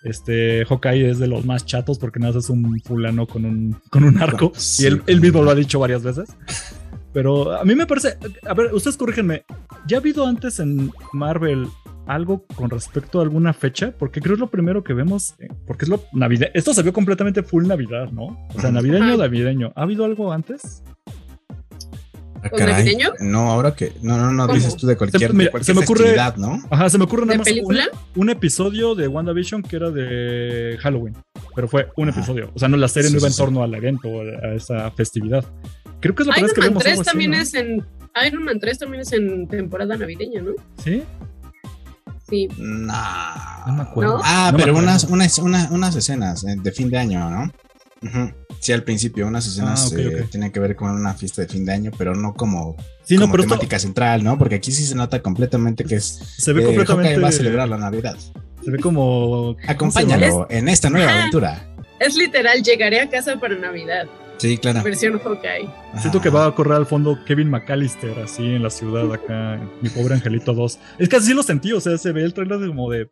Este 0.03 0.65
Hawkeye 0.67 1.11
es 1.11 1.19
de 1.19 1.27
los 1.27 1.45
más 1.45 1.67
chatos 1.67 1.99
porque 1.99 2.21
nada 2.21 2.39
es 2.39 2.49
un 2.49 2.81
fulano 2.81 3.27
con 3.27 3.45
un, 3.45 3.81
con 3.91 4.05
un 4.05 4.23
arco. 4.23 4.53
y 4.79 4.87
él, 4.87 5.03
él, 5.07 5.21
mismo 5.21 5.43
lo 5.43 5.51
ha 5.51 5.55
dicho 5.55 5.79
varias 5.79 6.03
veces. 6.03 6.29
Pero 7.17 7.57
a 7.59 7.65
mí 7.65 7.75
me 7.75 7.87
parece. 7.87 8.19
A 8.47 8.53
ver, 8.53 8.75
ustedes 8.75 8.99
corrígenme. 8.99 9.47
¿Ya 9.87 9.97
ha 9.97 10.01
habido 10.01 10.27
antes 10.27 10.61
en 10.61 10.93
Marvel 11.15 11.67
algo 12.07 12.45
con 12.57 12.69
respecto 12.69 13.21
a 13.21 13.23
alguna 13.23 13.55
fecha? 13.55 13.91
Porque 13.99 14.21
creo 14.21 14.35
que 14.35 14.35
es 14.35 14.41
lo 14.41 14.51
primero 14.51 14.85
que 14.85 14.93
vemos. 14.93 15.33
Eh, 15.39 15.49
porque 15.67 15.87
es 15.87 15.89
lo 15.89 16.03
Navidad. 16.13 16.49
Esto 16.53 16.75
se 16.75 16.83
vio 16.83 16.93
completamente 16.93 17.43
full 17.43 17.67
Navidad, 17.67 18.11
¿no? 18.13 18.47
O 18.55 18.61
sea, 18.61 18.71
navideño, 18.71 19.17
navideño. 19.17 19.73
¿Ha 19.75 19.85
habido 19.85 20.05
algo 20.05 20.31
antes? 20.31 20.83
navideño? 22.53 23.15
No, 23.21 23.51
ahora 23.51 23.75
que. 23.75 23.95
No, 24.03 24.19
no, 24.19 24.31
no, 24.31 24.47
dices 24.53 24.77
tú 24.77 24.87
de 24.87 24.99
cualquier, 24.99 25.31
se, 25.31 25.51
cualquier 25.51 25.75
me 25.75 25.85
ocurre, 25.85 26.01
festividad, 26.01 26.37
¿no? 26.37 26.61
Ajá, 26.69 26.91
se 26.91 26.99
me 26.99 27.05
ocurre 27.05 27.25
nada 27.25 27.39
más 27.39 27.49
película? 27.49 27.87
Un, 28.15 28.29
episodio 28.29 28.95
de 28.95 29.09
WandaVision 29.09 29.63
que 29.63 29.77
era 29.77 29.91
de 29.91 30.77
Halloween. 30.83 31.17
Pero 31.55 31.67
fue 31.67 31.89
un 31.97 32.11
episodio. 32.11 32.51
O 32.55 32.59
sea, 32.59 32.69
no, 32.69 32.77
la 32.77 32.89
serie 32.89 33.11
no 33.11 33.17
iba 33.17 33.29
en 33.29 33.35
torno 33.35 33.63
al 33.63 33.73
evento, 33.75 34.21
a 34.21 34.53
esa 34.53 34.91
festividad. 34.91 35.47
Creo 36.01 36.15
que 36.15 36.23
es 36.23 36.27
la 36.27 36.35
primera 36.35 36.47
vez 36.47 36.55
que 36.55 36.61
vemos 36.61 36.83
3 36.83 37.03
también 37.03 37.35
es 37.35 37.55
en 37.55 37.85
Iron 38.27 38.45
Man 38.45 38.61
3 38.61 38.79
también 38.79 39.03
es 39.03 39.13
en 39.13 39.47
temporada 39.49 39.97
navideña, 39.97 40.43
¿no? 40.43 40.53
¿Sí? 40.83 41.03
Sí. 42.29 42.49
No, 42.59 42.93
no 43.67 43.73
me 43.73 43.83
acuerdo. 43.83 44.21
Ah, 44.25 44.53
pero 44.57 44.77
unas, 44.77 45.05
unas, 45.05 45.39
unas, 45.39 45.95
escenas 45.95 46.45
de 46.45 46.73
fin 46.73 46.91
de 46.91 46.99
año, 46.99 47.31
¿no? 47.31 47.53
Sí, 48.61 48.73
al 48.73 48.83
principio, 48.83 49.27
unas 49.27 49.47
escenas 49.47 49.93
ah, 49.93 49.97
eh, 49.99 50.27
tienen 50.31 50.51
que 50.51 50.61
ver 50.61 50.77
con 50.77 50.91
una 50.91 51.15
fiesta 51.15 51.43
de 51.43 51.49
fin 51.49 51.65
de 51.65 51.73
año, 51.73 51.91
pero 51.97 52.15
no 52.15 52.35
como, 52.35 52.77
sí, 53.05 53.17
no, 53.17 53.31
temática 53.31 53.79
central, 53.79 54.25
¿no? 54.25 54.39
Porque 54.39 54.57
aquí 54.57 54.73
sí 54.73 54.85
se 54.85 54.95
nota 54.95 55.23
completamente 55.23 55.85
que 55.85 55.97
es. 55.97 56.21
Se 56.39 56.53
ve 56.53 56.65
completamente. 56.65 57.21
va 57.21 57.29
a 57.29 57.33
celebrar 57.33 57.69
la 57.69 57.79
Navidad. 57.79 58.17
Se 58.65 58.71
ve 58.71 58.79
como. 58.79 59.57
Acompáñalo 59.67 60.47
en 60.51 60.69
esta 60.69 60.91
nueva 60.91 61.15
aventura. 61.15 61.69
Es 62.01 62.17
literal, 62.17 62.63
llegaré 62.63 63.01
a 63.01 63.09
casa 63.09 63.39
para 63.39 63.57
Navidad. 63.57 64.07
Sí, 64.39 64.59
claro. 64.59 64.83
Versión 64.83 65.19
Hawkeye. 65.19 65.69
Siento 65.99 66.21
que 66.21 66.29
va 66.29 66.47
a 66.47 66.55
correr 66.55 66.75
al 66.75 66.87
fondo 66.87 67.19
Kevin 67.25 67.51
McAllister, 67.51 68.19
así 68.19 68.43
en 68.43 68.63
la 68.63 68.71
ciudad 68.71 69.13
acá, 69.13 69.61
mi 69.81 69.89
pobre 69.89 70.15
angelito 70.15 70.53
2. 70.53 70.79
Es 70.99 71.09
que 71.09 71.17
así 71.17 71.33
lo 71.33 71.43
sentí, 71.43 71.73
o 71.73 71.81
sea, 71.81 71.97
se 71.99 72.13
ve 72.13 72.23
el 72.23 72.35
trailer 72.35 72.59
de 72.59 72.69
como 72.69 72.91
de. 72.91 73.09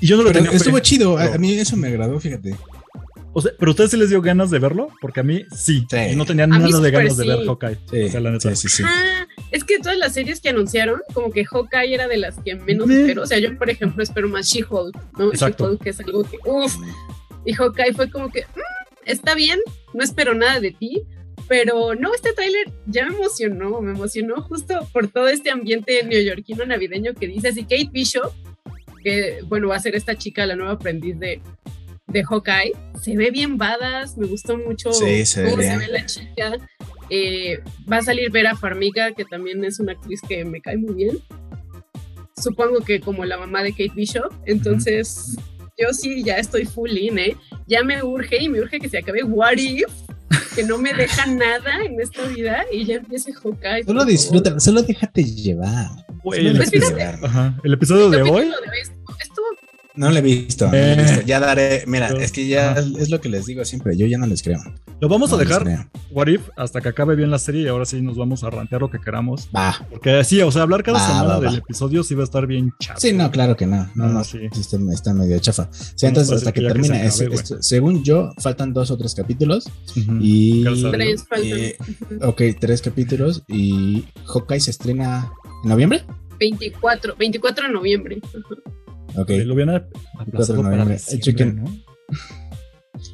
Y 0.00 0.06
yo 0.06 0.16
no 0.16 0.22
lo 0.22 0.32
tenía. 0.32 0.50
Estuvo 0.50 0.78
chido, 0.78 1.18
a, 1.18 1.36
mí 1.38 1.52
eso 1.54 1.76
me 1.76 1.88
agradó, 1.88 2.18
fíjate. 2.18 2.56
O 3.34 3.40
sea, 3.40 3.52
pero 3.58 3.70
a 3.70 3.72
ustedes 3.72 3.90
sí 3.90 3.96
les 3.96 4.10
dio 4.10 4.20
ganas 4.20 4.50
de 4.50 4.58
verlo, 4.58 4.88
porque 5.00 5.20
a 5.20 5.22
mí 5.22 5.44
sí. 5.56 5.86
Y 6.10 6.16
no 6.16 6.26
tenían 6.26 6.50
nada 6.50 6.80
de 6.80 6.90
ganas 6.90 7.16
de 7.16 7.26
ver 7.26 7.46
Hawkeye. 7.46 7.78
Sí, 7.90 8.02
o 8.02 8.10
sea, 8.10 8.20
la 8.20 8.30
neta. 8.30 8.54
Sí, 8.54 8.68
sí, 8.68 8.82
ah, 8.86 9.26
es 9.50 9.64
que 9.64 9.78
todas 9.78 9.96
las 9.96 10.12
series 10.12 10.40
que 10.40 10.50
anunciaron, 10.50 11.00
como 11.14 11.30
que 11.30 11.44
Hawkeye 11.44 11.94
era 11.94 12.08
de 12.08 12.18
las 12.18 12.38
que 12.38 12.54
menos 12.56 12.90
espero. 12.90 13.22
O 13.22 13.26
sea, 13.26 13.38
yo, 13.38 13.56
por 13.56 13.70
ejemplo, 13.70 14.02
espero 14.02 14.28
más 14.28 14.46
She-Hulk, 14.48 14.96
¿no? 15.18 15.32
She-Hulk, 15.32 15.82
que 15.82 15.90
es 15.90 16.00
algo 16.00 16.24
que. 16.24 16.38
Uff. 16.44 16.76
Y 17.44 17.54
Hawkeye 17.54 17.94
fue 17.94 18.10
como 18.10 18.30
que. 18.30 18.42
Mm, 18.42 18.81
está 19.04 19.34
bien, 19.34 19.60
no 19.94 20.02
espero 20.02 20.34
nada 20.34 20.60
de 20.60 20.72
ti, 20.72 21.02
pero 21.48 21.94
no, 21.94 22.14
este 22.14 22.32
tráiler 22.32 22.72
ya 22.86 23.06
me 23.06 23.16
emocionó, 23.16 23.80
me 23.80 23.92
emocionó 23.92 24.42
justo 24.42 24.88
por 24.92 25.08
todo 25.08 25.28
este 25.28 25.50
ambiente 25.50 26.02
neoyorquino 26.04 26.64
navideño 26.64 27.14
que 27.14 27.26
dice 27.26 27.48
así 27.48 27.62
Kate 27.62 27.90
Bishop, 27.92 28.32
que 29.02 29.40
bueno, 29.46 29.68
va 29.68 29.76
a 29.76 29.80
ser 29.80 29.94
esta 29.96 30.16
chica 30.16 30.46
la 30.46 30.56
nueva 30.56 30.72
aprendiz 30.72 31.18
de, 31.18 31.40
de 32.06 32.24
Hawkeye, 32.24 32.72
se 33.00 33.16
ve 33.16 33.30
bien 33.30 33.58
badass, 33.58 34.16
me 34.16 34.26
gustó 34.26 34.56
mucho 34.56 34.90
cómo 34.90 35.00
se 35.00 35.44
ve 35.76 35.88
la 35.90 36.06
chica. 36.06 36.52
Eh, 37.10 37.60
va 37.90 37.98
a 37.98 38.02
salir 38.02 38.30
Vera 38.30 38.56
Farmiga, 38.56 39.12
que 39.12 39.24
también 39.24 39.64
es 39.64 39.80
una 39.80 39.92
actriz 39.92 40.20
que 40.26 40.44
me 40.44 40.62
cae 40.62 40.78
muy 40.78 40.94
bien. 40.94 41.18
Supongo 42.36 42.80
que 42.80 43.00
como 43.00 43.24
la 43.24 43.36
mamá 43.36 43.62
de 43.62 43.72
Kate 43.72 43.92
Bishop. 43.94 44.32
Entonces, 44.46 45.36
yo 45.82 45.92
sí 45.92 46.22
ya 46.22 46.36
estoy 46.36 46.64
full 46.64 46.90
in, 46.96 47.18
¿eh? 47.18 47.36
Ya 47.66 47.82
me 47.82 48.02
urge 48.02 48.42
y 48.42 48.48
me 48.48 48.60
urge 48.60 48.78
que 48.78 48.88
se 48.88 48.98
acabe 48.98 49.22
What 49.22 49.56
If, 49.56 49.90
que 50.54 50.64
no 50.64 50.78
me 50.78 50.92
deja 50.92 51.26
nada 51.44 51.84
en 51.84 52.00
esta 52.00 52.22
vida 52.24 52.64
y 52.72 52.84
ya 52.84 52.96
empiece 52.96 53.32
Hawkeye. 53.32 53.84
Solo 53.84 54.04
disfruta, 54.04 54.60
solo 54.60 54.82
déjate 54.82 55.24
llevar. 55.24 55.88
Pues 56.22 56.38
el 56.38 57.72
episodio 57.72 58.10
de 58.10 58.22
hoy. 58.22 58.50
No 59.94 60.10
lo 60.10 60.16
he 60.16 60.22
visto, 60.22 60.70
eh. 60.72 61.22
Ya 61.26 61.38
daré. 61.38 61.84
Mira, 61.86 62.08
es 62.08 62.32
que 62.32 62.46
ya 62.46 62.72
es 62.72 63.10
lo 63.10 63.20
que 63.20 63.28
les 63.28 63.46
digo 63.46 63.64
siempre. 63.64 63.96
Yo 63.96 64.06
ya 64.06 64.18
no 64.18 64.26
les 64.26 64.42
creo. 64.42 64.58
Lo 65.00 65.08
vamos 65.08 65.32
a 65.32 65.36
dejar, 65.36 65.88
What 66.10 66.28
If, 66.28 66.48
hasta 66.56 66.80
que 66.80 66.88
acabe 66.88 67.14
bien 67.16 67.30
la 67.30 67.38
serie 67.38 67.62
y 67.62 67.68
ahora 67.68 67.84
sí 67.84 68.00
nos 68.00 68.16
vamos 68.16 68.44
a 68.44 68.50
rantear 68.50 68.80
lo 68.80 68.90
que 68.90 68.98
queramos. 69.00 69.48
Va. 69.54 69.84
Porque 69.90 70.24
sí, 70.24 70.40
o 70.40 70.50
sea, 70.50 70.62
hablar 70.62 70.82
cada 70.82 71.04
semana 71.06 71.40
del 71.40 71.56
episodio 71.56 72.02
sí 72.02 72.14
va 72.14 72.22
a 72.22 72.24
estar 72.24 72.46
bien 72.46 72.72
chato. 72.78 73.00
Sí, 73.00 73.12
no, 73.12 73.30
claro 73.30 73.56
que 73.56 73.66
no. 73.66 73.90
No, 73.94 74.08
no, 74.08 74.24
sí. 74.24 74.38
Está, 74.92 75.12
medio 75.12 75.38
chafa. 75.40 75.68
Sí, 75.72 76.06
entonces 76.06 76.38
hasta 76.38 76.52
que, 76.52 76.62
termine. 76.62 77.10
según 77.10 78.02
yo, 78.02 78.32
faltan 78.38 78.72
dos 78.72 78.90
o 78.90 78.96
tres 78.96 79.14
capítulos. 79.14 79.68
Y. 80.20 80.64
Tres 80.90 81.26
eh, 81.42 81.76
ok, 82.22 82.42
tres 82.58 82.80
capítulos. 82.80 83.42
Y 83.48 84.04
Hawkeye 84.26 84.60
se 84.60 84.70
estrena 84.70 85.30
en 85.64 85.68
noviembre. 85.68 86.04
24, 86.38 87.16
24 87.16 87.66
de 87.66 87.72
noviembre. 87.72 88.20
Ok. 89.16 89.30
Lo 89.44 89.54
viene 89.54 89.76
a 89.76 89.86
para 90.32 90.96
Chicken. 90.96 91.64
¿no? 91.64 91.76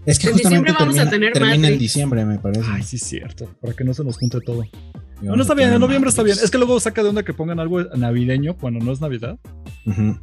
Es 0.07 0.19
que 0.19 0.29
justamente 0.29 0.73
termina, 0.73 1.09
termina 1.33 1.69
en 1.69 1.79
diciembre, 1.79 2.25
me 2.25 2.39
parece. 2.39 2.65
Ay, 2.67 2.83
sí, 2.83 2.97
es 2.97 3.03
cierto. 3.03 3.55
Para 3.61 3.75
que 3.75 3.85
no 3.85 3.95
se 3.95 4.05
nos 4.05 4.19
junte 4.19 4.41
todo. 4.41 4.65
No, 5.21 5.35
no 5.35 5.43
está 5.43 5.55
bien, 5.55 5.73
en 5.73 5.81
noviembre 5.81 6.11
está 6.11 6.23
bien. 6.23 6.37
Es 6.43 6.51
que 6.51 6.59
luego 6.59 6.79
saca 6.79 7.03
de 7.03 7.09
onda 7.09 7.25
que 7.25 7.33
pongan 7.33 7.59
algo 7.59 7.83
navideño 7.83 8.57
cuando 8.57 8.85
no 8.85 8.93
es 8.93 9.01
Navidad. 9.01 9.39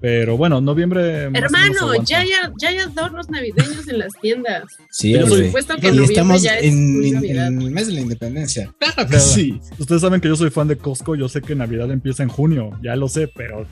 Pero 0.02 0.38
bueno, 0.38 0.62
noviembre. 0.62 1.24
Hermano, 1.34 1.94
ya 2.04 2.20
hay, 2.20 2.30
ya 2.60 2.70
hay 2.70 2.78
adornos 2.80 3.30
navideños 3.30 3.88
en 3.88 4.00
las 4.00 4.14
tiendas. 4.22 4.64
Sí, 4.92 5.16
Por 5.16 5.30
supuesto 5.30 5.76
que 5.78 5.90
y 5.90 6.04
estamos 6.04 6.42
ya 6.42 6.58
en, 6.60 7.04
en, 7.04 7.62
el 7.62 7.72
mes 7.72 7.88
de 7.88 7.94
la 7.94 8.02
independencia. 8.02 8.74
Claro 8.80 9.10
que 9.10 9.20
sí. 9.20 9.60
Ustedes 9.80 10.02
saben 10.02 10.22
que 10.22 10.28
yo 10.28 10.36
soy 10.36 10.50
fan 10.50 10.68
de 10.68 10.78
Costco. 10.78 11.16
Yo 11.16 11.30
sé 11.30 11.42
que 11.42 11.56
Navidad 11.56 11.92
empieza 11.92 12.24
en 12.24 12.30
junio. 12.30 12.72
Ya 12.84 12.96
lo 12.96 13.08
sé, 13.08 13.28
pero 13.28 13.66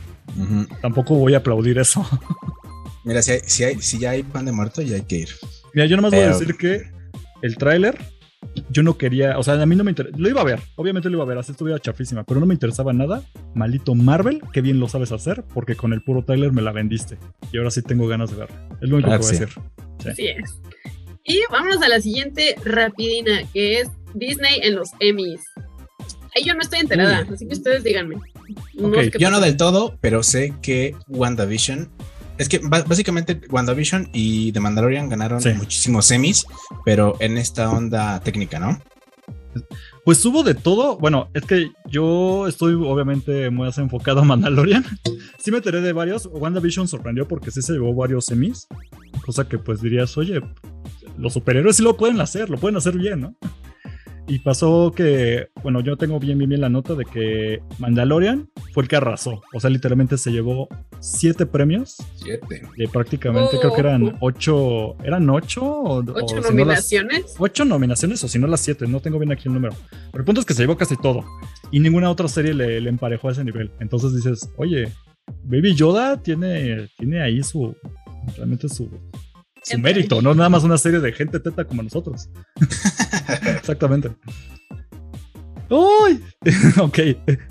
tampoco 0.81 1.15
voy 1.15 1.33
a 1.33 1.37
aplaudir 1.37 1.77
eso. 1.77 2.05
Mira, 3.03 3.21
si, 3.21 3.31
hay, 3.31 3.39
si, 3.45 3.63
hay, 3.63 3.81
si 3.81 3.99
ya 3.99 4.11
hay 4.11 4.23
pan 4.23 4.45
de 4.45 4.51
muerto, 4.51 4.81
ya 4.81 4.95
hay 4.95 5.01
que 5.01 5.17
ir. 5.17 5.29
Mira, 5.73 5.87
yo 5.87 5.95
nomás 5.97 6.11
voy 6.11 6.21
a 6.21 6.29
decir 6.29 6.55
que 6.55 6.83
el 7.41 7.57
tráiler 7.57 7.99
yo 8.69 8.83
no 8.83 8.97
quería, 8.97 9.37
o 9.37 9.43
sea, 9.43 9.61
a 9.61 9.65
mí 9.65 9.75
no 9.75 9.83
me 9.83 9.91
interesa, 9.91 10.17
lo 10.17 10.29
iba 10.29 10.41
a 10.41 10.45
ver, 10.45 10.59
obviamente 10.75 11.09
lo 11.09 11.17
iba 11.17 11.23
a 11.23 11.27
ver, 11.27 11.37
así 11.37 11.51
estuviera 11.51 11.79
chafísima, 11.79 12.23
pero 12.23 12.39
no 12.39 12.45
me 12.45 12.53
interesaba 12.53 12.93
nada. 12.93 13.23
Maldito 13.53 13.95
Marvel, 13.95 14.41
qué 14.51 14.61
bien 14.61 14.79
lo 14.79 14.87
sabes 14.87 15.11
hacer, 15.11 15.43
porque 15.53 15.75
con 15.75 15.93
el 15.93 16.01
puro 16.01 16.23
trailer 16.23 16.51
me 16.51 16.61
la 16.61 16.71
vendiste. 16.71 17.17
Y 17.51 17.57
ahora 17.57 17.71
sí 17.71 17.81
tengo 17.81 18.07
ganas 18.07 18.31
de 18.31 18.37
verla. 18.37 18.69
Es 18.81 18.89
lo 18.89 18.95
único 18.95 19.11
que 19.11 19.17
voy 19.17 19.27
a 19.27 19.29
decir. 19.29 19.49
Sí. 20.15 20.27
es. 20.27 20.59
Y 21.25 21.41
vámonos 21.49 21.81
a 21.81 21.87
la 21.87 22.01
siguiente 22.01 22.55
rapidina, 22.65 23.43
que 23.53 23.79
es 23.79 23.89
Disney 24.13 24.59
en 24.61 24.75
los 24.75 24.89
Emmys. 24.99 25.41
Ahí 26.35 26.43
yo 26.43 26.53
no 26.53 26.61
estoy 26.61 26.79
enterada, 26.79 27.25
así 27.31 27.47
que 27.47 27.53
ustedes 27.53 27.83
díganme. 27.83 28.15
yo 29.19 29.29
no 29.29 29.39
del 29.39 29.55
todo, 29.55 29.97
pero 30.01 30.23
sé 30.23 30.53
que 30.61 30.95
WandaVision 31.07 31.89
es 32.37 32.49
que 32.49 32.59
básicamente 32.59 33.41
WandaVision 33.49 34.09
y 34.13 34.51
The 34.51 34.59
Mandalorian 34.59 35.09
ganaron 35.09 35.41
muchísimos 35.57 36.05
semis, 36.05 36.45
pero 36.85 37.15
en 37.19 37.37
esta 37.37 37.69
onda 37.69 38.19
técnica, 38.21 38.59
¿no? 38.59 38.79
Pues 40.03 40.25
hubo 40.25 40.43
de 40.43 40.55
todo. 40.55 40.97
Bueno, 40.97 41.29
es 41.33 41.43
que 41.43 41.71
yo 41.87 42.47
estoy 42.47 42.73
obviamente 42.73 43.49
muy 43.49 43.69
enfocado 43.77 44.21
a 44.21 44.25
Mandalorian. 44.25 44.83
sí 45.39 45.51
me 45.51 45.57
enteré 45.57 45.81
de 45.81 45.93
varios. 45.93 46.27
WandaVision 46.31 46.87
sorprendió 46.87 47.27
porque 47.27 47.51
sí 47.51 47.61
se 47.61 47.73
llevó 47.73 47.93
varios 47.93 48.25
semis. 48.25 48.67
Cosa 49.25 49.47
que 49.47 49.59
pues 49.59 49.81
dirías, 49.81 50.17
oye, 50.17 50.41
los 51.17 51.33
superhéroes 51.33 51.77
sí 51.77 51.83
lo 51.83 51.95
pueden 51.95 52.19
hacer, 52.19 52.49
lo 52.49 52.57
pueden 52.57 52.77
hacer 52.77 52.97
bien, 52.97 53.21
¿no? 53.21 53.35
Y 54.25 54.39
pasó 54.39 54.93
que, 54.95 55.49
bueno, 55.63 55.81
yo 55.81 55.97
tengo 55.97 56.17
bien, 56.19 56.37
bien, 56.37 56.49
bien 56.49 56.61
la 56.61 56.69
nota 56.69 56.95
de 56.95 57.03
que 57.03 57.61
Mandalorian 57.77 58.49
fue 58.73 58.83
el 58.83 58.89
que 58.89 58.95
arrasó. 58.95 59.41
O 59.53 59.59
sea, 59.59 59.69
literalmente 59.69 60.17
se 60.17 60.31
llevó 60.31 60.69
siete 61.01 61.45
premios. 61.45 61.97
Siete. 62.15 62.63
Prácticamente 62.91 63.59
creo 63.59 63.73
que 63.73 63.81
eran 63.81 64.03
oh. 64.03 64.17
ocho. 64.21 64.95
¿Eran 65.03 65.29
ocho? 65.29 65.63
O, 65.65 65.97
¿Ocho 65.99 66.39
nominaciones? 66.39 67.35
ocho 67.37 67.65
nominaciones, 67.65 68.23
o 68.23 68.29
si 68.29 68.39
no 68.39 68.47
las 68.47 68.61
siete. 68.61 68.87
No 68.87 69.01
tengo 69.01 69.19
bien 69.19 69.33
aquí 69.33 69.49
el 69.49 69.55
número. 69.55 69.75
Pero 70.11 70.21
el 70.21 70.25
punto 70.25 70.39
es 70.39 70.45
que 70.45 70.53
se 70.53 70.61
llevó 70.61 70.77
casi 70.77 70.95
todo. 70.95 71.25
Y 71.71 71.81
ninguna 71.81 72.09
otra 72.09 72.29
serie 72.29 72.53
le, 72.53 72.77
emparejó 72.87 73.27
a 73.27 73.33
ese 73.33 73.43
nivel. 73.43 73.71
Entonces 73.81 74.15
dices, 74.15 74.49
oye, 74.55 74.89
Baby 75.43 75.75
Yoda 75.75 76.21
tiene, 76.21 76.87
tiene 76.97 77.21
ahí 77.21 77.43
su. 77.43 77.75
Realmente 78.37 78.69
su, 78.69 78.89
su 79.63 79.79
mérito, 79.79 80.21
no 80.21 80.33
nada 80.33 80.49
más 80.49 80.63
una 80.63 80.77
serie 80.77 80.99
de 80.99 81.11
gente 81.11 81.39
teta 81.39 81.65
como 81.65 81.83
nosotros. 81.83 82.29
Exactamente. 83.57 84.11
¡Uy! 85.69 86.23
ok, 86.79 86.99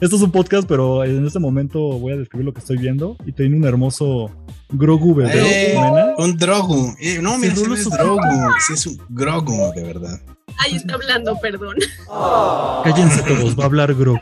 esto 0.00 0.16
es 0.16 0.22
un 0.22 0.30
podcast, 0.30 0.68
pero 0.68 1.02
en 1.04 1.26
este 1.26 1.38
momento 1.38 1.80
voy 1.98 2.12
a 2.12 2.16
describir 2.16 2.46
lo 2.46 2.52
que 2.52 2.60
estoy 2.60 2.76
viendo 2.76 3.16
y 3.26 3.32
tiene 3.32 3.56
un 3.56 3.64
hermoso 3.64 4.30
Grogu 4.68 5.14
bebé. 5.14 5.74
Eh, 5.74 5.78
un 6.18 6.36
Drogu. 6.36 6.94
Eh, 7.00 7.18
no, 7.20 7.38
mira, 7.38 7.54
no 7.54 7.74
es 7.74 7.90
Drogu. 7.90 8.20
Sí, 8.66 8.72
es 8.74 8.86
un 8.86 9.00
Grogu, 9.08 9.72
de 9.74 9.82
verdad. 9.82 10.20
Ahí 10.58 10.76
está 10.76 10.94
hablando, 10.94 11.36
perdón. 11.40 11.76
Cállense 12.84 13.22
todos, 13.22 13.58
va 13.58 13.64
a 13.64 13.66
hablar 13.66 13.94
Grogu. 13.94 14.20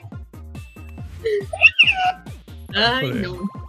Ay, 2.75 3.11
no. 3.23 3.60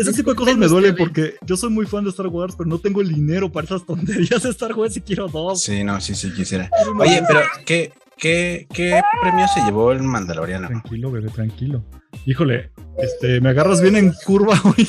Ese 0.00 0.12
tipo 0.12 0.30
de 0.30 0.36
cosas 0.36 0.56
me 0.56 0.66
duelen 0.66 0.96
porque 0.96 1.34
yo 1.42 1.56
soy 1.56 1.70
muy 1.70 1.86
fan 1.86 2.04
de 2.04 2.10
Star 2.10 2.28
Wars, 2.28 2.54
pero 2.56 2.68
no 2.68 2.78
tengo 2.78 3.00
el 3.00 3.08
dinero 3.12 3.52
para 3.52 3.66
esas 3.66 3.84
tonterías 3.84 4.42
de 4.42 4.50
Star 4.50 4.72
Wars 4.72 4.96
y 4.96 5.00
quiero 5.00 5.28
dos. 5.28 5.62
Sí, 5.62 5.84
no, 5.84 6.00
sí, 6.00 6.14
sí, 6.14 6.32
quisiera. 6.32 6.70
Oye, 6.98 7.22
pero 7.26 7.40
¿qué, 7.66 7.92
qué, 8.16 8.66
qué 8.72 9.00
premio 9.20 9.46
se 9.52 9.60
llevó 9.60 9.92
el 9.92 10.02
Mandaloriano? 10.02 10.68
Tranquilo, 10.68 11.10
bebé, 11.10 11.28
tranquilo. 11.28 11.84
Híjole, 12.24 12.70
este, 12.98 13.40
me 13.40 13.50
agarras 13.50 13.80
bien 13.80 13.96
en 13.96 14.12
curva 14.24 14.60
hoy. 14.64 14.88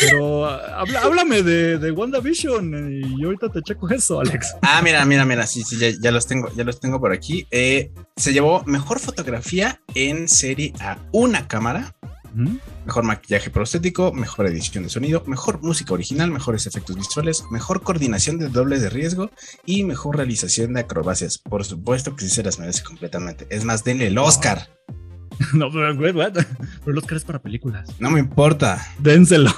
Pero 0.00 0.46
háblame 0.46 1.42
de, 1.42 1.78
de 1.78 1.90
WandaVision 1.92 3.02
y 3.18 3.24
ahorita 3.24 3.48
te 3.48 3.62
checo 3.62 3.88
eso, 3.90 4.20
Alex. 4.20 4.56
Ah, 4.62 4.80
mira, 4.82 5.04
mira, 5.04 5.24
mira, 5.24 5.46
sí, 5.46 5.62
sí, 5.62 5.78
ya, 6.00 6.10
los 6.10 6.26
tengo, 6.26 6.50
ya 6.54 6.64
los 6.64 6.80
tengo 6.80 7.00
por 7.00 7.12
aquí. 7.12 7.46
Eh, 7.50 7.92
se 8.16 8.32
llevó 8.32 8.64
mejor 8.64 8.98
fotografía 8.98 9.80
en 9.94 10.28
serie 10.28 10.72
a 10.80 10.98
una 11.12 11.46
cámara. 11.46 11.93
Mejor 12.84 13.04
maquillaje 13.04 13.50
prostético, 13.50 14.12
mejor 14.12 14.46
edición 14.46 14.84
de 14.84 14.90
sonido, 14.90 15.22
mejor 15.26 15.62
música 15.62 15.94
original, 15.94 16.30
mejores 16.30 16.66
efectos 16.66 16.96
visuales, 16.96 17.44
mejor 17.50 17.82
coordinación 17.82 18.38
de 18.38 18.48
dobles 18.48 18.82
de 18.82 18.90
riesgo 18.90 19.30
y 19.64 19.84
mejor 19.84 20.16
realización 20.16 20.74
de 20.74 20.80
acrobacias. 20.80 21.38
Por 21.38 21.64
supuesto 21.64 22.16
que 22.16 22.24
sí 22.24 22.30
se 22.30 22.42
las 22.42 22.58
merece 22.58 22.82
completamente. 22.82 23.46
Es 23.50 23.64
más, 23.64 23.84
denle 23.84 24.08
el 24.08 24.18
Oscar. 24.18 24.68
No, 25.54 25.70
pero, 25.70 25.94
güey, 25.96 26.12
pero 26.32 26.46
el 26.86 26.98
Oscar 26.98 27.16
es 27.16 27.24
para 27.24 27.40
películas. 27.40 27.88
No 27.98 28.10
me 28.10 28.20
importa. 28.20 28.86
Dénselo. 28.98 29.50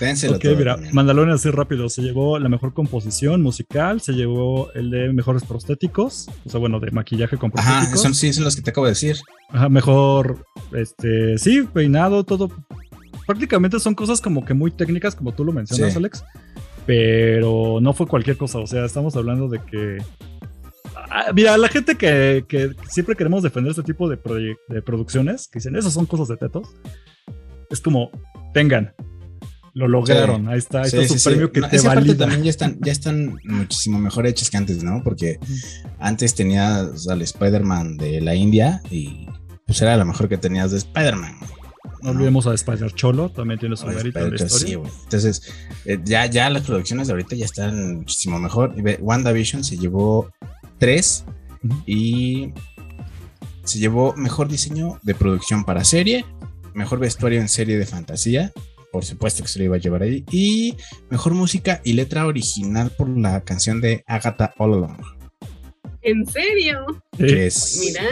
Dénselo. 0.00 0.36
Ok, 0.36 0.44
mira, 0.56 0.78
Mandalorian 0.92 1.34
así 1.34 1.50
rápido. 1.50 1.88
Se 1.88 2.02
llevó 2.02 2.38
la 2.38 2.48
mejor 2.48 2.74
composición 2.74 3.42
musical, 3.42 4.00
se 4.00 4.12
llevó 4.12 4.72
el 4.74 4.90
de 4.90 5.12
mejores 5.12 5.44
prostéticos, 5.44 6.28
o 6.44 6.50
sea, 6.50 6.60
bueno, 6.60 6.80
de 6.80 6.90
maquillaje 6.90 7.36
con 7.36 7.50
prostéticos. 7.50 7.86
Ajá, 7.86 7.96
son, 7.96 8.14
sí, 8.14 8.32
son 8.32 8.44
los 8.44 8.56
que 8.56 8.62
te 8.62 8.70
acabo 8.70 8.86
de 8.86 8.92
decir. 8.92 9.16
Ajá, 9.48 9.68
mejor, 9.68 10.45
este, 10.72 11.38
sí, 11.38 11.62
peinado, 11.62 12.24
todo. 12.24 12.50
Prácticamente 13.26 13.80
son 13.80 13.94
cosas 13.94 14.20
como 14.20 14.44
que 14.44 14.54
muy 14.54 14.70
técnicas, 14.70 15.14
como 15.14 15.32
tú 15.32 15.44
lo 15.44 15.52
mencionas, 15.52 15.96
Alex. 15.96 16.24
Pero 16.86 17.80
no 17.80 17.92
fue 17.92 18.06
cualquier 18.06 18.36
cosa, 18.36 18.58
o 18.60 18.66
sea, 18.66 18.84
estamos 18.84 19.16
hablando 19.16 19.48
de 19.48 19.60
que 19.60 19.98
Ah, 21.10 21.32
mira, 21.32 21.56
la 21.56 21.68
gente 21.68 21.96
que, 21.96 22.44
siempre 22.88 23.16
queremos 23.16 23.42
defender 23.42 23.70
este 23.70 23.82
tipo 23.82 24.08
de, 24.08 24.16
producciones, 24.84 25.48
que 25.48 25.58
dicen, 25.58 25.76
esas 25.76 25.92
son 25.92 26.06
cosas 26.06 26.28
de 26.28 26.36
tetos, 26.36 26.68
es 27.70 27.80
como, 27.80 28.10
tengan, 28.52 28.94
lo 29.74 29.88
lograron, 29.88 30.48
ahí 30.48 30.58
está, 30.58 30.82
ahí 30.82 30.86
está 30.86 31.06
su 31.06 31.22
premio 31.22 31.52
que 31.52 31.60
te 31.60 31.80
valida. 31.80 32.16
también 32.16 32.42
ya 32.42 32.50
están, 32.50 32.78
ya 32.80 32.92
están 32.92 33.38
muchísimo 33.44 33.98
mejor 33.98 34.26
hechas 34.26 34.50
que 34.50 34.56
antes, 34.56 34.82
¿no? 34.82 35.02
Porque 35.02 35.38
antes 35.98 36.34
tenías 36.34 37.06
al 37.08 37.22
Spider-Man 37.22 37.96
de 37.96 38.20
la 38.20 38.34
India 38.34 38.80
y 38.90 39.26
pues 39.66 39.82
era 39.82 39.96
lo 39.96 40.04
mejor 40.04 40.28
que 40.28 40.38
tenías 40.38 40.70
de 40.70 40.78
Spider-Man. 40.78 41.36
No 42.02 42.10
olvidemos 42.10 42.46
a 42.46 42.54
Spider 42.54 42.92
Cholo, 42.92 43.30
también 43.30 43.58
tiene 43.58 43.76
su 43.76 43.86
mérito 43.86 44.18
en 44.20 44.30
la 44.30 44.44
historia. 44.44 44.80
Entonces, 45.04 45.52
eh, 45.84 45.98
ya, 46.04 46.26
ya 46.26 46.48
las 46.50 46.62
producciones 46.62 47.08
de 47.08 47.14
ahorita 47.14 47.34
ya 47.36 47.44
están 47.44 47.96
muchísimo 47.96 48.38
mejor. 48.38 48.74
WandaVision 49.00 49.64
se 49.64 49.76
llevó 49.76 50.30
3 50.78 51.24
y 51.86 52.52
se 53.64 53.78
llevó 53.78 54.14
mejor 54.14 54.48
diseño 54.48 55.00
de 55.02 55.14
producción 55.14 55.64
para 55.64 55.84
serie, 55.84 56.24
mejor 56.74 57.00
vestuario 57.00 57.40
en 57.40 57.48
serie 57.48 57.78
de 57.78 57.86
fantasía, 57.86 58.52
por 58.92 59.04
supuesto 59.04 59.42
que 59.42 59.48
se 59.48 59.58
lo 59.58 59.64
iba 59.64 59.76
a 59.76 59.80
llevar 59.80 60.02
ahí, 60.02 60.24
y 60.30 60.76
mejor 61.10 61.34
música 61.34 61.80
y 61.82 61.94
letra 61.94 62.26
original 62.26 62.90
por 62.90 63.08
la 63.08 63.40
canción 63.40 63.80
de 63.80 64.04
Agatha 64.06 64.54
All 64.58 64.74
Along. 64.74 65.15
¿En 66.06 66.24
serio? 66.24 66.86
es... 67.18 67.82
Mira. 67.84 68.02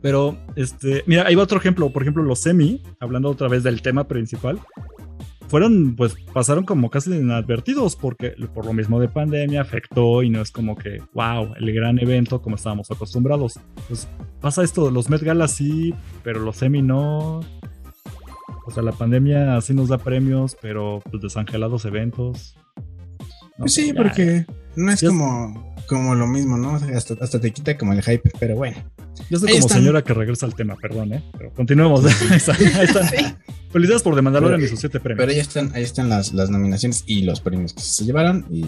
Pero, 0.00 0.38
este, 0.54 1.02
mira, 1.06 1.26
ahí 1.26 1.34
va 1.34 1.42
otro 1.42 1.58
ejemplo. 1.58 1.92
Por 1.92 2.02
ejemplo, 2.02 2.22
los 2.22 2.38
semi, 2.38 2.80
hablando 3.00 3.28
otra 3.28 3.48
vez 3.48 3.64
del 3.64 3.82
tema 3.82 4.06
principal, 4.06 4.60
fueron, 5.48 5.96
pues 5.96 6.14
pasaron 6.32 6.64
como 6.64 6.88
casi 6.88 7.10
inadvertidos 7.10 7.96
porque 7.96 8.36
por 8.54 8.64
lo 8.64 8.72
mismo 8.72 9.00
de 9.00 9.08
pandemia 9.08 9.60
afectó 9.62 10.22
y 10.22 10.30
no 10.30 10.40
es 10.40 10.52
como 10.52 10.76
que, 10.76 11.02
wow, 11.14 11.52
el 11.58 11.74
gran 11.74 11.98
evento 11.98 12.40
como 12.40 12.54
estábamos 12.54 12.92
acostumbrados. 12.92 13.58
Pues 13.88 14.06
pasa 14.40 14.62
esto, 14.62 14.92
los 14.92 15.10
Met 15.10 15.22
Gala 15.22 15.48
sí, 15.48 15.92
pero 16.22 16.38
los 16.38 16.58
semi 16.58 16.80
no. 16.80 17.40
O 18.66 18.70
sea, 18.72 18.84
la 18.84 18.92
pandemia 18.92 19.56
así 19.56 19.74
nos 19.74 19.88
da 19.88 19.98
premios, 19.98 20.56
pero 20.62 21.02
pues 21.10 21.20
desangelados 21.20 21.84
eventos. 21.86 22.54
Pues 23.60 23.74
sí, 23.74 23.92
porque 23.92 24.46
no 24.76 24.90
es 24.90 25.02
como, 25.02 25.74
como 25.86 26.14
lo 26.14 26.26
mismo, 26.26 26.56
¿no? 26.56 26.74
Hasta, 26.74 27.14
hasta 27.20 27.40
te 27.40 27.52
quita 27.52 27.76
como 27.76 27.92
el 27.92 28.02
hype, 28.02 28.30
pero 28.38 28.56
bueno. 28.56 28.76
Yo 29.28 29.38
soy 29.38 29.52
como 29.52 29.68
señora 29.68 30.02
que 30.02 30.14
regresa 30.14 30.46
al 30.46 30.54
tema, 30.54 30.76
perdón, 30.76 31.12
¿eh? 31.12 31.22
Pero 31.36 31.52
continuemos. 31.52 32.04
ahí 32.30 32.36
están, 32.36 33.06
Felicidades 33.70 34.02
por 34.02 34.16
demandar 34.16 34.42
Mandalorian 34.42 34.66
y 34.66 34.70
sus 34.70 34.80
siete 34.80 34.98
premios. 34.98 35.20
Pero 35.20 35.32
ahí 35.32 35.38
están, 35.38 35.70
ahí 35.74 35.82
están 35.82 36.08
las, 36.08 36.32
las 36.32 36.50
nominaciones 36.50 37.04
y 37.06 37.22
los 37.22 37.40
premios 37.40 37.72
que 37.72 37.82
se 37.82 38.04
llevaron. 38.04 38.46
Y 38.50 38.64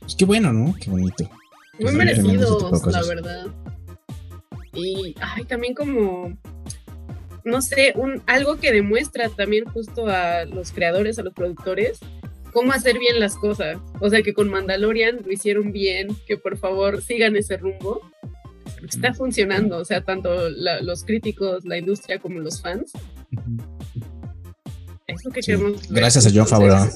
pues 0.00 0.16
qué 0.16 0.24
bueno, 0.24 0.52
¿no? 0.52 0.74
Qué 0.74 0.90
bonito. 0.90 1.30
Muy 1.78 1.92
merecidos, 1.92 2.86
la 2.86 3.02
verdad. 3.02 3.46
Y 4.74 5.14
ay, 5.20 5.44
también 5.44 5.74
como 5.74 6.36
no 7.44 7.60
sé, 7.60 7.92
un, 7.96 8.22
algo 8.26 8.56
que 8.56 8.72
demuestra 8.72 9.28
también 9.28 9.64
justo 9.64 10.06
a 10.06 10.44
los 10.44 10.72
creadores, 10.72 11.18
a 11.18 11.22
los 11.22 11.34
productores, 11.34 11.98
cómo 12.52 12.72
hacer 12.72 12.98
bien 12.98 13.18
las 13.18 13.36
cosas. 13.36 13.78
O 14.00 14.08
sea, 14.10 14.22
que 14.22 14.34
con 14.34 14.48
Mandalorian 14.48 15.20
lo 15.24 15.32
hicieron 15.32 15.72
bien, 15.72 16.08
que 16.26 16.36
por 16.36 16.56
favor 16.58 17.02
sigan 17.02 17.36
ese 17.36 17.56
rumbo 17.56 18.00
está 18.88 19.14
funcionando, 19.14 19.78
o 19.78 19.84
sea, 19.84 20.02
tanto 20.02 20.48
los 20.50 21.04
críticos, 21.04 21.64
la 21.64 21.78
industria 21.78 22.18
como 22.18 22.40
los 22.40 22.60
fans. 22.60 22.92
Es 25.06 25.24
lo 25.24 25.30
que 25.30 25.40
queremos. 25.40 25.88
Gracias 25.88 26.26
a 26.26 26.30
John 26.34 26.46
Favreau. 26.46 26.88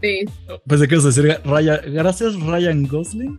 Sí. 0.00 0.24
Pues 0.66 0.80
de 0.80 0.88
qué 0.88 0.96
decir, 0.96 1.40
Ryan, 1.44 1.80
gracias 1.92 2.34
Ryan 2.40 2.86
Gosling 2.86 3.38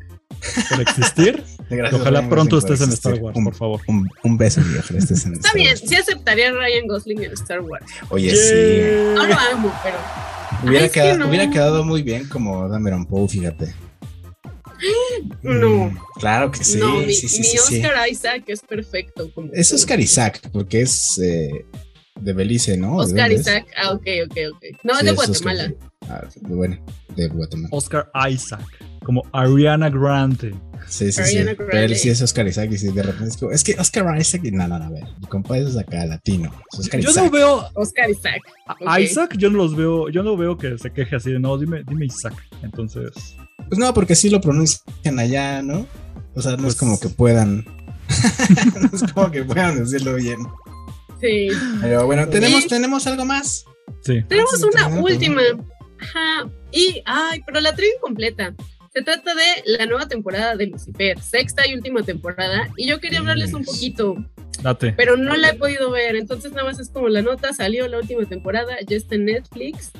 por 0.69 0.81
existir. 0.81 1.43
Ojalá 1.93 2.27
pronto 2.29 2.57
estés 2.57 2.81
en 2.81 2.89
Star 2.91 3.15
Wars, 3.15 3.37
por 3.43 3.55
favor. 3.55 3.81
Un, 3.87 4.37
beso, 4.37 4.61
viejo. 4.61 4.93
Estés 4.93 5.25
en 5.25 5.33
Está 5.33 5.53
bien, 5.53 5.75
sí 5.77 5.95
aceptaría 5.95 6.49
a 6.49 6.51
Ryan 6.51 6.87
Gosling 6.87 7.23
en 7.23 7.31
Star 7.33 7.61
Wars. 7.61 7.85
Oye, 8.09 8.35
sí. 8.35 9.15
No 9.15 9.25
lo 9.25 9.33
amo, 9.33 9.73
pero. 9.83 9.97
Hubiera, 10.63 10.89
quedado, 10.89 11.27
hubiera 11.27 11.49
quedado 11.49 11.83
muy 11.83 12.01
bien 12.03 12.27
como 12.27 12.67
Dameron 12.67 13.05
Poe, 13.05 13.27
fíjate. 13.27 13.73
No. 15.43 15.85
Mm, 15.85 15.97
claro 16.19 16.49
que 16.49 16.63
sí. 16.63 16.79
No, 16.79 17.01
mi, 17.01 17.13
sí, 17.13 17.39
mi 17.39 17.57
Oscar 17.59 18.09
Isaac 18.09 18.43
es 18.47 18.61
perfecto. 18.61 19.31
es 19.53 19.71
Oscar 19.71 19.99
Isaac, 19.99 20.41
porque 20.51 20.81
es 20.81 21.19
eh, 21.19 21.65
de 22.19 22.33
Belice, 22.33 22.77
¿no? 22.77 22.97
Oscar 22.97 23.31
Isaac, 23.31 23.67
ah, 23.77 23.91
ok, 23.91 24.07
ok, 24.25 24.37
ok. 24.53 24.63
No, 24.83 24.97
es 24.97 25.05
de 25.05 25.11
Guatemala. 25.11 25.73
Bueno, 26.41 26.77
de 27.15 27.27
Guatemala. 27.27 27.69
Oscar 27.71 28.11
Isaac, 28.29 28.65
como 29.03 29.23
Ariana 29.31 29.89
Grande. 29.89 30.53
Sí, 30.87 31.11
sí, 31.11 31.23
sí. 31.23 31.37
Pero 31.57 31.77
él 31.77 31.95
sí 31.95 32.09
es 32.09 32.21
Oscar 32.21 32.47
Isaac 32.47 32.69
y 32.71 32.77
sí, 32.77 32.91
de 32.91 33.03
repente 33.03 33.29
es 33.29 33.37
como, 33.37 33.51
es 33.51 33.63
que 33.63 33.75
Oscar 33.79 34.19
Isaac, 34.19 34.41
no, 34.51 34.67
no, 34.67 34.79
no, 34.79 34.85
a 34.85 34.89
ver, 34.89 35.03
mi 35.19 35.27
compa 35.27 35.57
es 35.57 35.77
acá 35.77 36.05
latino. 36.05 36.51
Oscar 36.77 36.99
yo 36.99 37.11
no 37.13 37.29
veo. 37.29 37.69
Oscar 37.75 38.09
Isaac. 38.09 38.41
Isaac, 38.99 39.35
yo 39.37 39.49
no 39.49 39.57
los 39.57 39.75
veo, 39.75 40.09
yo 40.09 40.23
no 40.23 40.35
veo 40.35 40.57
que 40.57 40.77
se 40.77 40.91
queje 40.91 41.15
así 41.15 41.31
de 41.31 41.39
no, 41.39 41.57
dime, 41.57 41.83
dime 41.87 42.05
Isaac. 42.05 42.33
Entonces. 42.63 43.11
Pues 43.67 43.79
no, 43.79 43.93
porque 43.93 44.15
sí 44.15 44.29
lo 44.29 44.41
pronuncian 44.41 45.19
allá, 45.19 45.61
¿no? 45.61 45.85
O 46.35 46.41
sea, 46.41 46.57
no 46.57 46.67
es 46.67 46.75
como 46.75 46.99
que 46.99 47.07
pues 47.07 47.15
puedan. 47.15 47.65
no 48.81 48.89
es 48.93 49.13
como 49.13 49.31
que 49.31 49.43
puedan 49.43 49.77
decirlo 49.77 50.15
bien. 50.15 50.39
Sí. 51.21 51.49
Pero 51.81 52.05
bueno, 52.05 52.27
tenemos, 52.27 52.67
tenemos 52.67 53.05
algo 53.07 53.25
más. 53.25 53.65
Sí. 54.03 54.23
Tenemos 54.27 54.63
una 54.63 54.87
última. 54.99 55.41
Ajá. 56.01 56.49
Y, 56.71 57.01
ay, 57.05 57.41
pero 57.45 57.59
la 57.59 57.73
trivia 57.75 57.95
completa. 58.01 58.53
Se 58.93 59.01
trata 59.01 59.33
de 59.33 59.77
la 59.77 59.85
nueva 59.85 60.07
temporada 60.07 60.55
de 60.57 60.67
Lucifer, 60.67 61.19
sexta 61.21 61.65
y 61.65 61.75
última 61.75 62.03
temporada. 62.03 62.67
Y 62.75 62.87
yo 62.87 62.99
quería 62.99 63.19
hablarles 63.19 63.53
un 63.53 63.63
poquito. 63.63 64.15
Date. 64.61 64.93
Pero 64.97 65.15
no 65.15 65.35
la 65.37 65.49
he 65.49 65.53
podido 65.53 65.91
ver. 65.91 66.17
Entonces, 66.17 66.51
nada 66.51 66.65
más 66.65 66.79
es 66.79 66.89
como 66.89 67.07
la 67.07 67.21
nota. 67.21 67.53
Salió 67.53 67.87
la 67.87 67.99
última 67.99 68.25
temporada, 68.25 68.75
ya 68.85 68.97
está 68.97 69.15
en 69.15 69.25
Netflix 69.25 69.91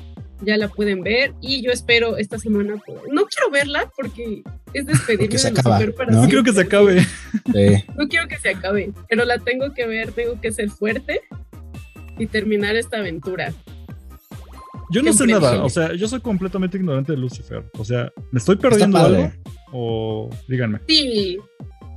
ya 0.44 0.56
la 0.56 0.68
pueden 0.68 1.02
ver 1.02 1.32
y 1.40 1.62
yo 1.62 1.70
espero 1.70 2.16
esta 2.16 2.38
semana 2.38 2.74
no 2.74 3.24
quiero 3.26 3.50
verla 3.50 3.90
porque 3.96 4.42
es 4.72 4.86
despedirme 4.86 5.36
de 5.36 5.48
acaba, 5.48 5.78
para 5.96 6.12
¿no? 6.12 6.26
quiero 6.26 6.42
que 6.42 6.52
se 6.52 6.60
acabe 6.62 7.06
no 7.96 8.08
quiero 8.08 8.28
que 8.28 8.38
se 8.38 8.50
acabe 8.50 8.92
pero 9.08 9.24
la 9.24 9.38
tengo 9.38 9.72
que 9.72 9.86
ver 9.86 10.12
tengo 10.12 10.40
que 10.40 10.52
ser 10.52 10.70
fuerte 10.70 11.22
y 12.18 12.26
terminar 12.26 12.76
esta 12.76 12.98
aventura 12.98 13.52
yo 14.92 15.02
no 15.02 15.12
sé 15.12 15.26
nada 15.26 15.64
o 15.64 15.68
sea 15.68 15.94
yo 15.94 16.06
soy 16.06 16.20
completamente 16.20 16.76
ignorante 16.76 17.12
de 17.12 17.18
Lucifer. 17.18 17.64
O 17.78 17.84
sea 17.84 18.12
me 18.30 18.38
estoy 18.38 18.56
perdiendo 18.56 18.98
algo 18.98 19.32
o 19.72 20.30
díganme. 20.48 20.80
Sí. 20.86 21.38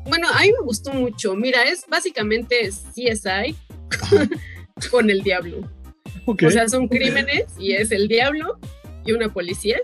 Bueno 0.06 0.28
a 0.30 0.42
mí 0.42 0.48
me 0.48 0.66
gustó 0.66 0.94
mucho. 0.94 1.36
Mira 1.36 1.64
es 1.64 1.86
básicamente 1.90 2.70
CSI 2.70 3.56
con 4.92 5.10
el 5.10 5.22
diablo. 5.22 5.70
O 6.26 6.50
sea, 6.50 6.68
son 6.68 6.88
crímenes 6.88 7.46
y 7.60 7.74
es 7.74 7.92
el 7.92 8.08
diablo 8.08 8.60
y 9.06 9.12
una 9.12 9.32
policía 9.32 9.78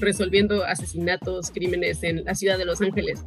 resolviendo 0.00 0.64
asesinatos, 0.64 1.50
crímenes 1.50 2.02
en 2.02 2.24
la 2.24 2.34
ciudad 2.34 2.58
de 2.58 2.64
Los 2.64 2.80
Ángeles. 2.80 3.24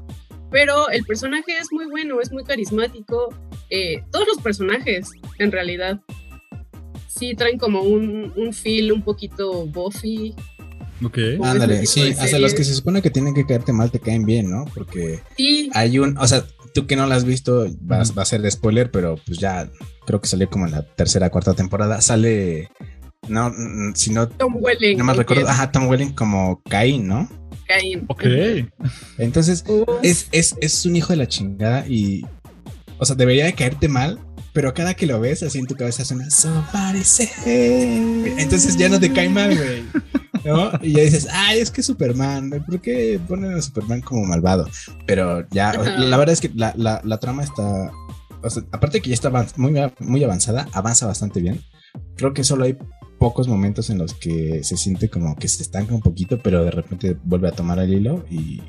Pero 0.52 0.90
el 0.90 1.04
personaje 1.06 1.58
es 1.60 1.72
muy 1.72 1.86
bueno, 1.86 2.20
es 2.20 2.32
muy 2.32 2.44
carismático. 2.44 3.34
Eh, 3.70 4.04
todos 4.12 4.28
los 4.28 4.42
personajes, 4.42 5.12
en 5.40 5.52
realidad, 5.52 6.00
sí 7.18 7.36
traen 7.36 7.58
como 7.58 7.82
un, 7.82 8.34
un 8.36 8.54
feel 8.54 8.92
un 8.92 9.02
poquito 9.02 9.66
buffy. 9.66 10.36
Ok. 11.04 11.18
Ándale, 11.44 11.86
sí, 11.86 12.14
hasta 12.18 12.40
los 12.40 12.54
que 12.54 12.64
se 12.64 12.74
supone 12.74 13.02
que 13.02 13.12
tienen 13.12 13.34
que 13.34 13.46
caerte 13.46 13.74
mal 13.74 13.92
te 13.92 14.00
caen 14.00 14.26
bien, 14.26 14.50
¿no? 14.50 14.66
Porque 14.74 15.22
hay 15.74 16.00
un, 16.00 16.18
o 16.18 16.28
sea, 16.28 16.46
tú 16.74 16.88
que 16.88 16.96
no 16.96 17.06
lo 17.06 17.14
has 17.14 17.24
visto, 17.24 17.68
vas, 17.82 18.18
va 18.18 18.24
a 18.24 18.26
ser 18.26 18.42
de 18.42 18.52
spoiler, 18.52 18.90
pero 18.92 19.20
pues 19.26 19.38
ya 19.38 19.70
creo 20.06 20.22
que 20.22 20.28
salió 20.28 20.50
como 20.50 20.66
en 20.66 20.72
la 20.72 20.84
tercera, 20.84 21.30
cuarta 21.30 21.54
temporada, 21.54 22.02
sale, 22.02 22.70
no, 23.28 23.52
si 23.94 24.12
no, 24.12 24.28
Tom 24.28 24.58
Welling. 24.60 24.98
No 24.98 25.04
me 25.04 25.14
recuerdo, 25.14 25.48
ajá, 25.48 25.72
Tom 25.72 25.88
Welling 25.88 26.14
como 26.14 26.62
Cain, 26.70 27.08
¿no? 27.08 27.30
Cain. 27.68 28.06
Ok. 28.08 28.24
Entonces, 29.18 29.64
es, 30.02 30.30
es, 30.32 30.56
es 30.62 30.86
un 30.86 30.96
hijo 30.96 31.14
de 31.14 31.18
la 31.18 31.28
chingada 31.28 31.88
y, 31.88 32.26
o 32.98 33.06
sea, 33.06 33.16
debería 33.16 33.46
de 33.46 33.54
caerte 33.54 33.88
mal, 33.88 34.20
pero 34.58 34.74
cada 34.74 34.96
que 34.96 35.06
lo 35.06 35.20
ves 35.20 35.44
así 35.44 35.60
en 35.60 35.68
tu 35.68 35.76
cabeza 35.76 36.04
suena 36.04 36.32
Somebody 36.32 37.04
Entonces 38.40 38.76
ya 38.76 38.90
no 38.90 39.00
te 39.00 39.14
cae 39.14 39.30
mal, 39.30 39.56
güey. 39.56 39.84
¿No? 40.44 40.72
Y 40.82 40.94
ya 40.94 41.04
dices, 41.04 41.28
ay, 41.32 41.60
es 41.60 41.70
que 41.70 41.84
Superman, 41.84 42.50
¿por 42.66 42.82
qué 42.82 43.20
ponen 43.28 43.54
a 43.54 43.62
Superman 43.62 44.02
como 44.02 44.24
malvado? 44.24 44.68
Pero 45.06 45.48
ya, 45.52 45.74
la 45.74 46.18
verdad 46.18 46.34
es 46.34 46.42
que 46.42 46.50
la, 46.56 46.74
la, 46.76 47.02
la 47.04 47.20
trama 47.20 47.44
está 47.44 47.92
aparte 48.72 49.00
que 49.00 49.10
ya 49.10 49.14
está 49.14 49.30
muy, 49.58 49.80
muy 50.00 50.24
avanzada, 50.24 50.68
avanza 50.74 51.06
bastante 51.06 51.40
bien. 51.40 51.62
Creo 52.16 52.34
que 52.34 52.44
solo 52.44 52.64
hay 52.64 52.80
pocos 53.20 53.48
momentos 53.48 53.92
en 53.92 54.00
los 54.00 54.16
que 54.16 54.64
se 54.64 54.76
siente 54.76 55.08
como 55.08 55.36
que 55.36 55.50
se 55.50 55.62
estanca 55.62 55.94
un 55.94 56.02
poquito, 56.02 56.40
pero 56.42 56.64
de 56.64 56.72
repente 56.72 57.16
vuelve 57.24 57.50
a 57.50 57.52
tomar 57.52 57.78
el 57.78 57.94
hilo 57.94 58.26
y 58.28 58.64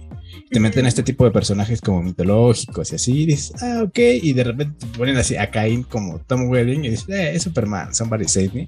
te 0.50 0.60
meten 0.60 0.86
a 0.86 0.88
este 0.88 1.02
tipo 1.02 1.24
de 1.24 1.30
personajes 1.30 1.80
como 1.80 2.02
mitológicos 2.02 2.92
y 2.92 2.94
así, 2.96 3.26
dices, 3.26 3.52
ah, 3.62 3.82
ok, 3.84 3.98
y 4.22 4.32
de 4.32 4.44
repente 4.44 4.86
te 4.86 4.98
ponen 4.98 5.16
así 5.16 5.36
a 5.36 5.50
Cain 5.50 5.82
como 5.82 6.20
Tom 6.20 6.48
Welling 6.48 6.84
y 6.84 6.90
dices, 6.90 7.08
eh, 7.08 7.34
es 7.34 7.42
Superman, 7.42 7.94
somebody 7.94 8.24
save 8.24 8.50
me. 8.54 8.66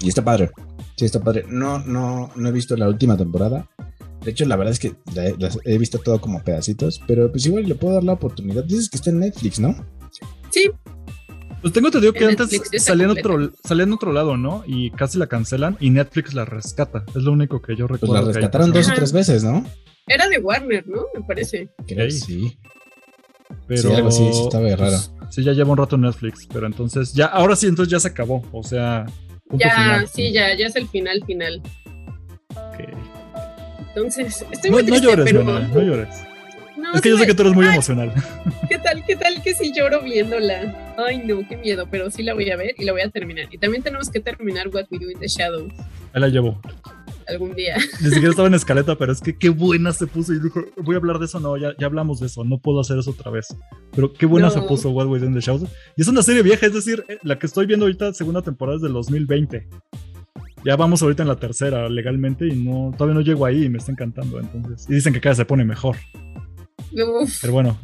Y 0.00 0.08
está 0.08 0.24
padre, 0.24 0.50
sí, 0.96 1.04
está 1.04 1.20
padre. 1.20 1.44
No, 1.48 1.78
no, 1.78 2.30
no 2.34 2.48
he 2.48 2.52
visto 2.52 2.76
la 2.76 2.88
última 2.88 3.16
temporada. 3.16 3.68
De 4.24 4.30
hecho, 4.32 4.44
la 4.44 4.56
verdad 4.56 4.72
es 4.72 4.78
que 4.78 4.94
he 5.64 5.78
visto 5.78 5.98
todo 5.98 6.20
como 6.20 6.42
pedacitos, 6.42 7.00
pero 7.06 7.30
pues 7.30 7.46
igual 7.46 7.66
le 7.66 7.74
puedo 7.74 7.94
dar 7.94 8.04
la 8.04 8.12
oportunidad. 8.12 8.64
Dices 8.64 8.90
que 8.90 8.96
está 8.96 9.10
en 9.10 9.20
Netflix, 9.20 9.58
¿no? 9.58 9.74
Sí. 10.50 10.70
Pues 11.60 11.74
tengo 11.74 11.88
entendido 11.88 12.12
que 12.12 12.24
antes 12.24 12.48
salía 12.78 13.04
en, 13.04 13.10
otro, 13.10 13.52
salía 13.62 13.84
en 13.84 13.92
otro 13.92 14.12
lado, 14.12 14.36
¿no? 14.36 14.64
Y 14.66 14.90
casi 14.92 15.18
la 15.18 15.26
cancelan 15.26 15.76
y 15.78 15.90
Netflix 15.90 16.32
la 16.32 16.44
rescata. 16.44 17.04
Es 17.08 17.22
lo 17.22 17.32
único 17.32 17.60
que 17.60 17.76
yo 17.76 17.86
pues 17.86 18.00
recuerdo. 18.00 18.24
Pues 18.24 18.36
la 18.36 18.40
rescataron 18.40 18.72
dos 18.72 18.88
o 18.88 18.94
tres 18.94 19.12
veces, 19.12 19.44
¿no? 19.44 19.64
Era 20.06 20.28
de 20.28 20.38
Warner, 20.38 20.86
¿no? 20.86 21.02
Me 21.14 21.22
parece. 21.22 21.68
Creo 21.86 22.10
sí. 22.10 22.58
Pero, 23.66 23.82
sí, 23.82 23.92
algo 23.94 24.08
así, 24.08 24.32
sí 24.32 24.42
estaba 24.42 24.64
pues, 24.64 24.78
raro. 24.78 24.96
sí, 25.30 25.42
ya 25.42 25.52
lleva 25.52 25.70
un 25.70 25.76
rato 25.76 25.96
en 25.96 26.02
Netflix, 26.02 26.46
pero 26.52 26.66
entonces 26.66 27.12
ya, 27.12 27.26
ahora 27.26 27.56
sí, 27.56 27.66
entonces 27.66 27.90
ya 27.90 27.98
se 27.98 28.08
acabó. 28.08 28.46
O 28.52 28.62
sea, 28.62 29.06
ya, 29.52 30.06
sí, 30.06 30.32
ya, 30.32 30.56
ya 30.56 30.66
es 30.66 30.76
el 30.76 30.88
final 30.88 31.22
final. 31.26 31.60
Ok. 32.50 32.88
Entonces, 33.88 34.46
estoy 34.52 34.70
muy 34.70 34.84
triste, 34.84 35.04
no 35.04 35.10
llores, 35.10 35.24
pero... 35.26 35.44
no 35.44 35.82
llores 35.82 36.30
es 36.94 37.00
que 37.00 37.08
yo 37.10 37.18
sé 37.18 37.26
que 37.26 37.34
tú 37.34 37.42
eres 37.42 37.54
muy 37.54 37.66
emocional. 37.66 38.12
¿Qué 38.68 38.78
tal, 38.78 39.04
qué 39.04 39.16
tal 39.16 39.42
que 39.42 39.54
si 39.54 39.72
lloro 39.72 40.02
viéndola? 40.02 40.89
Ay, 41.06 41.22
no, 41.26 41.46
qué 41.48 41.56
miedo, 41.56 41.86
pero 41.90 42.10
sí 42.10 42.22
la 42.22 42.34
voy 42.34 42.50
a 42.50 42.56
ver 42.56 42.74
y 42.78 42.84
la 42.84 42.92
voy 42.92 43.00
a 43.02 43.10
terminar. 43.10 43.46
Y 43.50 43.58
también 43.58 43.82
tenemos 43.82 44.10
que 44.10 44.20
terminar 44.20 44.68
What 44.68 44.86
We 44.90 44.98
Do 44.98 45.10
in 45.10 45.18
the 45.18 45.28
Shadows. 45.28 45.72
Ahí 46.12 46.20
la 46.20 46.28
llevo. 46.28 46.60
Algún 47.28 47.54
día. 47.54 47.76
Ni 48.00 48.08
siquiera 48.08 48.30
estaba 48.30 48.48
en 48.48 48.54
escaleta, 48.54 48.96
pero 48.96 49.12
es 49.12 49.20
que 49.20 49.36
qué 49.36 49.50
buena 49.50 49.92
se 49.92 50.06
puso. 50.06 50.32
Y 50.32 50.40
dijo, 50.40 50.64
voy 50.76 50.96
a 50.96 50.98
hablar 50.98 51.18
de 51.18 51.26
eso. 51.26 51.38
No, 51.38 51.56
ya, 51.56 51.74
ya 51.78 51.86
hablamos 51.86 52.20
de 52.20 52.26
eso. 52.26 52.44
No 52.44 52.58
puedo 52.58 52.80
hacer 52.80 52.98
eso 52.98 53.10
otra 53.12 53.30
vez. 53.30 53.56
Pero 53.92 54.12
qué 54.12 54.26
buena 54.26 54.50
se 54.50 54.60
puso 54.62 54.90
What 54.90 55.06
We 55.06 55.20
Do 55.20 55.26
in 55.26 55.34
the 55.34 55.40
Shadows. 55.40 55.70
Y 55.96 56.02
es 56.02 56.08
una 56.08 56.22
serie 56.22 56.42
vieja, 56.42 56.66
es 56.66 56.74
decir, 56.74 57.04
eh, 57.08 57.18
la 57.22 57.38
que 57.38 57.46
estoy 57.46 57.66
viendo 57.66 57.86
ahorita, 57.86 58.12
segunda 58.14 58.42
temporada 58.42 58.76
es 58.76 58.82
del 58.82 58.92
2020 58.92 59.68
ya 60.62 60.76
vamos 60.76 61.00
ahorita 61.00 61.22
en 61.22 61.28
la 61.28 61.36
tercera 61.36 61.88
legalmente 61.88 62.46
y 62.46 62.54
no 62.54 62.92
todavía 62.92 63.14
no 63.14 63.22
llego 63.22 63.46
ahí 63.46 63.64
y 63.64 63.68
me 63.70 63.78
está 63.78 63.92
encantando 63.92 64.38
entonces 64.38 64.86
y 64.90 64.94
dicen 64.94 65.14
que 65.14 65.18
cada 65.18 65.30
vez 65.30 65.38
se 65.38 65.46
pone 65.46 65.64
mejor 65.64 65.96
pero 67.40 67.52
bueno, 67.52 67.78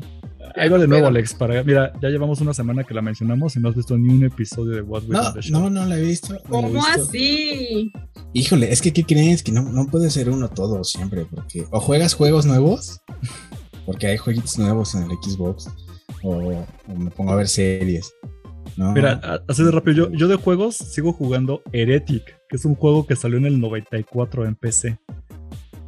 ahí 0.56 0.68
va 0.68 0.78
de 0.78 0.88
nuevo, 0.88 1.06
Alex. 1.06 1.34
Para, 1.34 1.62
mira, 1.62 1.92
ya 2.00 2.08
llevamos 2.08 2.40
una 2.40 2.54
semana 2.54 2.84
que 2.84 2.94
la 2.94 3.02
mencionamos 3.02 3.56
y 3.56 3.60
no 3.60 3.68
has 3.68 3.74
visto 3.74 3.96
ni 3.96 4.14
un 4.14 4.24
episodio 4.24 4.74
de 4.74 4.82
What 4.82 5.04
We 5.04 5.16
no, 5.16 5.32
the 5.32 5.42
Show. 5.42 5.60
No, 5.60 5.70
no 5.70 5.84
la 5.84 5.98
he 5.98 6.02
visto. 6.02 6.36
¿Cómo 6.48 6.84
así? 6.84 7.92
Híjole, 8.32 8.72
es 8.72 8.80
que 8.80 8.92
¿qué 8.92 9.04
crees? 9.04 9.42
Que 9.42 9.52
no, 9.52 9.62
no 9.62 9.86
puede 9.86 10.10
ser 10.10 10.30
uno 10.30 10.48
todo 10.48 10.82
siempre, 10.84 11.26
porque 11.26 11.66
o 11.70 11.80
juegas 11.80 12.14
juegos 12.14 12.46
nuevos, 12.46 13.00
porque 13.84 14.08
hay 14.08 14.16
jueguitos 14.16 14.58
nuevos 14.58 14.94
en 14.94 15.04
el 15.04 15.16
Xbox, 15.22 15.70
o, 16.22 16.66
me 16.96 17.10
pongo 17.10 17.32
a 17.32 17.36
ver 17.36 17.48
series. 17.48 18.12
Mira, 18.76 19.42
así 19.48 19.64
de 19.64 19.70
rápido, 19.70 20.10
yo, 20.10 20.12
yo 20.12 20.28
de 20.28 20.36
juegos 20.36 20.76
sigo 20.76 21.12
jugando 21.12 21.62
Heretic, 21.72 22.24
que 22.48 22.56
es 22.56 22.64
un 22.66 22.74
juego 22.74 23.06
que 23.06 23.16
salió 23.16 23.38
en 23.38 23.46
el 23.46 23.60
94 23.60 24.44
en 24.44 24.54
PC. 24.54 24.98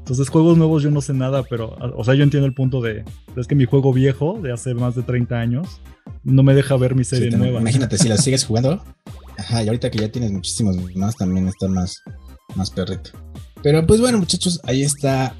Entonces, 0.09 0.31
juegos 0.31 0.57
nuevos 0.57 0.83
yo 0.83 0.91
no 0.91 1.03
sé 1.03 1.13
nada, 1.13 1.43
pero, 1.43 1.77
o 1.95 2.03
sea, 2.03 2.15
yo 2.15 2.23
entiendo 2.23 2.47
el 2.47 2.55
punto 2.55 2.81
de, 2.81 3.05
es 3.37 3.47
que 3.47 3.55
mi 3.55 3.67
juego 3.67 3.93
viejo, 3.93 4.41
de 4.43 4.51
hace 4.53 4.73
más 4.73 4.95
de 4.95 5.03
30 5.03 5.39
años, 5.39 5.83
no 6.25 6.43
me 6.43 6.55
deja 6.55 6.79
ver 6.79 6.95
mi 6.95 7.05
serie 7.05 7.31
nueva. 7.31 7.61
Imagínate, 7.61 7.99
si 7.99 8.09
la 8.09 8.17
sigues 8.17 8.47
jugando, 8.47 8.83
ajá, 9.37 9.63
y 9.63 9.67
ahorita 9.67 9.91
que 9.91 9.99
ya 9.99 10.11
tienes 10.11 10.33
muchísimos 10.33 10.79
más, 10.97 11.15
también 11.15 11.47
está 11.47 11.69
más, 11.69 12.03
más 12.55 12.71
perrito. 12.71 13.11
Pero 13.63 13.87
pues 13.87 14.01
bueno, 14.01 14.17
muchachos, 14.17 14.63
ahí 14.65 14.83
está 14.83 15.35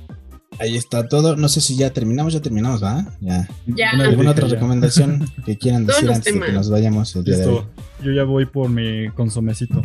Ahí 0.61 0.77
está 0.77 1.09
todo. 1.09 1.37
No 1.37 1.49
sé 1.49 1.61
si 1.61 1.77
ya 1.77 1.91
terminamos, 1.91 2.33
ya 2.33 2.41
terminamos, 2.41 2.83
¿va? 2.83 3.07
Ya. 3.21 3.49
ya. 3.67 3.91
¿Alguna 3.91 4.33
otra 4.33 4.49
recomendación 4.49 5.31
que 5.47 5.57
quieran 5.57 5.87
decir 5.87 6.11
antes 6.11 6.35
de 6.35 6.41
que 6.41 6.53
nos 6.53 6.69
vayamos 6.69 7.15
el 7.15 7.25
día 7.25 7.37
de 7.37 7.47
hoy? 7.47 7.63
Yo 8.03 8.13
ya 8.13 8.25
voy 8.25 8.45
por 8.45 8.69
mi 8.69 9.09
consomecito. 9.11 9.83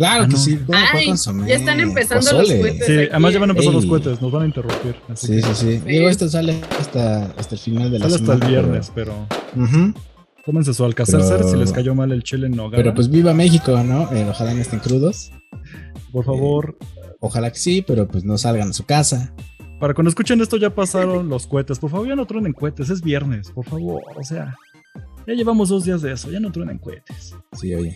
Claro 0.00 0.24
ah, 0.24 0.28
que 0.28 0.36
sí, 0.38 0.58
Ya 1.46 1.56
están 1.56 1.78
empezando 1.78 2.32
los 2.32 2.50
cohetes. 2.50 2.86
Sí, 2.86 2.94
además 3.10 3.34
ya 3.34 3.38
van 3.38 3.50
a 3.50 3.52
empezar 3.52 3.74
los 3.74 3.84
cohetes, 3.84 4.22
nos 4.22 4.32
van 4.32 4.44
a 4.44 4.46
interrumpir. 4.46 4.96
sí, 5.12 5.42
sí, 5.42 5.54
sí, 5.54 5.82
Digo, 5.84 6.08
esto 6.08 6.26
sale 6.26 6.58
hasta, 6.80 7.26
hasta 7.36 7.54
el 7.54 7.60
final 7.60 7.90
de 7.90 7.98
la 7.98 8.08
semana. 8.08 8.32
hasta 8.32 8.46
el 8.46 8.50
viernes, 8.50 8.90
pero. 8.94 9.28
Tómense 10.46 10.72
su 10.72 10.86
alcacercer 10.86 11.44
si 11.44 11.54
les 11.58 11.70
cayó 11.70 11.94
mal 11.94 12.12
el 12.12 12.22
chile 12.22 12.46
en 12.46 12.56
nogada. 12.56 12.82
Pero 12.82 12.94
pues 12.94 13.10
viva 13.10 13.34
México, 13.34 13.78
¿no? 13.84 14.10
Eh, 14.10 14.26
ojalá 14.26 14.54
no 14.54 14.62
estén 14.62 14.78
crudos. 14.78 15.32
Por 16.12 16.24
favor. 16.24 16.78
Eh, 16.80 16.86
ojalá 17.20 17.52
que 17.52 17.58
sí, 17.58 17.84
pero 17.86 18.08
pues 18.08 18.24
no 18.24 18.38
salgan 18.38 18.70
a 18.70 18.72
su 18.72 18.86
casa. 18.86 19.34
Para 19.80 19.92
cuando 19.92 20.08
escuchen 20.08 20.40
esto 20.40 20.56
ya 20.56 20.74
pasaron 20.74 21.28
los 21.28 21.46
cohetes. 21.46 21.78
Por 21.78 21.90
favor, 21.90 22.08
ya 22.08 22.16
no 22.16 22.24
truenen 22.24 22.54
cohetes, 22.54 22.88
es 22.88 23.02
viernes, 23.02 23.50
por 23.50 23.66
favor. 23.66 24.02
O 24.16 24.24
sea, 24.24 24.56
ya 25.26 25.34
llevamos 25.34 25.68
dos 25.68 25.84
días 25.84 26.00
de 26.00 26.12
eso, 26.12 26.30
ya 26.30 26.40
no 26.40 26.50
truenen 26.50 26.78
cohetes. 26.78 27.36
Sí, 27.52 27.74
oye 27.74 27.94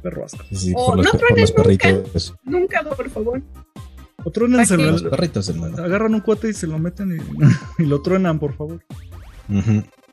perro 0.00 0.26
Sí, 0.50 0.72
por, 0.72 0.96
los, 0.96 1.06
no 1.06 1.18
perritos. 1.18 2.34
Nunca, 2.44 2.82
por 2.82 3.10
favor. 3.10 3.42
O 4.24 4.30
truénense 4.30 4.76
los 4.76 5.02
perritos, 5.02 5.48
Agarran 5.78 6.14
un 6.14 6.20
cuate 6.20 6.50
y 6.50 6.54
se 6.54 6.66
lo 6.66 6.78
meten 6.78 7.18
y, 7.78 7.82
lo 7.82 8.02
truenan, 8.02 8.38
por 8.38 8.54
favor. 8.56 8.84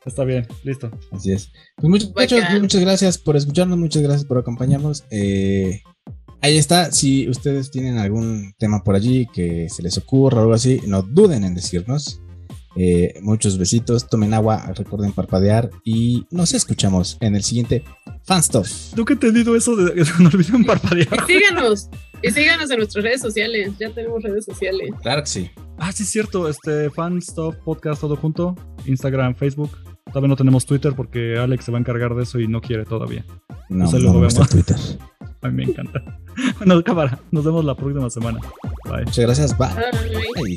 Está 0.04 0.24
bien, 0.24 0.46
listo. 0.64 0.90
Así 1.12 1.32
es. 1.32 1.52
Pues 1.76 1.88
muchas, 1.88 2.60
muchas 2.60 2.80
gracias 2.80 3.18
por 3.18 3.36
escucharnos, 3.36 3.78
muchas 3.78 4.02
gracias 4.02 4.24
por 4.24 4.38
acompañarnos. 4.38 5.04
Eh, 5.10 5.82
ahí 6.40 6.58
está. 6.58 6.90
Si 6.90 7.28
ustedes 7.28 7.70
tienen 7.70 7.98
algún 7.98 8.54
tema 8.58 8.82
por 8.82 8.94
allí 8.94 9.26
que 9.32 9.68
se 9.68 9.82
les 9.82 9.98
ocurra 9.98 10.38
o 10.38 10.40
algo 10.42 10.54
así, 10.54 10.80
no 10.86 11.02
duden 11.02 11.44
en 11.44 11.54
decirnos. 11.54 12.22
Eh, 12.76 13.14
muchos 13.22 13.58
besitos, 13.58 14.06
tomen 14.08 14.32
agua, 14.32 14.72
recuerden 14.76 15.12
parpadear 15.12 15.70
y 15.84 16.26
nos 16.30 16.54
escuchamos 16.54 17.18
en 17.20 17.34
el 17.34 17.42
siguiente 17.42 17.84
Fan 18.24 18.42
Stuff. 18.42 18.94
¿Tú 18.94 19.04
qué 19.04 19.16
te 19.16 19.26
entendido 19.26 19.56
eso 19.56 19.74
de 19.74 19.92
que 19.92 20.02
no 20.22 20.28
olviden 20.28 20.64
parpadear? 20.64 21.08
Y 21.28 21.32
síganos, 21.32 21.90
y 22.22 22.30
síganos 22.30 22.70
en 22.70 22.78
nuestras 22.78 23.04
redes 23.04 23.20
sociales, 23.20 23.72
ya 23.78 23.90
tenemos 23.90 24.22
redes 24.22 24.44
sociales. 24.44 24.90
Claro 25.02 25.22
que 25.22 25.28
sí. 25.28 25.50
Ah, 25.78 25.92
sí, 25.92 26.04
es 26.04 26.10
cierto, 26.10 26.48
este 26.48 26.90
Fan 26.90 27.20
Stuff 27.20 27.56
Podcast 27.64 28.00
todo 28.00 28.16
junto, 28.16 28.54
Instagram, 28.86 29.34
Facebook. 29.34 29.70
Todavía 30.06 30.28
no 30.28 30.36
tenemos 30.36 30.66
Twitter 30.66 30.92
porque 30.94 31.38
Alex 31.38 31.64
se 31.64 31.72
va 31.72 31.78
a 31.78 31.80
encargar 31.80 32.14
de 32.14 32.24
eso 32.24 32.40
y 32.40 32.48
no 32.48 32.60
quiere 32.60 32.84
todavía. 32.84 33.24
No, 33.68 33.90
no, 33.90 33.98
no 33.98 34.20
vemos 34.20 34.48
Twitter. 34.48 34.76
A 35.42 35.48
mí 35.48 35.64
me 35.64 35.70
encanta. 35.70 36.02
Bueno, 36.58 36.82
cámara, 36.82 37.18
nos 37.30 37.44
vemos 37.44 37.64
la 37.64 37.74
próxima 37.74 38.08
semana. 38.08 38.40
Bye. 38.84 39.04
Muchas 39.04 39.18
gracias, 39.18 39.58
bye. 39.58 39.68
Bye. 40.36 40.56